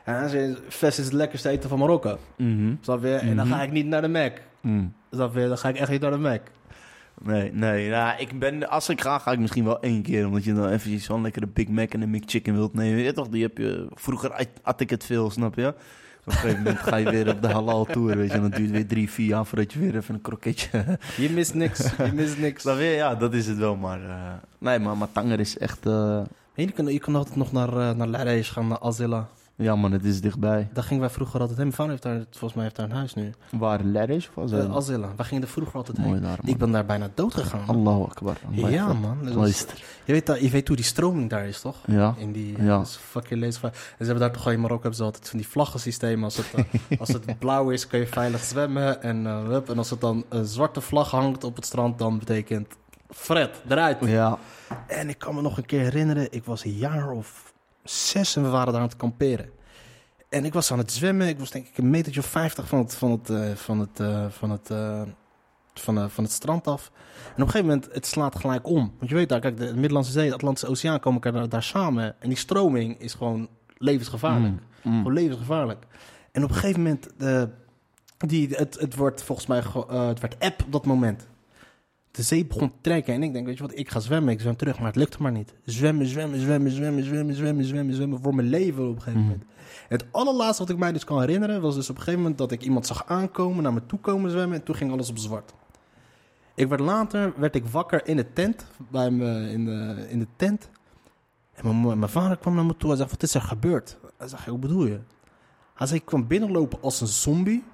Ja, 0.07 0.29
ze- 0.29 0.59
Vest 0.69 0.99
is 0.99 1.05
het 1.05 1.15
lekkerste 1.15 1.49
eten 1.49 1.69
van 1.69 1.79
Marokko. 1.79 2.19
Mhm. 2.37 2.75
Snap 2.81 3.03
je? 3.03 3.15
En 3.15 3.37
dan 3.37 3.47
Mhm. 3.49 3.57
ga 3.57 3.63
ik 3.63 3.71
niet 3.73 3.87
naar 3.87 4.03
de 4.03 4.09
Mac. 4.09 4.33
Mm. 4.61 4.93
Snap 5.11 5.35
je? 5.35 5.49
Dan 5.49 5.59
ga 5.59 5.69
ik 5.69 5.77
echt 5.77 5.91
niet 5.91 6.01
naar 6.01 6.11
de 6.11 6.17
Mac. 6.17 6.41
Nee, 7.25 7.53
nee. 7.53 7.91
Nou, 7.91 8.19
ik 8.19 8.39
ben, 8.39 8.69
als 8.69 8.89
ik 8.89 9.01
ga, 9.01 9.19
ga 9.19 9.33
ik 9.33 9.39
misschien 9.39 9.65
wel 9.65 9.81
één 9.81 10.03
keer. 10.03 10.27
Omdat 10.27 10.45
je 10.45 10.55
dan 10.55 10.69
eventjes 10.69 11.05
zo'n 11.05 11.23
lekkere 11.23 11.47
Big 11.47 11.69
Mac 11.69 11.93
en 11.93 12.01
een 12.03 12.11
McChicken 12.11 12.55
wilt 12.55 12.75
nemen. 12.75 12.99
Ja, 13.03 13.13
toch, 13.13 13.29
die 13.29 13.43
heb 13.43 13.59
je... 13.59 13.87
Vroeger 13.95 14.49
at, 14.63 14.81
ik 14.81 14.91
het 14.91 15.05
veel, 15.05 15.31
snap 15.31 15.55
je? 15.55 15.67
Op 15.69 16.33
een 16.33 16.33
gegeven 16.33 16.63
moment 16.63 16.79
ga 16.79 16.97
je 16.97 17.11
weer 17.11 17.29
op 17.29 17.43
de 17.43 17.49
halal 17.49 17.85
tour, 17.85 18.17
weet 18.17 18.29
je. 18.31 18.35
En 18.35 18.41
dan 18.41 18.51
duurt 18.51 18.71
weer 18.71 18.87
drie, 18.87 19.11
vier 19.11 19.27
jaar 19.27 19.47
voordat 19.47 19.73
je 19.73 19.79
weer 19.79 19.97
even 19.97 20.15
een 20.15 20.21
kroketje... 20.21 20.69
Je 21.17 21.31
mist 21.31 21.55
niks. 21.55 21.97
Je 21.97 22.11
mist 22.15 22.39
niks. 22.39 22.63
snap 22.63 22.77
je? 22.79 22.85
Ja, 22.85 23.15
dat 23.15 23.35
is 23.35 23.47
het 23.47 23.57
wel, 23.59 23.77
maar... 23.77 24.01
eh, 24.09 24.33
nee, 24.59 24.79
maar, 24.79 24.97
maar 24.97 25.13
Tanger 25.13 25.41
is 25.41 25.59
echt... 25.59 25.87
eh, 25.87 26.21
Je 26.55 26.71
kan, 26.73 26.87
je 26.87 26.99
kan 26.99 27.15
altijd 27.17 27.37
nog 27.37 27.53
naar, 27.53 27.69
uh, 27.69 27.91
naar 27.91 28.07
Lareis 28.09 28.51
gaan, 28.51 28.69
naar 28.69 28.79
Azilla. 28.81 29.29
Ja 29.57 29.77
man, 29.77 29.93
het 29.93 30.05
is 30.05 30.21
dichtbij. 30.21 30.69
Daar 30.73 30.85
gingen 30.85 31.01
wij 31.03 31.11
vroeger 31.11 31.41
altijd 31.41 31.59
heen. 31.59 31.67
Mijn 31.67 31.77
vader 31.79 31.91
heeft 31.93 32.03
daar, 32.03 32.25
volgens 32.31 32.55
mij 32.55 32.63
heeft 32.63 32.77
daar 32.77 32.85
een 32.91 32.97
huis 32.97 33.15
nu. 33.15 33.33
Waar, 33.51 33.83
Lerres 33.85 34.29
of 34.29 34.35
was 34.35 34.53
Uh, 34.53 34.59
het? 34.59 34.71
Azilla. 34.71 35.09
Wij 35.17 35.27
gingen 35.27 35.43
er 35.43 35.49
vroeger 35.49 35.75
altijd 35.75 35.97
heen. 35.99 36.21
Daar. 36.21 36.39
Ik 36.45 36.57
ben 36.59 36.71
daar 36.71 36.87
bijna 36.87 37.09
dood 37.15 37.35
gegaan. 37.35 37.67
Allahu 37.67 38.03
akbar. 38.03 38.37
Ja, 38.51 38.93
man. 38.93 39.35
Luister. 39.35 39.83
je, 40.05 40.13
weet, 40.13 40.27
dat- 40.27 40.41
je 40.41 40.51
weet 40.51 40.67
hoe 40.69 40.77
die 40.77 40.85
stroming 40.85 41.31
daar 41.31 41.47
is, 41.47 41.61
toch? 41.61 41.77
Ja. 41.87 42.15
In 42.19 42.33
die 42.33 42.63
Ja. 42.63 42.85
fucking 42.85 43.41
leesvaar. 43.41 43.71
En 43.71 43.79
ze 43.99 44.05
hebben 44.05 44.21
daar 44.21 44.33
toch 44.33 44.47
al 44.47 44.53
in 44.53 44.61
Marokko 44.61 44.81
hebben 44.83 44.99
ze 44.99 45.05
altijd 45.05 45.29
van 45.29 45.39
die 45.39 45.49
vlaggensystemen. 45.49 46.25
Als 46.25 46.37
het, 46.37 46.47
eh, 46.55 46.65
als 47.01 47.09
het 47.09 47.39
blauw 47.39 47.71
is, 47.71 47.87
kun 47.87 47.99
je 47.99 48.07
veilig 48.07 48.41
zwemmen. 48.41 49.03
En, 49.03 49.27
eh, 49.27 49.45
hup. 49.45 49.71
en 49.71 49.79
als 49.79 49.91
het 49.91 50.01
dan 50.01 50.25
een 50.29 50.45
zwarte 50.45 50.81
vlag 50.81 51.11
hangt 51.11 51.45
op 51.45 51.57
het 51.57 51.65
strand, 51.65 51.99
dan 51.99 52.19
betekent 52.19 52.69
Fred, 53.11 53.63
eruit. 53.69 53.97
Ja. 54.01 54.39
En 54.87 55.09
ik 55.09 55.19
kan 55.19 55.35
me 55.35 55.41
nog 55.43 55.57
een 55.57 55.67
keer 55.67 55.81
herinneren, 55.81 56.33
ik 56.33 56.45
was 56.45 56.65
een 56.65 56.73
jaar 56.77 57.11
of 57.11 57.46
zes 57.91 58.37
en 58.37 58.43
we 58.43 58.49
waren 58.49 58.73
daar 58.73 58.83
aan 58.83 58.89
het 58.89 58.97
kamperen. 58.97 59.51
En 60.29 60.45
ik 60.45 60.53
was 60.53 60.73
aan 60.73 60.79
het 60.79 60.93
zwemmen. 60.93 61.29
Ik 61.29 61.39
was 61.39 61.51
denk 61.51 61.67
ik 61.67 61.79
een 61.79 61.91
metertje 61.91 62.21
of 62.21 62.27
vijftig 62.27 62.69
van 62.69 62.79
het, 62.79 62.95
van 62.95 63.11
het, 63.11 63.31
eh, 63.31 63.51
van 63.55 63.81
het, 63.81 64.01
eh, 64.01 64.27
van 64.29 64.51
het, 64.51 64.71
eh, 64.71 65.03
van, 65.75 66.11
van 66.11 66.25
het 66.25 66.33
strand 66.33 66.67
af. 66.67 66.91
En 67.25 67.33
op 67.33 67.39
een 67.39 67.51
gegeven 67.51 67.67
moment, 67.67 67.89
het 67.93 68.07
slaat 68.07 68.37
gelijk 68.39 68.67
om. 68.67 68.95
Want 68.99 69.11
je 69.11 69.17
weet 69.17 69.29
daar, 69.29 69.41
kijk, 69.41 69.57
de 69.57 69.75
Middellandse 69.75 70.13
Zee, 70.13 70.29
de 70.29 70.35
Atlantische 70.35 70.69
Oceaan 70.69 71.01
komen 71.01 71.23
elkaar 71.23 71.41
daar, 71.41 71.49
daar 71.49 71.63
samen. 71.63 72.21
En 72.21 72.29
die 72.29 72.39
stroming 72.39 73.01
is 73.01 73.15
gewoon 73.15 73.49
levensgevaarlijk. 73.79 74.55
Mm, 74.55 74.93
mm. 74.93 74.97
Gewoon 74.97 75.13
levensgevaarlijk. 75.13 75.87
En 76.33 76.45
op 76.45 76.49
een 76.49 76.55
gegeven 76.55 76.83
moment, 76.83 77.09
die, 78.17 78.49
het, 78.49 78.81
het 78.81 78.95
wordt 78.95 79.23
volgens 79.23 79.47
mij, 79.47 79.63
het 80.09 80.21
werd 80.21 80.37
app 80.39 80.63
op 80.65 80.73
dat 80.73 80.87
moment. 80.87 81.27
De 82.17 82.23
zee 82.23 82.47
begon 82.47 82.69
te 82.71 82.77
trekken 82.81 83.15
en 83.15 83.23
ik 83.23 83.33
denk, 83.33 83.47
weet 83.47 83.57
je 83.57 83.63
wat, 83.63 83.79
ik 83.79 83.91
ga 83.91 84.01
zwemmen, 84.01 84.33
ik 84.33 84.41
zwem 84.41 84.57
terug, 84.57 84.77
maar 84.79 84.87
het 84.87 84.97
lukte 84.97 85.23
maar 85.23 85.33
niet. 85.33 85.55
Zwemmen, 85.65 86.07
zwemmen, 86.07 86.41
zwemmen, 86.41 86.71
zwemmen, 86.73 87.05
zwemmen, 87.05 87.35
zwemmen, 87.35 87.65
zwemmen, 87.65 87.95
zwemmen, 87.95 88.21
voor 88.23 88.35
mijn 88.35 88.49
leven 88.49 88.83
op 88.89 88.95
een 88.97 89.03
gegeven 89.03 89.21
Mhm. 89.21 89.31
moment. 89.31 89.45
En 89.89 89.97
het 89.97 90.07
allerlaatste 90.11 90.63
wat 90.63 90.73
ik 90.73 90.79
mij 90.79 90.93
dus 90.93 91.05
kan 91.05 91.21
herinneren, 91.21 91.61
was 91.61 91.75
dus 91.75 91.91
op 91.91 91.95
een 91.97 92.03
gegeven 92.03 92.21
moment 92.21 92.39
dat 92.39 92.53
ik 92.53 92.63
iemand 92.63 92.87
zag 92.87 93.07
aankomen, 93.07 93.63
naar 93.63 93.73
me 93.73 93.87
toe 93.87 93.99
komen 93.99 94.31
zwemmen 94.31 94.59
en 94.59 94.65
toen 94.65 94.75
ging 94.75 94.93
alles 94.93 95.11
op 95.11 95.19
zwart. 95.19 95.53
Ik 96.55 96.69
werd 96.69 96.81
later, 96.81 97.33
werd 97.37 97.55
ik 97.55 97.67
wakker 97.67 98.07
in 98.07 98.17
de 98.17 98.33
tent, 98.33 98.67
bij 98.91 99.11
me 99.11 99.51
in 99.51 99.65
de, 99.65 100.07
in 100.09 100.19
de 100.19 100.27
tent. 100.37 100.69
En 101.55 101.81
mijn, 101.81 101.99
mijn 101.99 102.11
vader 102.11 102.37
kwam 102.37 102.55
naar 102.55 102.67
me 102.67 102.77
toe 102.77 102.91
en 102.91 102.97
zei, 102.97 103.09
wat 103.09 103.23
is 103.23 103.35
er 103.35 103.41
gebeurd? 103.43 103.99
Hij 104.19 104.29
zei, 104.29 104.41
hoe 104.47 104.59
bedoel 104.59 104.87
je? 104.87 105.01
Hij 105.75 105.87
zei, 105.87 105.99
ik 106.01 106.07
kwam 106.07 106.27
binnenlopen 106.27 106.83
als 106.83 107.01
een 107.01 107.07
zombie. 107.07 107.65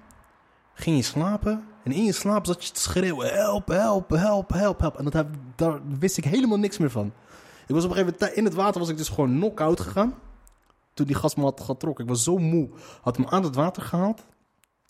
Ging 0.74 0.97
je 0.97 1.03
slapen. 1.03 1.64
En 1.85 1.93
in 1.93 2.05
je 2.05 2.12
slaap 2.12 2.47
zat 2.47 2.64
je 2.64 2.72
te 2.72 2.80
schreeuwen, 2.80 3.35
help, 3.35 3.68
help, 3.68 4.11
help, 4.11 4.51
help, 4.51 4.80
help. 4.80 4.97
En 4.97 5.05
dat 5.05 5.12
heb, 5.12 5.26
daar 5.57 5.80
wist 5.99 6.16
ik 6.16 6.24
helemaal 6.24 6.59
niks 6.59 6.78
meer 6.78 6.91
van. 6.91 7.12
Ik 7.66 7.74
was 7.74 7.85
op 7.85 7.91
een 7.91 7.97
gegeven 7.97 8.18
moment, 8.20 8.37
in 8.37 8.45
het 8.45 8.55
water 8.55 8.80
was 8.80 8.89
ik 8.89 8.97
dus 8.97 9.09
gewoon 9.09 9.30
knock-out 9.30 9.80
gegaan. 9.80 10.14
Toen 10.95 11.07
die 11.07 11.16
gast 11.16 11.37
me 11.37 11.43
had 11.43 11.61
getrokken. 11.61 12.05
Ik 12.05 12.11
was 12.11 12.24
zo 12.24 12.39
moe. 12.39 12.70
Had 13.01 13.18
me 13.18 13.30
aan 13.30 13.43
het 13.43 13.55
water 13.55 13.83
gehaald. 13.83 14.24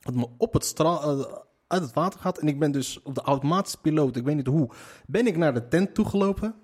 Had 0.01 0.15
me 0.15 0.29
op 0.39 0.53
het 0.53 0.65
stra 0.65 1.01
eh, 1.01 1.21
uit 1.67 1.83
het 1.83 1.93
water 1.93 2.19
gehaald. 2.19 2.39
En 2.39 2.49
ik 2.49 2.59
ben 2.59 2.73
dus 2.73 3.03
op 3.03 3.15
de 3.15 3.23
automatische 3.23 3.79
piloot, 3.81 4.17
ik 4.17 4.25
weet 4.25 4.37
niet 4.37 4.47
hoe, 4.47 4.71
ben 5.07 5.27
ik 5.27 5.37
naar 5.37 5.55
de 5.55 5.69
tent 5.69 5.95
toegelopen. 5.95 6.55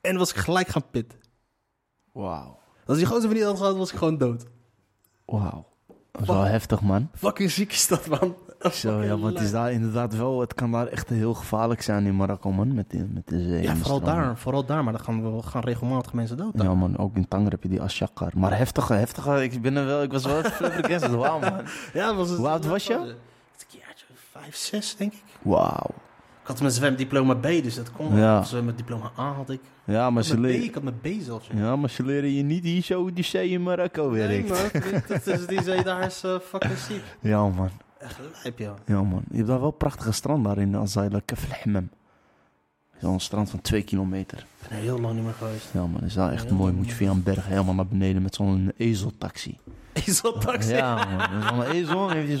En 0.00 0.16
was 0.16 0.30
ik 0.30 0.36
gelijk 0.36 0.68
gaan 0.68 0.90
pitten. 0.90 1.18
Wauw. 2.12 2.58
Als 2.86 2.96
die 2.96 3.06
gozer 3.06 3.22
van 3.22 3.32
niet 3.32 3.42
had 3.42 3.56
gehad, 3.56 3.76
was 3.76 3.92
ik 3.92 3.98
gewoon 3.98 4.18
dood. 4.18 4.44
Wauw. 5.24 5.66
Dat 6.12 6.22
is 6.22 6.28
wel 6.28 6.42
heftig, 6.42 6.80
man. 6.80 7.10
Fucking 7.14 7.50
ziek 7.50 7.72
is 7.72 7.88
dat, 7.88 8.06
man. 8.06 8.36
Zo, 8.72 9.02
ja, 9.02 9.18
want 9.18 9.34
het 9.34 9.42
is 9.42 9.50
daar 9.50 9.72
inderdaad 9.72 10.16
wel... 10.16 10.40
Het 10.40 10.54
kan 10.54 10.70
daar 10.72 10.86
echt 10.86 11.08
heel 11.08 11.34
gevaarlijk 11.34 11.82
zijn 11.82 12.06
in 12.06 12.16
Marokko, 12.16 12.52
man. 12.52 12.74
Met 12.74 12.90
de, 12.90 13.06
met 13.12 13.28
de 13.28 13.42
zee 13.42 13.62
Ja, 13.62 13.76
vooral 13.76 14.00
daar, 14.00 14.38
vooral 14.38 14.64
daar. 14.64 14.84
Maar 14.84 14.92
dan 14.92 15.02
gaan, 15.02 15.36
we, 15.36 15.42
gaan 15.42 15.62
regelmatig 15.62 16.12
mensen 16.12 16.36
dood. 16.36 16.56
daar. 16.56 16.66
Ja, 16.66 16.74
man. 16.74 16.98
Ook 16.98 17.16
in 17.16 17.28
Tanger 17.28 17.50
heb 17.50 17.62
je 17.62 17.68
die 17.68 17.82
Ashakar. 17.82 18.32
Maar 18.36 18.56
heftige, 18.56 18.92
heftige... 18.92 19.42
Ik, 19.42 19.62
ben 19.62 19.76
er 19.76 19.86
wel, 19.86 20.02
ik 20.02 20.12
was 20.12 20.24
wel 20.24 20.42
flabbergasted. 20.42 21.10
Wauw, 21.14 21.38
man. 21.40 21.60
Ja, 21.92 22.06
dat 22.06 22.16
was 22.16 22.28
het. 22.28 22.38
Hoe 22.38 22.48
oud 22.48 22.66
was 22.66 22.86
je? 22.86 22.94
Een 22.94 23.14
jaartje 23.68 24.06
vijf, 24.32 24.56
zes, 24.56 24.96
denk 24.96 25.12
ik. 25.12 25.22
Wauw. 25.42 25.90
Ik 26.42 26.50
had 26.50 26.60
mijn 26.60 26.72
zwemdiploma 26.72 27.34
B, 27.34 27.42
dus 27.42 27.74
dat 27.74 27.92
kon. 27.92 28.16
Ja. 28.16 28.38
Of 28.38 28.46
zwemdiploma 28.46 29.10
A 29.18 29.32
had 29.32 29.50
ik. 29.50 29.60
Ja, 29.84 30.10
maar 30.10 30.22
ze, 30.22 30.40
leren, 30.40 30.64
ik 30.64 30.74
had 30.74 30.82
mijn 30.82 31.00
B 31.00 31.06
zelfs. 31.22 31.48
ja, 31.54 31.76
maar 31.76 31.90
ze 31.90 32.04
leren 32.04 32.32
je 32.32 32.42
niet 32.42 32.64
hier 32.64 32.82
zo 32.82 33.12
die 33.12 33.24
zee 33.24 33.48
in 33.48 33.62
Marokko 33.62 34.10
Nee, 34.10 34.44
werkt. 34.44 34.48
man. 34.92 35.02
Dat 35.08 35.26
is, 35.26 35.46
die 35.46 35.62
zee 35.62 35.82
daar 35.82 36.06
is 36.06 36.22
eh, 36.24 36.38
fucking 36.38 36.78
ziek. 36.78 37.02
Ja, 37.20 37.48
man. 37.48 37.70
Echt 37.98 38.18
lijp, 38.42 38.58
ja. 38.58 38.74
Ja, 38.86 39.02
man. 39.02 39.22
Je 39.30 39.36
hebt 39.36 39.48
daar 39.48 39.60
wel 39.60 39.70
prachtige 39.70 40.12
strand 40.12 40.44
daar 40.44 40.58
in 40.58 40.76
Azayla 40.76 41.20
Keflehmem. 41.24 41.90
Zo'n 43.00 43.20
strand 43.20 43.50
van 43.50 43.60
twee 43.60 43.82
kilometer. 43.82 44.38
Ik 44.38 44.68
ben 44.68 44.78
er 44.78 44.82
heel 44.82 45.00
lang 45.00 45.14
niet 45.14 45.24
meer 45.24 45.32
geweest. 45.32 45.68
Ja, 45.72 45.86
man. 45.86 46.02
Is 46.02 46.14
wel 46.14 46.30
echt 46.30 46.50
mooi. 46.50 46.72
Moet 46.72 46.86
je 46.86 46.94
via 46.94 47.10
een 47.10 47.22
berg 47.22 47.46
helemaal 47.46 47.74
naar 47.74 47.86
beneden 47.86 48.22
met 48.22 48.34
zo'n 48.34 48.72
ezeltaxi. 48.76 49.58
Ezeltaxi. 49.92 50.74
Ja, 50.74 51.04
man. 51.04 51.42
Zo'n 51.42 51.62
ezel 51.62 52.10
heeft 52.10 52.38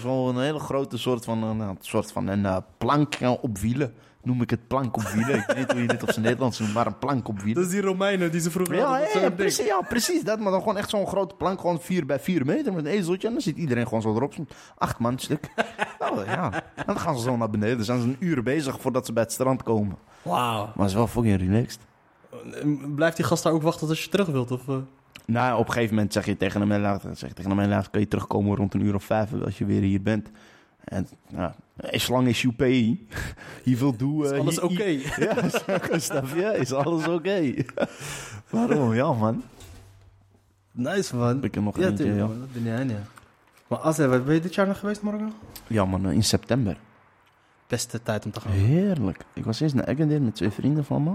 zo'n 0.00 0.40
hele, 0.40 0.58
grote 0.58 0.98
soort 0.98 1.24
van, 1.24 1.38
nou, 1.38 1.60
een 1.60 1.76
soort 1.80 2.12
van 2.12 2.26
een 2.26 2.46
eh, 2.46 2.56
plank 2.78 3.14
eh, 3.14 3.32
op 3.40 3.58
wielen. 3.58 3.94
Noem 4.26 4.42
ik 4.42 4.50
het 4.50 4.66
plank 4.66 4.96
op 4.96 5.02
wielen. 5.02 5.34
ik 5.38 5.44
weet 5.46 5.56
niet 5.56 5.72
hoe 5.72 5.80
je 5.80 5.88
dit 5.88 6.02
op 6.02 6.10
zijn 6.10 6.24
Nederlands 6.24 6.58
noemt, 6.58 6.74
maar 6.74 6.86
een 6.86 6.98
plank 6.98 7.28
op 7.28 7.38
wielen. 7.38 7.54
Dat 7.54 7.64
is 7.64 7.70
die 7.70 7.80
Romeinen 7.80 8.30
die 8.30 8.40
ze 8.40 8.50
vroeger 8.50 8.74
Ja, 8.76 8.86
hadden. 9.00 9.20
ja, 9.20 9.30
precies, 9.30 9.66
ja, 9.66 9.80
precies 9.88 10.24
dat. 10.24 10.40
Maar 10.40 10.50
dan 10.50 10.60
gewoon 10.60 10.76
echt 10.76 10.90
zo'n 10.90 11.06
grote 11.06 11.34
plank, 11.34 11.60
gewoon 11.60 11.80
4 11.80 12.06
bij 12.06 12.20
4 12.20 12.46
meter 12.46 12.72
met 12.72 12.84
een 12.84 12.90
ezeltje. 12.90 13.26
En 13.26 13.32
dan 13.32 13.42
zit 13.42 13.56
iedereen 13.56 13.84
gewoon 13.84 14.02
zo 14.02 14.14
erop. 14.14 14.34
Zo'n 14.34 14.48
Acht 14.78 14.98
man 14.98 15.18
stuk. 15.18 15.48
nou 16.00 16.24
ja, 16.24 16.52
en 16.74 16.82
dan 16.86 16.98
gaan 16.98 17.16
ze 17.16 17.22
zo 17.22 17.36
naar 17.36 17.50
beneden. 17.50 17.76
Dan 17.76 17.84
zijn 17.84 18.00
ze 18.00 18.06
een 18.06 18.16
uur 18.18 18.42
bezig 18.42 18.80
voordat 18.80 19.06
ze 19.06 19.12
bij 19.12 19.22
het 19.22 19.32
strand 19.32 19.62
komen. 19.62 19.96
Wauw. 20.22 20.64
Maar 20.64 20.72
het 20.76 20.86
is 20.86 20.94
wel 20.94 21.06
fucking 21.06 21.36
relaxed. 21.40 21.80
Blijft 22.94 23.16
die 23.16 23.24
gast 23.26 23.42
daar 23.42 23.52
ook 23.52 23.62
wachten 23.62 23.86
tot 23.88 23.98
je 23.98 24.08
terug 24.08 24.26
wilt? 24.26 24.50
Of, 24.50 24.68
eh? 24.68 24.76
Nou, 25.26 25.58
op 25.58 25.66
een 25.66 25.72
gegeven 25.72 25.94
moment 25.94 26.12
zeg 26.12 26.26
je 26.26 26.36
tegen 26.36 26.60
hem, 26.68 26.80
"Laat- 26.80 27.02
zeg 27.12 27.28
je 27.28 27.34
tegen 27.34 27.56
hem, 27.58 27.68
"Laat, 27.68 27.90
kun 27.90 28.00
je 28.00 28.08
terugkomen 28.08 28.56
rond 28.56 28.74
een 28.74 28.84
uur 28.84 28.94
of 28.94 29.04
vijf 29.04 29.28
als 29.44 29.58
je 29.58 29.64
weer 29.64 29.80
hier 29.82 30.02
bent. 30.02 30.30
En 30.86 31.08
nou, 31.28 31.52
as 31.92 32.08
long 32.08 32.28
as 32.28 32.42
you 32.42 32.54
pay, 32.54 33.06
he 33.64 33.76
will 33.76 33.96
do... 33.96 34.22
Is 34.22 34.30
eh, 34.30 34.38
alles 34.38 34.60
oké? 34.60 34.84
Ja, 35.24 35.34
je? 36.34 36.56
Is 36.58 36.72
alles 36.72 37.06
oké? 37.08 37.54
Waarom? 38.50 38.94
Ja, 38.94 39.12
man. 39.12 39.42
Nice, 40.72 41.16
man. 41.16 41.28
Heb 41.28 41.44
ik 41.44 41.56
er 41.56 41.62
nog 41.62 41.78
Ja, 41.78 41.86
eentje, 41.86 42.04
tuurlijk, 42.04 42.32
ja. 42.32 42.38
Dat 42.38 42.52
ben 42.52 42.62
jij, 42.62 42.84
ja. 42.84 43.02
Maar 43.66 43.78
Azze, 43.78 44.08
wat 44.08 44.24
ben 44.24 44.34
je 44.34 44.40
dit 44.40 44.54
jaar 44.54 44.66
nog 44.66 44.78
geweest, 44.78 45.02
Marokko? 45.02 45.28
Ja, 45.66 45.84
man, 45.84 46.10
in 46.10 46.24
september. 46.24 46.76
Beste 47.66 48.02
tijd 48.02 48.24
om 48.24 48.30
te 48.30 48.40
gaan. 48.40 48.52
Heerlijk. 48.52 49.24
Ik 49.32 49.44
was 49.44 49.60
eerst 49.60 49.74
naar 49.74 49.86
Agadir 49.86 50.22
met 50.22 50.34
twee 50.34 50.50
vrienden 50.50 50.84
van 50.84 51.02
me. 51.02 51.10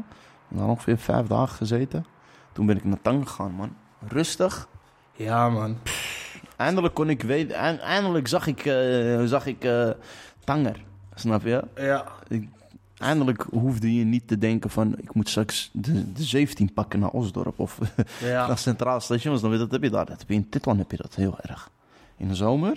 We 0.48 0.58
hadden 0.58 0.70
ongeveer 0.70 0.98
vijf 0.98 1.28
dagen 1.28 1.56
gezeten. 1.56 2.06
Toen 2.52 2.66
ben 2.66 2.78
ik 2.78 2.84
naar 2.84 3.02
Tang 3.02 3.28
gegaan, 3.30 3.52
man. 3.52 3.76
Rustig. 4.08 4.68
Ja, 5.16 5.50
man. 5.50 5.78
Eindelijk 6.62 6.94
kon 6.94 7.10
ik 7.10 7.22
weten... 7.22 7.56
eind- 7.56 7.80
Eindelijk 7.80 8.28
zag 8.28 8.48
ik, 8.48 8.66
eh, 8.66 9.24
zag 9.24 9.46
ik 9.46 9.64
eh, 9.64 9.90
Tanger. 10.44 10.84
Snap 11.16 11.44
je? 11.44 11.64
Ja. 11.76 12.06
Eindelijk 12.98 13.46
hoefde 13.52 13.96
je 13.96 14.04
niet 14.04 14.28
te 14.28 14.38
denken 14.38 14.70
van... 14.70 14.96
Ik 14.98 15.14
moet 15.14 15.30
straks 15.30 15.70
de, 15.74 16.12
de 16.14 16.24
17 16.24 16.74
pakken 16.74 17.00
naar 17.00 17.10
Osdorp 17.10 17.60
of 17.60 17.78
Ja. 18.24 18.48
naar 18.48 18.58
Centraal 18.58 19.00
Station. 19.00 19.40
Dan 19.40 19.58
dat 19.58 19.72
heb 19.72 19.84
je 19.84 19.90
daar. 19.90 20.06
Dat 20.06 20.20
heb 20.20 20.28
je 20.30 20.34
in 20.36 20.50
Titwan 20.50 20.78
heb 20.78 20.92
je 20.92 20.98
dat 20.98 21.16
heel 21.16 21.38
erg. 21.42 21.70
In 22.18 22.28
de 22.28 22.36
zomer 22.36 22.70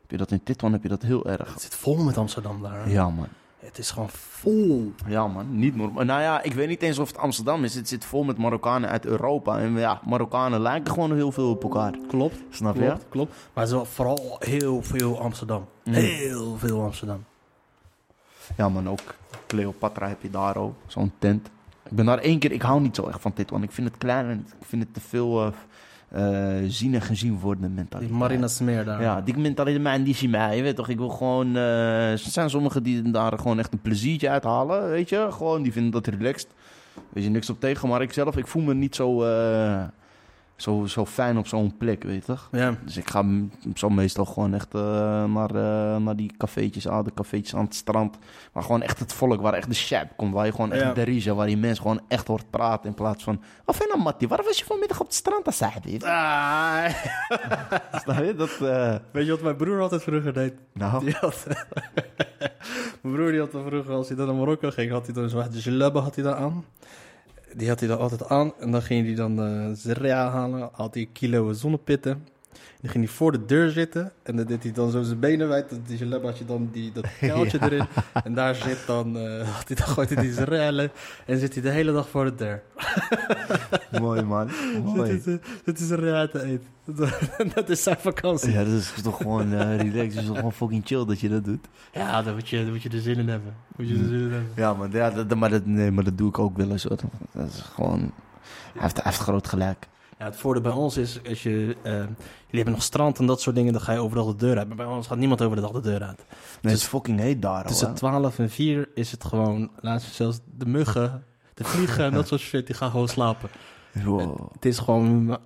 heb 0.00 0.10
je 0.10 0.16
dat 0.16 0.30
in 0.30 0.42
Titwan 0.42 0.72
heb 0.72 0.82
je 0.82 0.88
dat 0.88 1.02
heel 1.02 1.26
erg. 1.26 1.52
Het 1.52 1.62
zit 1.62 1.74
vol 1.74 1.96
met 2.04 2.16
Amsterdam 2.18 2.62
daar. 2.62 2.90
Ja, 2.90 3.10
man. 3.10 3.26
Het 3.58 3.78
is 3.78 3.90
gewoon 3.90 4.10
vol. 4.10 4.92
Ja, 5.06 5.26
man, 5.26 5.58
niet 5.58 5.76
normaal. 5.76 6.04
Nou 6.04 6.20
ja, 6.20 6.42
ik 6.42 6.52
weet 6.52 6.68
niet 6.68 6.82
eens 6.82 6.98
of 6.98 7.08
het 7.08 7.18
Amsterdam 7.18 7.64
is. 7.64 7.74
Het 7.74 7.88
zit 7.88 8.04
vol 8.04 8.24
met 8.24 8.38
Marokkanen 8.38 8.90
uit 8.90 9.04
Europa. 9.04 9.58
En 9.58 9.78
ja, 9.78 10.00
Marokkanen 10.04 10.60
lijken 10.60 10.92
gewoon 10.92 11.14
heel 11.14 11.32
veel 11.32 11.50
op 11.50 11.62
elkaar. 11.62 11.94
Klopt. 12.08 12.36
Snap 12.50 12.74
je? 12.74 12.80
Klopt, 12.80 13.06
klopt. 13.08 13.30
Maar 13.30 13.64
het 13.64 13.66
is 13.66 13.72
wel 13.72 13.84
vooral 13.84 14.36
heel 14.38 14.82
veel 14.82 15.20
Amsterdam. 15.20 15.66
Mm. 15.84 15.92
Heel 15.92 16.56
veel 16.56 16.82
Amsterdam. 16.82 17.24
Ja, 18.56 18.68
man, 18.68 18.88
ook 18.88 19.14
Cleopatra 19.46 20.08
heb 20.08 20.22
je 20.22 20.30
daar 20.30 20.56
ook. 20.56 20.74
Zo'n 20.86 21.12
tent. 21.18 21.50
Ik 21.88 21.96
ben 21.96 22.06
daar 22.06 22.18
één 22.18 22.38
keer... 22.38 22.52
Ik 22.52 22.62
hou 22.62 22.80
niet 22.80 22.96
zo 22.96 23.06
echt 23.06 23.20
van 23.20 23.32
dit, 23.34 23.50
want 23.50 23.64
ik 23.64 23.72
vind 23.72 23.88
het 23.88 23.98
klein 23.98 24.26
en 24.26 24.46
ik 24.60 24.66
vind 24.66 24.82
het 24.82 24.94
te 24.94 25.00
veel 25.00 25.44
eh, 25.44 25.52
eh, 26.08 26.46
zien 26.68 26.94
en 26.94 27.00
gezien 27.02 27.38
worden 27.38 27.64
Die 27.66 27.74
mentaliteit. 27.74 28.18
Marina 28.18 28.48
Smeer 28.48 28.84
daar. 28.84 29.02
Ja, 29.02 29.20
die 29.20 29.36
mentaliteit, 29.36 29.82
man, 29.82 30.02
die 30.02 30.14
zie 30.14 30.28
mij. 30.28 30.56
Je 30.56 30.62
weet 30.62 30.76
toch, 30.76 30.88
ik 30.88 30.98
wil 30.98 31.08
gewoon... 31.08 31.56
eh, 31.56 32.10
er 32.10 32.18
zijn 32.18 32.50
sommigen 32.50 32.82
die 32.82 33.10
daar 33.10 33.38
gewoon 33.38 33.58
echt 33.58 33.72
een 33.72 33.80
pleziertje 33.80 34.28
uithalen, 34.28 34.88
weet 34.90 35.08
je. 35.08 35.26
Gewoon, 35.30 35.62
die 35.62 35.72
vinden 35.72 35.90
dat 35.92 36.06
relaxed. 36.06 36.48
Weet 37.12 37.24
je, 37.24 37.30
niks 37.30 37.50
op 37.50 37.60
tegen. 37.60 37.88
Maar 37.88 38.02
ik 38.02 38.12
zelf, 38.12 38.36
ik 38.36 38.46
voel 38.46 38.62
me 38.62 38.74
niet 38.74 38.94
zo, 38.94 39.22
eh, 39.22 39.84
zo, 40.56 40.84
zo 40.86 41.06
fijn 41.06 41.38
op 41.38 41.46
zo'n 41.46 41.76
plek, 41.76 42.02
weet 42.02 42.14
je 42.26 42.32
toch. 42.32 42.48
Ja. 42.52 42.74
Dus 42.84 42.96
ik 42.96 43.10
ga 43.10 43.24
zo 43.74 43.88
meestal 43.90 44.24
gewoon 44.24 44.54
echt 44.54 44.74
eh, 44.74 44.80
naar, 45.24 45.50
eh, 45.54 45.96
naar 45.96 46.16
die 46.16 46.32
cafeetjes, 46.38 46.86
oude 46.86 47.10
cafeetjes 47.14 47.54
aan 47.54 47.64
het 47.64 47.74
strand. 47.74 48.18
Maar 48.52 48.62
gewoon 48.62 48.82
echt 48.82 48.98
het 48.98 49.12
volk, 49.12 49.40
waar 49.40 49.52
echt 49.54 49.68
de 49.68 49.74
shab 49.74 50.06
komt. 50.16 50.34
Waar 50.34 50.46
je 50.46 50.52
gewoon 50.52 50.72
echt 50.72 50.82
Ja. 50.82 50.92
de 50.92 51.02
risa, 51.02 51.34
waar 51.34 51.48
je 51.48 51.56
mensen 51.56 51.82
gewoon 51.82 52.00
echt 52.08 52.26
hoort 52.26 52.50
praten. 52.50 52.88
In 52.88 52.94
plaats 52.94 53.24
van, 53.24 53.40
wat 53.64 53.76
vind 53.76 53.88
je 53.88 53.94
nou, 53.94 54.02
Mattie? 54.08 54.28
Waar 54.28 54.42
was 54.44 54.58
je 54.58 54.64
vanmiddag 54.64 55.00
op 55.00 55.06
het 55.06 55.14
strand, 55.14 55.48
Asabi? 55.48 55.98
Ah, 55.98 56.84
Snap 58.02 58.24
je? 58.24 58.34
Dat, 58.36 58.50
eh, 58.60 58.94
weet 59.12 59.24
je 59.24 59.30
wat 59.30 59.42
mijn 59.42 59.56
broer 59.56 59.80
altijd 59.80 60.02
vroeger 60.02 60.32
deed? 60.32 60.54
nou, 60.72 61.04
Die 61.04 61.14
had... 61.20 61.46
mijn 63.02 63.14
broer 63.14 63.30
die 63.30 63.40
had 63.40 63.52
dan 63.52 63.64
vroeger, 63.66 63.92
als 63.94 64.08
hij 64.08 64.16
dan 64.16 64.26
naar 64.26 64.34
Marokko 64.36 64.70
ging, 64.70 64.90
had 64.90 65.04
hij 65.06 65.14
dan 65.14 65.28
zo'n 65.28 65.44
jalaba 65.52 66.00
had 66.00 66.14
hij 66.14 66.24
dan 66.24 66.34
aan. 66.34 66.64
Die 67.54 67.68
had 67.68 67.80
hij 67.80 67.88
dan 67.88 67.98
altijd 67.98 68.28
aan. 68.28 68.52
En 68.58 68.70
dan 68.70 68.82
ging 68.82 69.06
hij 69.06 69.14
dan 69.14 69.76
zerea 69.76 70.30
halen. 70.30 70.68
Had 70.72 70.94
hij 70.94 71.08
kilo 71.12 71.52
zonnepitten. 71.52 72.26
Dan 72.86 72.94
ging 72.94 73.04
hij 73.06 73.14
voor 73.16 73.32
de 73.32 73.44
deur 73.44 73.70
zitten. 73.70 74.12
En 74.22 74.36
dan 74.36 74.46
deed 74.46 74.62
hij 74.62 74.72
dan 74.72 74.90
zo 74.90 75.02
zijn 75.02 75.18
benen 75.18 75.48
wijd. 75.48 75.70
Dat 75.70 75.78
die 75.86 76.18
had 76.22 76.38
je 76.38 76.44
dan 76.44 76.68
die, 76.72 76.92
dat 76.92 77.06
kuiltje 77.20 77.58
Ja. 77.58 77.64
erin. 77.64 77.86
En 78.24 78.34
daar 78.34 78.54
zit 78.54 78.86
dan... 78.86 79.16
had 79.56 79.68
hij 79.68 79.76
dan 79.76 79.86
gooit 79.86 80.14
hij 80.14 80.22
die. 80.22 80.90
En 81.26 81.38
zit 81.38 81.54
hij 81.54 81.62
de 81.62 81.70
hele 81.70 81.92
dag 81.92 82.08
voor 82.08 82.24
de 82.24 82.34
deur. 82.34 82.62
mooi 84.00 84.22
man. 84.22 84.50
Mooi. 84.84 85.20
zit 85.64 85.78
hij 85.78 85.86
zerea 85.86 86.26
te 86.26 86.42
eten. 86.42 86.66
dat 87.54 87.68
is 87.68 87.82
zijn 87.82 87.96
vakantie. 87.98 88.52
Ja, 88.52 88.64
dat 88.64 88.72
is 88.72 88.92
toch 89.02 89.16
gewoon 89.16 89.52
eh 89.52 89.76
relaxed. 89.76 90.14
Het 90.14 90.14
is 90.14 90.26
toch 90.26 90.36
gewoon 90.36 90.52
fucking 90.52 90.82
chill 90.86 91.04
dat 91.04 91.20
je 91.20 91.28
dat 91.28 91.44
doet. 91.44 91.66
Ja, 91.92 92.22
daar 92.22 92.34
moet 92.34 92.48
je, 92.48 92.66
moet 92.70 92.82
je 92.82 92.88
er 92.88 93.00
zin 93.00 93.18
in 93.18 93.28
hebben. 93.28 93.54
Moet 93.76 93.88
je 93.88 93.94
er 93.94 94.04
zin 94.04 94.18
in 94.18 94.30
hebben. 94.32 94.48
Ja, 94.56 94.74
maar, 94.74 94.90
ja, 94.90 95.10
dat, 95.10 95.34
maar, 95.38 95.50
dat, 95.50 95.66
nee, 95.66 95.90
maar 95.90 96.04
dat 96.04 96.18
doe 96.18 96.28
ik 96.28 96.38
ook 96.38 96.56
wel 96.56 96.70
eens. 96.70 96.84
hoor. 96.84 96.98
Dat 97.32 97.48
is 97.48 97.60
gewoon... 97.60 98.00
Hij 98.72 98.82
heeft, 98.82 98.96
hij 98.96 99.04
heeft 99.04 99.18
groot 99.22 99.48
gelijk. 99.48 99.86
Ja, 100.18 100.24
het 100.24 100.36
voordeel 100.36 100.62
bij 100.62 100.72
ons 100.72 100.96
is, 100.96 101.20
als 101.28 101.42
je, 101.42 101.76
eh, 101.82 101.92
jullie 101.92 102.14
hebben 102.50 102.72
nog 102.72 102.82
strand 102.82 103.18
en 103.18 103.26
dat 103.26 103.40
soort 103.40 103.56
dingen, 103.56 103.72
dan 103.72 103.82
ga 103.82 103.92
je 103.92 103.98
overdag 103.98 104.26
de 104.26 104.36
deur 104.36 104.58
uit. 104.58 104.68
Maar 104.68 104.76
bij 104.76 104.86
ons 104.86 105.06
gaat 105.06 105.18
niemand 105.18 105.42
over 105.42 105.56
de 105.56 105.62
dag 105.62 105.70
de 105.72 105.80
deur 105.80 106.02
uit. 106.02 106.16
Nee, 106.62 106.72
het 106.72 106.82
is 106.82 106.84
fucking 106.84 107.20
heet 107.20 107.42
daar. 107.42 107.66
Tussen 107.66 107.86
hoor. 107.86 107.96
12 107.96 108.38
en 108.38 108.50
4 108.50 108.88
is 108.94 109.10
het 109.10 109.24
gewoon, 109.24 109.70
laatst 109.80 110.14
zelfs 110.14 110.38
de 110.58 110.66
muggen, 110.66 111.24
de 111.54 111.64
vliegen 111.64 112.04
en 112.04 112.12
dat 112.12 112.28
soort 112.28 112.40
shit, 112.40 112.66
die 112.66 112.74
gaan 112.74 112.90
gewoon 112.90 113.08
slapen. 113.08 113.48
Wow. 114.04 114.52
Het 114.52 114.64
is 114.64 114.78
gewoon, 114.78 115.38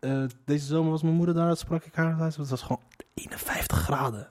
eh, 0.00 0.22
deze 0.44 0.66
zomer 0.66 0.90
was 0.90 1.02
mijn 1.02 1.14
moeder 1.14 1.34
daar, 1.34 1.48
dat 1.48 1.58
sprak 1.58 1.84
ik 1.84 1.94
haar 1.94 2.18
het 2.18 2.36
was 2.36 2.62
gewoon 2.62 2.82
51 3.14 3.78
graden. 3.78 4.28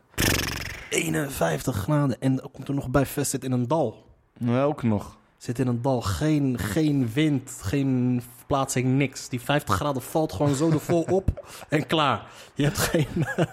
51 0.89 1.75
graden 1.75 2.21
en 2.21 2.41
komt 2.51 2.67
er 2.67 2.73
nog 2.73 2.89
bij 2.89 3.05
vest 3.05 3.29
zit 3.29 3.43
in 3.43 3.51
een 3.51 3.67
dal. 3.67 4.05
Ja, 4.37 4.63
ook 4.63 4.83
nog. 4.83 5.17
Zit 5.37 5.59
in 5.59 5.67
een 5.67 5.81
dal, 5.81 6.01
geen, 6.01 6.57
geen 6.57 7.09
wind, 7.13 7.59
geen 7.61 8.21
verplaatsing, 8.47 8.97
niks. 8.97 9.29
Die 9.29 9.41
50 9.41 9.75
graden 9.75 10.01
valt 10.01 10.33
gewoon 10.33 10.55
zo 10.55 10.69
er 10.71 10.79
vol 10.79 11.01
op 11.09 11.47
en 11.69 11.87
klaar. 11.87 12.25
Je 12.53 12.63
hebt 12.63 12.77
geen, 12.77 13.07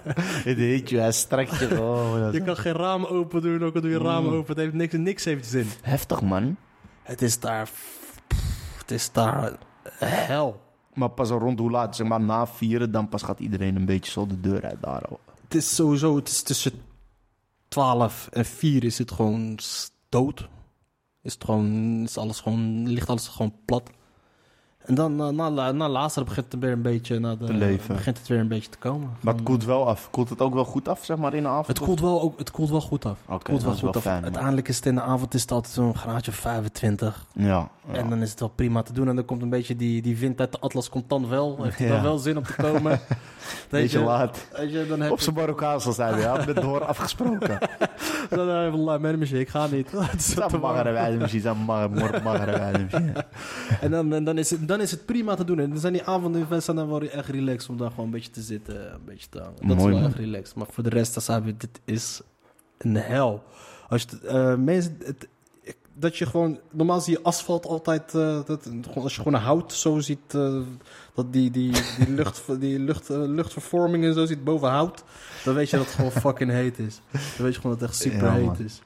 Het 0.49 0.57
heet 0.57 0.91
je, 0.91 0.99
hij 0.99 1.13
strekt 1.13 1.59
je. 1.59 1.81
Oh, 1.83 2.29
je 2.33 2.43
kan 2.43 2.57
geen 2.57 2.73
raam 2.73 3.05
open 3.05 3.43
doen, 3.43 3.65
ook 3.65 3.75
al 3.75 3.81
doe 3.81 3.91
je 3.91 3.99
raam 3.99 4.25
Mm. 4.25 4.33
open. 4.35 4.49
Het 4.49 4.57
heeft 4.57 4.73
niks, 4.73 4.93
niks 4.95 5.25
heeft 5.25 5.47
zin. 5.47 5.67
Heftig, 5.83 6.21
man. 6.23 6.57
Het 7.03 7.23
is 7.23 7.41
daar, 7.41 7.71
het 8.79 8.91
is 8.91 9.13
daar 9.13 9.53
hel. 9.99 10.61
Maar 10.95 11.09
pas 11.11 11.29
rond 11.29 11.59
hoe 11.59 11.71
laat? 11.71 11.97
Zeg 11.97 12.07
maar 12.07 12.21
na 12.21 12.47
vieren, 12.47 12.91
dan 12.93 13.09
pas 13.09 13.23
gaat 13.23 13.41
iedereen 13.41 13.77
een 13.77 13.85
beetje 13.87 14.11
zo 14.13 14.27
de 14.27 14.41
deur 14.41 14.65
uit 14.65 14.83
daar. 14.83 15.03
Het 15.43 15.55
is 15.55 15.75
sowieso, 15.75 16.17
het 16.17 16.29
is 16.29 16.43
tussen 16.43 16.73
12 17.69 18.29
en 18.33 18.45
4 18.45 18.85
is 18.85 18.99
het 18.99 19.13
gewoon 19.13 19.59
dood. 20.09 20.49
Is 21.23 21.33
het 21.33 21.45
gewoon, 21.45 22.03
is 22.03 22.17
alles 22.17 22.41
gewoon, 22.41 22.89
ligt 22.89 23.09
alles 23.09 23.29
gewoon 23.29 23.55
plat. 23.65 23.91
En 24.85 24.95
dan 24.95 25.17
na, 25.17 25.31
na, 25.51 25.73
na 25.73 25.89
later 25.89 26.25
begint 26.25 26.53
het 26.53 26.61
weer 26.63 26.73
een 26.73 26.83
beetje, 26.83 27.19
na 27.19 27.35
de, 27.35 27.45
Te 27.45 27.53
leven. 27.55 27.95
begint 27.95 28.19
het 28.19 28.27
weer 28.29 28.39
een 28.39 28.49
beetje 28.49 28.71
te 28.71 28.79
komen. 28.79 29.01
Maar 29.01 29.11
Gewoon- 29.21 29.35
het 29.35 29.45
koelt 29.45 29.65
wel 29.65 29.89
af. 29.89 30.09
Koelt 30.11 30.29
het 30.29 30.41
ook 30.41 30.55
wel 30.55 30.65
goed 30.65 30.89
af, 30.89 31.05
zeg 31.05 31.17
maar, 31.17 31.35
in 31.35 31.43
de 31.43 31.49
avond? 31.49 31.67
Het 31.67 31.79
koelt 31.79 32.01
wel, 32.01 32.23
ook, 32.23 32.39
het 32.39 32.51
koelt 32.51 32.71
wel 32.71 32.81
goed 32.81 33.05
af. 33.05 33.19
Oké, 33.25 33.33
Het 33.35 33.43
koelt 33.43 33.63
wel 33.63 33.73
is 33.73 33.79
goed 33.81 33.85
wel 33.95 33.97
af. 33.97 34.03
fijn. 34.03 34.23
Uiteindelijk 34.23 34.69
is 34.69 34.77
het 34.77 34.87
in 34.87 34.95
de 34.95 35.01
avond 35.01 35.35
is 35.35 35.41
het 35.43 35.51
altijd 35.51 35.75
zo'n 35.75 35.97
graadje 35.97 36.31
of 36.31 36.37
25. 36.37 37.27
Ja. 37.33 37.45
ja. 37.45 37.69
En 37.93 38.09
dan 38.09 38.23
is 38.23 38.31
het 38.31 38.41
wel 38.41 38.49
prima 38.49 38.83
te 38.83 38.93
doen. 38.93 39.09
En 39.09 39.17
dan 39.17 39.25
komt 39.25 39.43
een 39.43 39.49
beetje 39.51 39.77
die, 39.77 40.03
die 40.03 40.17
wind 40.19 40.41
uit 40.41 40.53
de 40.53 40.59
Atlas 40.61 40.89
komt 40.89 41.09
dan 41.09 41.29
wel. 41.29 41.59
Heeft 41.63 41.79
hij 41.79 41.87
Ja. 41.87 41.93
dan 41.93 42.03
wel 42.03 42.19
zin 42.19 42.37
om 42.37 42.45
te 42.45 42.55
komen. 42.55 43.01
Beetje 43.71 43.99
je, 43.99 44.05
laat. 44.05 44.47
je, 44.69 44.87
dan 44.89 45.01
heb 45.01 45.11
Op 45.11 45.21
zijn 45.21 45.35
Marokkaans 45.35 45.87
al 45.87 45.93
zijn 45.93 46.15
we, 46.15 46.21
ja. 46.21 46.45
Met 46.47 46.57
door 46.57 46.85
afgesproken. 46.85 47.59
Dan 48.31 48.49
heb 48.49 48.73
je 48.73 48.79
wallah, 48.79 49.01
met 49.01 49.31
een 49.31 49.41
ik 49.41 49.49
ga 49.49 49.67
niet. 49.67 49.93
Is 50.17 50.35
Dat 50.35 50.49
te 50.49 50.59
warm. 50.59 50.75
magere 50.75 50.93
wijze 50.93 51.17
misschien. 51.19 51.43
Dat 51.43 51.57
magere 52.23 52.59
wijze 52.59 52.79
misschien. 52.83 53.13
En 53.81 53.91
dan, 53.91 54.13
en 54.13 54.25
dan, 54.25 54.39
is 54.39 54.51
het, 54.51 54.69
dan 54.75 54.85
is 54.85 54.91
het 54.91 55.07
prima 55.07 55.35
te 55.35 55.45
doen. 55.45 55.59
En 55.59 55.71
dan 55.71 55.79
zijn 55.79 55.93
die 55.93 56.05
avonden 56.05 56.47
in 56.51 56.63
zijn 56.63 56.77
dan 56.77 56.89
wel 56.89 57.01
echt 57.01 57.29
relaxed 57.29 57.71
om 57.71 57.77
daar 57.77 57.91
gewoon 57.91 58.05
een 58.05 58.11
beetje 58.11 58.31
te 58.31 58.43
zitten. 58.43 58.93
Een 58.93 59.05
beetje 59.05 59.29
te 59.29 59.39
hangen. 59.39 59.55
Dat 59.57 59.65
Mooi, 59.65 59.79
is 59.79 59.85
wel 59.85 59.95
man. 59.95 60.05
echt 60.05 60.15
relaxed. 60.19 60.57
Maar 60.57 60.67
voor 60.71 60.83
de 60.83 60.89
rest, 60.89 61.27
we, 61.27 61.57
dit 61.57 61.81
is 61.85 62.21
een 62.79 62.97
hel. 62.97 63.43
Als 63.89 64.03
je, 64.03 64.27
eh, 64.27 64.55
mensen, 64.57 64.97
het, 65.05 65.29
dat 65.95 66.17
je 66.17 66.27
gewoon, 66.27 66.59
normaal 66.71 67.01
zie 67.01 67.13
je 67.17 67.23
asfalt 67.23 67.67
altijd, 67.67 68.15
eh, 68.15 68.45
dat, 68.45 68.69
als 68.95 69.15
je 69.15 69.23
gewoon 69.23 69.41
hout 69.41 69.73
zo 69.73 69.99
ziet, 70.01 70.35
eh, 70.35 70.61
dat 71.15 71.33
die, 71.33 71.51
die, 71.51 71.73
die, 71.99 72.15
lucht, 72.21 72.61
die 72.61 72.79
lucht, 72.79 73.09
luchtvervorming 73.09 74.05
en 74.05 74.15
zo 74.15 74.27
ziet 74.27 74.45
boven 74.45 74.69
hout, 74.69 75.05
dan 75.45 75.55
weet 75.55 75.71
je 75.71 75.77
dat 75.77 75.87
het 75.87 75.95
gewoon 75.95 76.13
fucking 76.13 76.51
heet 76.51 76.79
is. 76.79 77.01
Dan 77.11 77.21
weet 77.45 77.55
je 77.55 77.61
gewoon 77.61 77.79
dat 77.79 77.81
het 77.81 77.91
echt 77.91 78.01
super 78.01 78.25
Ja, 78.27 78.33
heet 78.33 78.45
man. 78.45 78.59
is. 78.59 78.83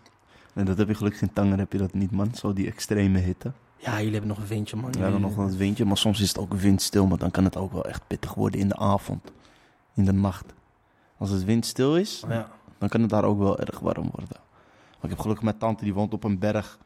En 0.55 0.65
dat 0.65 0.79
heb 0.79 0.89
je 0.89 0.95
gelukkig 0.95 1.23
in 1.23 1.33
Tanger, 1.33 1.59
heb 1.59 1.73
je 1.73 1.79
dat 1.79 1.95
niet, 1.95 2.11
man. 2.11 2.35
Zo 2.35 2.53
die 2.53 2.67
extreme 2.67 3.19
hitte. 3.19 3.53
Ja, 3.79 3.97
jullie 3.97 4.11
hebben 4.13 4.29
nog 4.29 4.39
een 4.39 4.47
windje, 4.47 4.77
man. 4.77 4.93
We 4.93 4.99
hebben 4.99 5.21
nog 5.21 5.37
het 5.37 5.57
windje, 5.57 5.85
maar 5.85 5.97
soms 5.97 6.21
is 6.21 6.29
het 6.29 6.39
ook 6.39 6.55
windstil. 6.55 7.07
Maar 7.07 7.19
dan 7.19 7.31
kan 7.31 7.45
het 7.45 7.57
ook 7.57 7.73
wel 7.73 7.85
echt 7.85 8.03
pittig 8.07 8.35
worden 8.35 8.61
in 8.61 8.69
de 8.69 8.77
avond. 8.77 9.33
In 9.95 10.05
de 10.05 10.13
nacht. 10.13 10.45
Als 11.19 11.31
het 11.31 11.45
windstil 11.45 11.97
is, 11.97 12.25
Ja. 12.29 12.49
dan 12.79 12.89
kan 12.89 13.01
het 13.01 13.11
daar 13.11 13.25
ook 13.25 13.39
wel 13.39 13.59
erg 13.59 13.79
warm 13.79 14.11
worden. 14.15 14.37
Maar 14.95 15.03
ik 15.03 15.11
heb 15.11 15.19
gelukkig 15.19 15.45
mijn 15.45 15.59
tante, 15.59 15.85
die 15.85 15.95
woont 15.95 16.13
op 16.13 16.25
een 16.25 16.39
berg. 16.39 16.79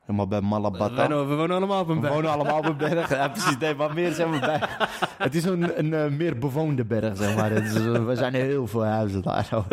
Helemaal 0.00 0.28
bij 0.28 0.40
We 0.40 0.46
Malabata. 0.46 1.08
wonen, 1.08 1.28
we 1.28 1.34
wonen 1.34 1.56
allemaal 1.56 1.80
op 1.80 1.88
een 1.88 1.94
We 1.94 2.00
berg. 2.00 2.14
wonen 2.14 2.30
allemaal 2.30 2.58
op 2.58 2.64
een 2.64 2.76
berg. 2.76 3.08
Ja, 3.10 3.28
precies. 3.28 3.58
Nee, 3.58 3.74
maar 3.74 3.94
meer 3.94 4.12
zijn 4.12 4.30
we 4.30 4.38
bij. 4.38 4.60
Het 5.18 5.34
is 5.34 5.44
een, 5.44 5.78
een 5.78 5.94
eh, 5.94 6.10
meer 6.10 6.38
bewoonde 6.38 6.84
berg, 6.84 7.16
zeg 7.16 7.36
maar. 7.36 7.52
Is, 7.52 7.72
we 7.72 8.12
zijn 8.16 8.34
heel 8.34 8.66
veel 8.66 8.84
huizen 8.84 9.22
daar. 9.22 9.44
Zo. 9.44 9.64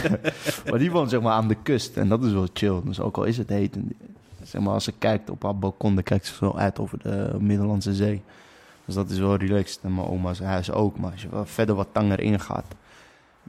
maar 0.70 0.78
die 0.78 0.90
woont 0.90 1.10
zeg 1.10 1.20
maar 1.20 1.32
aan 1.32 1.48
de 1.48 1.56
kust. 1.62 1.96
En 1.96 2.08
dat 2.08 2.24
is 2.24 2.32
wel 2.32 2.46
chill. 2.52 2.80
Dus 2.84 3.00
ook 3.00 3.16
al 3.16 3.24
is 3.24 3.36
het 3.38 3.48
heet. 3.48 3.74
en- 3.76 3.92
Maar, 4.62 4.72
als 4.72 4.84
ze 4.84 4.92
kijkt 4.92 5.30
op 5.30 5.42
haar 5.42 5.58
balkon, 5.58 5.94
dan 5.94 6.04
kijkt 6.04 6.26
ze 6.26 6.34
zo 6.34 6.52
uit 6.52 6.78
over 6.78 6.98
de 7.02 7.36
Middellandse 7.40 7.94
Zee. 7.94 8.22
Dus 8.84 8.94
dat 8.94 9.10
is 9.10 9.18
wel 9.18 9.36
relaxed. 9.36 9.80
En 9.82 9.94
mijn 9.94 10.06
oma's 10.06 10.38
huis 10.40 10.70
ook. 10.70 10.98
Maar 10.98 11.10
als 11.10 11.22
je 11.22 11.28
verder 11.44 11.74
wat 11.74 11.88
tanger 11.92 12.20
ingaat, 12.20 12.64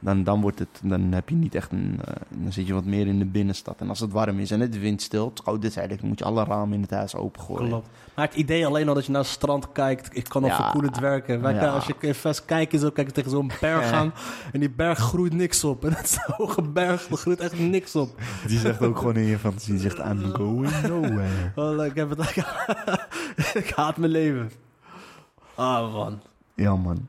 dan, 0.00 0.24
dan, 0.24 0.40
wordt 0.40 0.58
het, 0.58 0.68
dan 0.82 1.00
heb 1.12 1.28
je 1.28 1.34
niet 1.34 1.54
echt 1.54 1.72
een... 1.72 2.00
eh, 2.04 2.14
dan 2.28 2.52
zit 2.52 2.66
je 2.66 2.74
wat 2.74 2.84
meer 2.84 3.06
in 3.06 3.18
de 3.18 3.24
binnenstad. 3.24 3.80
En 3.80 3.88
als 3.88 4.00
het 4.00 4.12
warm 4.12 4.38
is 4.38 4.50
en 4.50 4.60
het 4.60 4.78
windstil, 4.78 5.28
het 5.28 5.42
koude 5.42 5.66
is 5.66 6.00
moet 6.00 6.18
je 6.18 6.24
alle 6.24 6.44
ramen 6.44 6.74
in 6.74 6.80
het 6.82 6.90
huis 6.90 7.14
opengooien. 7.14 7.68
Klopt. 7.68 7.88
Maar 8.14 8.26
het 8.26 8.34
idee 8.36 8.66
alleen 8.66 8.88
al 8.88 8.94
dat 8.94 9.04
je 9.06 9.12
naar 9.12 9.20
het 9.20 9.30
strand 9.30 9.72
kijkt, 9.72 10.16
ik 10.16 10.24
kan 10.28 10.42
al 10.42 10.48
Ja. 10.48 10.56
verkoelend 10.56 10.98
werken. 10.98 11.40
Wij 11.40 11.54
Ja. 11.54 11.68
als 11.68 11.86
je 11.86 11.94
even 12.00 12.34
kijkt, 12.44 12.80
zo 12.80 12.90
kijk 12.90 13.06
je 13.06 13.12
tegen 13.12 13.30
zo'n 13.30 13.50
berg 13.60 13.92
aan 13.92 14.12
en 14.52 14.60
die 14.60 14.70
berg 14.70 14.98
groeit 14.98 15.32
niks 15.32 15.64
op. 15.64 15.84
En 15.84 15.92
het 15.92 16.04
is 16.04 16.16
een 16.26 16.34
hoge 16.36 16.62
berg, 16.62 17.08
er 17.10 17.16
groeit 17.16 17.40
echt 17.40 17.58
niks 17.58 17.96
op. 17.96 18.20
Die 18.46 18.58
zegt 18.58 18.82
ook 18.82 18.98
gewoon 18.98 19.16
in 19.16 19.24
je 19.24 19.38
fantasie, 19.38 19.72
die 19.72 19.82
zegt 19.82 19.98
I'm 19.98 20.34
going 20.34 20.80
nowhere. 20.82 21.52
Oh, 21.54 21.84
ik, 21.84 21.94
heb 21.94 22.10
het, 22.10 22.36
ik 23.64 23.72
haat 23.74 23.96
mijn 23.96 24.10
leven. 24.10 24.50
Ah, 25.54 25.92
man. 25.92 26.20
Ja 26.54 26.76
man. 26.76 27.08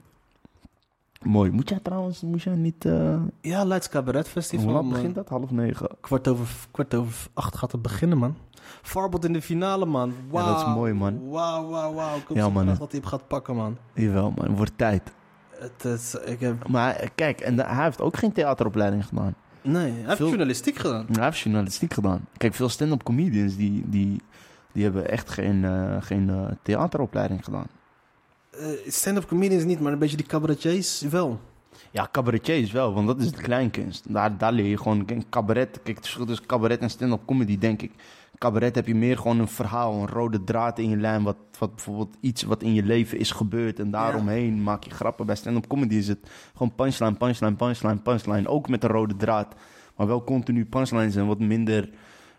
Mooi. 1.28 1.52
Moet 1.52 1.70
jij 1.70 1.80
trouwens, 1.80 2.22
moet 2.22 2.42
jij 2.42 2.56
niet... 2.56 2.86
eh 2.86 3.16
Ja, 3.42 3.64
Leids 3.64 3.90
Cabaret 3.90 4.28
Festival. 4.30 4.74
hoe 4.84 4.90
begint 4.94 5.16
dat? 5.16 5.30
Half 5.30 5.52
negen. 5.52 5.88
Kwart 6.02 6.28
over, 6.28 6.48
kwart 6.72 6.94
over 6.96 7.28
acht 7.34 7.58
gaat 7.58 7.72
het 7.72 7.82
beginnen, 7.82 8.18
man. 8.18 8.36
Farbot 8.82 9.26
in 9.26 9.34
de 9.34 9.42
finale, 9.42 9.86
man. 9.86 10.14
Wauw. 10.30 10.46
Ja, 10.46 10.52
dat 10.58 10.68
is 10.68 10.74
mooi, 10.74 10.94
man. 10.94 11.30
Wauw, 11.30 11.68
wauw, 11.70 11.94
wauw. 11.94 12.16
Ik 12.18 12.24
hoop 12.28 12.38
Ja, 12.38 12.50
man. 12.50 12.66
dat 12.66 12.78
hij 12.78 12.88
hem 12.92 13.06
gaat 13.06 13.28
pakken, 13.28 13.56
man. 13.56 13.78
Jawel 13.94 14.34
man, 14.36 14.56
wordt 14.56 14.72
tijd. 14.76 15.12
Het 15.50 15.86
is, 15.86 16.16
ik 16.16 16.40
heb... 16.40 16.68
Maar 16.68 16.96
eh, 16.96 17.08
kijk, 17.16 17.40
en 17.42 17.56
de- 17.56 17.64
hij 17.66 17.84
heeft 17.84 18.02
ook 18.02 18.18
geen 18.18 18.32
theateropleiding 18.32 19.06
gedaan. 19.06 19.36
Nee, 19.62 19.92
hij 19.92 20.04
heeft 20.06 20.18
journalistiek 20.18 20.76
gedaan. 20.78 21.06
Hij 21.12 21.24
heeft 21.24 21.40
journalistiek 21.40 21.94
gedaan. 21.94 22.26
Kijk, 22.38 22.54
veel 22.54 22.70
stand-up 22.70 23.04
comedians 23.04 23.56
die, 23.56 23.84
die, 23.90 24.22
die 24.72 24.84
hebben 24.84 25.10
echt 25.10 25.30
geen, 25.30 25.66
eh, 25.66 25.96
geen 26.00 26.32
theateropleiding 26.62 27.44
gedaan. 27.44 27.68
Eh, 28.60 28.92
Stand-up 28.92 29.28
comedians 29.28 29.64
niet, 29.64 29.80
maar 29.80 29.92
een 29.92 30.00
beetje 30.00 30.18
die 30.18 30.26
cabaretiers 30.26 31.02
wel. 31.02 31.40
Ja, 31.92 32.10
cabaretiers 32.12 32.72
wel, 32.72 32.94
want 32.94 33.08
dat 33.08 33.22
is 33.22 33.32
de 33.32 33.42
kleinkunst. 33.42 34.14
Daar, 34.14 34.38
daar 34.38 34.52
leer 34.52 34.66
je 34.66 34.78
gewoon 34.78 35.06
kijk, 35.06 35.30
cabaret. 35.30 35.72
Kijk, 35.72 35.96
het 35.96 36.06
verschil 36.06 36.26
tussen 36.26 36.46
cabaret 36.46 36.80
en 36.80 36.90
stand-up 36.90 37.26
comedy, 37.26 37.58
denk 37.58 37.82
ik. 37.82 37.92
Cabaret 38.38 38.76
heb 38.76 38.88
je 38.88 38.96
meer 38.96 39.18
gewoon 39.18 39.40
een 39.40 39.48
verhaal, 39.48 39.94
een 39.94 40.08
rode 40.08 40.44
draad 40.44 40.80
in 40.80 40.90
je 40.90 40.98
lijn. 40.98 41.24
Wat, 41.24 41.38
wat 41.60 41.76
bijvoorbeeld 41.76 42.16
iets 42.20 42.44
wat 42.44 42.64
in 42.64 42.74
je 42.74 42.84
leven 42.84 43.20
is 43.20 43.32
gebeurd. 43.32 43.80
En 43.80 43.92
daaromheen 43.92 44.64
maak 44.64 44.84
je 44.84 44.90
grappen. 44.90 45.26
Bij 45.26 45.36
stand-up 45.36 45.68
comedy 45.68 45.96
is 45.96 46.08
het 46.08 46.30
gewoon 46.52 46.76
punchline, 46.76 47.14
punchline, 47.14 47.56
punchline, 47.56 47.98
punchline. 47.98 48.48
Ook 48.48 48.70
met 48.70 48.84
een 48.84 48.90
rode 48.90 49.16
draad. 49.16 49.56
Maar 49.96 50.08
wel 50.08 50.24
continu 50.24 50.66
punchlines 50.66 51.16
en 51.16 51.28
wat 51.28 51.40
minder 51.40 51.90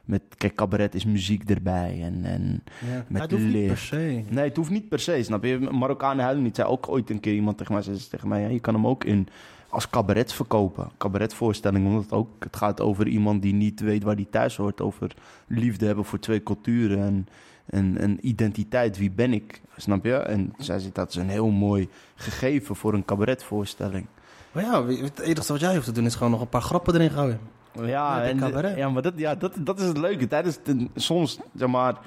met... 0.09 0.23
Kijk, 0.37 0.55
cabaret 0.55 0.95
is 0.95 1.05
muziek 1.05 1.51
erbij 1.51 2.03
en... 2.03 2.25
en 2.25 2.63
Ja. 2.91 3.05
Met 3.09 3.23
het 3.23 3.31
hoeft 3.31 3.45
niet 3.45 3.67
per 3.67 3.79
se. 3.79 4.25
Nee, 4.29 4.49
het 4.49 4.57
hoeft 4.57 4.71
niet 4.71 4.89
per 4.89 5.01
se, 5.01 5.23
snap 5.23 5.45
je? 5.45 5.59
Marokkanen 5.59 6.25
huilen 6.25 6.45
niet. 6.45 6.57
Zei 6.57 6.69
ook 6.69 6.89
ooit 6.89 7.11
een 7.11 7.21
keer 7.21 7.35
iemand 7.35 7.59
tegen 7.59 7.73
mij, 7.73 7.83
zei 7.83 7.97
ze 7.97 8.09
tegen 8.09 8.29
mij, 8.29 8.41
ja, 8.41 8.49
je 8.49 8.61
kan 8.61 8.75
hem 8.75 8.87
ook 8.87 9.05
in 9.05 9.29
als 9.69 9.91
cabaret 9.91 10.33
verkopen. 10.33 10.91
Cabaretvoorstelling, 10.99 11.87
omdat 11.87 12.03
het 12.03 12.13
ook, 12.13 12.29
het 12.39 12.57
gaat 12.57 12.81
over 12.81 13.09
iemand 13.09 13.43
die 13.43 13.55
niet 13.55 13.81
weet 13.81 14.03
waar 14.03 14.17
die 14.17 14.29
thuis 14.31 14.57
hoort. 14.57 14.81
Over 14.81 15.15
liefde 15.47 15.87
hebben 15.87 16.05
voor 16.05 16.19
twee 16.19 16.43
culturen 16.43 16.99
en, 16.99 17.29
en, 17.67 17.99
en 17.99 18.27
identiteit. 18.27 18.99
Wie 18.99 19.11
ben 19.11 19.33
ik? 19.33 19.61
Snap 19.77 20.05
je? 20.05 20.15
En 20.15 20.53
zij 20.59 20.79
zegt, 20.79 20.95
dat 20.95 21.09
is 21.09 21.17
een 21.17 21.29
heel 21.29 21.51
mooi 21.51 21.89
gegeven 22.15 22.77
voor 22.77 22.95
een 22.95 23.05
cabaretvoorstelling. 23.05 24.07
Maar 24.53 24.63
ja, 24.65 24.87
het 24.87 25.19
enige 25.19 25.53
wat 25.53 25.61
jij 25.61 25.75
hoeft 25.75 25.87
te 25.87 25.93
doen 25.93 26.05
is 26.07 26.15
gewoon 26.15 26.33
nog 26.33 26.41
een 26.41 26.49
paar 26.49 26.63
grappen 26.63 26.95
erin 26.95 27.11
gooien. 27.11 27.41
Ja, 27.75 28.27
Ja, 28.27 28.33
de 28.33 28.89
maar 28.93 29.03
dat, 29.03 29.13
ja, 29.17 29.35
dat, 29.35 29.55
dat 29.61 29.81
is 29.81 29.87
het 29.87 29.99
leuke. 29.99 30.27
Tijdens 30.27 30.59
de- 30.63 30.89
soms, 30.95 31.39
zeg 31.55 31.69
maar, 31.69 31.99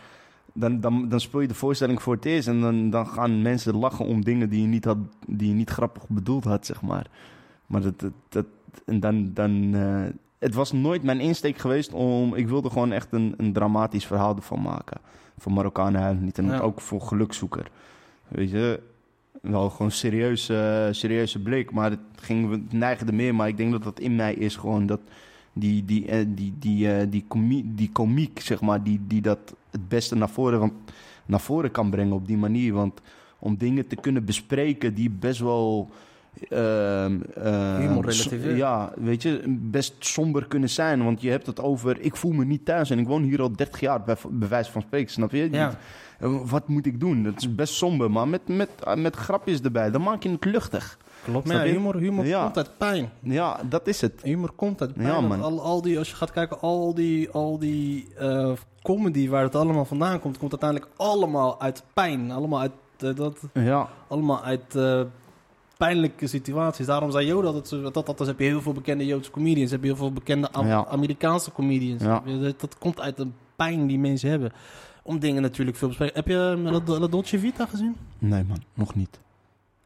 dan, 0.53 0.79
dan, 0.81 1.09
dan 1.09 1.19
speel 1.19 1.39
je 1.41 1.47
de 1.47 1.53
voorstelling 1.53 2.01
voor 2.01 2.15
het 2.15 2.25
eerst... 2.25 2.47
en 2.47 2.61
dan, 2.61 2.89
dan 2.89 3.07
gaan 3.07 3.41
mensen 3.41 3.75
lachen 3.77 4.05
om 4.05 4.23
dingen 4.23 4.49
die 4.49 4.61
je 4.61 4.67
niet, 4.67 4.85
had, 4.85 4.97
die 5.27 5.47
je 5.47 5.53
niet 5.53 5.69
grappig 5.69 6.03
bedoeld 6.07 6.43
had, 6.43 6.65
zeg 6.65 6.81
maar. 6.81 7.05
Maar 7.65 7.81
dat... 7.81 7.99
dat, 7.99 8.11
dat 8.29 8.45
en 8.85 8.99
dan... 8.99 9.31
dan 9.33 9.69
eh, 9.73 10.03
het 10.39 10.53
was 10.53 10.71
nooit 10.71 11.03
mijn 11.03 11.19
insteek 11.19 11.57
geweest 11.57 11.93
om... 11.93 12.35
Ik 12.35 12.47
wilde 12.47 12.69
gewoon 12.69 12.91
echt 12.91 13.07
een, 13.11 13.33
een 13.37 13.53
dramatisch 13.53 14.05
verhaal 14.05 14.35
ervan 14.35 14.61
maken. 14.61 14.97
Voor 15.37 15.51
Marokkanen 15.51 16.01
huilen 16.01 16.23
niet. 16.23 16.37
En 16.37 16.45
Ja. 16.45 16.59
ook 16.59 16.81
voor 16.81 17.01
gelukzoeker. 17.01 17.71
Weet 18.27 18.49
je... 18.51 18.79
Wel 19.41 19.69
gewoon 19.69 19.91
serieuze, 19.91 20.87
serieuze 20.91 21.41
blik. 21.41 21.71
Maar 21.71 21.89
het, 21.89 21.99
ging, 22.15 22.49
we 22.49 22.61
neigden 22.77 23.15
meer. 23.15 23.35
Maar 23.35 23.47
ik 23.47 23.57
denk 23.57 23.71
dat 23.71 23.83
dat 23.83 23.99
in 23.99 24.15
mij 24.15 24.33
is 24.33 24.55
gewoon 24.55 24.85
dat 24.85 24.99
die, 25.53 25.85
die, 25.85 26.07
eh, 26.07 26.25
die, 26.27 26.53
die, 26.59 26.93
eh, 26.93 27.07
die, 27.09 27.25
komie- 27.27 27.71
die 27.75 27.89
komiek, 27.91 28.39
zeg 28.39 28.61
maar, 28.61 28.83
die, 28.83 29.01
die 29.07 29.21
dat 29.21 29.55
het 29.71 29.87
beste 29.89 30.15
naar 30.15 30.29
voren, 30.29 30.59
want, 30.59 30.73
naar 31.25 31.39
voren 31.39 31.71
kan 31.71 31.89
brengen 31.89 32.13
op 32.13 32.27
die 32.27 32.37
manier. 32.37 32.73
Want 32.73 33.01
om 33.39 33.57
dingen 33.57 33.87
te 33.87 33.95
kunnen 33.95 34.25
bespreken 34.25 34.93
die 34.93 35.09
best 35.09 35.39
wel. 35.39 35.89
Humor 37.79 38.03
relativeren. 38.05 38.55
Ja, 38.55 38.93
weet 38.95 39.21
je, 39.21 39.43
best 39.47 39.93
somber 39.99 40.47
kunnen 40.47 40.69
zijn. 40.69 41.03
Want 41.03 41.21
je 41.21 41.29
hebt 41.29 41.45
het 41.45 41.59
over. 41.59 41.99
Ik 42.01 42.15
voel 42.15 42.31
me 42.31 42.45
niet 42.45 42.65
thuis 42.65 42.89
en 42.89 42.99
ik 42.99 43.07
woon 43.07 43.23
hier 43.23 43.41
al 43.41 43.51
30 43.55 43.79
jaar, 43.79 44.03
bij, 44.03 44.15
bij 44.29 44.47
wijze 44.47 44.71
van 44.71 44.81
spreken, 44.81 45.11
snap 45.11 45.31
je? 45.31 45.47
Ja. 45.51 45.77
Wat 46.45 46.67
moet 46.67 46.85
ik 46.85 46.99
doen? 46.99 47.23
Dat 47.23 47.33
is 47.37 47.55
best 47.55 47.73
somber, 47.73 48.11
maar 48.11 48.27
met, 48.27 48.41
met, 48.47 48.69
met 48.95 49.15
grapjes 49.15 49.61
erbij, 49.61 49.91
dan 49.91 50.01
maak 50.01 50.23
je 50.23 50.29
het 50.29 50.45
luchtig. 50.45 50.97
Klopt. 51.23 51.47
Maar 51.47 51.67
ja, 51.67 51.73
humor, 51.73 51.95
humor 51.97 52.25
Ja. 52.25 52.43
komt 52.43 52.57
uit 52.57 52.77
pijn. 52.77 53.09
Ja, 53.19 53.59
dat 53.69 53.87
is 53.87 54.01
het. 54.01 54.21
Humor 54.23 54.51
komt 54.51 54.81
uit 54.81 54.93
pijn. 54.93 55.07
Ja, 55.07 55.21
man. 55.21 55.41
Al, 55.41 55.61
al 55.61 55.81
die, 55.81 55.97
als 55.97 56.09
je 56.09 56.15
gaat 56.15 56.31
kijken, 56.31 56.59
al 56.61 56.93
die, 56.93 57.29
al 57.29 57.59
die 57.59 58.07
eh, 58.17 58.51
comedy 58.81 59.29
waar 59.29 59.43
het 59.43 59.55
allemaal 59.55 59.85
vandaan 59.85 60.19
komt, 60.19 60.37
komt 60.37 60.51
uiteindelijk 60.51 60.91
allemaal 60.97 61.61
uit 61.61 61.83
pijn. 61.93 62.31
Allemaal 62.31 62.59
uit, 62.59 62.71
eh, 62.99 63.15
dat, 63.15 63.39
Ja, 63.53 63.89
allemaal 64.07 64.43
uit 64.43 64.75
eh, 64.75 65.01
pijnlijke 65.77 66.27
situaties. 66.27 66.85
Daarom 66.85 67.11
zei 67.11 67.25
Joda 67.27 67.51
dat, 67.51 67.69
dat, 67.69 67.93
dat, 67.93 68.17
dat 68.17 68.27
heb 68.27 68.39
je 68.39 68.45
heel 68.45 68.61
veel 68.61 68.73
bekende 68.73 69.05
Joodse 69.05 69.31
comedians, 69.31 69.71
heb 69.71 69.81
je 69.81 69.87
heel 69.87 69.95
veel 69.95 70.13
bekende 70.13 70.51
Am- 70.51 70.67
Ja. 70.67 70.85
Amerikaanse 70.85 71.51
comedians. 71.51 72.03
Dat, 72.03 72.59
dat 72.59 72.77
komt 72.77 72.99
uit 73.01 73.17
de 73.17 73.27
pijn 73.55 73.87
die 73.87 73.99
mensen 73.99 74.29
hebben. 74.29 74.51
Om 75.03 75.19
dingen 75.19 75.41
natuurlijk 75.41 75.77
veel 75.77 75.89
te 75.89 75.97
bespreken. 75.97 76.15
Heb 76.15 76.27
je 76.85 76.91
La 76.99 77.07
Dolce 77.07 77.39
Vita 77.39 77.65
gezien? 77.65 77.95
nee 78.19 78.43
man, 78.43 78.63
nog 78.73 78.95
niet. 78.95 79.19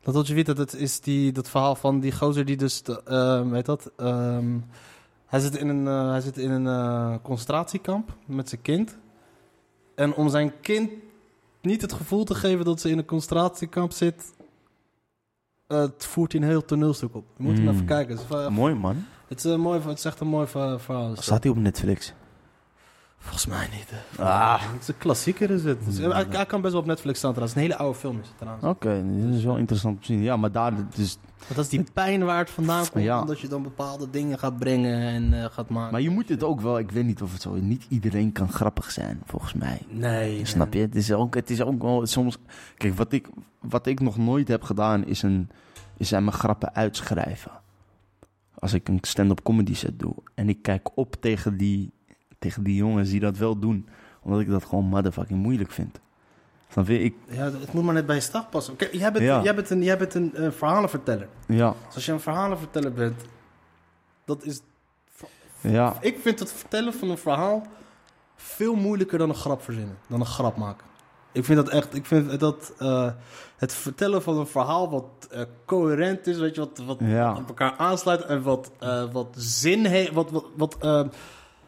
La 0.06 0.14
Dolce 0.14 0.34
Vita, 0.34 0.54
dat 0.54 0.74
is 0.74 1.00
die, 1.00 1.32
dat 1.32 1.50
verhaal 1.50 1.76
van 1.76 2.00
die 2.00 2.12
gozer 2.12 2.46
die 2.46 2.58
dus, 2.58 2.84
de, 2.84 3.04
eh, 3.04 3.50
weet 3.50 3.66
dat, 3.66 3.92
ehm, 3.98 4.58
hij 5.26 5.40
zit 5.40 5.56
in 5.58 5.68
een, 5.68 5.88
eh, 5.88 6.10
hij 6.10 6.22
zit 6.22 6.38
in 6.38 6.52
een 6.52 6.68
eh, 6.68 7.16
concentratiekamp 7.22 8.16
met 8.26 8.50
zijn 8.50 8.62
kind. 8.62 8.98
En 9.96 10.14
om 10.14 10.30
zijn 10.30 10.52
kind 10.62 10.92
niet 11.62 11.82
het 11.82 11.94
gevoel 11.94 12.24
te 12.24 12.36
geven 12.36 12.66
dat 12.66 12.80
ze 12.80 12.90
in 12.90 12.98
een 12.98 13.06
concentratiekamp 13.06 13.92
zit, 13.92 14.34
eh, 15.68 15.80
het 15.80 16.06
voert 16.06 16.32
hij 16.32 16.42
een 16.42 16.48
heel 16.48 16.66
toneelstuk 16.66 17.16
op. 17.16 17.26
Je 17.38 17.44
moet 17.44 17.58
hem 17.58 17.70
even 17.70 17.86
kijken. 17.86 18.16
Het 18.18 18.26
is, 18.30 18.36
eh, 18.36 18.48
Mooi 18.48 18.74
man. 18.74 19.06
het 19.28 19.38
is, 19.38 19.44
een 19.44 19.60
mooi, 19.60 19.80
het 19.82 19.98
is 19.98 20.06
echt 20.06 20.20
een 20.20 20.28
mooi 20.28 20.48
verhaal. 20.48 21.16
Staat 21.16 21.44
hij 21.44 21.52
op 21.52 21.58
Netflix? 21.58 22.14
Volgens 23.26 23.46
mij 23.46 23.68
niet. 23.78 23.90
hè. 23.90 24.24
Ah. 24.24 24.62
Het 24.62 24.82
is 24.82 24.88
een 24.88 24.98
klassieker 24.98 25.50
is 25.52 25.64
het. 25.64 25.86
Dus, 25.86 25.98
hij, 25.98 26.26
hij 26.30 26.46
kan 26.46 26.62
best 26.62 26.74
wel 26.74 26.82
op 26.82 26.88
Netflix 26.88 27.18
staan 27.18 27.32
trouwens. 27.32 27.58
Een 27.58 27.64
hele 27.64 27.78
oude 27.78 27.98
film 27.98 28.20
is 28.20 28.28
het 28.28 28.38
trouwens. 28.38 28.66
Oké, 28.66 29.04
dit 29.06 29.34
is 29.36 29.44
wel 29.44 29.58
interessant 29.58 29.96
om 29.96 30.02
te 30.02 30.06
zien. 30.06 30.22
Ja, 30.22 30.38
maar 30.38 30.52
daar, 30.52 30.74
dus, 30.96 31.18
dat 31.48 31.58
is 31.58 31.70
die 31.70 31.84
pijn 31.94 32.24
waar 32.24 32.38
het 32.38 32.50
vandaan 32.50 32.90
komt. 32.90 33.04
Ja. 33.04 33.20
Omdat 33.22 33.40
je 33.40 33.48
dan 33.48 33.64
bepaalde 33.64 34.10
dingen 34.10 34.40
gaat 34.40 34.58
brengen 34.58 35.00
en 35.02 35.44
eh, 35.44 35.50
gaat 35.52 35.70
maken. 35.70 35.92
maar 35.92 36.02
je 36.02 36.10
moet 36.10 36.30
het 36.30 36.44
ook 36.44 36.62
wel, 36.62 36.80
ik 36.80 36.92
weet 36.92 37.06
niet 37.06 37.22
of 37.22 37.32
het 37.34 37.42
zo 37.42 37.54
is, 37.54 37.62
niet 37.62 37.86
iedereen 37.90 38.32
kan 38.32 38.50
grappig 38.50 38.92
zijn, 38.92 39.22
volgens 39.26 39.54
mij. 39.54 39.82
Nee. 39.90 40.46
Snap 40.46 40.74
je? 40.74 40.80
Het 40.80 40.96
is 40.96 41.12
ook, 41.12 41.36
het 41.36 41.50
is 41.50 41.62
ook 41.62 41.82
wel 41.82 42.06
soms, 42.06 42.38
kijk, 42.78 42.96
wat 42.96 43.12
ik, 43.12 43.28
wat 43.62 43.86
ik 43.88 44.00
nog 44.00 44.18
nooit 44.18 44.48
heb 44.48 44.64
gedaan 44.64 45.06
is, 45.06 45.22
een, 45.22 45.50
is 45.98 46.08
zijn 46.08 46.24
mijn 46.24 46.36
grappen 46.36 46.76
uitschrijven. 46.76 47.52
Als 48.60 48.74
ik 48.74 48.88
een 48.88 49.00
stand-up 49.02 49.44
comedy 49.44 49.74
set 49.74 50.00
doe 50.00 50.16
en 50.36 50.50
ik 50.50 50.62
kijk 50.62 50.90
op 50.98 51.16
tegen 51.20 51.58
die, 51.58 51.92
tegen 52.46 52.64
die 52.64 52.76
jongens 52.76 53.10
die 53.10 53.20
dat 53.20 53.38
wel 53.38 53.60
doen. 53.60 53.88
Omdat 54.22 54.40
ik 54.40 54.50
dat 54.50 54.64
gewoon 54.66 54.86
motherfucking 54.86 55.40
moeilijk 55.40 55.72
vind. 55.72 56.00
Snap 56.72 56.88
je? 56.88 57.00
Ik, 57.00 57.16
Ja, 57.30 57.44
het 57.44 57.74
moet 57.74 57.84
maar 57.84 57.94
net 57.94 58.06
bij 58.06 58.16
je 58.16 58.42
passen. 58.50 58.76
Kijk, 58.76 58.94
jij 58.94 59.12
bent, 59.12 59.26
Ja. 59.26 59.42
jij 59.44 59.56
bent 59.56 59.70
een, 59.70 59.84
jij 59.84 59.98
bent 59.98 60.14
een 60.14 60.54
verhalenverteller. 60.54 61.28
ja, 61.48 61.74
Dus 61.86 61.96
als 61.96 62.06
je 62.06 62.12
een 62.12 62.20
verhalenverteller 62.20 62.94
bent, 62.94 63.22
dat 64.26 64.44
is... 64.44 64.62
ja, 65.62 65.98
Ik 66.02 66.20
vind 66.20 66.40
het 66.40 66.52
vertellen 66.52 66.94
van 66.94 67.10
een 67.10 67.18
verhaal 67.18 67.64
veel 68.36 68.76
moeilijker 68.76 69.18
dan 69.18 69.30
een 69.30 69.36
grap 69.36 69.62
verzinnen. 69.62 69.98
Dan 70.08 70.20
een 70.20 70.26
grap 70.26 70.58
maken. 70.58 70.86
Ik 71.32 71.46
vind 71.46 71.58
dat 71.58 71.70
echt... 71.70 71.96
Ik 71.96 72.06
vind 72.06 72.40
dat 72.40 72.74
eh, 72.78 73.12
het 73.58 73.74
vertellen 73.74 74.22
van 74.22 74.38
een 74.38 74.48
verhaal 74.48 74.90
wat 74.90 75.06
eh, 75.32 75.42
coherent 75.66 76.28
is, 76.28 76.38
weet 76.38 76.56
je, 76.56 76.62
wat, 76.62 76.78
wat 76.86 76.98
Ja. 77.00 77.36
op 77.36 77.48
elkaar 77.48 77.76
aansluit 77.78 78.22
en 78.22 78.42
wat, 78.44 78.72
eh, 78.80 79.12
wat 79.12 79.28
zin 79.38 79.86
heeft, 79.86 80.12
wat... 80.12 80.32
wat, 80.32 80.46
wat, 80.56 80.78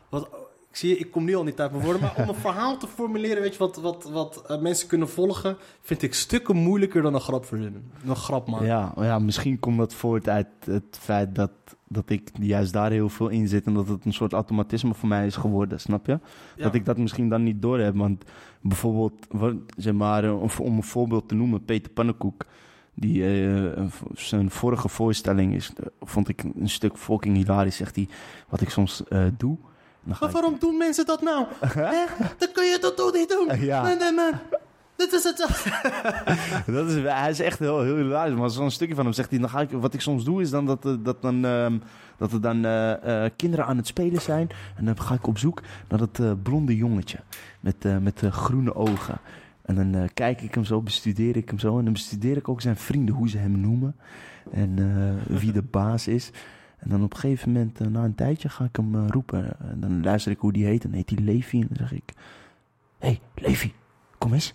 wat 0.09 0.29
zie 0.77 0.89
je, 0.89 0.97
ik 0.97 1.11
kom 1.11 1.23
nu 1.23 1.35
al 1.35 1.43
niet 1.43 1.59
uit 1.59 1.71
mijn 1.71 1.83
woorden, 1.83 2.01
maar 2.01 2.15
om 2.17 2.29
een 2.29 2.35
verhaal 2.35 2.77
te 2.77 2.87
formuleren, 2.87 3.41
weet 3.41 3.53
je, 3.53 3.59
wat, 3.59 3.75
wat, 3.75 4.03
wat 4.03 4.43
eh, 4.47 4.59
mensen 4.61 4.87
kunnen 4.87 5.09
volgen, 5.09 5.57
vind 5.81 6.01
ik 6.01 6.13
stukken 6.13 6.55
moeilijker 6.55 7.01
dan 7.01 7.13
een 7.13 7.21
grap 7.21 7.45
verzinnen. 7.45 7.91
Een 8.05 8.15
grap 8.15 8.47
maken. 8.47 8.65
ja, 8.65 8.93
ja, 8.95 9.19
misschien 9.19 9.59
komt 9.59 9.77
dat 9.77 9.93
voort 9.93 10.29
uit 10.29 10.47
het 10.65 10.97
feit 10.99 11.35
dat, 11.35 11.51
dat 11.87 12.09
ik 12.09 12.29
juist 12.39 12.73
daar 12.73 12.91
heel 12.91 13.09
veel 13.09 13.27
in 13.27 13.47
zit. 13.47 13.65
En 13.65 13.73
dat 13.73 13.87
het 13.87 14.05
een 14.05 14.13
soort 14.13 14.33
automatisme 14.33 14.93
voor 14.93 15.09
mij 15.09 15.25
is 15.25 15.35
geworden, 15.35 15.79
snap 15.79 16.05
je? 16.05 16.19
Ja. 16.55 16.63
Dat 16.63 16.73
ik 16.73 16.85
dat 16.85 16.97
misschien 16.97 17.29
dan 17.29 17.43
niet 17.43 17.61
door 17.61 17.79
heb. 17.79 17.95
Want 17.95 18.23
bijvoorbeeld, 18.61 19.27
wat, 19.29 19.53
zeg 19.77 19.93
maar, 19.93 20.23
eh, 20.23 20.41
om, 20.41 20.77
een 20.77 20.83
voorbeeld 20.83 21.27
te 21.27 21.35
noemen, 21.35 21.65
Peter 21.65 21.91
Pannenkoek. 21.91 22.45
Die 22.93 23.47
eh, 23.47 23.85
zijn 24.13 24.51
vorige 24.51 24.89
voorstelling 24.89 25.53
is, 25.53 25.71
vond 26.01 26.29
ik 26.29 26.43
een 26.43 26.69
stuk 26.69 26.97
fucking 26.97 27.35
hilarisch. 27.35 27.75
Zegt 27.75 27.95
hij, 27.95 28.07
wat 28.49 28.61
ik 28.61 28.69
soms 28.69 29.03
doe. 29.37 29.57
Maar 30.07 30.31
waarom 30.31 30.55
doen 30.59 30.77
mensen 30.77 31.05
dat 31.05 31.21
nou? 31.21 31.45
Hè? 31.73 32.05
Dan 32.37 32.51
kun 32.53 32.65
je 32.65 32.77
dat 32.81 32.95
toch 32.97 33.13
niet 33.13 33.29
doen? 33.29 33.59
Ja. 33.59 33.83
Nee, 33.83 34.11
nee. 34.11 34.31
Dit 34.97 35.13
is 35.13 35.23
het. 35.23 35.37
dat 36.75 36.87
is, 36.89 37.03
hij 37.03 37.29
is 37.29 37.39
echt 37.39 37.59
heel, 37.59 37.81
heel 37.81 37.95
hilarisch. 37.95 38.37
Maar 38.37 38.49
zo'n 38.49 38.71
stukje 38.71 38.95
van 38.95 39.03
hem 39.05 39.13
zegt 39.13 39.29
hij, 39.29 39.39
dan 39.39 39.49
ga 39.49 39.61
ik, 39.61 39.71
wat 39.71 39.93
ik 39.93 40.01
soms 40.01 40.23
doe 40.23 40.41
is 40.41 40.49
dan 40.49 40.65
dat, 40.65 40.85
eh, 40.85 40.93
dat, 40.99 41.21
dan, 41.21 41.45
ehm, 41.45 41.77
dat 42.17 42.31
er 42.31 42.41
dan 42.41 42.65
eh, 42.65 43.25
eh, 43.25 43.31
kinderen 43.35 43.65
aan 43.65 43.77
het 43.77 43.87
spelen 43.87 44.21
zijn. 44.21 44.49
En 44.75 44.85
dan 44.85 44.99
ga 44.99 45.13
ik 45.13 45.27
op 45.27 45.37
zoek 45.37 45.61
naar 45.87 45.99
dat 45.99 46.43
blonde 46.43 46.75
jongetje 46.75 47.19
met, 47.59 48.01
met 48.01 48.21
groene 48.29 48.75
ogen. 48.75 49.17
En 49.61 49.75
dan 49.75 50.09
kijk 50.13 50.41
ik 50.41 50.53
hem 50.53 50.65
zo, 50.65 50.81
bestudeer 50.81 51.37
ik 51.37 51.49
hem 51.49 51.59
zo. 51.59 51.77
En 51.77 51.83
dan 51.83 51.93
bestudeer 51.93 52.37
ik 52.37 52.49
ook 52.49 52.61
zijn 52.61 52.77
vrienden, 52.77 53.15
hoe 53.15 53.29
ze 53.29 53.37
hem 53.37 53.59
noemen. 53.59 53.95
En 54.51 54.75
wie 55.27 55.51
de 55.51 55.61
baas 55.61 56.07
is. 56.07 56.31
En 56.77 56.89
dan 56.89 57.03
op 57.03 57.13
een 57.13 57.19
gegeven 57.19 57.51
moment, 57.51 57.81
eh, 57.81 57.87
na 57.87 58.03
een 58.03 58.15
tijdje, 58.15 58.49
ga 58.49 58.63
ik 58.63 58.75
hem 58.75 58.95
eh, 58.95 59.07
roepen. 59.07 59.59
En 59.59 59.79
dan 59.79 60.03
luister 60.03 60.31
ik 60.31 60.39
hoe 60.39 60.53
die 60.53 60.65
heet. 60.65 60.83
En 60.83 60.93
heet 60.93 61.09
hij 61.09 61.19
Levi. 61.19 61.61
En 61.61 61.67
dan 61.67 61.87
zeg 61.87 61.91
ik, 61.91 62.13
hé 62.97 63.07
hey, 63.07 63.21
Levi, 63.35 63.73
kom 64.17 64.33
eens. 64.33 64.53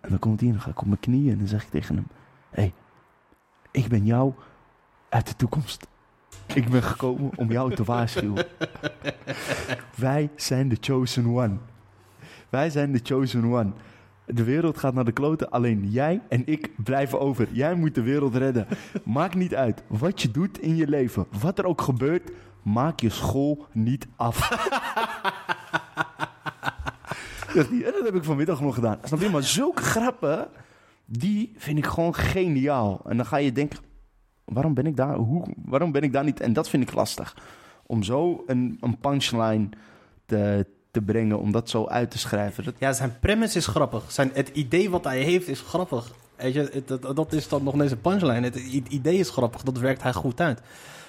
En 0.00 0.08
dan 0.08 0.18
komt 0.18 0.40
hij 0.40 0.48
en 0.48 0.54
dan 0.54 0.62
ga 0.62 0.70
ik 0.70 0.80
op 0.80 0.86
mijn 0.86 1.00
knieën 1.00 1.32
en 1.32 1.38
dan 1.38 1.46
zeg 1.46 1.62
ik 1.62 1.70
tegen 1.70 1.94
hem: 1.94 2.06
Hé, 2.50 2.62
hey, 2.62 2.72
ik 3.70 3.88
ben 3.88 4.04
jou 4.04 4.32
uit 5.08 5.26
de 5.26 5.36
toekomst. 5.36 5.86
Ik 6.54 6.68
ben 6.68 6.82
gekomen 6.82 7.30
om 7.36 7.50
jou 7.50 7.74
te 7.74 7.84
waarschuwen. 7.84 8.46
Wij 9.96 10.30
zijn 10.36 10.68
de 10.68 10.76
chosen 10.80 11.26
one. 11.26 11.56
Wij 12.48 12.70
zijn 12.70 12.92
de 12.92 13.00
chosen 13.02 13.44
one. 13.44 13.72
De 14.34 14.44
wereld 14.44 14.78
gaat 14.78 14.94
naar 14.94 15.04
de 15.04 15.12
kloten, 15.12 15.50
alleen 15.50 15.90
jij 15.90 16.20
en 16.28 16.42
ik 16.46 16.70
blijven 16.84 17.20
over. 17.20 17.48
Jij 17.52 17.74
moet 17.74 17.94
de 17.94 18.02
wereld 18.02 18.34
redden. 18.34 18.66
Maakt 19.04 19.34
niet 19.34 19.54
uit 19.54 19.82
wat 19.86 20.22
je 20.22 20.30
doet 20.30 20.60
in 20.60 20.76
je 20.76 20.88
leven, 20.88 21.26
wat 21.40 21.58
er 21.58 21.64
ook 21.66 21.80
gebeurt, 21.80 22.30
maak 22.62 23.00
je 23.00 23.10
school 23.10 23.66
niet 23.72 24.06
af. 24.16 24.38
Dat 27.54 28.04
heb 28.04 28.14
ik 28.14 28.24
vanmiddag 28.24 28.60
nog 28.60 28.74
gedaan. 28.74 28.98
Snap 29.02 29.20
je? 29.20 29.28
Maar 29.28 29.42
zulke 29.42 29.82
grappen, 29.82 30.48
die 31.04 31.52
vind 31.56 31.78
ik 31.78 31.86
gewoon 31.86 32.14
geniaal. 32.14 33.00
En 33.04 33.16
dan 33.16 33.26
ga 33.26 33.36
je 33.36 33.52
denken, 33.52 33.78
waarom 34.44 34.74
ben 34.74 34.86
ik 34.86 34.96
daar, 34.96 35.14
hoe, 35.14 35.46
waarom 35.64 35.92
ben 35.92 36.02
ik 36.02 36.12
daar 36.12 36.24
niet? 36.24 36.40
En 36.40 36.52
dat 36.52 36.68
vind 36.68 36.82
ik 36.82 36.94
lastig. 36.94 37.36
Om 37.86 38.02
zo 38.02 38.42
een, 38.46 38.76
een 38.80 38.98
punchline 38.98 39.68
te, 40.26 40.66
te 40.92 41.00
brengen, 41.00 41.38
om 41.38 41.52
dat 41.52 41.70
zo 41.70 41.86
uit 41.86 42.10
te 42.10 42.18
schrijven. 42.18 42.64
Dat, 42.64 42.74
Ja, 42.78 42.92
zijn 42.92 43.16
premise 43.20 43.58
is 43.58 43.66
grappig. 43.66 44.02
Zijn, 44.12 44.30
het 44.34 44.48
idee 44.48 44.90
wat 44.90 45.04
hij 45.04 45.18
heeft 45.20 45.48
is 45.48 45.60
grappig. 45.60 46.10
Weet 46.36 46.54
je, 46.54 46.68
het- 46.72 46.88
dat, 47.02 47.16
dat 47.16 47.32
is 47.32 47.48
dan 47.48 47.62
nog 47.62 47.80
eens 47.80 47.90
een 47.90 48.00
punchline. 48.00 48.40
Het 48.40 48.56
idee 48.88 49.18
is 49.18 49.30
grappig, 49.30 49.62
dat 49.62 49.78
werkt 49.78 50.02
hij 50.02 50.12
goed 50.12 50.40
uit. 50.40 50.60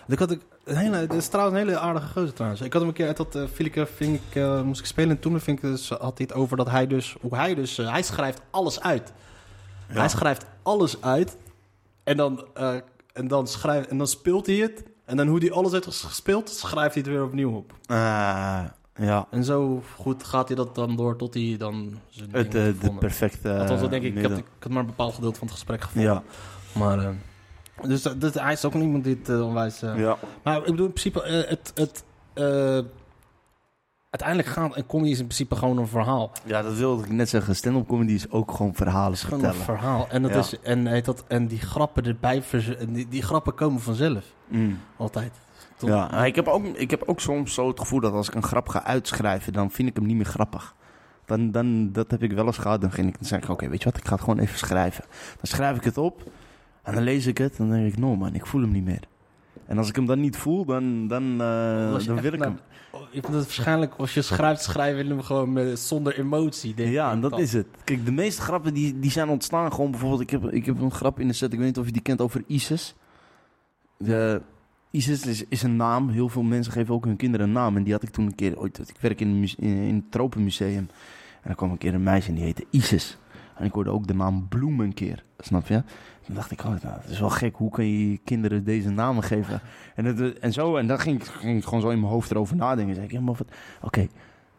Ik 0.07 0.19
had 0.19 0.31
ik, 0.31 0.41
een 0.63 0.75
hele, 0.75 0.95
het 0.97 1.13
is 1.13 1.27
trouwens 1.27 1.59
een 1.59 1.67
hele 1.67 1.79
aardige 1.79 2.07
gozer 2.07 2.33
trouwens. 2.33 2.61
Ik 2.61 2.71
had 2.73 2.81
hem 2.81 2.89
een 2.89 2.97
keer 2.97 3.07
uit 3.07 3.17
dat 3.17 3.35
uh, 3.35 3.43
Filike, 3.53 3.85
vind 3.95 4.19
ik, 4.29 4.35
eh, 4.35 4.61
moest 4.61 4.79
ik 4.79 4.85
spelen. 4.85 5.09
En 5.09 5.19
toen 5.19 5.39
vind 5.39 5.57
ik, 5.63 5.69
dus, 5.69 5.89
had 5.89 6.17
hij 6.17 6.27
het 6.29 6.33
over 6.33 6.57
dat 6.57 6.69
hij 6.69 6.87
dus, 6.87 7.15
hoe 7.21 7.35
hij 7.35 7.55
dus, 7.55 7.77
eh, 7.77 7.91
hij 7.91 8.01
schrijft 8.03 8.41
alles 8.51 8.81
uit. 8.81 9.13
Hij 9.87 10.09
schrijft 10.09 10.45
alles 10.63 11.01
uit. 11.01 11.37
En 12.03 12.17
dan, 12.17 12.45
eh, 12.53 12.75
en, 13.13 13.27
dan 13.27 13.47
schrijft, 13.47 13.87
en 13.89 13.97
dan 13.97 14.07
speelt 14.07 14.45
hij 14.45 14.55
het. 14.55 14.83
En 15.05 15.17
dan 15.17 15.27
hoe 15.27 15.39
hij 15.39 15.51
alles 15.51 15.71
heeft 15.71 15.85
gespeeld, 15.85 16.49
schrijft 16.49 16.93
hij 16.93 17.03
het 17.03 17.11
weer 17.11 17.23
opnieuw 17.23 17.51
op. 17.55 17.73
Ah, 17.85 18.63
ja, 18.95 19.27
En 19.29 19.43
zo 19.43 19.83
goed 19.97 20.23
gaat 20.23 20.47
hij 20.47 20.57
dat 20.57 20.75
dan 20.75 20.95
door 20.95 21.15
tot 21.17 21.33
hij 21.33 21.55
dan 21.57 21.99
zijn 22.09 22.29
het, 22.31 22.45
eh, 22.45 22.51
de 22.51 22.59
gevonden. 22.73 22.97
perfecte 22.99 23.57
Althans, 23.57 23.81
dat 23.81 23.89
denk 23.89 24.03
ik. 24.03 24.15
Ik 24.15 24.21
had, 24.21 24.29
midden. 24.31 24.47
ik 24.57 24.63
had 24.63 24.71
maar 24.71 24.81
een 24.81 24.87
bepaald 24.87 25.13
gedeelte 25.13 25.37
van 25.39 25.47
het 25.47 25.55
gesprek 25.55 25.81
gevonden. 25.81 26.11
Ja, 26.13 26.23
Maar, 26.79 26.99
eh, 26.99 27.09
dus 27.87 28.01
dat, 28.01 28.33
hij 28.33 28.53
is 28.53 28.65
ook 28.65 28.73
iemand 28.73 29.03
die 29.03 29.15
het 29.15 29.29
eh, 29.29 29.45
onwijs... 29.45 29.79
ja. 29.79 30.17
Maar 30.43 30.57
ik 30.57 30.63
bedoel, 30.65 30.85
in 30.85 30.93
principe, 30.93 31.45
het... 31.49 31.71
het 31.75 32.03
uiteindelijk 34.09 34.47
gaat 34.49 34.75
een 34.77 34.85
comedy 34.85 35.11
is 35.11 35.19
in 35.19 35.25
principe 35.25 35.55
gewoon 35.55 35.77
een 35.77 35.87
verhaal. 35.87 36.31
ja, 36.45 36.61
dat 36.61 36.73
wilde 36.75 37.03
ik 37.03 37.09
net 37.11 37.29
zeggen. 37.29 37.55
Stand-up 37.55 37.87
comedy 37.87 38.11
is 38.13 38.29
ook 38.29 38.51
gewoon 38.51 38.75
verhalen 38.75 39.11
Het 39.11 39.17
is 39.21 39.23
gewoon 39.23 39.43
een 39.43 39.53
vertellen. 39.53 39.79
verhaal. 39.79 40.07
En, 40.09 40.21
dat 40.21 40.31
Ja. 40.31 40.37
is, 40.37 40.59
en, 40.59 40.87
heet 40.87 41.05
dat, 41.05 41.23
en 41.27 41.47
die 41.47 41.59
grappen 41.59 42.03
erbij, 42.05 42.43
die, 42.89 43.07
die 43.07 43.21
grappen 43.21 43.55
komen 43.55 43.81
vanzelf. 43.81 44.25
Mm. 44.47 44.79
Altijd. 44.97 45.31
Toch? 45.87 46.11
Ja, 46.11 46.25
ik 46.25 46.35
heb, 46.35 46.47
ook, 46.47 46.65
ik 46.65 46.89
heb 46.89 47.03
ook 47.05 47.19
soms 47.19 47.53
zo 47.53 47.67
het 47.67 47.79
gevoel 47.79 47.99
dat 47.99 48.13
als 48.13 48.27
ik 48.27 48.35
een 48.35 48.43
grap 48.43 48.69
ga 48.69 48.83
uitschrijven, 48.83 49.53
dan 49.53 49.71
vind 49.71 49.89
ik 49.89 49.95
hem 49.95 50.05
niet 50.05 50.15
meer 50.15 50.25
grappig. 50.25 50.75
Dan, 51.25 51.51
dan, 51.51 51.91
dat 51.91 52.11
heb 52.11 52.23
ik 52.23 52.31
wel 52.31 52.45
eens 52.45 52.57
gehad. 52.57 52.81
Dan, 52.81 52.91
ging 52.91 53.07
ik, 53.07 53.13
dan 53.17 53.27
zeg 53.27 53.41
ik, 53.43 53.49
oké, 53.49 53.69
weet 53.69 53.83
je 53.83 53.89
wat, 53.89 53.97
ik 53.97 54.05
ga 54.05 54.13
het 54.13 54.23
gewoon 54.23 54.39
even 54.39 54.57
schrijven. 54.57 55.03
Dan 55.09 55.45
schrijf 55.45 55.77
ik 55.77 55.83
het 55.83 55.97
op 55.97 56.23
en 56.83 56.93
dan 56.93 57.03
lees 57.03 57.25
ik 57.25 57.37
het 57.37 57.57
en 57.57 57.67
dan 57.67 57.77
denk 57.77 57.93
ik, 57.93 57.99
no 57.99 58.15
man, 58.15 58.33
ik 58.33 58.45
voel 58.45 58.61
hem 58.61 58.71
niet 58.71 58.85
meer. 58.85 59.01
En 59.65 59.77
als 59.77 59.89
ik 59.89 59.95
hem 59.95 60.05
dan 60.05 60.19
niet 60.19 60.37
voel, 60.37 60.65
dan, 60.65 61.07
dan, 61.07 61.31
eh, 61.41 62.05
dan 62.05 62.21
wil 62.21 62.33
ik 62.33 62.43
hem. 62.43 62.59
Oh, 62.91 63.01
Ik 63.01 63.07
vind 63.11 63.27
het 63.27 63.33
waarschijnlijk, 63.33 63.93
als 63.97 64.13
je 64.13 64.21
schrijft, 64.21 64.61
schrijf 64.61 64.97
je 64.97 65.03
hem 65.03 65.21
gewoon 65.21 65.53
met, 65.53 65.79
zonder 65.79 66.19
emotie. 66.19 66.73
denk 66.73 66.91
Ja, 66.91 67.11
en 67.11 67.21
dat 67.21 67.31
dan. 67.31 67.39
is 67.39 67.53
het. 67.53 67.67
Kijk, 67.83 68.05
de 68.05 68.11
meeste 68.11 68.41
grappen 68.41 68.73
die, 68.73 68.99
die 68.99 69.11
zijn 69.11 69.29
ontstaan 69.29 69.73
gewoon 69.73 69.91
bijvoorbeeld... 69.91 70.21
Ik 70.21 70.29
heb, 70.29 70.51
ik 70.51 70.65
heb 70.65 70.81
een 70.81 70.91
grap 70.91 71.19
in 71.19 71.27
de 71.27 71.33
set, 71.33 71.53
ik 71.53 71.57
weet 71.57 71.67
niet 71.67 71.77
of 71.77 71.85
je 71.85 71.91
die 71.91 72.01
kent, 72.01 72.21
over 72.21 72.43
ISIS. 72.47 72.95
De, 73.97 74.41
ISIS 74.95 75.25
is, 75.25 75.45
is 75.47 75.63
een 75.63 75.75
naam. 75.75 76.09
Heel 76.09 76.29
veel 76.29 76.43
mensen 76.43 76.73
geven 76.73 76.93
ook 76.93 77.05
hun 77.05 77.15
kinderen 77.15 77.47
een 77.47 77.53
naam. 77.53 77.75
En 77.75 77.83
die 77.83 77.93
had 77.93 78.03
ik 78.03 78.09
toen 78.09 78.25
een 78.25 78.35
keer 78.35 78.59
ooit... 78.59 78.89
Ik 78.89 78.99
werk 78.99 79.21
in, 79.21 79.49
in, 79.57 79.95
het 79.95 80.11
Tropenmuseum. 80.11 80.89
En 81.41 81.49
er 81.49 81.55
kwam 81.55 81.71
een 81.71 81.77
keer 81.77 81.93
een 81.93 82.03
meisje 82.03 82.29
en 82.29 82.35
die 82.35 82.43
heette 82.43 82.65
Isis. 82.69 83.17
En 83.55 83.65
ik 83.65 83.71
hoorde 83.71 83.89
ook 83.89 84.07
de 84.07 84.13
naam 84.13 84.47
Bloem 84.47 84.79
een 84.79 84.93
keer. 84.93 85.23
Snap 85.37 85.67
je? 85.67 85.83
Toen 86.25 86.35
dacht 86.35 86.51
ik, 86.51 86.59
oh, 86.59 86.65
nou, 86.65 86.79
dat 86.81 87.09
is 87.09 87.19
wel 87.19 87.29
gek. 87.29 87.55
Hoe 87.55 87.69
kan 87.71 87.85
je 87.85 88.17
kinderen 88.17 88.63
deze 88.63 88.89
namen 88.89 89.23
geven? 89.23 89.61
En, 89.95 90.05
het, 90.05 90.39
en 90.39 90.53
zo, 90.53 90.77
en 90.77 90.87
dan 90.87 90.99
ging 90.99 91.27
ging 91.27 91.57
ik 91.57 91.63
gewoon 91.63 91.81
zo 91.81 91.89
in 91.89 91.99
mijn 91.99 92.11
hoofd 92.11 92.31
erover 92.31 92.55
nadenken. 92.55 92.95
Zeg 92.95 93.03
ik, 93.03 93.11
ja, 93.11 93.21
maar 93.21 93.35
wat... 93.35 93.51
Oké, 93.81 94.07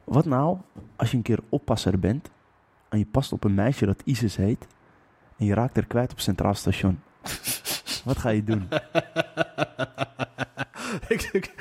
wat 0.05 0.24
nou 0.24 0.59
als 0.97 1.11
je 1.11 1.16
een 1.16 1.22
keer 1.22 1.41
oppasser 1.49 1.99
bent... 1.99 2.30
en 2.89 2.99
je 2.99 3.07
past 3.07 3.32
op 3.32 3.45
een 3.45 3.55
meisje 3.55 3.87
dat 3.87 4.03
Isis 4.05 4.37
heet... 4.37 4.66
en 5.37 5.47
je 5.47 5.55
raakt 5.55 5.76
er 5.76 5.87
kwijt 5.87 6.12
op 6.12 6.20
Centraal 6.20 6.55
Station? 6.55 6.99
wat 8.05 8.18
ga 8.18 8.28
je 8.28 8.44
doen? 8.44 8.68
Ik- 11.09 11.28
ik- 11.32 11.55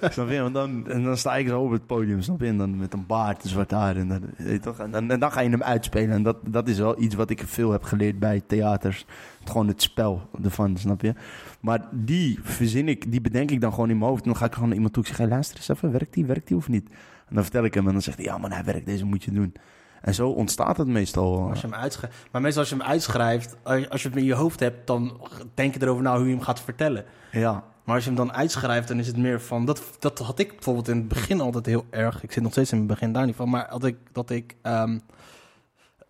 Snap 0.12 0.30
je? 0.30 0.40
Want 0.40 0.54
dan, 0.54 0.88
en 0.88 1.04
dan 1.04 1.16
sta 1.16 1.36
ik 1.36 1.48
zo 1.48 1.60
op 1.60 1.70
het 1.70 1.86
podium, 1.86 2.22
snap 2.22 2.40
je? 2.40 2.46
En 2.46 2.56
dan 2.56 2.76
met 2.76 2.92
een 2.92 3.06
baard, 3.06 3.42
een 3.44 3.48
zwart 3.50 3.70
haar. 3.70 3.96
En 3.96 4.08
dan, 4.08 4.22
toch? 4.60 4.78
En, 4.78 4.90
dan, 4.90 5.10
en 5.10 5.20
dan 5.20 5.32
ga 5.32 5.40
je 5.40 5.50
hem 5.50 5.62
uitspelen. 5.62 6.10
En 6.10 6.22
dat, 6.22 6.36
dat 6.46 6.68
is 6.68 6.78
wel 6.78 7.02
iets 7.02 7.14
wat 7.14 7.30
ik 7.30 7.42
veel 7.46 7.70
heb 7.72 7.82
geleerd 7.82 8.18
bij 8.18 8.42
theaters. 8.46 9.06
Gewoon 9.44 9.68
het 9.68 9.82
spel 9.82 10.28
ervan, 10.42 10.76
snap 10.76 11.00
je? 11.02 11.14
Maar 11.60 11.88
die 11.92 12.38
verzin 12.42 12.88
ik, 12.88 13.10
die 13.10 13.20
bedenk 13.20 13.50
ik 13.50 13.60
dan 13.60 13.72
gewoon 13.72 13.90
in 13.90 13.98
mijn 13.98 14.10
hoofd. 14.10 14.22
En 14.22 14.28
dan 14.28 14.38
ga 14.38 14.44
ik 14.46 14.52
gewoon 14.52 14.66
naar 14.68 14.76
iemand 14.76 14.94
toe. 14.94 15.02
Ik 15.02 15.08
zeg, 15.08 15.18
hey, 15.18 15.28
luister 15.28 15.56
eens 15.56 15.68
even, 15.68 15.92
werkt 15.92 16.14
die, 16.14 16.26
werkt 16.26 16.46
die 16.48 16.56
of 16.56 16.68
niet? 16.68 16.88
En 17.28 17.34
dan 17.34 17.42
vertel 17.42 17.64
ik 17.64 17.74
hem 17.74 17.86
en 17.86 17.92
dan 17.92 18.02
zegt 18.02 18.16
hij, 18.16 18.26
ja 18.26 18.38
man, 18.38 18.52
hij 18.52 18.64
werkt, 18.64 18.86
deze 18.86 19.04
moet 19.04 19.24
je 19.24 19.30
doen. 19.32 19.52
En 20.00 20.14
zo 20.14 20.28
ontstaat 20.28 20.76
het 20.76 20.86
meestal. 20.86 21.48
Als 21.48 21.60
je 21.60 21.66
hem 21.66 21.76
uitschrijft. 21.76 22.16
Maar 22.30 22.40
meestal 22.40 22.60
als 22.60 22.70
je 22.70 22.76
hem 22.76 22.84
uitschrijft, 22.86 23.56
als 23.64 24.02
je- 24.02 24.08
het 24.08 24.16
in 24.16 24.24
je 24.24 24.34
hoofd 24.34 24.60
hebt, 24.60 24.86
dan 24.86 25.20
denk 25.54 25.74
je 25.74 25.82
erover 25.82 26.02
na 26.02 26.16
hoe 26.16 26.24
je 26.26 26.30
hem 26.34 26.40
gaat 26.42 26.60
vertellen. 26.60 27.04
Ja, 27.32 27.64
Maar 27.84 27.94
als 27.94 28.04
je 28.04 28.10
hem 28.14 28.26
dan 28.26 28.32
uitschrijft, 28.36 28.88
dan 28.88 28.98
is 28.98 29.06
het 29.06 29.16
meer 29.16 29.40
van. 29.40 29.64
Dat, 29.64 29.82
dat 29.98 30.18
had 30.18 30.38
ik 30.38 30.50
bijvoorbeeld 30.54 30.88
in 30.88 30.96
het 30.96 31.08
begin 31.08 31.40
altijd 31.40 31.66
heel 31.66 31.84
erg. 31.90 32.22
Ik 32.22 32.32
zit 32.32 32.42
nog 32.42 32.52
steeds 32.52 32.72
in 32.72 32.78
het 32.78 32.86
begin 32.86 33.12
daar 33.12 33.26
niet 33.26 33.36
van. 33.36 33.50
Maar 33.50 33.66
had 33.70 33.84
ik, 33.84 33.96
dat 34.12 34.30
ik. 34.30 34.56
ehm, 34.62 34.98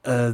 eh, 0.01 0.31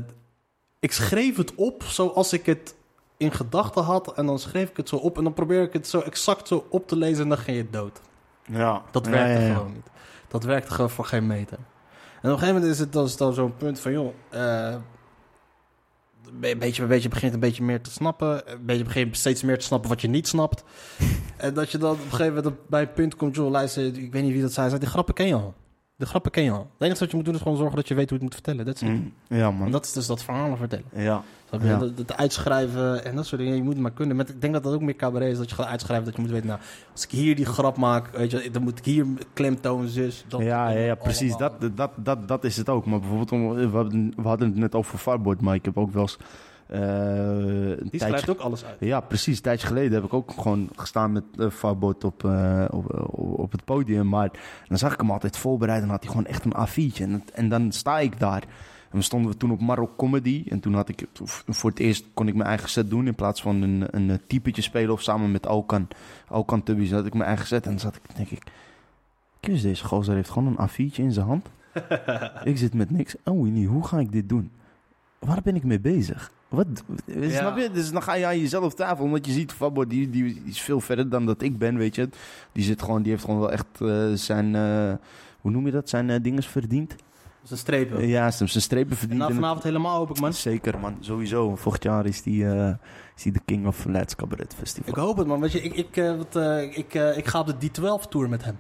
ik 0.81 0.93
schreef 0.93 1.37
het 1.37 1.55
op 1.55 1.83
zoals 1.83 2.33
ik 2.33 2.47
het 2.47 2.75
in 3.17 3.33
gedachten 3.33 3.83
had. 3.83 4.13
En 4.15 4.27
dan 4.27 4.39
schreef 4.39 4.71
ik 4.71 4.77
het 4.77 4.89
zo 4.89 4.97
op. 4.97 5.19
En 5.19 5.25
dan 5.25 5.35
probeer 5.35 5.63
ik 5.63 5.73
het 5.73 5.89
zo 5.89 6.01
exact 6.01 6.49
zo 6.49 6.67
op 6.71 6.89
te 6.89 6.97
lezen. 6.97 7.23
En 7.23 7.29
dan 7.29 7.39
ging 7.39 7.57
je 7.57 7.71
dood. 7.71 8.01
ja. 8.47 8.83
Dat 8.91 9.07
werkte 9.07 9.41
ja, 9.43 9.47
ja. 9.49 9.55
gewoon 9.55 9.73
niet. 9.73 9.87
Dat 10.29 10.45
werkt 10.45 10.71
gewoon 10.71 10.91
voor 10.91 11.05
geen 11.05 11.27
meter. 11.27 11.59
En 12.27 12.33
op 12.33 12.39
een 12.39 12.45
gegeven 12.45 12.63
moment 12.63 12.81
is 12.81 13.07
het 13.09 13.19
dan, 13.19 13.35
zo'n 13.35 13.57
punt 13.57 13.81
van, 13.81 13.93
joh, 13.93 14.15
eh, 14.31 14.75
een 16.41 16.59
beetje, 16.59 16.83
een 16.83 16.89
beetje 16.89 17.09
begint 17.09 17.35
een 17.35 17.41
beetje 17.41 17.63
meer 17.63 17.81
te 17.81 17.91
snappen. 17.91 18.53
Een 18.53 18.65
beetje 18.65 18.85
begint 18.85 19.17
steeds 19.17 19.43
meer 19.43 19.59
te 19.59 19.65
snappen 19.65 19.91
wat 19.91 20.01
je 20.01 20.09
niet 20.09 20.29
snapt. 20.29 20.65
en 21.37 21.55
dat 21.55 21.71
je 21.71 21.79
dan 21.79 21.91
op 21.91 22.05
een 22.05 22.11
gegeven 22.11 22.35
moment 22.35 22.69
bij 22.69 22.83
een 22.83 22.93
punt 22.93 23.17
komt, 23.17 23.37
joh, 23.37 23.51
luister, 23.51 23.85
ik 23.85 24.13
weet 24.13 24.23
niet 24.23 24.33
wie 24.33 24.43
dat 24.43 24.53
zei, 24.53 24.69
zei 24.69 24.81
die 24.81 24.89
grappen 24.89 25.15
ken 25.15 25.27
je 25.27 25.35
al. 25.35 25.55
De 25.99 26.07
grappen 26.07 26.31
ken 26.31 26.43
je 26.45 26.51
al. 26.51 26.59
Het 26.73 26.83
enige 26.83 26.99
wat 27.01 27.11
je 27.11 27.17
moet 27.17 27.25
doen 27.25 27.35
is 27.35 27.41
gewoon 27.41 27.57
zorgen 27.57 27.77
dat 27.77 27.89
je 27.89 27.95
weet 27.95 28.11
hoe 28.11 28.19
je 28.19 28.25
het 28.25 28.35
moet 28.35 28.43
vertellen. 28.45 28.65
Dat 28.67 28.75
is 28.75 28.81
Mm, 28.89 29.13
Ja, 29.29 29.49
En 29.49 29.55
man. 29.55 29.71
dat 29.71 29.85
is 29.85 29.93
dus 29.93 30.07
dat 30.07 30.23
verhalen 30.25 30.57
vertellen. 30.59 30.85
Ja. 30.95 31.23
Dat, 31.51 31.97
dat 31.97 32.17
uitschrijven 32.17 33.05
en 33.05 33.17
dat 33.17 33.27
soort 33.27 33.41
dingen, 33.41 33.57
je 33.57 33.63
moet 33.63 33.73
het 33.73 33.83
maar 33.83 33.91
kunnen. 33.93 34.17
Met, 34.17 34.29
ik 34.29 34.41
denk 34.41 34.53
dat 34.53 34.63
dat 34.63 34.75
ook 34.75 34.81
meer 34.81 34.97
cabaret 34.97 35.31
is, 35.33 35.39
dat 35.39 35.49
je 35.49 35.55
gaat 35.55 35.67
uitschrijven, 35.67 36.05
dat 36.07 36.15
je 36.15 36.21
moet 36.21 36.31
weten, 36.31 36.47
nou, 36.47 36.61
als 36.93 37.05
ik 37.05 37.11
hier 37.11 37.37
die 37.37 37.45
grap 37.47 37.77
maak, 37.77 38.17
weet 38.17 38.31
je, 38.31 38.51
dan 38.51 38.63
moet 38.63 38.79
ik 38.79 38.85
hier 38.85 39.07
klemtoon, 39.33 39.89
zus. 39.89 40.25
Dat, 40.29 40.41
ja, 40.41 40.69
ja, 40.71 40.95
precies. 40.95 41.37
Dat, 41.37 41.53
dat, 41.75 41.91
dat, 41.97 42.29
dat 42.29 42.45
is 42.45 42.57
het 42.57 42.69
ook. 42.69 42.87
Maar 42.87 42.99
bijvoorbeeld, 43.01 43.33
om- 43.33 43.55
we 43.55 43.77
hadden, 43.77 44.13
we 44.17 44.29
hadden 44.29 44.49
het 44.49 44.57
net 44.57 44.75
over 44.75 44.99
Farboard, 44.99 45.41
maar 45.41 45.55
ik 45.55 45.65
heb 45.65 45.79
ook 45.79 45.93
wel 45.93 46.03
eens... 46.03 46.17
eh, 46.67 47.89
Die 47.91 48.01
schrijft 48.01 48.29
ook 48.29 48.39
alles 48.39 48.65
uit. 48.65 48.77
Ja, 48.81 49.01
precies. 49.01 49.37
Een 49.37 49.43
tijdje 49.43 49.67
geleden 49.67 49.93
heb 49.93 50.05
ik 50.05 50.13
ook 50.13 50.33
gewoon 50.39 50.69
gestaan 50.77 51.13
met 51.13 51.25
uh, 51.37 51.51
Farbot 51.51 52.05
op, 52.05 52.25
eh, 52.25 52.65
op, 52.71 53.11
op, 53.39 53.53
het 53.53 53.65
podium. 53.65 54.09
Maar 54.09 54.31
dan 54.69 54.79
zag 54.79 54.93
ik 54.93 55.01
hem 55.01 55.11
altijd 55.11 55.37
voorbereid 55.37 55.83
en 55.83 55.89
had 55.89 56.03
hij 56.03 56.11
gewoon 56.11 56.27
echt 56.27 56.45
een 56.45 56.55
A4'tje. 56.69 57.03
En, 57.03 57.25
en 57.35 57.49
dan 57.49 57.73
sta 57.73 57.99
ik 57.99 58.19
daar. 58.19 58.43
En 58.91 58.99
we 58.99 59.03
stonden 59.03 59.39
toen 59.39 59.51
op 59.51 59.61
Marok 59.61 59.97
Comedy. 59.97 60.45
En 60.49 60.61
toen 60.61 60.75
had 60.75 60.89
ik, 60.89 61.07
voor 61.47 61.71
het 61.71 61.79
eerst 61.79 62.05
kon 62.15 62.29
ik 62.29 62.35
mijn 62.35 62.49
eigen 62.49 62.69
set 62.69 62.91
doen. 62.91 63.07
In 63.07 63.15
plaats 63.15 63.43
van 63.43 63.63
een, 63.63 63.87
een 63.91 64.21
typetje 64.27 64.63
spelen 64.63 64.93
of 64.93 65.03
samen 65.03 65.31
met 65.31 65.47
Alkan, 65.47 65.89
Alkan 66.29 66.63
Tubbies 66.63 66.91
had 66.91 67.07
ik 67.07 67.15
mijn 67.15 67.29
eigen 67.29 67.47
set. 67.47 67.65
En 67.65 67.71
dan 67.71 67.81
zat 67.81 67.97
ik, 67.97 68.17
denk 68.17 68.31
ik, 68.31 68.43
kus 69.41 69.63
deze 69.63 69.85
gozer 69.85 70.15
heeft 70.15 70.31
gewoon 70.31 70.57
een 70.59 70.69
A4'tje 70.69 70.97
in 70.97 71.13
zijn 71.13 71.27
hand. 71.27 71.49
ik 72.45 72.59
zit 72.59 72.75
met 72.75 72.91
niks. 72.91 73.17
Oh, 73.25 73.43
Winnie, 73.43 73.67
hoe 73.67 73.87
ga 73.87 73.99
ik 73.99 74.13
dit 74.13 74.29
doen? 74.29 74.51
Waar 75.19 75.43
ben 75.43 75.57
ik 75.57 75.65
mee 75.65 75.81
bezig? 75.81 76.33
Wat? 76.57 76.67
Ja. 77.05 77.31
Snap 77.39 77.59
je? 77.59 77.71
Dus 77.71 77.91
dan 77.91 78.03
ga 78.03 78.15
je 78.15 78.27
aan 78.27 78.39
jezelf 78.41 78.75
tafel. 78.75 79.05
Omdat 79.05 79.27
je 79.27 79.33
ziet, 79.33 79.53
Fabio, 79.53 79.87
die, 79.87 80.11
die 80.11 80.43
is 80.45 80.61
veel 80.61 80.81
verder 80.81 81.09
dan 81.09 81.27
dat 81.27 81.43
ik 81.43 81.59
ben, 81.59 81.77
weet 81.77 81.95
je. 81.95 82.09
Die, 82.53 82.65
zit 82.65 82.83
gewoon, 82.83 83.03
die 83.03 83.11
heeft 83.13 83.25
gewoon 83.25 83.41
wel 83.41 83.53
echt 83.53 83.67
eh, 83.79 84.07
zijn... 84.15 84.55
eh, 84.55 84.93
hoe 85.41 85.51
noem 85.51 85.67
je 85.67 85.73
dat? 85.73 85.89
Zijn 85.89 86.23
dinges 86.23 86.47
verdiend. 86.47 86.97
Een 87.51 87.57
strepen. 87.59 88.01
Uh, 88.01 88.09
ja, 88.11 88.31
zijn 88.31 88.49
strepen 88.49 88.91
en 88.91 88.97
verdiend. 88.97 89.23
het- 89.23 89.35
vanavond 89.35 89.63
helemaal 89.63 90.01
open, 90.01 90.21
man. 90.21 90.33
Zeker, 90.35 90.79
man. 90.79 90.97
Sowieso. 91.01 91.57
Volgend 91.57 91.83
jaar 91.83 92.07
is 92.07 92.23
die, 92.23 92.45
is 93.17 93.23
die 93.23 93.33
de 93.33 93.41
King 93.45 93.67
of 93.67 93.85
Leids 93.85 94.17
Cabaret 94.17 94.55
Festival. 94.59 94.89
Ik 94.91 94.95
hoop 94.99 95.17
het, 95.17 95.27
man. 95.27 95.41
Weet 95.41 95.53
je, 95.53 95.61
ik, 95.63 95.75
ik, 95.75 96.05
wat, 96.17 96.37
ik, 96.75 96.95
ik 96.95 97.27
ga 97.27 97.41
op 97.41 97.47
de 97.61 97.69
D12-tour 97.71 98.29
met 98.29 98.45
hem. 98.45 98.57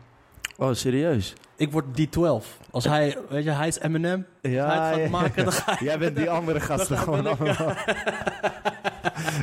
Oh, 0.58 0.72
serieus? 0.72 1.34
Ik 1.56 1.72
word 1.72 1.84
D12. 2.00 2.44
Als 2.70 2.84
hij, 2.84 3.18
weet 3.28 3.44
je, 3.44 3.50
hij 3.50 3.68
is 3.68 3.78
Eminem. 3.78 4.26
Ja, 4.40 4.66
hij 4.66 4.76
het 4.76 4.94
gaat 4.94 5.04
ja. 5.04 5.10
maken, 5.10 5.44
dan 5.44 5.52
ga. 5.52 5.76
Jij 5.84 5.98
bent 5.98 6.16
die 6.16 6.30
andere 6.30 6.60
gasten 6.60 6.94
Dan 6.96 7.04
gewoon 7.04 7.26
allemaal. 7.26 7.74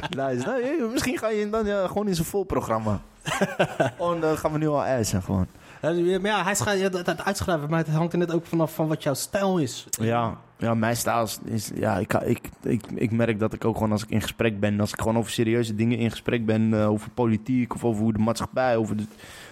nice. 0.32 0.46
Nou, 0.46 0.92
misschien 0.92 1.18
ga 1.18 1.30
je 1.30 1.50
dan 1.50 1.66
ja, 1.66 1.88
gewoon 1.88 2.08
in 2.08 2.16
zijn 2.16 2.28
vol 2.28 2.44
programma. 2.44 3.02
oh, 3.98 4.22
dan 4.22 4.38
gaan 4.38 4.52
we 4.52 4.58
nu 4.58 4.68
al 4.68 4.84
eisen 4.84 5.24
gewoon. 5.24 5.48
Ja, 5.82 6.20
Maar 6.20 6.32
ja, 6.32 6.44
hij 6.44 6.56
schrijft, 6.56 6.94
het, 6.94 7.06
het 7.06 7.24
uitschrijven, 7.24 7.70
maar 7.70 7.80
het 7.80 7.90
hangt 7.90 8.14
er 8.14 8.20
net 8.20 8.32
ook 8.32 8.46
vanaf 8.46 8.74
van 8.74 8.88
wat 8.88 9.04
jouw 9.04 9.14
stijl 9.14 9.58
is. 9.58 9.86
Ja, 9.90 10.38
ja 10.64 10.74
mijn 10.74 10.96
stijl 10.96 11.28
is... 11.44 11.72
ja, 11.76 11.98
ik, 11.98 12.14
ik, 12.14 12.50
ik, 12.62 12.84
ik 12.96 13.12
merk 13.12 13.40
dat 13.40 13.54
ik 13.54 13.66
ook 13.66 13.76
gewoon 13.76 13.92
als 13.92 14.04
ik 14.04 14.10
in 14.10 14.22
gesprek 14.22 14.60
ben... 14.60 14.80
als 14.80 14.92
ik 14.92 15.00
gewoon 15.00 15.18
over 15.18 15.32
serieuze 15.32 15.76
dingen 15.76 15.98
in 15.98 16.12
gesprek 16.12 16.46
ben... 16.46 16.74
eh, 16.74 16.90
over 16.90 17.10
politiek 17.10 17.74
of 17.74 17.84
over 17.84 18.04
hoe 18.04 18.14
de 18.14 18.20
maatschappij... 18.20 18.78
Over 18.78 18.96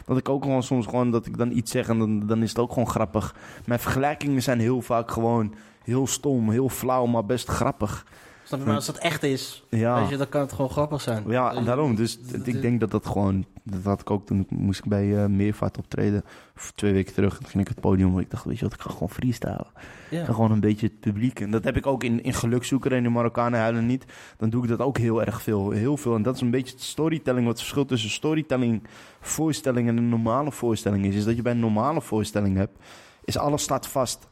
dat 0.06 0.18
ik 0.18 0.30
ook 0.30 0.44
gewoon 0.44 0.64
soms 0.64 0.86
gewoon... 0.86 1.12
dat 1.12 1.26
ik 1.26 1.38
dan 1.38 1.52
iets 1.52 1.72
zeg 1.72 1.90
en 1.90 2.00
dan, 2.00 2.28
dan 2.28 2.44
is 2.44 2.50
het 2.50 2.60
ook 2.60 2.72
gewoon 2.72 2.90
grappig. 2.90 3.36
Mijn 3.66 3.80
vergelijkingen 3.80 4.42
zijn 4.42 4.60
heel 4.60 4.82
vaak 4.82 5.12
gewoon... 5.12 5.54
heel 5.84 6.08
stom, 6.08 6.50
heel 6.50 6.70
flauw, 6.70 7.06
maar 7.06 7.26
best 7.26 7.50
grappig. 7.50 8.06
Snap 8.52 8.64
je? 8.64 8.70
Maar 8.70 8.76
als 8.76 8.86
dat 8.86 8.98
echt 8.98 9.24
is, 9.24 9.64
Ja. 9.70 10.00
weet 10.00 10.10
je, 10.10 10.18
dan 10.18 10.30
kan 10.30 10.42
het 10.42 10.54
gewoon 10.54 10.70
grappig 10.72 11.02
zijn. 11.02 11.24
Ja, 11.28 11.62
daarom. 11.62 11.96
Dus 11.96 12.20
ik 12.44 12.62
denk 12.62 12.80
dat 12.80 12.92
dat 12.92 13.06
gewoon... 13.06 13.46
Dat 13.64 13.84
had 13.84 14.02
ik 14.02 14.12
ook 14.12 14.26
toen 14.26 14.46
moest 14.50 14.80
ik 14.80 14.86
bij 14.86 15.24
eh, 15.24 15.26
Meervaart 15.26 15.78
optreden. 15.78 16.24
Of 16.56 16.72
twee 16.76 16.94
weken 16.94 17.14
terug. 17.14 17.38
Toen 17.38 17.48
ging 17.48 17.64
ik 17.64 17.68
het 17.68 17.80
podium. 17.80 18.20
Ik 18.20 18.30
dacht, 18.32 18.46
weet 18.46 18.58
je 18.58 18.64
wat, 18.64 18.74
ik 18.74 18.82
ga 18.82 18.90
gewoon 18.90 19.10
freestylen. 19.10 19.68
Ja. 20.10 20.20
Ik 20.20 20.26
ga 20.26 20.34
gewoon 20.34 20.52
een 20.52 20.60
beetje 20.60 20.86
het 20.88 21.00
publiek. 21.00 21.40
En 21.40 21.52
dat 21.52 21.64
heb 21.64 21.78
ik 21.78 21.86
ook 21.86 22.04
in, 22.04 22.24
in 22.24 22.34
Gelukzoeker 22.34 22.94
en 22.94 23.04
de 23.04 23.10
Marokkanen 23.10 23.60
huilen 23.60 23.86
niet. 23.86 24.06
Dan 24.38 24.50
doe 24.50 24.64
ik 24.64 24.70
dat 24.70 24.80
ook 24.80 24.98
heel 24.98 25.24
erg 25.24 25.42
veel. 25.42 25.72
Heel 25.72 25.98
veel. 25.98 26.16
En 26.16 26.22
dat 26.22 26.36
is 26.36 26.42
een 26.42 26.52
beetje 26.52 26.74
het 26.74 26.84
storytelling. 26.84 27.42
Wat 27.46 27.54
het 27.54 27.62
verschil 27.62 27.86
tussen 27.86 28.10
storytelling, 28.10 28.84
voorstelling 29.20 29.88
en 29.88 29.98
een 29.98 30.10
normale 30.10 30.52
voorstelling 30.52 31.06
is. 31.06 31.16
Is 31.16 31.26
dat 31.26 31.36
je 31.36 31.42
bij 31.42 31.52
een 31.52 31.60
normale 31.60 32.02
voorstelling 32.02 32.58
hebt. 32.58 32.78
Is 33.24 33.38
alles 33.38 33.64
staat 33.64 33.88
vast. 33.88 34.30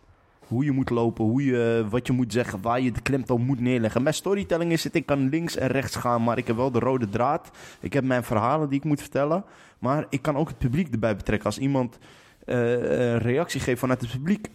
Hoe 0.49 0.63
je 0.63 0.71
moet 0.71 0.89
lopen, 0.89 1.23
hoe 1.25 1.45
je, 1.45 1.85
wat 1.89 2.07
je 2.07 2.13
moet 2.13 2.33
zeggen, 2.33 2.61
waar 2.61 2.81
je 2.81 2.91
de 2.91 3.01
klemtoon 3.01 3.41
moet 3.45 3.59
neerleggen. 3.59 4.03
Mijn 4.03 4.15
storytelling 4.15 4.71
is 4.71 4.83
het, 4.83 4.95
ik 4.95 5.05
kan 5.05 5.29
links 5.29 5.55
en 5.57 5.67
rechts 5.67 5.95
gaan, 5.95 6.23
maar 6.23 6.37
ik 6.37 6.47
heb 6.47 6.55
wel 6.55 6.71
de 6.71 6.79
rode 6.79 7.09
draad. 7.09 7.51
Ik 7.79 7.93
heb 7.93 8.03
mijn 8.03 8.23
verhalen 8.23 8.69
die 8.69 8.77
ik 8.77 8.83
moet 8.85 9.01
vertellen. 9.01 9.43
Maar 9.79 10.05
ik 10.09 10.21
kan 10.21 10.35
ook 10.35 10.47
het 10.47 10.57
publiek 10.57 10.87
erbij 10.93 11.15
betrekken. 11.15 11.45
Als 11.45 11.57
iemand 11.59 11.97
eh, 12.45 12.71
een 12.71 13.17
reactie 13.17 13.59
geeft 13.59 13.79
vanuit 13.79 14.01
het 14.01 14.11
publiek, 14.11 14.47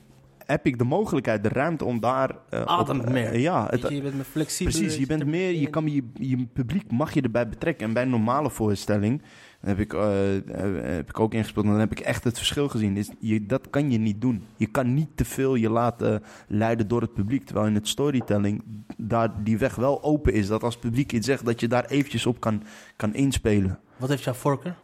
heb 0.46 0.66
ik 0.66 0.78
de 0.78 0.84
mogelijkheid, 0.84 1.42
de 1.42 1.48
ruimte 1.48 1.84
om 1.84 2.00
daar... 2.00 2.30
eh, 2.50 2.62
Ademt 2.62 3.02
op- 3.04 3.10
meer. 3.10 3.26
eh, 3.32 3.40
ja, 3.42 3.66
het, 3.70 3.80
je, 3.88 3.94
je 3.94 4.02
bent 4.02 4.14
meer 4.14 4.24
flexibel. 4.24 4.72
Precies, 4.72 4.96
je 4.96 5.06
bent 5.06 5.20
er 5.20 5.28
meer, 5.28 5.50
je 5.54 5.66
kan 5.70 5.92
je, 5.92 6.02
je 6.14 6.46
publiek 6.52 6.90
mag 6.90 7.14
je 7.14 7.20
erbij 7.22 7.48
betrekken. 7.48 7.86
En 7.86 7.92
bij 7.92 8.02
een 8.02 8.10
normale 8.10 8.50
voorstelling 8.50 9.22
heb 9.64 9.78
ik, 9.78 9.92
eh, 9.92 10.36
eh, 10.36 10.96
heb 10.96 11.08
ik 11.08 11.20
ook 11.20 11.34
ingespeeld. 11.34 11.64
En 11.64 11.70
dan 11.70 11.80
heb 11.80 11.90
ik 11.90 12.00
echt 12.00 12.24
het 12.24 12.36
verschil 12.36 12.68
gezien. 12.68 12.96
Is, 12.96 13.10
je, 13.18 13.46
dat 13.46 13.70
kan 13.70 13.90
je 13.90 13.98
niet 13.98 14.20
doen. 14.20 14.46
Je 14.56 14.66
kan 14.66 14.94
niet 14.94 15.08
te 15.14 15.24
veel 15.24 15.54
je 15.54 15.70
laten 15.70 16.22
leiden 16.48 16.88
door 16.88 17.00
het 17.00 17.14
publiek. 17.14 17.44
Terwijl 17.44 17.66
in 17.66 17.74
het 17.74 17.88
storytelling 17.88 18.62
daar 18.96 19.42
die 19.44 19.58
weg 19.58 19.74
wel 19.74 20.02
open 20.02 20.32
is. 20.32 20.46
Dat 20.46 20.62
als 20.62 20.74
het 20.74 20.82
publiek 20.82 21.12
iets 21.12 21.26
zegt, 21.26 21.44
dat 21.44 21.60
je 21.60 21.68
daar 21.68 21.84
eventjes 21.84 22.26
op 22.26 22.40
kan, 22.40 22.62
kan 22.96 23.14
inspelen. 23.14 23.78
Wat 23.96 24.08
heeft 24.08 24.24
jouw 24.24 24.32
voorkeur? 24.34 24.76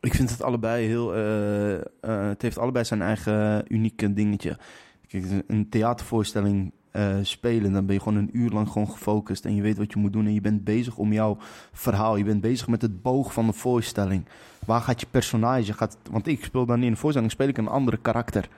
Ik 0.00 0.14
vind 0.14 0.30
het 0.30 0.42
allebei 0.42 0.86
heel. 0.86 1.14
eh, 1.14 2.28
het 2.28 2.42
heeft 2.42 2.58
allebei 2.58 2.84
zijn 2.84 3.02
eigen 3.02 3.64
unieke 3.74 4.12
dingetje. 4.12 4.58
Kijk, 5.06 5.24
een 5.46 5.68
theatervoorstelling 5.68 6.72
eh, 6.94 7.16
spelen, 7.22 7.72
dan 7.72 7.86
ben 7.86 7.94
je 7.94 8.00
gewoon 8.00 8.18
een 8.18 8.30
uur 8.32 8.50
lang 8.50 8.68
gewoon 8.68 8.90
gefocust 8.90 9.44
en 9.44 9.54
je 9.54 9.62
weet 9.62 9.76
wat 9.76 9.92
je 9.92 9.98
moet 9.98 10.12
doen 10.12 10.26
en 10.26 10.34
je 10.34 10.40
bent 10.40 10.64
bezig 10.64 10.96
om 10.96 11.12
jouw 11.12 11.36
verhaal. 11.72 12.16
Je 12.16 12.24
bent 12.24 12.40
bezig 12.40 12.68
met 12.68 12.82
het 12.82 13.02
boog 13.02 13.32
van 13.32 13.46
de 13.46 13.52
voorstelling. 13.52 14.24
Waar 14.66 14.80
gaat 14.80 15.00
je 15.00 15.06
personage? 15.10 15.72
Gaat, 15.72 15.96
want 16.10 16.26
ik 16.26 16.44
speel 16.44 16.66
dan 16.66 16.82
in 16.82 16.90
een 16.90 16.96
voorstelling 16.96 17.32
speel 17.32 17.48
ik 17.48 17.58
een 17.58 17.68
andere 17.68 17.96
karakter. 17.96 18.48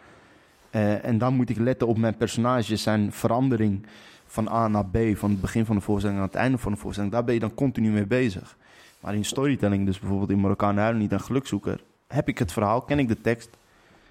Eh, 0.71 1.05
en 1.05 1.19
dan 1.19 1.35
moet 1.35 1.51
ik 1.51 1.59
letten 1.59 1.87
op 1.87 1.99
mijn 1.99 2.17
personage, 2.17 2.77
zijn 2.77 3.13
verandering 3.13 3.87
van 4.27 4.49
A 4.49 4.69
naar 4.69 4.87
B, 4.87 4.99
van 5.15 5.31
het 5.31 5.41
begin 5.41 5.65
van 5.65 5.77
de 5.77 5.83
voorstelling 5.83 6.19
aan 6.19 6.27
het 6.27 6.35
einde 6.35 6.59
van 6.59 6.73
de 6.73 6.79
voorstelling. 6.79 7.13
Daar 7.13 7.25
ben 7.25 7.35
je 7.35 7.41
dan 7.41 7.55
continu 7.55 7.91
mee 7.91 8.07
bezig. 8.07 8.57
Maar 9.01 9.15
in 9.15 9.25
storytelling, 9.25 9.87
dus 9.87 9.99
bijvoorbeeld 9.99 10.31
in 10.31 10.41
Marokkaan 10.41 10.77
huilen 10.77 11.01
niet 11.01 11.13
een 11.13 11.21
gelukzoeker, 11.21 11.83
heb 12.07 12.29
ik 12.29 12.39
het 12.39 12.53
verhaal, 12.53 12.81
ken 12.81 12.99
ik 12.99 13.09
de 13.09 13.21
tekst. 13.21 13.51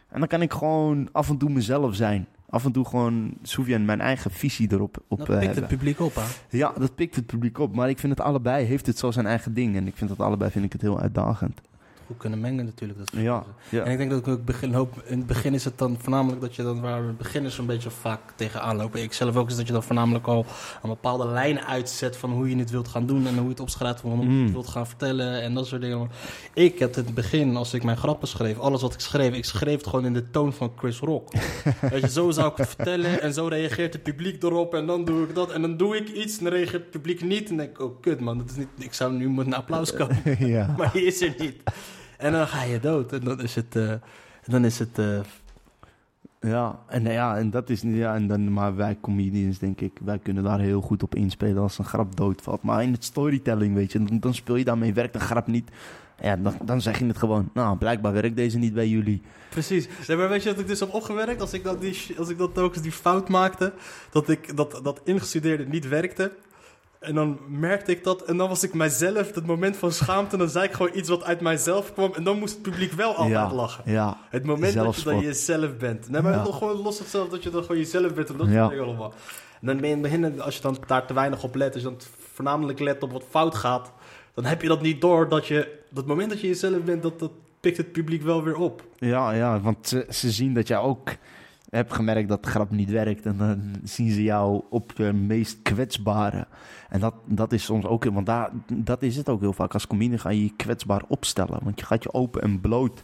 En 0.09 0.19
dan 0.19 0.27
kan 0.27 0.41
ik 0.41 0.53
gewoon 0.53 1.09
af 1.11 1.29
en 1.29 1.37
toe 1.37 1.49
mezelf 1.49 1.95
zijn. 1.95 2.27
Af 2.55 2.65
en 2.65 2.71
toe 2.71 2.85
gewoon 2.85 3.33
Soufiane 3.41 3.85
mijn 3.85 4.01
eigen 4.01 4.31
visie 4.31 4.71
erop 4.71 5.03
op 5.07 5.17
Dat 5.17 5.29
eh, 5.29 5.39
pikt 5.39 5.55
het 5.55 5.67
publiek 5.67 5.99
op, 5.99 6.15
hè? 6.15 6.21
Ja, 6.49 6.73
dat 6.77 6.95
pikt 6.95 7.15
het 7.15 7.25
publiek 7.25 7.59
op. 7.59 7.75
Maar 7.75 7.89
ik 7.89 7.99
vind 7.99 8.17
het 8.17 8.27
allebei 8.27 8.65
heeft 8.65 8.85
het 8.85 8.97
zo 8.97 9.11
zijn 9.11 9.25
eigen 9.25 9.53
ding. 9.53 9.75
En 9.75 9.87
ik 9.87 9.95
vind 9.95 10.09
het 10.09 10.19
allebei 10.19 10.51
vind 10.51 10.65
ik 10.65 10.71
het 10.71 10.81
heel 10.81 10.99
uitdagend. 10.99 11.61
Goed 12.05 12.17
kunnen 12.17 12.39
mengen 12.39 12.65
natuurlijk. 12.65 12.99
Dat 12.99 13.09
Ja, 13.21 13.43
ja. 13.69 13.83
En 13.83 13.91
ik 13.91 13.97
denk 13.97 14.09
dat 14.09 14.19
ik 14.19 14.27
ook 14.27 14.45
begin, 14.45 14.73
hoop, 14.73 15.03
in 15.05 15.17
het 15.17 15.27
begin 15.27 15.53
is 15.53 15.63
het 15.65 15.77
dan 15.77 15.97
voornamelijk 15.99 16.41
dat 16.41 16.55
je 16.55 16.63
dan 16.63 16.81
waar 16.81 17.15
beginners 17.15 17.57
een 17.57 17.65
beetje 17.65 17.89
vaak 17.89 18.19
tegenaan 18.35 18.75
lopen. 18.75 19.01
Ik 19.01 19.13
zelf 19.13 19.35
ook 19.35 19.49
is 19.49 19.55
dat 19.55 19.67
je 19.67 19.73
dan 19.73 19.83
voornamelijk 19.83 20.27
al 20.27 20.45
een 20.83 20.89
bepaalde 20.89 21.27
lijn 21.27 21.59
uitzet 21.59 22.17
van 22.17 22.31
hoe 22.31 22.49
je 22.49 22.55
het 22.57 22.69
wilt 22.71 22.87
gaan 22.87 23.05
doen 23.05 23.27
en 23.27 23.33
hoe 23.35 23.43
je 23.43 23.49
het 23.49 23.59
opschrijft 23.59 23.99
van 24.01 24.09
hoe 24.11 24.19
je 24.19 24.29
Mm. 24.29 24.43
het 24.43 24.51
wilt 24.51 24.67
gaan 24.67 24.87
vertellen 24.87 25.41
en 25.41 25.53
dat 25.53 25.67
soort 25.67 25.81
dingen. 25.81 26.09
Ik 26.53 26.79
had 26.79 26.97
in 26.97 27.05
het 27.05 27.13
begin, 27.13 27.55
als 27.55 27.73
ik 27.73 27.83
mijn 27.83 27.97
grappen 27.97 28.27
schreef, 28.27 28.59
alles 28.59 28.81
wat 28.81 28.93
ik 28.93 28.99
schreef, 28.99 29.33
ik 29.33 29.45
schreef 29.45 29.77
het 29.77 29.87
gewoon 29.87 30.05
in 30.05 30.13
de 30.13 30.29
toon 30.31 30.53
van 30.53 30.71
Chris 30.77 30.99
Rock. 30.99 31.29
Weet 31.91 32.01
je, 32.01 32.09
zo 32.09 32.31
zou 32.31 32.51
ik 32.51 32.57
het 32.57 32.67
vertellen 32.67 33.21
en 33.21 33.33
zo 33.33 33.47
reageert 33.47 33.93
het 33.93 34.03
publiek 34.03 34.43
erop 34.43 34.73
en 34.73 34.85
dan 34.85 35.05
doe 35.05 35.23
ik 35.27 35.35
dat 35.35 35.51
en 35.51 35.61
dan 35.61 35.77
doe 35.77 35.95
ik 35.97 36.09
iets 36.09 36.37
en 36.37 36.43
dan 36.43 36.53
reageert 36.53 36.81
het 36.81 36.91
publiek 36.91 37.21
niet 37.21 37.41
en 37.41 37.47
dan 37.47 37.57
denk 37.57 37.69
ik, 37.69 37.81
oh 37.81 38.01
kut 38.01 38.19
man, 38.19 38.37
dat 38.37 38.49
is 38.49 38.55
niet, 38.55 38.67
ik 38.77 38.93
zou 38.93 39.13
nu 39.13 39.29
met 39.29 39.45
een 39.45 39.53
applaus 39.53 39.93
komen. 39.93 40.21
ja. 40.55 40.73
maar 40.77 40.91
die 40.93 41.05
is 41.05 41.21
er 41.21 41.35
niet. 41.37 41.63
En 42.17 42.31
dan 42.31 42.47
ga 42.47 42.63
je 42.63 42.79
dood. 42.79 43.11
En 43.13 43.19
dan 43.23 43.41
is 43.41 43.55
het. 43.55 43.75
eh, 43.75 43.93
dan 44.45 44.65
is 44.65 44.79
het 44.79 44.99
eh, 44.99 45.19
Ja, 46.39 46.79
en, 46.87 47.01
nou 47.03 47.13
ja, 47.13 47.37
en 47.37 47.49
dat 47.49 47.69
is 47.69 47.81
ja, 47.81 48.15
en 48.15 48.27
dan, 48.27 48.53
maar 48.53 48.75
wij 48.75 48.97
comedians, 49.01 49.59
denk 49.59 49.81
ik, 49.81 49.91
wij 50.03 50.19
kunnen 50.19 50.43
daar 50.43 50.59
heel 50.59 50.81
goed 50.81 51.03
op 51.03 51.15
inspelen 51.15 51.61
als 51.61 51.77
een 51.77 51.85
grap 51.85 52.15
doodvalt. 52.15 52.61
Maar 52.61 52.83
in 52.83 52.91
het 52.91 53.03
storytelling, 53.03 53.75
weet 53.75 53.91
je, 53.91 54.03
dan, 54.03 54.19
dan 54.19 54.33
speel 54.33 54.55
je 54.55 54.63
daarmee, 54.63 54.93
werkt 54.93 55.15
een 55.15 55.21
grap 55.21 55.47
niet. 55.47 55.69
Ja, 56.21 56.35
dan, 56.35 56.53
dan 56.63 56.81
zeg 56.81 56.99
je 56.99 57.05
het 57.05 57.17
gewoon. 57.17 57.49
Nou, 57.53 57.77
blijkbaar 57.77 58.13
werkt 58.13 58.35
deze 58.35 58.57
niet 58.57 58.73
bij 58.73 58.87
jullie. 58.87 59.21
precies. 59.49 59.87
Maar 60.07 60.29
weet 60.29 60.43
je 60.43 60.49
wat 60.49 60.59
ik 60.59 60.67
dus 60.67 60.79
heb 60.79 60.93
opgewerkt? 60.93 61.41
Als 61.41 61.53
ik 61.53 61.63
dat, 61.63 61.81
die, 61.81 62.15
als 62.17 62.29
ik 62.29 62.37
dat 62.37 62.57
eens 62.57 62.81
die 62.81 62.91
fout 62.91 63.29
maakte. 63.29 63.73
Dat 64.11 64.29
ik 64.29 64.57
dat, 64.57 64.79
dat 64.83 65.01
ingestudeerde 65.03 65.65
niet 65.65 65.87
werkte. 65.87 66.31
En 67.05 67.15
dan 67.15 67.39
merkte 67.47 67.91
ik 67.91 68.03
dat. 68.03 68.21
En 68.21 68.37
dan 68.37 68.49
was 68.49 68.63
ik 68.63 68.73
mijzelf, 68.73 69.35
het 69.35 69.45
moment 69.45 69.77
van 69.77 69.91
schaamte. 69.91 70.37
Dan 70.37 70.49
zei 70.49 70.65
ik 70.65 70.73
gewoon 70.73 70.91
iets 70.93 71.09
wat 71.09 71.23
uit 71.23 71.41
mijzelf 71.41 71.93
kwam. 71.93 72.13
En 72.13 72.23
dan 72.23 72.39
moest 72.39 72.53
het 72.53 72.61
publiek 72.61 72.91
wel 72.91 73.09
altijd 73.15 73.29
ja, 73.49 73.53
lachen. 73.53 73.83
Ja, 73.91 74.17
Het 74.29 74.45
moment 74.45 74.73
dat 74.73 74.95
je 74.95 75.03
dan 75.03 75.19
jezelf 75.19 75.77
bent. 75.77 76.09
Nee, 76.09 76.21
maar 76.21 76.33
Ja. 76.33 76.43
gewoon 76.43 76.81
los 76.81 77.01
zelf 77.09 77.29
dat 77.29 77.43
je 77.43 77.49
dan 77.49 77.61
gewoon 77.61 77.77
jezelf 77.77 78.13
bent. 78.13 78.29
En 78.29 78.37
dat 78.37 78.47
Ja. 78.49 78.67
dingen 78.67 78.83
allemaal. 78.83 79.13
En 79.61 79.67
dan 79.67 79.77
ben 79.77 79.89
je 79.89 79.95
in 79.95 80.03
het 80.03 80.11
begin, 80.11 80.41
als 80.41 80.55
je 80.55 80.61
dan 80.61 80.77
daar 80.87 81.05
te 81.07 81.13
weinig 81.13 81.43
op 81.43 81.55
let, 81.55 81.73
als 81.73 81.83
je 81.83 81.89
dan 81.89 81.97
voornamelijk 82.33 82.79
let 82.79 83.03
op 83.03 83.11
wat 83.11 83.23
fout 83.29 83.55
gaat, 83.55 83.91
dan 84.33 84.45
heb 84.45 84.61
je 84.61 84.67
dat 84.67 84.81
niet 84.81 85.01
door 85.01 85.29
dat 85.29 85.47
je, 85.47 85.79
dat 85.89 86.05
moment 86.05 86.29
dat 86.29 86.41
je 86.41 86.47
jezelf 86.47 86.83
bent, 86.83 87.03
dat, 87.03 87.19
dat 87.19 87.31
pikt 87.59 87.77
het 87.77 87.91
publiek 87.91 88.21
wel 88.23 88.43
weer 88.43 88.55
op. 88.57 88.83
Ja, 88.97 89.31
ja, 89.31 89.59
want 89.59 89.87
ze, 89.87 90.05
ze 90.09 90.31
zien 90.31 90.53
dat 90.53 90.67
jij 90.67 90.77
ook 90.77 91.09
hebt 91.69 91.93
gemerkt 91.93 92.29
dat 92.29 92.43
de 92.43 92.49
grap 92.49 92.71
niet 92.71 92.89
werkt. 92.89 93.25
En 93.25 93.37
dan 93.37 93.75
zien 93.83 94.11
ze 94.11 94.23
jou 94.23 94.63
op 94.69 94.91
je 94.95 95.13
meest 95.13 95.61
kwetsbare. 95.61 96.47
En 96.89 96.99
dat, 96.99 97.13
dat 97.25 97.53
is 97.53 97.63
soms 97.63 97.85
ook... 97.85 98.03
Want 98.03 98.25
daar, 98.25 98.49
dat 98.73 99.01
is 99.01 99.15
het 99.15 99.29
ook 99.29 99.39
heel 99.41 99.53
vaak. 99.53 99.73
Als 99.73 99.87
comedian 99.87 100.19
ga 100.19 100.29
je 100.29 100.43
je 100.43 100.55
kwetsbaar 100.55 101.03
opstellen. 101.07 101.59
Want 101.63 101.79
je 101.79 101.85
gaat 101.85 102.03
je 102.03 102.13
open 102.13 102.41
en 102.41 102.61
bloot... 102.61 103.03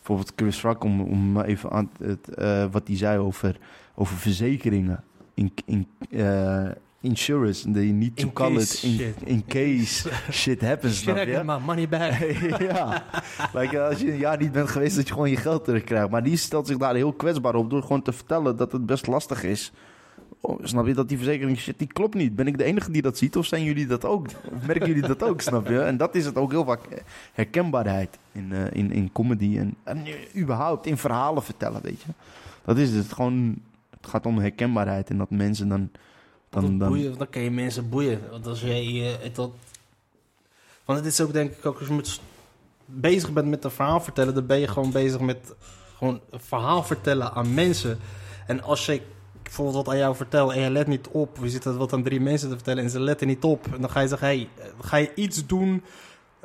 Bijvoorbeeld 0.00 0.32
Chris 0.36 0.62
Rock, 0.62 0.84
om, 0.84 1.00
om 1.00 1.40
even 1.40 1.70
aan 1.70 1.90
het, 1.98 2.34
eh, 2.34 2.64
wat 2.70 2.86
hij 2.86 2.96
zei 2.96 3.18
over, 3.18 3.58
over 3.94 4.16
verzekeringen. 4.16 5.04
In, 5.34 5.52
in, 5.64 5.86
eh, 6.10 6.68
insurance, 7.02 7.70
you 7.70 7.92
need 7.92 8.16
to 8.16 8.26
In 8.26 8.32
call 8.32 8.56
it 8.56 8.82
in, 8.82 8.96
shit. 8.96 9.14
in 9.24 9.44
case 9.46 10.08
shit 10.30 10.60
happens. 10.60 10.98
snap 10.98 11.16
je? 11.16 11.42
maar 11.44 11.60
money 11.60 11.88
back. 11.88 12.12
ja, 12.72 13.04
like, 13.52 13.78
eh, 13.78 13.88
als 13.88 14.00
je 14.00 14.12
een 14.12 14.18
jaar 14.18 14.38
niet 14.38 14.52
bent 14.52 14.68
geweest, 14.68 14.96
dat 14.96 15.06
je 15.06 15.12
gewoon 15.12 15.30
je 15.30 15.36
geld 15.36 15.64
terugkrijgt. 15.64 16.10
Maar 16.10 16.22
die 16.22 16.36
stelt 16.36 16.66
zich 16.66 16.76
daar 16.76 16.94
heel 16.94 17.12
kwetsbaar 17.12 17.54
op 17.54 17.70
door 17.70 17.82
gewoon 17.82 18.02
te 18.02 18.12
vertellen 18.12 18.56
dat 18.56 18.72
het 18.72 18.86
best 18.86 19.06
lastig 19.06 19.42
is. 19.42 19.72
Oh, 20.40 20.60
snap 20.62 20.86
je 20.86 20.94
dat 20.94 21.08
die 21.08 21.16
verzekering 21.16 21.58
shit, 21.58 21.78
die 21.78 21.86
klopt 21.86 22.14
niet? 22.14 22.36
Ben 22.36 22.46
ik 22.46 22.58
de 22.58 22.64
enige 22.64 22.90
die 22.90 23.02
dat 23.02 23.18
ziet 23.18 23.36
of 23.36 23.46
zijn 23.46 23.64
jullie 23.64 23.86
dat 23.86 24.04
ook? 24.04 24.26
Of 24.26 24.66
merken 24.66 24.86
jullie 24.86 25.06
dat 25.06 25.22
ook, 25.22 25.40
snap 25.40 25.68
je? 25.68 25.80
En 25.80 25.96
dat 25.96 26.14
is 26.14 26.24
het 26.24 26.36
ook 26.36 26.50
heel 26.50 26.64
vaak 26.64 26.84
eh, 26.86 26.98
herkenbaarheid 27.32 28.18
in, 28.32 28.52
eh, 28.52 28.64
in, 28.72 28.92
in 28.92 29.12
comedy 29.12 29.58
en, 29.58 29.74
en 29.84 30.04
überhaupt 30.36 30.86
in 30.86 30.96
verhalen 30.96 31.42
vertellen, 31.42 31.82
weet 31.82 32.00
je. 32.00 32.12
Dat 32.64 32.78
is 32.78 32.90
het 32.90 33.12
gewoon, 33.12 33.56
het 33.90 34.06
gaat 34.10 34.26
om 34.26 34.38
herkenbaarheid 34.38 35.10
en 35.10 35.18
dat 35.18 35.30
mensen 35.30 35.68
dan... 35.68 35.90
Dan, 36.50 36.78
dan, 36.78 36.88
boeien, 36.88 37.18
dan 37.18 37.30
kan 37.30 37.42
je 37.42 37.50
mensen 37.50 37.88
boeien. 37.88 38.20
Want 38.30 38.46
als 38.46 38.60
jij 38.60 39.16
het 39.22 39.34
dat... 39.34 39.50
Want 40.84 40.98
het 40.98 41.08
is 41.08 41.20
ook 41.20 41.32
denk 41.32 41.52
ik 41.52 41.66
ook 41.66 41.78
als 41.78 41.88
je 41.88 41.94
met, 41.94 42.20
bezig 42.84 43.32
bent 43.32 43.48
met 43.48 43.64
een 43.64 43.70
verhaal 43.70 44.00
vertellen, 44.00 44.34
dan 44.34 44.46
ben 44.46 44.58
je 44.58 44.68
gewoon 44.68 44.92
bezig 44.92 45.20
met 45.20 45.54
gewoon 45.96 46.20
een 46.30 46.40
verhaal 46.40 46.82
vertellen 46.82 47.32
aan 47.32 47.54
mensen. 47.54 47.98
En 48.46 48.62
als 48.62 48.86
je 48.86 49.00
bijvoorbeeld 49.42 49.76
wat 49.76 49.88
aan 49.94 50.00
jou 50.00 50.16
vertel 50.16 50.52
en 50.52 50.60
je 50.60 50.70
let 50.70 50.86
niet 50.86 51.08
op, 51.08 51.38
je 51.42 51.48
zit 51.48 51.62
dat 51.62 51.76
wat 51.76 51.92
aan 51.92 52.02
drie 52.02 52.20
mensen 52.20 52.48
te 52.48 52.54
vertellen 52.54 52.82
en 52.82 52.90
ze 52.90 53.00
letten 53.00 53.26
niet 53.26 53.44
op, 53.44 53.66
en 53.74 53.80
dan 53.80 53.90
ga 53.90 54.00
je 54.00 54.08
zeggen, 54.08 54.26
hey, 54.28 54.48
ga 54.80 54.96
je 54.96 55.12
iets 55.14 55.46
doen. 55.46 55.82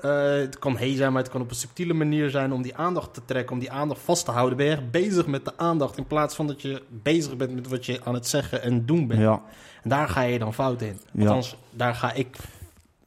eh, 0.02 0.30
het 0.30 0.60
kan 0.60 0.78
hey 0.78 0.96
zijn, 0.96 1.12
maar 1.14 1.22
het 1.22 1.32
kan 1.32 1.42
op 1.42 1.50
een 1.50 1.56
subtiele 1.56 1.94
manier 1.94 2.30
zijn 2.30 2.54
om 2.54 2.62
die 2.62 2.76
aandacht 2.76 3.14
te 3.14 3.22
trekken, 3.26 3.54
om 3.54 3.60
die 3.60 3.72
aandacht 3.72 4.02
vast 4.02 4.26
te 4.26 4.32
houden. 4.32 4.58
Ben 4.58 4.66
je 4.66 4.72
echt 4.72 4.92
bezig 4.92 5.28
met 5.28 5.46
de 5.46 5.58
aandacht 5.58 5.98
in 5.98 6.08
plaats 6.08 6.36
van 6.36 6.48
dat 6.48 6.62
je 6.62 6.82
bezig 6.90 7.38
bent 7.38 7.54
met 7.56 7.68
wat 7.68 7.86
je 7.86 8.02
aan 8.04 8.14
het 8.14 8.28
zeggen 8.28 8.62
en 8.62 8.86
doen 8.86 9.08
bent. 9.08 9.20
ja, 9.20 9.42
En 9.86 9.92
daar 9.92 10.10
ga 10.10 10.22
je 10.22 10.40
dan 10.40 10.54
fout 10.54 10.82
in. 10.82 11.00
Ja. 11.12 11.22
Althans, 11.22 11.56
daar 11.72 11.96
ga 11.96 12.14
ik... 12.14 12.38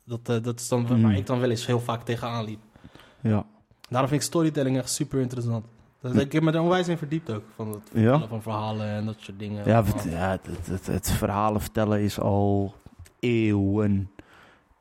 Dat, 0.05 0.21
eh, 0.25 0.43
dat 0.43 0.61
is 0.61 0.69
dan 0.69 0.87
Mm. 0.91 1.03
waar 1.03 1.17
ik 1.17 1.27
dan 1.27 1.41
wel 1.41 1.51
eens 1.51 1.67
heel 1.67 1.81
vaak 1.81 2.03
tegenaan 2.05 2.45
liep. 2.45 2.61
ja. 3.21 3.45
Daarom 3.89 4.09
vind 4.11 4.23
ik 4.23 4.29
storytelling 4.29 4.79
echt 4.79 4.91
super 4.91 5.21
interessant. 5.21 5.65
Dat. 6.01 6.15
Ik 6.17 6.33
heb 6.33 6.43
me 6.43 6.53
er 6.53 6.61
onwijs 6.61 6.89
in 6.89 6.99
verdiept 6.99 7.31
ook. 7.31 7.43
Van 7.55 7.69
het 7.69 7.91
Ja? 8.03 8.27
van 8.29 8.43
verhalen 8.43 8.87
en 8.89 9.07
dat 9.07 9.15
soort 9.19 9.39
dingen. 9.39 9.67
Ja, 9.69 9.85
het, 9.85 10.05
ja 10.11 10.39
het, 10.67 10.87
het, 10.87 11.11
verhalen 11.11 11.61
vertellen 11.61 12.01
is 12.01 12.21
al 12.21 12.75
eeuwen, 13.21 14.11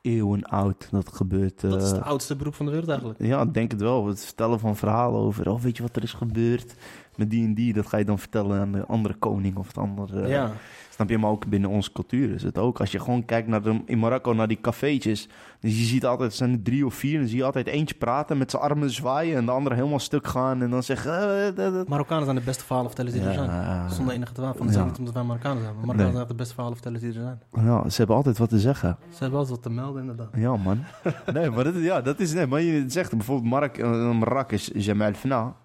eeuwen 0.02 0.44
oud. 0.44 0.88
Dat 0.92 1.14
gebeurt. 1.14 1.62
dat 1.62 1.82
is 1.82 1.90
eh, 1.92 1.98
het 1.98 2.06
oudste 2.06 2.36
beroep 2.36 2.56
van 2.56 2.66
de 2.66 2.72
wereld 2.72 2.90
eigenlijk. 2.90 3.20
ja, 3.24 3.42
ik 3.42 3.54
denk 3.54 3.72
het 3.72 3.82
wel. 3.82 4.08
Het 4.08 4.26
vertellen 4.26 4.60
van 4.60 4.76
verhalen 4.76 5.20
over. 5.20 5.50
Oh, 5.50 5.62
weet 5.62 5.78
je 5.78 5.84
wat 5.84 5.96
er 5.96 6.04
is 6.04 6.14
gebeurd 6.14 6.76
met 7.18 7.30
die 7.30 7.46
en 7.46 7.54
die? 7.54 7.74
Dat 7.74 7.88
ga 7.88 7.98
je 7.98 8.06
dan 8.06 8.20
vertellen 8.20 8.60
aan 8.60 8.72
de 8.72 8.86
andere 8.86 9.14
koning 9.14 9.56
of 9.58 9.68
het 9.68 9.78
andere. 9.78 10.28
ja. 10.28 10.52
Snap 10.90 11.10
je? 11.10 11.18
Maar 11.18 11.30
ook 11.30 11.48
binnen 11.48 11.70
onze 11.70 11.92
cultuur 11.92 12.34
is 12.34 12.44
het 12.44 12.58
ook. 12.58 12.80
Als 12.80 12.92
je 12.92 13.00
gewoon 13.00 13.26
kijkt 13.26 13.48
naar 13.48 13.62
de, 13.62 13.82
in 13.86 14.00
Marokko 14.00 14.34
naar 14.34 14.48
die 14.48 14.62
cafeetjes. 14.62 15.28
Dus 15.60 15.78
je 15.80 15.86
ziet 15.86 16.06
altijd, 16.06 16.34
zijn 16.34 16.52
er 16.52 16.62
drie 16.62 16.86
of 16.86 16.94
vier. 16.94 17.14
En 17.14 17.20
dan 17.20 17.28
zie 17.28 17.38
je 17.38 17.44
altijd 17.44 17.68
eentje 17.68 17.96
praten 17.96 18.38
met 18.38 18.52
zijn 18.52 18.64
armen 18.64 18.90
zwaaien. 18.92 19.38
En 19.38 19.46
de 19.46 19.52
andere 19.52 19.76
helemaal 19.76 20.00
stuk 20.00 20.28
gaan. 20.28 20.62
En 20.62 20.70
dan 20.70 20.84
zeggen. 20.84 21.12
eh, 21.12 21.48
eh, 21.48 21.80
eh, 21.80 21.88
Marokkanen 21.88 22.24
zijn 22.24 22.36
de 22.36 22.42
beste 22.44 22.64
verhalenvertellers 22.64 23.16
die 23.16 23.26
er 23.26 23.34
zijn. 23.34 23.90
Zonder 23.92 24.14
enige 24.14 24.34
twijfel. 24.34 24.64
Ja. 24.66 24.70
is 24.70 24.78
niet 24.78 24.98
omdat 24.98 25.14
wij 25.14 25.24
Marokkanen 25.24 25.64
zijn. 25.64 25.76
Maar 25.76 25.86
Marokkanen 25.86 26.16
zijn 26.16 26.28
de 26.28 26.36
beste 26.36 26.54
verhalenvertellers 26.54 27.04
die 27.04 27.14
er 27.14 27.38
zijn. 27.52 27.66
ja, 27.66 27.90
ze 27.90 27.98
hebben 27.98 28.16
altijd 28.16 28.38
wat 28.38 28.50
te 28.50 28.60
zeggen. 28.60 28.98
Ze 29.10 29.18
hebben 29.20 29.40
altijd 29.40 29.56
wat 29.56 29.64
te 29.66 29.70
melden 29.82 30.02
inderdaad. 30.02 30.30
Ja, 30.36 30.56
man. 30.58 30.84
Nee, 31.34 31.50
maar 31.50 31.64
dat, 31.64 31.76
ja, 31.76 32.02
dat 32.02 32.20
is... 32.20 32.34
Nee, 32.34 32.48
maar 32.48 32.62
je 32.62 32.84
zegt 32.88 33.12
bijvoorbeeld 33.12 33.50
Mark, 33.50 33.78
uh, 33.78 34.12
Marrakesh, 34.12 34.70
Jamal 34.74 35.14
Fna. 35.14 35.56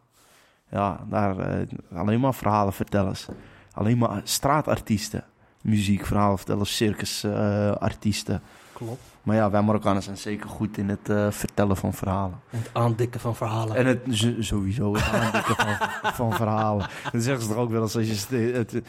Ja, 0.73 1.01
daar 1.09 1.39
eh, 1.39 1.67
alleen 1.95 2.21
maar 2.21 2.35
verhalenvertellers. 2.35 3.27
Alleen 3.73 3.99
maar 3.99 4.21
straatartiesten. 4.25 5.25
Muziek, 5.63 6.07
verhalenvertellers, 6.07 6.77
circusartiesten. 6.77 8.43
Klopt. 8.73 9.01
maar 9.23 9.37
ja, 9.37 9.51
wij 9.51 9.63
Marokkanen 9.63 10.03
zijn 10.03 10.17
zeker 10.17 10.49
goed 10.49 10.79
in 10.79 10.89
het 10.89 11.09
eh, 11.09 11.31
vertellen 11.31 11.77
van 11.77 11.93
verhalen. 11.95 12.41
En 12.51 12.59
het 12.59 12.71
aandikken 12.73 13.21
van 13.21 13.37
verhalen. 13.37 13.77
En 13.77 13.87
het 13.87 14.01
sowieso 14.41 14.95
het 14.95 15.09
aandikken 15.13 15.55
van, 15.57 15.77
van 16.29 16.33
verhalen. 16.33 16.87
Dan 17.13 17.21
zeggen 17.21 17.43
ze 17.43 17.49
toch 17.49 17.59
ook 17.59 17.71
wel 17.71 17.83
eens 17.83 17.97
als 17.97 18.07
je... 18.07 18.15
ste- 18.15 18.37
Het, 18.53 18.73
het, 18.73 18.87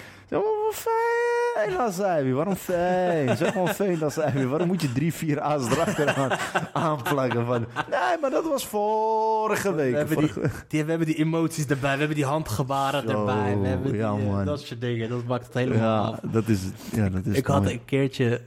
fijn, 1.53 1.73
Lazabi. 1.75 2.33
Waarom 2.33 2.55
fijn? 2.55 3.37
Zeg 3.37 3.51
gewoon 3.51 3.67
fijn, 3.67 3.99
Lazabi. 3.99 4.45
Waarom 4.45 4.67
moet 4.67 4.81
je 4.81 4.91
drie, 4.93 5.13
vier 5.13 5.41
A's 5.41 5.69
erachteraan 5.71 6.31
aanplakken? 6.73 7.45
Van, 7.45 7.59
nee, 7.89 8.17
maar 8.21 8.29
dat 8.29 8.43
was 8.47 8.67
vorige 8.67 9.73
week. 9.73 9.91
We 9.91 9.97
hebben 9.97 10.17
die, 10.17 10.27
Vorige- 10.33 10.63
die, 10.67 10.83
we 10.83 10.89
hebben 10.89 11.07
die 11.07 11.17
emoties 11.17 11.65
erbij, 11.65 11.91
we 11.93 11.97
hebben 11.99 12.15
die 12.15 12.25
handgebaren 12.25 13.01
Zo, 13.09 13.19
erbij, 13.19 13.57
we 13.61 13.67
hebben 13.67 13.91
die, 13.91 13.99
ja, 14.01 14.07
eh, 14.17 14.25
man. 14.25 14.45
dat 14.45 14.61
soort 14.61 14.81
dingen. 14.81 15.09
Dat 15.09 15.25
maakt 15.25 15.45
het 15.45 15.53
helemaal 15.53 15.79
Ja, 15.79 15.99
af. 15.99 16.19
dat 16.31 16.47
is. 16.47 16.59
Ja, 16.91 17.09
dat 17.09 17.25
is 17.25 17.37
Ik 17.37 17.45
had 17.47 17.65
een 17.65 17.85
keertje, 17.85 18.41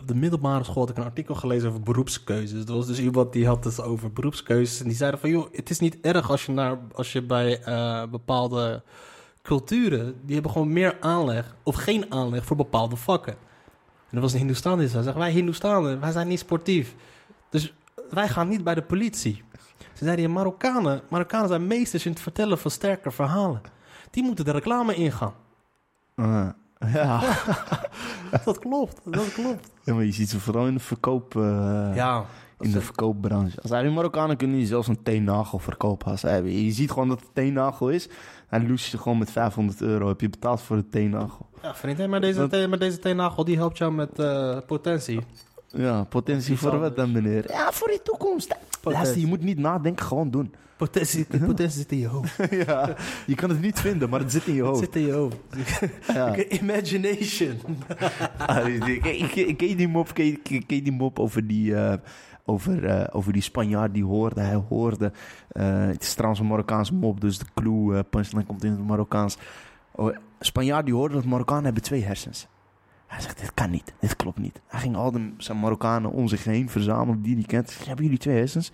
op 0.00 0.08
de 0.08 0.14
middelbare 0.14 0.64
school 0.64 0.80
had 0.80 0.90
ik 0.90 0.96
een 0.96 1.04
artikel 1.04 1.34
gelezen 1.34 1.68
over 1.68 1.80
beroepskeuzes. 1.82 2.64
Er 2.64 2.74
was 2.74 2.86
dus 2.86 2.98
iemand 3.00 3.32
die 3.32 3.46
had 3.46 3.64
het 3.64 3.82
over 3.82 4.12
beroepskeuzes. 4.12 4.80
En 4.80 4.86
die 4.88 4.96
zeiden 4.96 5.20
van, 5.20 5.30
joh, 5.30 5.46
het 5.52 5.70
is 5.70 5.78
niet 5.78 5.98
erg 6.00 6.30
als 6.30 6.46
je, 6.46 6.52
naar, 6.52 6.78
als 6.92 7.12
je 7.12 7.22
bij 7.22 7.60
eh, 7.62 8.02
bepaalde 8.10 8.82
culturen, 9.48 10.14
die 10.24 10.34
hebben 10.34 10.52
gewoon 10.52 10.72
meer 10.72 10.96
aanleg 11.00 11.54
of 11.62 11.74
geen 11.74 12.12
aanleg 12.12 12.44
voor 12.44 12.56
bepaalde 12.56 12.96
vakken. 12.96 13.32
En 14.10 14.16
er 14.16 14.20
was 14.20 14.32
een 14.32 14.38
Hindoestaan 14.38 14.78
die 14.78 14.88
zei, 14.88 15.12
wij 15.12 15.30
Hindoestanen, 15.30 16.00
wij 16.00 16.10
zijn 16.12 16.28
niet 16.28 16.38
sportief. 16.38 16.94
Dus 17.50 17.74
wij 18.10 18.28
gaan 18.28 18.48
niet 18.48 18.64
bij 18.64 18.74
de 18.74 18.82
politie. 18.82 19.42
Ze 19.92 20.04
zeiden, 20.04 20.24
ja, 20.24 20.30
Marokkanen, 20.32 21.00
Marokkanen 21.10 21.48
zijn 21.48 21.66
meesters 21.66 22.04
in 22.06 22.10
het 22.12 22.20
vertellen 22.20 22.58
van 22.58 22.70
sterke 22.70 23.10
verhalen. 23.10 23.60
Die 24.10 24.22
moeten 24.22 24.44
de 24.44 24.50
reclame 24.50 24.94
ingaan. 24.94 25.34
Ah, 26.14 26.48
ja. 26.92 27.20
Dat 28.44 28.58
klopt, 28.58 29.00
dat 29.04 29.32
klopt. 29.32 29.70
ja, 29.84 29.94
maar 29.94 30.04
je 30.04 30.12
ziet 30.12 30.30
ze 30.30 30.40
vooral 30.40 30.66
in 30.66 30.74
de 30.74 30.80
verkoop... 30.80 31.36
eh, 31.36 31.90
Ja, 31.94 32.24
in 32.60 32.70
de 32.70 32.80
verkoopbranche. 32.80 33.60
Als 33.62 33.70
hij 33.70 33.82
die 33.82 33.90
Marokkanen 33.90 34.36
kunnen 34.36 34.56
die 34.56 34.66
zelfs 34.66 34.88
een 34.88 35.02
teennagel 35.02 35.58
verkopen. 35.58 36.10
Als 36.10 36.20
je 36.20 36.68
ziet 36.70 36.90
gewoon 36.90 37.08
dat 37.08 37.18
het 37.18 37.26
een 37.28 37.34
teennagel 37.34 37.90
is. 37.90 38.08
Hij 38.48 38.66
loest 38.68 38.90
je 38.90 38.98
gewoon 38.98 39.18
met 39.18 39.30
500 39.30 39.80
euro. 39.80 40.08
Heb 40.08 40.20
je 40.20 40.28
betaald 40.28 40.60
voor 40.62 40.76
de 40.76 40.88
teennagel. 40.88 41.46
Ja, 41.62 41.74
vriend, 41.74 42.06
maar 42.06 42.20
deze, 42.20 42.46
Dat- 42.48 42.68
maar 42.68 42.78
deze 42.78 42.98
teennagel 42.98 43.44
die 43.44 43.56
helpt 43.56 43.78
jou 43.78 43.92
met 43.92 44.18
eh, 44.18 44.56
potentie. 44.66 45.20
Ja, 45.66 46.04
potentie 46.04 46.52
Iets 46.52 46.60
voor 46.62 46.78
wat 46.78 46.96
dan, 46.96 47.04
anders. 47.06 47.24
meneer? 47.24 47.50
Ja, 47.50 47.72
voor 47.72 47.90
je 47.90 48.00
toekomst. 48.02 48.56
Luister, 48.82 49.18
je 49.20 49.26
moet 49.26 49.42
niet 49.42 49.58
nadenken, 49.58 50.06
gewoon 50.06 50.30
doen. 50.30 50.54
Potentie, 50.76 51.26
die 51.28 51.40
potentie 51.40 51.78
zit 51.78 51.92
in 51.92 51.98
je 51.98 52.06
hoofd. 52.06 52.36
ja, 52.66 52.94
je 53.26 53.34
kan 53.34 53.48
het 53.48 53.60
niet 53.60 53.80
vinden, 53.80 54.08
maar 54.10 54.20
het 54.20 54.32
zit 54.32 54.46
in 54.46 54.54
je 54.54 54.60
Het 54.62 54.68
hoofd. 54.68 54.84
zit 54.84 54.96
in 54.96 55.06
je 55.06 55.12
hoofd. 55.12 55.36
Ja. 56.14 56.36
Imagination. 56.48 57.58
Ah, 58.46 58.68
ik- 58.68 59.04
ik- 59.04 59.34
ik- 59.34 59.56
Ken 59.56 59.76
die 59.76 59.88
mop, 59.88 60.14
ken 60.14 60.38
die 60.66 60.92
mop 60.92 61.18
over 61.18 61.46
die... 61.46 61.74
eh, 61.74 61.92
over, 62.48 62.84
eh, 62.84 63.16
over 63.16 63.32
die 63.32 63.42
Spanjaard 63.42 63.94
die 63.94 64.04
hoorde, 64.04 64.40
hij 64.40 64.62
hoorde. 64.68 65.12
eh, 65.48 65.86
het 65.86 66.02
is 66.02 66.12
trouwens 66.14 66.40
een 66.40 66.46
Marokkaanse 66.46 66.94
mop, 66.94 67.20
dus 67.20 67.38
de 67.38 67.44
clue 67.54 67.96
eh 67.96 68.00
punchline 68.10 68.44
komt 68.44 68.64
in 68.64 68.70
het 68.70 68.86
Marokkaans. 68.86 69.36
Oh, 69.90 70.16
Spanjaard 70.40 70.84
die 70.84 70.94
hoorde 70.94 71.14
dat 71.14 71.24
Marokkanen 71.24 71.64
hebben 71.64 71.82
twee 71.82 72.04
hersens. 72.04 72.46
Hij 73.06 73.20
zegt, 73.20 73.40
dit 73.40 73.54
kan 73.54 73.70
niet, 73.70 73.94
dit 74.00 74.16
klopt 74.16 74.38
niet. 74.38 74.60
Hij 74.66 74.80
ging 74.80 74.96
al 74.96 75.10
de, 75.10 75.32
zijn 75.36 75.58
Marokkanen 75.60 76.10
om 76.10 76.28
zich 76.28 76.44
heen 76.44 76.68
verzamelen, 76.68 77.22
die 77.22 77.34
die 77.34 77.46
kent. 77.46 77.86
Hebben 77.86 78.04
jullie 78.04 78.20
twee 78.20 78.36
hersens? 78.36 78.72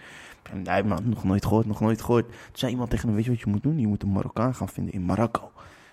Heeft 0.50 0.86
nou, 0.86 1.04
nog 1.04 1.24
nooit 1.24 1.44
gehoord, 1.46 1.66
nog 1.66 1.80
nooit 1.80 2.02
gehoord. 2.02 2.26
Toen 2.26 2.36
zei 2.52 2.72
iemand 2.72 2.90
tegen 2.90 3.06
hem, 3.06 3.16
weet 3.16 3.24
je 3.24 3.30
wat 3.30 3.40
je 3.40 3.46
moet 3.46 3.62
doen? 3.62 3.78
Je 3.78 3.86
moet 3.86 4.02
een 4.02 4.12
Marokkaan 4.12 4.54
gaan 4.54 4.68
vinden 4.68 4.94
in 4.94 5.04
Marokko. 5.04 5.50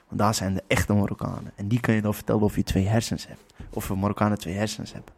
Want 0.07 0.19
daar 0.19 0.33
zijn 0.33 0.53
de 0.53 0.63
echte 0.67 0.93
Marokkanen. 0.93 1.51
En 1.55 1.67
die 1.67 1.79
kan 1.79 1.95
je 1.95 2.01
dan 2.01 2.13
vertellen 2.13 2.41
of 2.41 2.55
je 2.55 2.63
twee 2.63 2.87
hersens 2.87 3.27
hebt. 3.27 3.53
Of 3.73 3.93
Marokkanen 3.95 4.37
twee 4.37 4.53
hersens 4.55 4.93
hebben. 4.93 5.13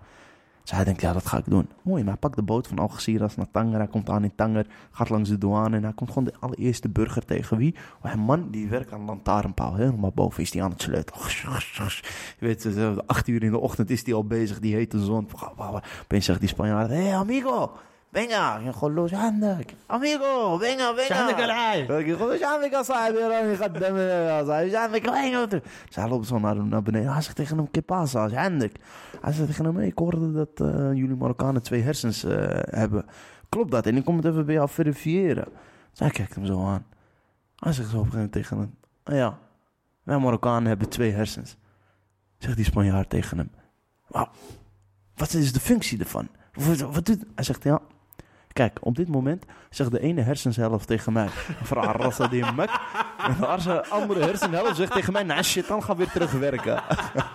Dus 0.64 0.72
hij 0.72 0.84
denkt, 0.84 1.02
ja, 1.02 1.14
dat 1.14 1.26
ga 1.26 1.38
ik 1.38 1.45
doen. 1.45 1.69
Mooi, 1.81 2.03
maar 2.03 2.11
hij 2.11 2.19
pakt 2.19 2.35
de 2.35 2.41
boot 2.41 2.68
van 2.68 2.80
Algeciras 2.80 3.35
naar 3.35 3.52
Tanger. 3.52 3.77
Hij 3.77 3.88
komt 3.88 4.10
aan 4.10 4.23
in 4.23 4.35
Tanger, 4.35 4.65
gaat 4.91 5.10
langs 5.10 5.30
de 5.30 5.38
douane 5.38 5.76
en 5.76 5.84
hij 5.84 5.94
komt 5.94 6.10
gewoon 6.10 6.23
de 6.23 6.34
allereerste 6.40 6.90
burger 6.90 7.26
tegen. 7.26 7.57
Wie? 7.57 7.76
Oh, 8.02 8.11
een 8.11 8.19
man 8.19 8.49
die 8.52 8.68
werkt 8.68 8.94
aan 8.94 8.99
een 8.99 9.06
lantaarnpaal. 9.06 9.76
Helemaal 9.76 10.11
boven 10.11 10.44
is 10.44 10.53
hij 10.53 10.64
aan 10.64 10.72
het 10.72 10.81
sleutelen. 10.81 11.22
Je 12.40 12.45
weet, 12.45 12.65
eh, 12.65 12.98
acht 13.06 13.27
uur 13.27 13.44
in 13.44 13.52
de 13.52 13.60
ochtend 13.60 13.90
is 13.90 14.06
hij 14.06 14.14
al 14.14 14.26
bezig, 14.26 14.60
die 14.60 14.76
hete 14.76 15.03
zon. 15.03 15.27
Opeens 16.03 16.26
zegt 16.26 16.40
die 16.40 16.49
Spanjaard, 16.49 16.90
hey 16.90 17.15
amigo, 17.15 17.72
venga. 18.12 18.60
En 18.60 18.74
gewoon 18.74 18.94
los 18.94 19.12
handig. 19.12 19.64
Amigo, 19.86 20.59
venga, 20.59 20.94
venga. 20.94 21.09
شحال 21.09 21.40
العاي 21.40 21.80
يقول 22.09 22.32
ايش 22.32 22.42
عندك 22.42 22.72
يا 22.72 22.82
صاحبي 22.82 23.18
راني 23.18 23.56
خدام 23.56 23.96
يا 23.96 24.44
صاحبي 24.44 24.64
ايش 24.64 24.74
عندك 24.74 25.09
وين 25.09 25.48
Dus 25.48 25.96
hij 25.96 26.09
loopt 26.09 26.26
zo 26.26 26.38
naar, 26.38 26.64
naar 26.64 26.82
beneden. 26.82 27.12
Hij 27.12 27.22
zegt 27.22 27.36
tegen 27.36 27.56
hem, 27.56 27.70
que 27.70 27.82
pasa, 27.82 28.24
is 28.26 28.32
handig. 28.34 28.72
Hij 29.20 29.32
zegt 29.32 29.46
tegen 29.48 29.64
hem, 29.64 29.76
hey, 29.76 29.86
ik 29.86 29.98
hoorde 29.98 30.32
dat 30.32 30.48
eh, 30.68 30.92
jullie 30.92 31.16
Marokkanen 31.16 31.62
twee 31.62 31.82
hersens 31.82 32.24
eh, 32.24 32.32
hebben. 32.70 33.05
Klopt 33.48 33.70
dat? 33.70 33.86
En 33.86 33.96
ik 33.96 34.05
kom 34.05 34.16
het 34.16 34.24
even 34.24 34.46
bij 34.46 34.55
jou 34.55 34.68
verifiëren. 34.68 35.48
Dus 35.90 35.98
hij 35.98 36.10
kijkt 36.10 36.34
hem 36.34 36.46
zo 36.46 36.66
aan. 36.66 36.86
Hij 37.56 37.72
zegt 37.72 37.90
zo 37.90 37.98
op 37.98 38.05
een 38.05 38.10
gegeven 38.10 38.16
moment 38.16 38.32
tegen 38.32 38.59
hem, 38.59 38.74
"Ah 39.02 39.14
ja, 39.14 39.38
wij 40.02 40.18
Marokkanen 40.18 40.68
hebben 40.68 40.88
twee 40.88 41.12
hersens. 41.12 41.56
Zegt 42.38 42.56
die 42.56 42.64
Spanjaard 42.64 43.10
tegen 43.10 43.38
hem, 43.38 43.50
"Wauw, 44.06 44.28
wat 45.14 45.32
is 45.32 45.52
de 45.52 45.60
functie 45.60 45.98
ervan? 45.98 46.28
Wat, 46.52 46.80
wat 46.80 47.06
doet... 47.06 47.24
Hij 47.34 47.44
zegt, 47.44 47.62
ja, 47.62 47.80
Kijk, 48.53 48.77
op 48.81 48.95
dit 48.95 49.07
moment 49.07 49.45
zegt 49.69 49.91
de 49.91 49.99
ene 49.99 50.21
hersenhelft 50.21 50.88
tegen 50.88 51.13
mij: 51.13 51.27
Verarrassa 51.69 52.27
die 52.27 52.51
mek. 52.55 52.69
En 53.17 53.35
de 53.63 53.85
andere 53.89 54.19
hersenhelft 54.19 54.75
zegt 54.75 54.91
tegen 54.91 55.13
mij: 55.13 55.23
Nou 55.23 55.43
shit, 55.43 55.67
dan 55.67 55.84
we 55.88 55.95
weer 55.95 56.09
terugwerken. 56.11 56.84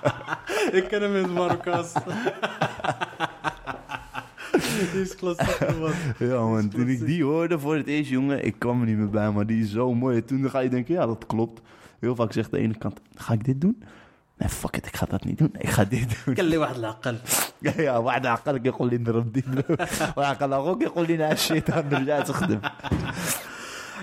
Ik 0.79 0.85
ken 0.89 1.03
hem 1.03 1.15
in 1.17 1.23
het 1.23 1.33
Marokkaans. 1.33 1.93
Die 4.93 5.01
is 5.01 5.17
klassiek, 5.17 5.79
man. 5.79 5.93
Ja, 6.19 6.41
man. 6.41 6.69
Toen 6.69 6.89
ik 6.89 7.07
die 7.07 7.25
hoorde 7.25 7.59
voor 7.59 7.77
het 7.77 7.87
eerst, 7.87 8.11
jongen, 8.11 8.45
ik 8.45 8.59
kwam 8.59 8.81
er 8.81 8.87
niet 8.87 8.97
meer 8.97 9.11
bij, 9.11 9.31
maar 9.31 9.47
die 9.47 9.63
is 9.63 9.71
zo 9.71 9.95
mooi. 9.95 10.25
Toen 10.25 10.51
ga 10.51 10.59
je 10.59 10.69
denken: 10.69 10.95
Ja, 10.95 11.07
dat 11.07 11.27
klopt. 11.27 11.61
Heel 11.99 12.15
vaak 12.15 12.33
zegt 12.33 12.51
de 12.51 12.59
ene 12.59 12.79
kant: 12.79 13.01
Ga 13.15 13.33
ik 13.33 13.45
dit 13.45 13.61
doen? 13.61 13.83
Nee, 14.38 14.50
fuck 14.50 14.78
it, 14.78 14.86
ik 14.86 14.96
ga 14.96 15.06
dat 15.06 15.24
niet 15.24 15.38
doen. 15.38 15.56
Ik 15.58 15.70
ga 15.70 15.84
dit 15.86 16.16
doen. 16.26 16.36
كان 16.36 16.46
لي 16.46 16.58
واحد 16.58 16.76
العقل 16.76 17.18
Ja, 17.62 17.72
ja, 17.78 17.98
واحد 18.00 18.26
عقلك 18.26 18.66
يقول 18.66 18.90
لي 18.90 18.98
نضرب 18.98 19.32
دي 19.32 19.44
وعقل 20.18 20.54
اخوك 20.54 20.82
يقول 20.82 21.08
لي 21.08 21.18
نعم 21.18 21.36
shit 21.36 21.70
نرجع 21.92 22.22
تخدم 22.22 22.60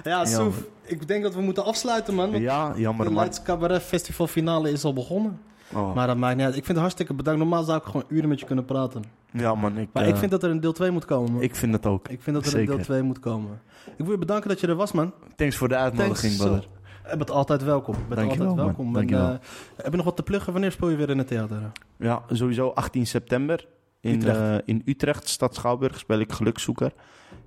Ja, 0.04 0.24
Soef, 0.24 0.56
ik 0.84 1.08
denk 1.08 1.22
dat 1.22 1.34
we 1.34 1.40
moeten 1.40 1.64
afsluiten, 1.64 2.14
man. 2.14 2.30
want 2.30 2.42
Ja, 2.42 2.72
jammer 2.76 3.04
de 3.06 3.12
man. 3.12 3.20
Leids 3.22 3.42
Cabaret 3.42 3.82
Festival 3.82 4.26
finale 4.26 4.70
is 4.72 4.84
al 4.84 4.92
begonnen. 4.92 5.40
Oh. 5.72 5.94
Maar 5.94 6.06
dat 6.06 6.16
maakt 6.16 6.36
niet 6.36 6.44
uit. 6.44 6.54
Ik 6.56 6.64
vind 6.64 6.68
het 6.72 6.78
hartstikke 6.78 7.14
bedankt. 7.14 7.40
Normaal 7.40 7.62
zou 7.64 7.78
ik 7.78 7.84
gewoon 7.84 8.04
uren 8.08 8.28
met 8.28 8.40
je 8.40 8.46
kunnen 8.46 8.64
praten. 8.64 9.02
Ja 9.32 9.54
man, 9.54 9.78
ik, 9.78 9.88
Maar 9.92 10.02
eh, 10.02 10.08
ik 10.08 10.16
vind 10.16 10.30
dat 10.30 10.42
er 10.42 10.50
een 10.50 10.60
deel 10.60 10.72
2 10.72 10.90
moet 10.90 11.04
komen. 11.04 11.32
man. 11.32 11.42
ik 11.42 11.56
vind 11.56 11.72
het 11.72 11.86
ook. 11.86 12.08
Ik 12.08 12.22
vind 12.22 12.36
dat 12.36 12.44
er 12.44 12.50
Zeker. 12.50 12.70
een 12.70 12.76
deel 12.76 12.84
2 12.84 13.02
moet 13.02 13.20
komen. 13.20 13.60
Ik 13.96 14.04
wil 14.04 14.10
je 14.10 14.18
bedanken 14.18 14.48
dat 14.48 14.60
je 14.60 14.66
er 14.66 14.74
was, 14.74 14.92
man. 14.92 15.12
Thanks 15.36 15.56
voor 15.56 15.68
de 15.68 15.76
uitnodiging, 15.76 16.36
Thanks, 16.36 16.36
brother. 16.36 16.68
Je 17.11 17.17
bent 17.17 17.31
altijd 17.31 17.63
welkom. 17.63 17.93
Je 17.93 17.99
bent 18.07 18.15
Dankjewel, 18.19 18.47
altijd 18.47 18.65
man. 18.65 18.75
welkom. 18.75 18.87
En, 18.87 18.93
Dankjewel. 18.93 19.25
eh, 19.29 19.37
heb 19.83 19.91
je 19.91 19.95
nog 19.97 20.05
wat 20.05 20.15
te 20.15 20.23
pluggen? 20.23 20.51
Wanneer 20.53 20.71
speel 20.71 20.89
je 20.89 20.95
weer 20.95 21.09
in 21.09 21.17
het 21.17 21.27
theater? 21.27 21.71
Ja, 21.97 22.21
sowieso 22.29 22.69
18 22.69 23.07
september. 23.07 23.67
In 23.99 24.13
Utrecht. 24.15 24.37
Utrecht, 24.37 24.61
in 24.65 24.81
Utrecht 24.85 25.27
stad 25.27 25.55
Schouwburg, 25.55 25.99
speel 25.99 26.19
ik 26.19 26.31
Gelukzoeker. 26.31 26.91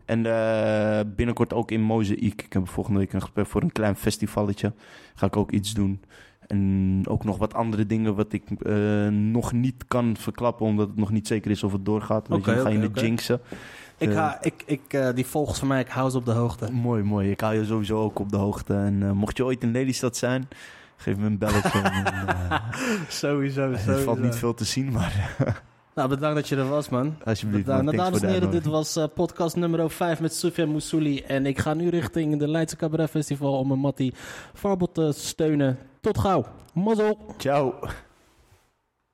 En 0.04 0.26
eh, 0.26 1.00
binnenkort 1.16 1.52
ook 1.52 1.70
in 1.70 1.80
Mozaïek. 1.82 2.42
Ik 2.42 2.52
heb 2.52 2.68
volgende 2.68 2.98
week 2.98 3.12
een 3.12 3.20
gesprek 3.20 3.46
voor 3.46 3.62
een 3.62 3.72
klein 3.72 3.96
festivalletje. 3.96 4.72
Ga 5.14 5.26
ik 5.26 5.36
ook 5.36 5.50
iets 5.50 5.74
doen. 5.74 6.00
En 6.46 7.02
ook 7.08 7.24
nog 7.24 7.38
wat 7.38 7.54
andere 7.54 7.86
dingen 7.86 8.14
wat 8.14 8.32
ik 8.32 8.44
eh, 8.50 9.06
nog 9.08 9.52
niet 9.52 9.84
kan 9.88 10.16
verklappen, 10.16 10.66
omdat 10.66 10.86
het 10.88 10.96
nog 10.96 11.10
niet 11.10 11.26
zeker 11.26 11.50
is 11.50 11.62
of 11.62 11.72
het 11.72 11.84
doorgaat. 11.84 12.28
Weet 12.28 12.38
Oké, 12.38 12.48
je, 12.50 12.56
dan 12.56 12.64
ga 12.64 12.70
je 12.72 12.78
in 12.84 12.92
de 12.92 13.00
jinxen. 13.00 13.40
Ik 13.98 14.08
Eh, 14.08 14.14
ga, 14.14 14.38
ik, 14.40 14.62
ik, 14.66 14.80
eh, 14.88 15.08
die 15.14 15.26
volgers 15.26 15.58
van 15.58 15.68
mij, 15.68 15.80
ik 15.80 15.88
hou 15.88 16.10
ze 16.10 16.16
op 16.16 16.24
de 16.24 16.30
hoogte. 16.32 16.72
Mooi, 16.72 17.02
mooi. 17.02 17.30
Ik 17.30 17.40
hou 17.40 17.54
je 17.54 17.64
sowieso 17.64 18.02
ook 18.02 18.18
op 18.18 18.30
de 18.30 18.36
hoogte. 18.36 18.74
En 18.74 19.02
eh, 19.02 19.10
mocht 19.10 19.36
je 19.36 19.44
ooit 19.44 19.62
in 19.62 19.72
Lelystad 19.72 20.16
zijn, 20.16 20.48
geef 20.96 21.16
me 21.16 21.26
een 21.26 21.38
belletje. 21.38 21.78
en, 21.82 22.04
eh, 22.06 22.60
Sowieso, 23.08 23.70
er 23.70 23.98
valt 24.00 24.18
niet 24.18 24.34
veel 24.36 24.54
te 24.54 24.64
zien, 24.64 24.92
maar 24.92 25.36
Nou, 25.94 26.08
bedankt 26.10 26.36
dat 26.36 26.48
je 26.48 26.56
er 26.56 26.68
was, 26.68 26.88
man. 26.88 27.14
alsjeblieft. 27.24 27.64
Bedankt. 27.64 27.84
Nou, 27.84 27.96
dames 27.96 28.20
en 28.20 28.28
heren, 28.28 28.50
dit 28.50 28.64
was 28.66 28.98
podcast 29.14 29.56
nummer 29.56 29.90
5 29.90 30.20
met 30.20 30.34
Sufjan 30.34 30.68
Moussouli. 30.68 31.20
En 31.20 31.46
ik 31.46 31.58
ga 31.58 31.74
nu 31.74 31.88
richting 31.88 32.38
de 32.38 32.48
Leidse 32.48 32.76
Cabaret 32.76 33.10
Festival 33.10 33.58
om 33.58 33.68
mijn 33.68 33.80
Mattie 33.80 34.14
Farbot 34.54 34.94
te 34.94 35.12
steunen. 35.14 35.78
Tot 36.00 36.18
gauw. 36.18 36.44
Mazzel. 36.72 37.18
Ciao. 37.36 37.74